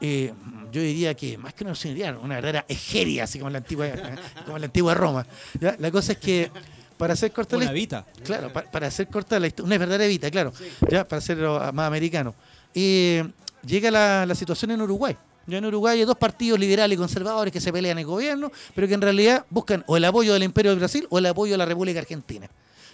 Eh, 0.00 0.32
yo 0.72 0.80
diría 0.80 1.14
que 1.14 1.36
más 1.38 1.52
que 1.54 1.64
una 1.64 1.72
nacionalidad, 1.72 2.16
una 2.22 2.36
verdadera 2.36 2.64
egeria, 2.68 3.24
así 3.24 3.38
como 3.38 3.48
en 3.48 3.52
la 3.54 3.58
antigua, 3.58 3.86
como 4.44 4.56
en 4.56 4.60
la 4.62 4.66
antigua 4.66 4.94
Roma. 4.94 5.26
¿ya? 5.60 5.76
La 5.78 5.90
cosa 5.90 6.12
es 6.12 6.18
que, 6.18 6.50
para 6.96 7.14
hacer 7.14 7.32
corta 7.32 7.56
la 7.56 7.62
Una 7.64 7.70
hist- 7.72 7.74
vita. 7.74 8.06
Claro, 8.24 8.52
pa- 8.52 8.62
para 8.64 8.86
hacer 8.88 9.08
corta 9.08 9.38
la 9.40 9.46
historia, 9.46 9.66
una 9.66 9.78
verdadera 9.78 10.04
evita, 10.04 10.30
claro, 10.30 10.52
ya 10.90 11.06
para 11.06 11.18
hacerlo 11.18 11.58
más 11.72 11.86
americano. 11.86 12.34
Eh, 12.74 13.24
llega 13.64 13.90
la, 13.90 14.26
la 14.26 14.34
situación 14.34 14.70
en 14.72 14.80
Uruguay. 14.82 15.16
Ya 15.46 15.58
en 15.58 15.64
Uruguay 15.64 15.98
hay 15.98 16.04
dos 16.04 16.16
partidos 16.16 16.60
liberales 16.60 16.94
y 16.94 16.98
conservadores 16.98 17.52
que 17.52 17.60
se 17.60 17.72
pelean 17.72 17.92
en 17.98 18.00
el 18.00 18.06
gobierno, 18.06 18.52
pero 18.74 18.86
que 18.86 18.94
en 18.94 19.00
realidad 19.00 19.44
buscan 19.50 19.82
o 19.86 19.96
el 19.96 20.04
apoyo 20.04 20.32
del 20.34 20.42
Imperio 20.44 20.70
de 20.72 20.76
Brasil 20.78 21.06
o 21.10 21.18
el 21.18 21.26
apoyo 21.26 21.52
de 21.54 21.58
la 21.58 21.64
República 21.66 21.98
Argentina. 22.00 22.48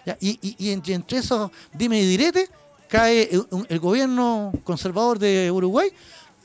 Ya, 0.07 0.17
Y, 0.21 0.39
y- 0.41 0.57
y 0.59 0.71
en- 0.71 0.83
y 0.87 0.93
entre 0.93 1.19
esos 1.19 1.51
dime 1.75 2.01
y 2.01 2.07
direte 2.07 2.49
cae 2.89 3.29
el, 3.33 3.45
un- 3.51 3.67
el 3.69 3.81
gobierno 3.81 4.53
conservador 4.63 5.19
de 5.19 5.51
Uruguay 5.51 5.89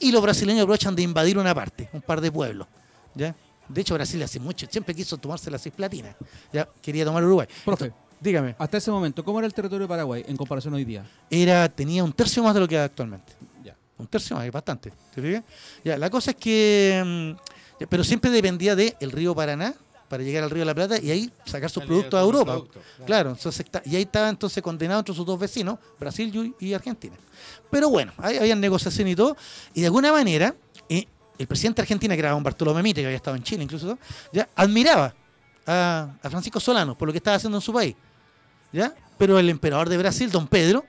y 0.01 0.11
los 0.11 0.21
brasileños 0.21 0.63
aprovechan 0.63 0.95
de 0.95 1.03
invadir 1.03 1.37
una 1.37 1.53
parte, 1.55 1.89
un 1.93 2.01
par 2.01 2.19
de 2.19 2.31
pueblos. 2.31 2.67
¿ya? 3.15 3.35
De 3.69 3.81
hecho, 3.81 3.93
Brasil 3.93 4.21
hace 4.23 4.39
mucho, 4.39 4.67
siempre 4.69 4.93
quiso 4.93 5.17
tomarse 5.17 5.49
las 5.49 5.61
seis 5.61 5.73
platinas. 5.75 6.15
Ya 6.51 6.67
quería 6.81 7.05
tomar 7.05 7.23
Uruguay. 7.23 7.47
Profe, 7.63 7.93
Dígame. 8.19 8.55
hasta 8.57 8.77
ese 8.77 8.91
momento, 8.91 9.23
¿cómo 9.23 9.39
era 9.39 9.47
el 9.47 9.53
territorio 9.53 9.85
de 9.85 9.87
Paraguay 9.87 10.25
en 10.27 10.35
comparación 10.35 10.73
hoy 10.73 10.83
día? 10.83 11.05
era, 11.29 11.69
tenía 11.69 12.03
un 12.03 12.11
tercio 12.13 12.43
más 12.43 12.53
de 12.53 12.59
lo 12.59 12.67
que 12.67 12.77
hay 12.77 12.83
actualmente. 12.85 13.33
Ya. 13.63 13.75
Un 13.97 14.07
tercio 14.07 14.35
más, 14.35 14.45
es 14.45 14.51
bastante. 14.51 14.91
¿te 15.13 15.21
fijas? 15.21 15.43
Ya, 15.83 15.97
la 15.97 16.09
cosa 16.09 16.31
es 16.31 16.37
que. 16.37 17.35
mm, 17.79 17.85
pero 17.89 18.03
siempre 18.03 18.29
dependía 18.29 18.75
del 18.75 19.11
río 19.11 19.33
Paraná 19.33 19.73
para 20.11 20.21
llegar 20.23 20.43
al 20.43 20.49
río 20.51 20.59
de 20.59 20.65
la 20.65 20.75
Plata 20.75 20.99
y 21.01 21.09
ahí 21.09 21.31
sacar 21.45 21.69
sus 21.71 21.83
productos 21.85 22.19
a 22.19 22.21
Europa. 22.21 22.51
producto, 22.53 22.79
claro. 22.81 23.05
Claro, 23.05 23.29
entonces, 23.31 23.65
está- 23.65 23.81
y 23.85 23.95
ahí 23.95 24.03
estaba 24.03 24.29
entonces 24.29 24.61
condenado 24.61 24.99
entre 24.99 25.15
sus 25.15 25.25
dos 25.25 25.39
vecinos, 25.39 25.79
Brasil 25.99 26.53
y 26.59 26.73
Argentina. 26.73 27.15
Pero 27.71 27.89
bueno, 27.89 28.11
ahí 28.17 28.37
había 28.37 28.55
negociación 28.55 29.07
y 29.07 29.15
todo, 29.15 29.35
y 29.73 29.79
de 29.81 29.87
alguna 29.87 30.11
manera, 30.11 30.53
eh, 30.89 31.05
el 31.37 31.47
presidente 31.47 31.77
de 31.81 31.83
Argentina, 31.83 32.13
que 32.13 32.19
era 32.19 32.31
don 32.31 32.43
Bartolomé 32.43 32.83
Mitre, 32.83 33.01
que 33.03 33.07
había 33.07 33.15
estado 33.17 33.35
en 33.37 33.43
Chile 33.43 33.63
incluso, 33.63 33.97
ya 34.33 34.47
admiraba 34.55 35.15
a, 35.65 36.09
a 36.21 36.29
Francisco 36.29 36.59
Solano 36.59 36.97
por 36.97 37.07
lo 37.07 37.13
que 37.13 37.17
estaba 37.17 37.37
haciendo 37.37 37.57
en 37.57 37.61
su 37.61 37.71
país. 37.73 37.95
¿ya? 38.73 38.93
Pero 39.17 39.39
el 39.39 39.49
emperador 39.49 39.87
de 39.89 39.97
Brasil, 39.97 40.29
don 40.29 40.47
Pedro, 40.47 40.83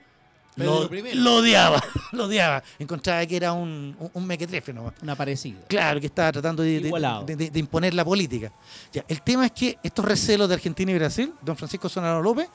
Pedro 0.55 0.89
lo, 1.15 1.35
odiaba, 1.37 1.83
lo 2.11 2.25
odiaba. 2.25 2.63
Encontraba 2.79 3.25
que 3.25 3.35
era 3.35 3.53
un, 3.53 3.95
un, 3.99 4.11
un 4.13 4.25
mequetrefe 4.27 4.71
nomás. 4.73 4.93
Una 5.01 5.15
parecida. 5.15 5.59
Claro, 5.67 5.99
que 5.99 6.07
estaba 6.07 6.31
tratando 6.31 6.61
de, 6.63 6.79
de- 6.79 6.87
Igualado. 6.87 7.25
de- 7.25 7.35
de- 7.35 7.49
de 7.49 7.59
imponer 7.59 7.93
la 7.93 8.05
política. 8.05 8.51
Ya, 8.91 9.03
el 9.07 9.21
tema 9.21 9.45
es 9.47 9.51
que 9.51 9.77
estos 9.83 10.05
recelos 10.05 10.47
de 10.47 10.55
Argentina 10.55 10.91
y 10.91 10.95
Brasil, 10.95 11.33
don 11.41 11.55
Francisco 11.57 11.89
Solano 11.89 12.21
López, 12.21 12.47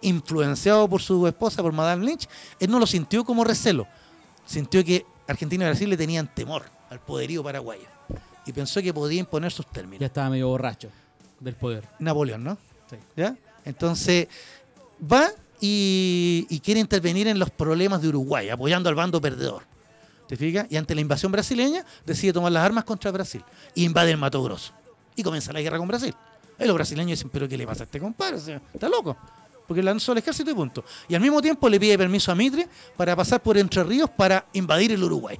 influenciado 0.00 0.88
por 0.88 1.00
su 1.00 1.26
esposa, 1.26 1.62
por 1.62 1.72
Madame 1.72 2.04
Lynch, 2.04 2.28
él 2.58 2.70
no 2.70 2.78
lo 2.78 2.86
sintió 2.86 3.24
como 3.24 3.44
recelo. 3.44 3.86
Sintió 4.44 4.84
que 4.84 5.06
Argentina 5.28 5.64
y 5.64 5.68
Brasil 5.68 5.88
le 5.88 5.96
tenían 5.96 6.32
temor 6.34 6.64
al 6.90 7.00
poderío 7.00 7.42
paraguayo. 7.42 7.86
Y 8.44 8.52
pensó 8.52 8.82
que 8.82 8.92
podía 8.92 9.20
imponer 9.20 9.52
sus 9.52 9.66
términos. 9.66 10.00
Ya 10.00 10.06
estaba 10.06 10.28
medio 10.28 10.48
borracho 10.48 10.88
del 11.38 11.54
poder. 11.54 11.84
Napoleón, 12.00 12.42
¿no? 12.42 12.58
Sí. 12.90 12.96
¿Ya? 13.16 13.36
Entonces, 13.64 14.26
va 15.00 15.28
y, 15.64 16.44
y 16.50 16.58
quiere 16.58 16.80
intervenir 16.80 17.28
en 17.28 17.38
los 17.38 17.48
problemas 17.48 18.02
de 18.02 18.08
Uruguay, 18.08 18.50
apoyando 18.50 18.88
al 18.88 18.96
bando 18.96 19.20
perdedor. 19.20 19.62
¿Te 20.26 20.36
fijas? 20.36 20.66
Y 20.68 20.76
ante 20.76 20.92
la 20.94 21.00
invasión 21.00 21.30
brasileña, 21.30 21.84
decide 22.04 22.32
tomar 22.32 22.50
las 22.50 22.64
armas 22.64 22.82
contra 22.82 23.12
Brasil. 23.12 23.44
E 23.76 23.82
invade 23.82 24.10
el 24.10 24.16
Mato 24.16 24.42
Grosso. 24.42 24.72
Y 25.14 25.22
comienza 25.22 25.52
la 25.52 25.60
guerra 25.60 25.78
con 25.78 25.86
Brasil. 25.86 26.12
Y 26.58 26.64
los 26.64 26.74
brasileños 26.74 27.18
dicen, 27.18 27.30
¿pero 27.30 27.48
qué 27.48 27.56
le 27.56 27.64
pasa 27.64 27.82
a 27.82 27.84
este 27.84 28.00
compadre? 28.00 28.38
Está 28.74 28.88
loco. 28.88 29.16
Porque 29.68 29.84
lanzó 29.84 30.10
el 30.12 30.18
ejército 30.18 30.50
y 30.50 30.54
punto. 30.54 30.84
Y 31.06 31.14
al 31.14 31.20
mismo 31.20 31.40
tiempo 31.40 31.68
le 31.68 31.78
pide 31.78 31.96
permiso 31.96 32.32
a 32.32 32.34
Mitre 32.34 32.68
para 32.96 33.14
pasar 33.14 33.40
por 33.40 33.56
Entre 33.56 33.84
Ríos 33.84 34.10
para 34.10 34.46
invadir 34.52 34.90
el 34.90 35.04
Uruguay. 35.04 35.38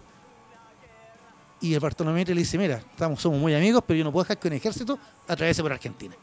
Y 1.61 1.75
el 1.75 1.81
Bartolomé 1.81 2.21
Mitre 2.21 2.35
le 2.35 2.43
dice, 2.43 2.59
mira, 2.59 2.77
estamos, 2.77 3.21
somos 3.21 3.41
muy 3.41 3.55
amigos, 3.55 3.83
pero 3.85 3.99
yo 3.99 4.05
no 4.05 4.13
puedo 4.13 4.23
dejar 4.23 4.39
que 4.39 4.47
un 4.47 4.55
ejército 4.55 4.99
atraviese 5.27 5.63
por 5.63 5.73
Argentina. 5.73 6.15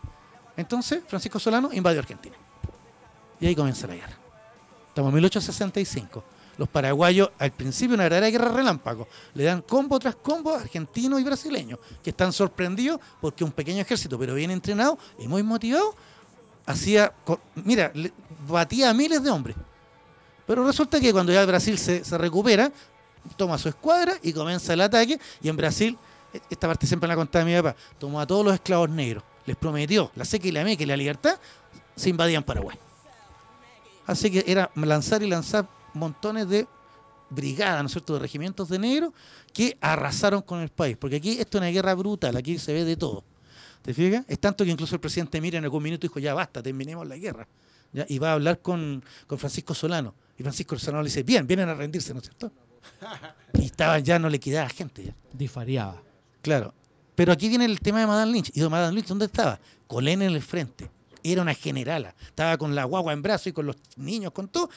Entonces, 0.55 1.01
Francisco 1.05 1.37
Solano 1.37 1.69
invadió 1.73 1.99
Argentina. 1.99 2.35
Y 3.39 3.47
ahí 3.47 3.55
comienza 3.55 3.87
la 3.87 3.95
guerra. 3.95 4.17
Estamos 4.89 5.09
en 5.09 5.15
1865. 5.15 6.23
Los 6.57 6.67
paraguayos, 6.67 7.31
al 7.39 7.51
principio, 7.51 7.93
una 7.93 8.03
verdadera 8.03 8.29
guerra 8.29 8.49
relámpago. 8.51 9.07
Le 9.33 9.45
dan 9.45 9.61
combo 9.61 9.97
tras 9.97 10.15
combo 10.15 10.53
a 10.53 10.59
argentinos 10.59 11.21
y 11.21 11.23
brasileños, 11.23 11.79
que 12.03 12.09
están 12.09 12.33
sorprendidos 12.33 12.99
porque 13.21 13.45
un 13.45 13.51
pequeño 13.51 13.81
ejército, 13.81 14.19
pero 14.19 14.33
bien 14.35 14.51
entrenado 14.51 14.97
y 15.17 15.27
muy 15.27 15.41
motivado, 15.41 15.95
hacía. 16.65 17.13
Mira, 17.55 17.93
batía 18.45 18.89
a 18.89 18.93
miles 18.93 19.23
de 19.23 19.29
hombres. 19.29 19.55
Pero 20.45 20.65
resulta 20.65 20.99
que 20.99 21.13
cuando 21.13 21.31
ya 21.31 21.45
Brasil 21.45 21.77
se, 21.77 22.03
se 22.03 22.17
recupera, 22.17 22.71
toma 23.37 23.57
su 23.57 23.69
escuadra 23.69 24.15
y 24.21 24.33
comienza 24.33 24.73
el 24.73 24.81
ataque. 24.81 25.17
Y 25.41 25.47
en 25.47 25.55
Brasil, 25.55 25.97
e- 26.33 26.41
esta 26.49 26.67
parte 26.67 26.85
siempre 26.87 27.07
la 27.07 27.15
contaba 27.15 27.45
mi 27.45 27.55
papá, 27.55 27.73
tomó 27.97 28.19
a 28.19 28.27
todos 28.27 28.43
los 28.43 28.53
esclavos 28.53 28.89
negros, 28.89 29.23
les 29.45 29.55
prometió 29.55 30.11
la 30.15 30.25
seca 30.25 30.47
y 30.47 30.51
la 30.51 30.65
meca 30.65 30.83
y 30.83 30.87
la 30.87 30.97
libertad, 30.97 31.39
se 31.95 32.09
invadían 32.09 32.43
Paraguay. 32.43 32.77
Así 34.09 34.31
que 34.31 34.43
era 34.47 34.71
lanzar 34.73 35.21
y 35.21 35.27
lanzar 35.27 35.69
montones 35.93 36.49
de 36.49 36.67
brigadas, 37.29 37.83
¿no 37.83 37.85
es 37.85 37.91
cierto?, 37.91 38.15
de 38.15 38.19
regimientos 38.19 38.67
de 38.67 38.79
negros 38.79 39.13
que 39.53 39.77
arrasaron 39.81 40.41
con 40.41 40.61
el 40.61 40.69
país. 40.69 40.97
Porque 40.97 41.17
aquí 41.17 41.33
esto 41.39 41.59
es 41.59 41.61
una 41.61 41.69
guerra 41.69 41.93
brutal, 41.93 42.35
aquí 42.35 42.57
se 42.57 42.73
ve 42.73 42.85
de 42.85 42.97
todo. 42.97 43.23
¿Te 43.83 43.93
fijas? 43.93 44.25
Es 44.27 44.39
tanto 44.39 44.65
que 44.65 44.71
incluso 44.71 44.95
el 44.95 44.99
presidente 44.99 45.39
Mira 45.39 45.59
en 45.59 45.63
algún 45.63 45.83
minuto 45.83 46.01
dijo, 46.01 46.19
ya 46.19 46.33
basta, 46.33 46.63
terminemos 46.63 47.07
la 47.07 47.17
guerra. 47.17 47.47
¿Ya? 47.93 48.07
Y 48.09 48.17
va 48.17 48.31
a 48.31 48.33
hablar 48.33 48.61
con, 48.61 49.03
con 49.27 49.37
Francisco 49.37 49.75
Solano. 49.75 50.15
Y 50.39 50.41
Francisco 50.41 50.79
Solano 50.79 51.03
le 51.03 51.09
dice, 51.09 51.21
bien, 51.21 51.45
vienen 51.45 51.69
a 51.69 51.75
rendirse, 51.75 52.11
¿no 52.11 52.19
es 52.19 52.25
cierto? 52.25 52.51
Y 53.53 53.65
estaba, 53.65 53.99
ya 53.99 54.17
no 54.17 54.27
le 54.27 54.39
quedaba 54.39 54.69
gente. 54.69 55.03
Ya. 55.03 55.15
Disfariaba. 55.33 56.01
Claro. 56.41 56.73
Pero 57.13 57.31
aquí 57.31 57.47
viene 57.47 57.65
el 57.65 57.79
tema 57.79 57.99
de 57.99 58.07
Madame 58.07 58.31
Lynch. 58.31 58.49
¿Y 58.55 58.59
de 58.59 58.69
Madame 58.69 58.95
Lynch 58.95 59.07
dónde 59.07 59.25
estaba? 59.25 59.59
Colén 59.85 60.23
en 60.23 60.31
el 60.31 60.41
frente. 60.41 60.89
Era 61.23 61.41
una 61.41 61.53
generala. 61.53 62.15
Estaba 62.21 62.57
con 62.57 62.73
la 62.75 62.85
guagua 62.85 63.13
en 63.13 63.21
brazo 63.21 63.49
y 63.49 63.53
con 63.53 63.65
los 63.65 63.75
niños, 63.97 64.31
con 64.31 64.47
todo, 64.47 64.69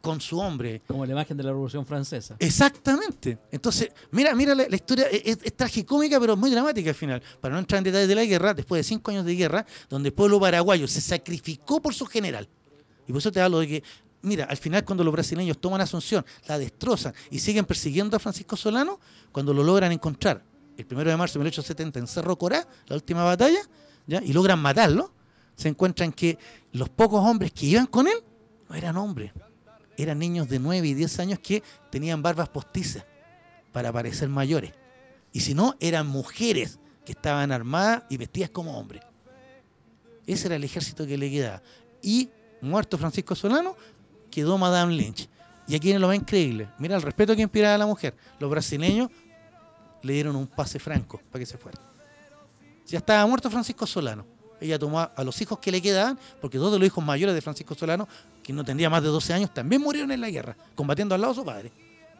con 0.00 0.20
su 0.20 0.38
hombre. 0.38 0.82
Como 0.86 1.06
la 1.06 1.12
imagen 1.12 1.36
de 1.36 1.42
la 1.44 1.50
Revolución 1.50 1.86
Francesa. 1.86 2.36
Exactamente. 2.38 3.38
Entonces, 3.50 3.90
mira, 4.10 4.34
mira 4.34 4.54
la, 4.54 4.66
la 4.68 4.76
historia, 4.76 5.06
es, 5.06 5.22
es- 5.24 5.38
es 5.42 5.56
tragicómica, 5.56 6.18
pero 6.20 6.36
muy 6.36 6.50
dramática 6.50 6.90
al 6.90 6.94
final. 6.96 7.22
Para 7.40 7.54
no 7.54 7.60
entrar 7.60 7.78
en 7.78 7.84
detalles 7.84 8.08
de 8.08 8.14
la 8.14 8.24
guerra, 8.24 8.54
después 8.54 8.80
de 8.80 8.84
cinco 8.84 9.10
años 9.10 9.24
de 9.24 9.34
guerra, 9.34 9.64
donde 9.88 10.08
el 10.08 10.12
pueblo 10.14 10.38
paraguayo 10.40 10.86
se 10.88 11.00
sacrificó 11.00 11.80
por 11.80 11.94
su 11.94 12.06
general. 12.06 12.48
Y 13.06 13.12
por 13.12 13.18
eso 13.20 13.30
te 13.32 13.40
hablo 13.40 13.60
de 13.60 13.68
que, 13.68 13.82
mira, 14.22 14.44
al 14.44 14.56
final 14.56 14.84
cuando 14.84 15.04
los 15.04 15.12
brasileños 15.12 15.58
toman 15.58 15.80
Asunción, 15.80 16.24
la 16.48 16.58
destrozan 16.58 17.14
y 17.30 17.38
siguen 17.38 17.64
persiguiendo 17.64 18.16
a 18.16 18.20
Francisco 18.20 18.56
Solano, 18.56 18.98
cuando 19.32 19.52
lo 19.54 19.62
logran 19.62 19.92
encontrar, 19.92 20.42
el 20.76 20.86
primero 20.86 21.10
de 21.10 21.16
marzo 21.16 21.34
de 21.34 21.44
1870 21.44 21.98
en 22.00 22.06
Cerro 22.06 22.36
Corá, 22.36 22.66
la 22.88 22.96
última 22.96 23.22
batalla, 23.24 23.60
¿ya? 24.06 24.22
y 24.22 24.32
logran 24.32 24.58
matarlo, 24.58 25.12
se 25.56 25.68
encuentran 25.68 26.12
que 26.12 26.38
los 26.72 26.88
pocos 26.88 27.24
hombres 27.24 27.52
que 27.52 27.66
iban 27.66 27.86
con 27.86 28.08
él 28.08 28.16
no 28.68 28.74
eran 28.74 28.96
hombres, 28.96 29.32
eran 29.96 30.18
niños 30.18 30.48
de 30.48 30.58
9 30.58 30.86
y 30.86 30.94
10 30.94 31.18
años 31.20 31.38
que 31.38 31.62
tenían 31.90 32.22
barbas 32.22 32.48
postizas 32.48 33.04
para 33.72 33.92
parecer 33.92 34.28
mayores. 34.28 34.72
Y 35.32 35.40
si 35.40 35.54
no, 35.54 35.74
eran 35.80 36.06
mujeres 36.06 36.78
que 37.04 37.12
estaban 37.12 37.52
armadas 37.52 38.04
y 38.08 38.16
vestidas 38.16 38.50
como 38.50 38.78
hombres. 38.78 39.02
Ese 40.26 40.46
era 40.46 40.56
el 40.56 40.64
ejército 40.64 41.06
que 41.06 41.18
le 41.18 41.30
quedaba. 41.30 41.62
Y 42.02 42.30
muerto 42.60 42.98
Francisco 42.98 43.34
Solano, 43.34 43.76
quedó 44.30 44.58
Madame 44.58 44.94
Lynch. 44.94 45.28
Y 45.66 45.74
aquí 45.74 45.88
viene 45.88 46.00
lo 46.00 46.08
más 46.08 46.16
increíble. 46.16 46.68
Mira 46.78 46.96
el 46.96 47.02
respeto 47.02 47.34
que 47.36 47.42
inspiraba 47.42 47.74
a 47.74 47.78
la 47.78 47.86
mujer. 47.86 48.14
Los 48.38 48.50
brasileños 48.50 49.10
le 50.02 50.12
dieron 50.12 50.36
un 50.36 50.46
pase 50.46 50.78
franco 50.78 51.20
para 51.30 51.40
que 51.40 51.46
se 51.46 51.56
fuera. 51.56 51.80
Ya 52.86 52.98
estaba 52.98 53.26
muerto 53.26 53.50
Francisco 53.50 53.86
Solano. 53.86 54.26
Ella 54.64 54.78
tomó 54.78 54.98
a, 55.00 55.12
los 55.24 55.38
hijos 55.42 55.58
que 55.58 55.70
le 55.70 55.82
quedaban, 55.82 56.18
porque 56.40 56.56
dos 56.56 56.72
de 56.72 56.78
los 56.78 56.86
hijos 56.86 57.04
mayores 57.04 57.34
de 57.34 57.42
Francisco 57.42 57.74
Solano, 57.74 58.08
que 58.42 58.50
no 58.50 58.64
tendría 58.64 58.88
más 58.88 59.02
de 59.02 59.08
12 59.08 59.34
años, 59.34 59.52
también 59.52 59.82
murieron 59.82 60.10
en 60.10 60.22
la 60.22 60.30
guerra, 60.30 60.56
combatiendo 60.74 61.14
al 61.14 61.20
lado 61.20 61.34
de 61.34 61.40
su 61.40 61.44
padre. 61.44 61.70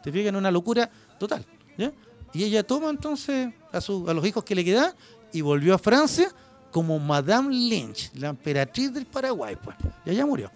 Te 0.03 0.11
fijas 0.11 0.31
una 0.35 0.51
locura 0.51 0.87
total. 1.17 1.43
¿ya? 1.75 1.91
Y 2.33 2.43
ella 2.43 2.61
toma 2.61 2.91
entonces 2.91 3.51
a, 3.71 3.81
su- 3.81 4.07
a 4.07 4.13
los 4.13 4.23
hijos 4.27 4.43
que 4.43 4.53
le 4.53 4.63
quedaban 4.63 4.93
y 5.33 5.41
volvió 5.41 5.73
a 5.73 5.79
Francia 5.79 6.29
como 6.71 6.99
Madame 6.99 7.49
Lynch, 7.55 8.11
la 8.13 8.29
emperatriz 8.29 8.93
del 8.93 9.07
Paraguay. 9.07 9.55
Pues. 9.55 9.75
Y 10.05 10.11
allá 10.11 10.23
murió. 10.27 10.51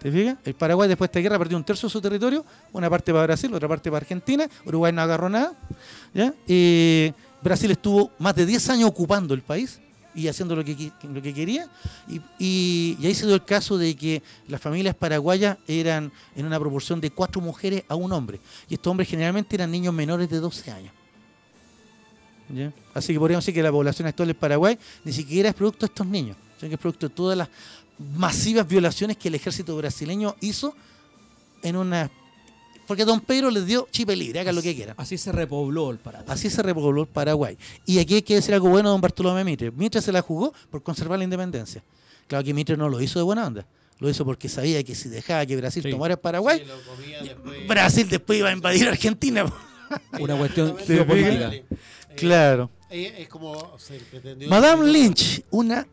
¿Te 0.00 0.12
fijas? 0.12 0.36
El 0.44 0.54
Paraguay 0.54 0.86
después 0.86 1.08
de 1.08 1.12
esta 1.12 1.20
guerra 1.22 1.38
perdió 1.38 1.56
un 1.56 1.64
tercio 1.64 1.88
de 1.88 1.92
su 1.92 2.00
territorio, 2.02 2.44
una 2.72 2.90
parte 2.90 3.10
para 3.12 3.24
Brasil, 3.24 3.52
otra 3.54 3.68
parte 3.68 3.90
para 3.90 4.02
Argentina, 4.02 4.46
Uruguay 4.66 4.92
no 4.92 5.00
agarró 5.00 5.30
nada. 5.30 5.52
¿ya? 6.12 6.34
Y 6.46 7.12
Brasil 7.42 7.70
estuvo 7.70 8.10
más 8.18 8.34
de 8.34 8.44
10 8.44 8.68
años 8.70 8.88
ocupando 8.90 9.32
el 9.32 9.40
país 9.42 9.80
y 10.14 10.28
haciendo 10.28 10.56
lo 10.56 10.64
que, 10.64 10.90
lo 11.02 11.22
que 11.22 11.32
quería. 11.34 11.68
Y, 12.08 12.20
y- 12.38 13.06
ahí 13.06 13.14
se 13.14 13.26
dio 13.26 13.34
el 13.34 13.44
caso 13.44 13.78
de 13.78 13.94
que 13.94 14.22
las 14.48 14.60
familias 14.60 14.94
paraguayas 14.94 15.56
eran 15.68 16.10
en 16.36 16.46
una 16.46 16.58
proporción 16.58 17.00
de 17.00 17.10
cuatro 17.10 17.40
mujeres 17.40 17.84
a 17.88 17.94
un 17.94 18.12
hombre. 18.12 18.40
Y 18.68 18.74
estos 18.74 18.90
hombres 18.90 19.08
generalmente 19.08 19.54
eran 19.56 19.70
niños 19.70 19.94
menores 19.94 20.28
de 20.28 20.38
12 20.40 20.70
años. 20.70 20.92
Así 22.94 23.12
que 23.12 23.18
podríamos 23.18 23.44
decir 23.44 23.54
que 23.54 23.62
la 23.62 23.70
población 23.70 24.08
actual 24.08 24.28
del 24.28 24.36
Paraguay 24.36 24.76
ni 25.04 25.12
siquiera 25.12 25.48
es 25.50 25.54
producto 25.54 25.86
de 25.86 25.90
estos 25.92 26.06
niños, 26.06 26.36
sino 26.58 26.68
que 26.68 26.74
es 26.74 26.80
producto 26.80 27.08
de 27.08 27.14
todas 27.14 27.38
las 27.38 27.48
masivas 28.16 28.66
violaciones 28.66 29.16
que 29.16 29.28
el 29.28 29.34
ejército 29.36 29.76
brasileño 29.76 30.34
hizo 30.40 30.74
en 31.62 31.76
una... 31.76 32.10
Porque 32.90 33.04
Don 33.04 33.20
Pedro 33.20 33.52
les 33.52 33.66
dio 33.66 33.86
chipe 33.92 34.16
libre, 34.16 34.40
hagan 34.40 34.52
lo 34.52 34.62
que 34.62 34.74
quieran. 34.74 34.96
Así 34.98 35.16
se 35.16 35.30
repobló 35.30 35.92
el 35.92 35.98
Paraguay. 35.98 36.26
Así 36.28 36.50
se 36.50 36.60
repobló 36.60 37.02
el 37.02 37.06
Paraguay. 37.06 37.56
Y 37.86 38.00
aquí 38.00 38.16
hay 38.16 38.22
que 38.22 38.34
decir 38.34 38.52
algo 38.52 38.68
bueno 38.68 38.88
de 38.88 38.94
don 38.94 39.00
Bartolomé 39.00 39.44
Mitre. 39.44 39.70
Mitre 39.70 40.02
se 40.02 40.10
la 40.10 40.22
jugó 40.22 40.52
por 40.70 40.82
conservar 40.82 41.16
la 41.16 41.22
independencia. 41.24 41.84
Claro 42.26 42.42
que 42.44 42.52
Mitre 42.52 42.76
no 42.76 42.88
lo 42.88 43.00
hizo 43.00 43.20
de 43.20 43.22
buena 43.22 43.46
onda. 43.46 43.64
Lo 44.00 44.10
hizo 44.10 44.24
porque 44.24 44.48
sabía 44.48 44.82
que 44.82 44.96
si 44.96 45.08
dejaba 45.08 45.46
que 45.46 45.56
Brasil 45.56 45.84
Sí. 45.84 45.90
tomara 45.92 46.14
el 46.14 46.18
Paraguay, 46.18 46.64
Sí, 46.64 47.12
después. 47.28 47.68
Brasil 47.68 48.08
después 48.10 48.38
iba 48.40 48.48
a 48.48 48.52
invadir 48.52 48.88
Argentina. 48.88 49.44
Una 50.18 50.36
cuestión 50.36 50.76
geopolítica. 50.84 51.54
Eh, 51.54 51.64
Claro. 52.16 52.70
eh, 52.90 53.18
Es 53.20 53.28
como 53.28 53.78
se 53.78 53.98
pretendió. 54.00 54.48
Madame 54.48 54.90
Lynch, 54.90 55.44
una, 55.50 55.86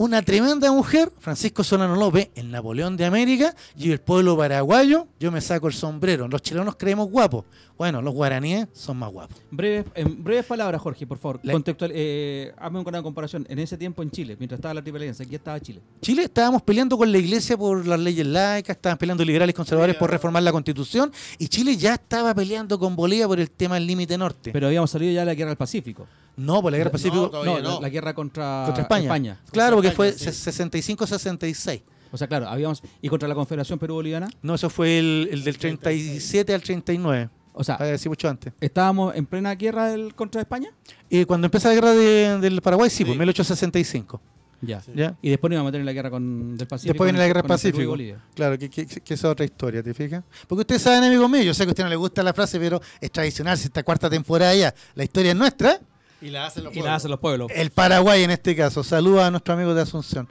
una 0.00 0.22
tremenda 0.22 0.72
mujer, 0.72 1.12
Francisco 1.18 1.62
Solano 1.62 1.94
López, 1.94 2.30
el 2.34 2.50
Napoleón 2.50 2.96
de 2.96 3.04
América, 3.04 3.54
y 3.76 3.90
el 3.92 4.00
pueblo 4.00 4.34
paraguayo, 4.34 5.06
yo 5.18 5.30
me 5.30 5.42
saco 5.42 5.66
el 5.68 5.74
sombrero. 5.74 6.26
Los 6.26 6.40
chilenos 6.40 6.76
creemos 6.76 7.10
guapos. 7.10 7.44
Bueno, 7.76 8.00
los 8.00 8.14
guaraníes 8.14 8.66
son 8.72 8.96
más 8.96 9.10
guapos. 9.12 9.36
Breves, 9.50 9.84
en 9.94 10.24
breves 10.24 10.46
palabras, 10.46 10.80
Jorge, 10.80 11.06
por 11.06 11.18
favor. 11.18 11.40
La- 11.42 11.52
Contextual, 11.52 11.90
eh, 11.94 12.50
hazme 12.56 12.78
una 12.80 13.02
comparación. 13.02 13.44
En 13.50 13.58
ese 13.58 13.76
tiempo 13.76 14.02
en 14.02 14.10
Chile, 14.10 14.36
mientras 14.38 14.58
estaba 14.58 14.72
la 14.72 14.80
Triple 14.82 15.00
Alianza, 15.00 15.22
aquí 15.24 15.34
estaba 15.34 15.60
Chile. 15.60 15.82
Chile 16.00 16.22
estábamos 16.24 16.62
peleando 16.62 16.96
con 16.96 17.12
la 17.12 17.18
iglesia 17.18 17.58
por 17.58 17.86
las 17.86 18.00
leyes 18.00 18.26
laicas, 18.26 18.76
estaban 18.76 18.96
peleando 18.96 19.22
liberales 19.22 19.52
y 19.52 19.56
conservadores 19.56 19.96
por 19.96 20.10
reformar 20.10 20.42
la 20.42 20.52
constitución, 20.52 21.12
y 21.38 21.48
Chile 21.48 21.76
ya 21.76 21.92
estaba 21.94 22.34
peleando 22.34 22.78
con 22.78 22.96
Bolivia 22.96 23.28
por 23.28 23.38
el 23.38 23.50
tema 23.50 23.74
del 23.74 23.86
límite 23.86 24.16
norte. 24.16 24.50
Pero 24.50 24.66
habíamos 24.68 24.90
salido 24.90 25.12
ya 25.12 25.20
de 25.20 25.26
la 25.26 25.34
guerra 25.34 25.50
del 25.50 25.58
Pacífico. 25.58 26.06
No, 26.40 26.62
por 26.62 26.72
la 26.72 26.78
guerra 26.78 26.88
No, 26.88 26.92
Pacífico 26.92 27.30
No, 27.44 27.60
no. 27.60 27.80
La, 27.80 27.88
guerra 27.88 28.14
contra, 28.14 28.62
contra 28.66 28.82
España. 28.82 29.40
Claro, 29.50 29.76
porque 29.76 29.88
España, 29.88 30.12
fue 30.12 30.32
sí. 30.32 30.50
65-66. 30.50 31.82
O 32.12 32.18
sea, 32.18 32.26
claro, 32.26 32.48
habíamos. 32.48 32.82
¿Y 33.00 33.08
contra 33.08 33.28
la 33.28 33.34
Confederación 33.34 33.78
Perú-Boliviana? 33.78 34.28
No, 34.42 34.54
eso 34.54 34.68
fue 34.68 34.98
el, 34.98 35.28
el 35.32 35.44
del 35.44 35.58
37 35.58 36.54
al 36.54 36.62
39. 36.62 37.30
O 37.52 37.64
sea, 37.64 37.76
decir 37.78 38.08
mucho 38.08 38.28
antes. 38.28 38.52
¿estábamos 38.60 39.14
en 39.14 39.26
plena 39.26 39.54
guerra 39.54 39.88
del, 39.88 40.14
contra 40.14 40.40
España? 40.40 40.70
Y 41.08 41.24
cuando 41.24 41.46
empieza 41.46 41.68
la 41.68 41.74
guerra 41.74 41.92
de- 41.92 42.38
del 42.38 42.62
Paraguay, 42.62 42.88
sí, 42.88 42.98
Sí. 42.98 43.04
pues 43.04 43.18
1865. 43.18 44.20
Ya. 44.62 44.80
Sí. 44.80 44.92
¿ya? 44.94 45.16
Y 45.22 45.30
después 45.30 45.50
nos 45.50 45.56
íbamos 45.56 45.68
a 45.68 45.70
meter 45.70 45.80
en 45.80 45.86
la 45.86 45.92
guerra 45.92 46.10
con, 46.10 46.56
del 46.56 46.66
Pacífico. 46.68 46.92
Después 46.92 47.06
viene 47.06 47.18
la 47.18 47.26
guerra 47.26 47.42
con 47.42 47.50
el 47.50 47.56
Perú 47.58 47.68
y 47.68 47.70
Pacífico. 47.72 47.90
Bolivia. 47.90 48.24
Claro, 48.34 48.58
que, 48.58 48.70
que, 48.70 49.14
es 49.14 49.24
otra 49.24 49.44
historia, 49.44 49.82
¿te 49.82 49.94
fijas? 49.94 50.22
Porque 50.46 50.60
ustedes 50.60 50.82
saben, 50.82 51.04
amigos 51.04 51.28
míos, 51.30 51.44
yo 51.44 51.54
sé 51.54 51.64
que 51.64 51.70
a 51.70 51.72
usted 51.72 51.84
no 51.84 51.90
le 51.90 51.96
gusta 51.96 52.22
la 52.22 52.32
frase, 52.32 52.58
pero 52.58 52.80
es 53.00 53.10
tradicional, 53.10 53.56
si 53.58 53.66
esta 53.66 53.82
cuarta 53.82 54.08
temporada 54.10 54.54
ya, 54.54 54.74
la 54.94 55.04
historia 55.04 55.32
es 55.32 55.36
nuestra, 55.36 55.80
Y 56.20 56.28
la 56.30 56.46
hacen 56.46 56.64
los 56.64 56.72
Y 56.72 56.76
la 56.76 56.82
pueblos. 56.82 56.96
hacen 56.96 57.10
los 57.10 57.20
pueblos. 57.20 57.50
el 57.54 57.70
Paraguay 57.70 58.22
en 58.22 58.30
este 58.30 58.54
caso. 58.54 58.82
Saluda 58.84 59.26
a 59.26 59.30
nuestro 59.30 59.54
amigo 59.54 59.74
de 59.74 59.82
Asunción. 59.82 60.28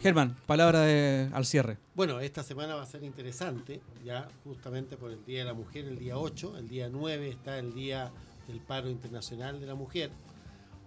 Germán, 0.00 0.36
palabra 0.46 0.80
de- 0.80 1.30
al 1.32 1.46
cierre. 1.46 1.78
Bueno, 1.94 2.18
esta 2.18 2.42
semana 2.42 2.74
va 2.74 2.82
a 2.82 2.86
ser 2.86 3.04
interesante, 3.04 3.80
ya 4.04 4.26
justamente 4.42 4.96
por 4.96 5.12
el 5.12 5.24
Día 5.24 5.40
de 5.40 5.44
la 5.44 5.54
Mujer, 5.54 5.84
el 5.84 5.98
día 5.98 6.18
8, 6.18 6.56
el 6.58 6.68
día 6.68 6.88
9 6.90 7.28
está 7.28 7.58
el 7.58 7.72
Día 7.72 8.10
del 8.48 8.58
Paro 8.60 8.90
Internacional 8.90 9.60
de 9.60 9.66
la 9.66 9.74
Mujer. 9.76 10.10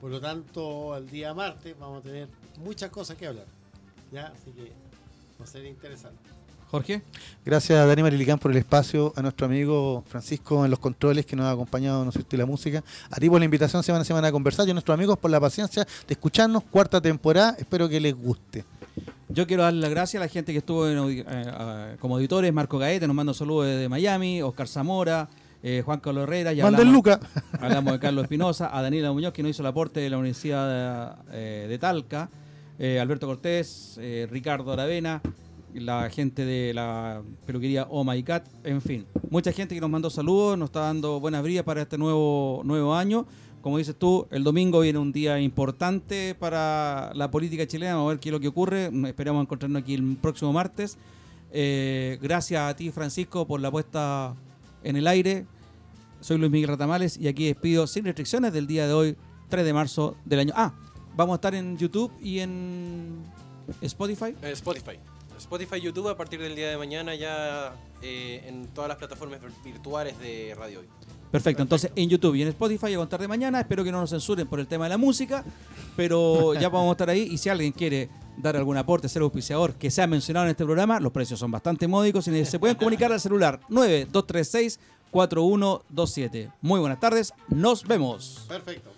Por 0.01 0.11
lo 0.11 0.19
tanto, 0.19 0.97
el 0.97 1.09
día 1.09 1.33
martes 1.33 1.75
vamos 1.79 1.99
a 1.99 2.01
tener 2.01 2.27
muchas 2.59 2.89
cosas 2.89 3.15
que 3.15 3.27
hablar. 3.27 3.45
¿ya? 4.11 4.27
Así 4.27 4.51
que 4.51 4.73
va 5.39 5.45
a 5.45 5.47
ser 5.47 5.65
interesante. 5.65 6.29
Jorge. 6.69 7.01
Gracias 7.45 7.79
a 7.79 7.85
Dani 7.85 8.03
Marilicán 8.03 8.39
por 8.39 8.51
el 8.51 8.57
espacio, 8.57 9.13
a 9.15 9.21
nuestro 9.21 9.45
amigo 9.45 10.03
Francisco 10.07 10.65
en 10.65 10.71
los 10.71 10.79
controles 10.79 11.25
que 11.25 11.35
nos 11.35 11.45
ha 11.45 11.51
acompañado 11.51 12.03
¿no 12.03 12.09
es 12.09 12.13
cierto? 12.13 12.35
y 12.35 12.39
la 12.39 12.45
música, 12.45 12.83
a 13.09 13.15
ti 13.17 13.29
por 13.29 13.39
la 13.39 13.45
invitación 13.45 13.83
semana 13.83 14.01
a 14.01 14.05
semana 14.05 14.27
a 14.27 14.31
conversar 14.31 14.67
y 14.67 14.71
a 14.71 14.73
nuestros 14.73 14.93
amigos 14.93 15.17
por 15.17 15.31
la 15.31 15.39
paciencia 15.39 15.83
de 15.83 16.13
escucharnos, 16.13 16.63
cuarta 16.63 16.99
temporada, 16.99 17.55
espero 17.57 17.87
que 17.87 17.99
les 17.99 18.15
guste. 18.15 18.65
Yo 19.29 19.47
quiero 19.47 19.63
darle 19.63 19.81
las 19.81 19.89
gracias 19.89 20.21
a 20.21 20.25
la 20.25 20.29
gente 20.29 20.51
que 20.51 20.59
estuvo 20.59 20.87
en 20.87 21.25
eh, 21.27 21.97
como 21.99 22.15
auditores, 22.15 22.53
Marco 22.53 22.77
Gaete, 22.77 23.07
nos 23.07 23.15
manda 23.15 23.33
saludos 23.33 23.67
desde 23.67 23.89
Miami, 23.89 24.41
Oscar 24.41 24.67
Zamora, 24.67 25.27
eh, 25.67 25.81
Juan 25.83 25.99
Carlos 25.99 26.23
Herrera, 26.23 26.53
ya 26.53 26.63
hablamos, 26.63 26.93
Luca. 26.93 27.19
hablamos 27.59 27.93
de 27.93 27.99
Carlos 27.99 28.25
Espinosa, 28.25 28.69
a 28.71 28.83
Daniela 28.83 29.11
Muñoz, 29.11 29.33
que 29.33 29.41
nos 29.41 29.49
hizo 29.49 29.63
el 29.63 29.67
aporte 29.67 29.99
de 29.99 30.11
la 30.11 30.19
Universidad 30.19 31.17
de, 31.31 31.63
eh, 31.63 31.67
de 31.67 31.77
Talca, 31.79 32.29
eh, 32.77 32.99
Alberto 32.99 33.25
Cortés, 33.25 33.99
Ricardo 34.29 34.71
Aravena, 34.71 35.23
la 35.79 36.09
gente 36.09 36.45
de 36.45 36.73
la 36.73 37.21
peluquería 37.45 37.87
Oh 37.89 38.03
My 38.03 38.21
Cat, 38.23 38.47
en 38.63 38.81
fin, 38.81 39.05
mucha 39.29 39.51
gente 39.51 39.75
que 39.75 39.81
nos 39.81 39.89
mandó 39.89 40.09
saludos, 40.09 40.57
nos 40.57 40.69
está 40.69 40.81
dando 40.81 41.19
buenas 41.19 41.43
brillas 41.43 41.63
para 41.63 41.81
este 41.81 41.97
nuevo, 41.97 42.61
nuevo 42.63 42.95
año. 42.95 43.25
Como 43.61 43.79
dices 43.79 43.95
tú, 43.97 44.27
el 44.29 44.43
domingo 44.43 44.81
viene 44.81 44.99
un 44.99 45.11
día 45.11 45.39
importante 45.39 46.35
para 46.35 47.11
la 47.15 47.31
política 47.31 47.65
chilena. 47.65 47.95
Vamos 47.95 48.09
a 48.09 48.13
ver 48.13 48.19
qué 48.19 48.29
es 48.29 48.33
lo 48.33 48.39
que 48.39 48.47
ocurre. 48.47 48.91
Esperamos 49.07 49.41
encontrarnos 49.41 49.81
aquí 49.81 49.95
el 49.95 50.17
próximo 50.17 50.53
martes. 50.53 50.99
Eh, 51.51 52.19
gracias 52.21 52.61
a 52.61 52.75
ti, 52.75 52.91
Francisco, 52.91 53.47
por 53.47 53.59
la 53.59 53.71
puesta 53.71 54.35
en 54.83 54.97
el 54.97 55.07
aire. 55.07 55.47
Soy 56.21 56.37
Luis 56.37 56.51
Miguel 56.51 56.69
Ratamales 56.69 57.17
y 57.17 57.27
aquí 57.27 57.47
despido 57.47 57.87
sin 57.87 58.05
restricciones 58.05 58.53
del 58.53 58.67
día 58.67 58.87
de 58.87 58.93
hoy, 58.93 59.17
3 59.49 59.65
de 59.65 59.73
marzo 59.73 60.15
del 60.25 60.41
año. 60.41 60.53
Ah, 60.55 60.73
vamos 61.15 61.33
a 61.33 61.35
estar 61.37 61.55
en 61.55 61.75
YouTube 61.77 62.11
y 62.21 62.39
en 62.39 63.23
Spotify. 63.81 64.35
Eh, 64.43 64.51
Spotify. 64.51 64.99
Spotify, 65.37 65.79
YouTube 65.81 66.09
a 66.09 66.17
partir 66.17 66.39
del 66.41 66.55
día 66.55 66.69
de 66.69 66.77
mañana 66.77 67.15
ya 67.15 67.75
eh, 68.01 68.43
en 68.47 68.67
todas 68.67 68.87
las 68.87 68.97
plataformas 68.97 69.39
vir- 69.41 69.63
virtuales 69.63 70.17
de 70.19 70.53
Radio 70.57 70.79
Hoy. 70.81 70.87
Perfecto, 71.31 71.61
entonces 71.63 71.91
en 71.95 72.07
YouTube 72.09 72.35
y 72.35 72.43
en 72.43 72.47
Spotify 72.49 72.93
a 72.93 72.97
contar 72.97 73.19
de 73.19 73.27
mañana. 73.27 73.59
Espero 73.59 73.83
que 73.83 73.91
no 73.91 73.99
nos 73.99 74.09
censuren 74.11 74.47
por 74.47 74.59
el 74.59 74.67
tema 74.67 74.85
de 74.85 74.89
la 74.91 74.97
música, 74.97 75.43
pero 75.97 76.53
ya 76.59 76.69
vamos 76.69 76.89
a 76.89 76.91
estar 76.93 77.09
ahí. 77.09 77.27
Y 77.31 77.37
si 77.37 77.49
alguien 77.49 77.71
quiere 77.73 78.09
dar 78.37 78.55
algún 78.55 78.77
aporte, 78.77 79.09
ser 79.09 79.21
auspiciador 79.21 79.73
que 79.75 79.91
sea 79.91 80.07
mencionado 80.07 80.45
en 80.45 80.51
este 80.51 80.63
programa, 80.63 80.99
los 80.99 81.11
precios 81.11 81.39
son 81.39 81.51
bastante 81.51 81.87
módicos 81.87 82.27
y 82.27 82.45
se 82.45 82.59
pueden 82.59 82.77
comunicar 82.77 83.11
al 83.11 83.19
celular 83.19 83.59
9236 83.69 84.79
4127. 85.11 86.51
Muy 86.61 86.79
buenas 86.79 86.99
tardes, 86.99 87.33
nos 87.49 87.83
vemos. 87.85 88.45
Perfecto. 88.47 88.91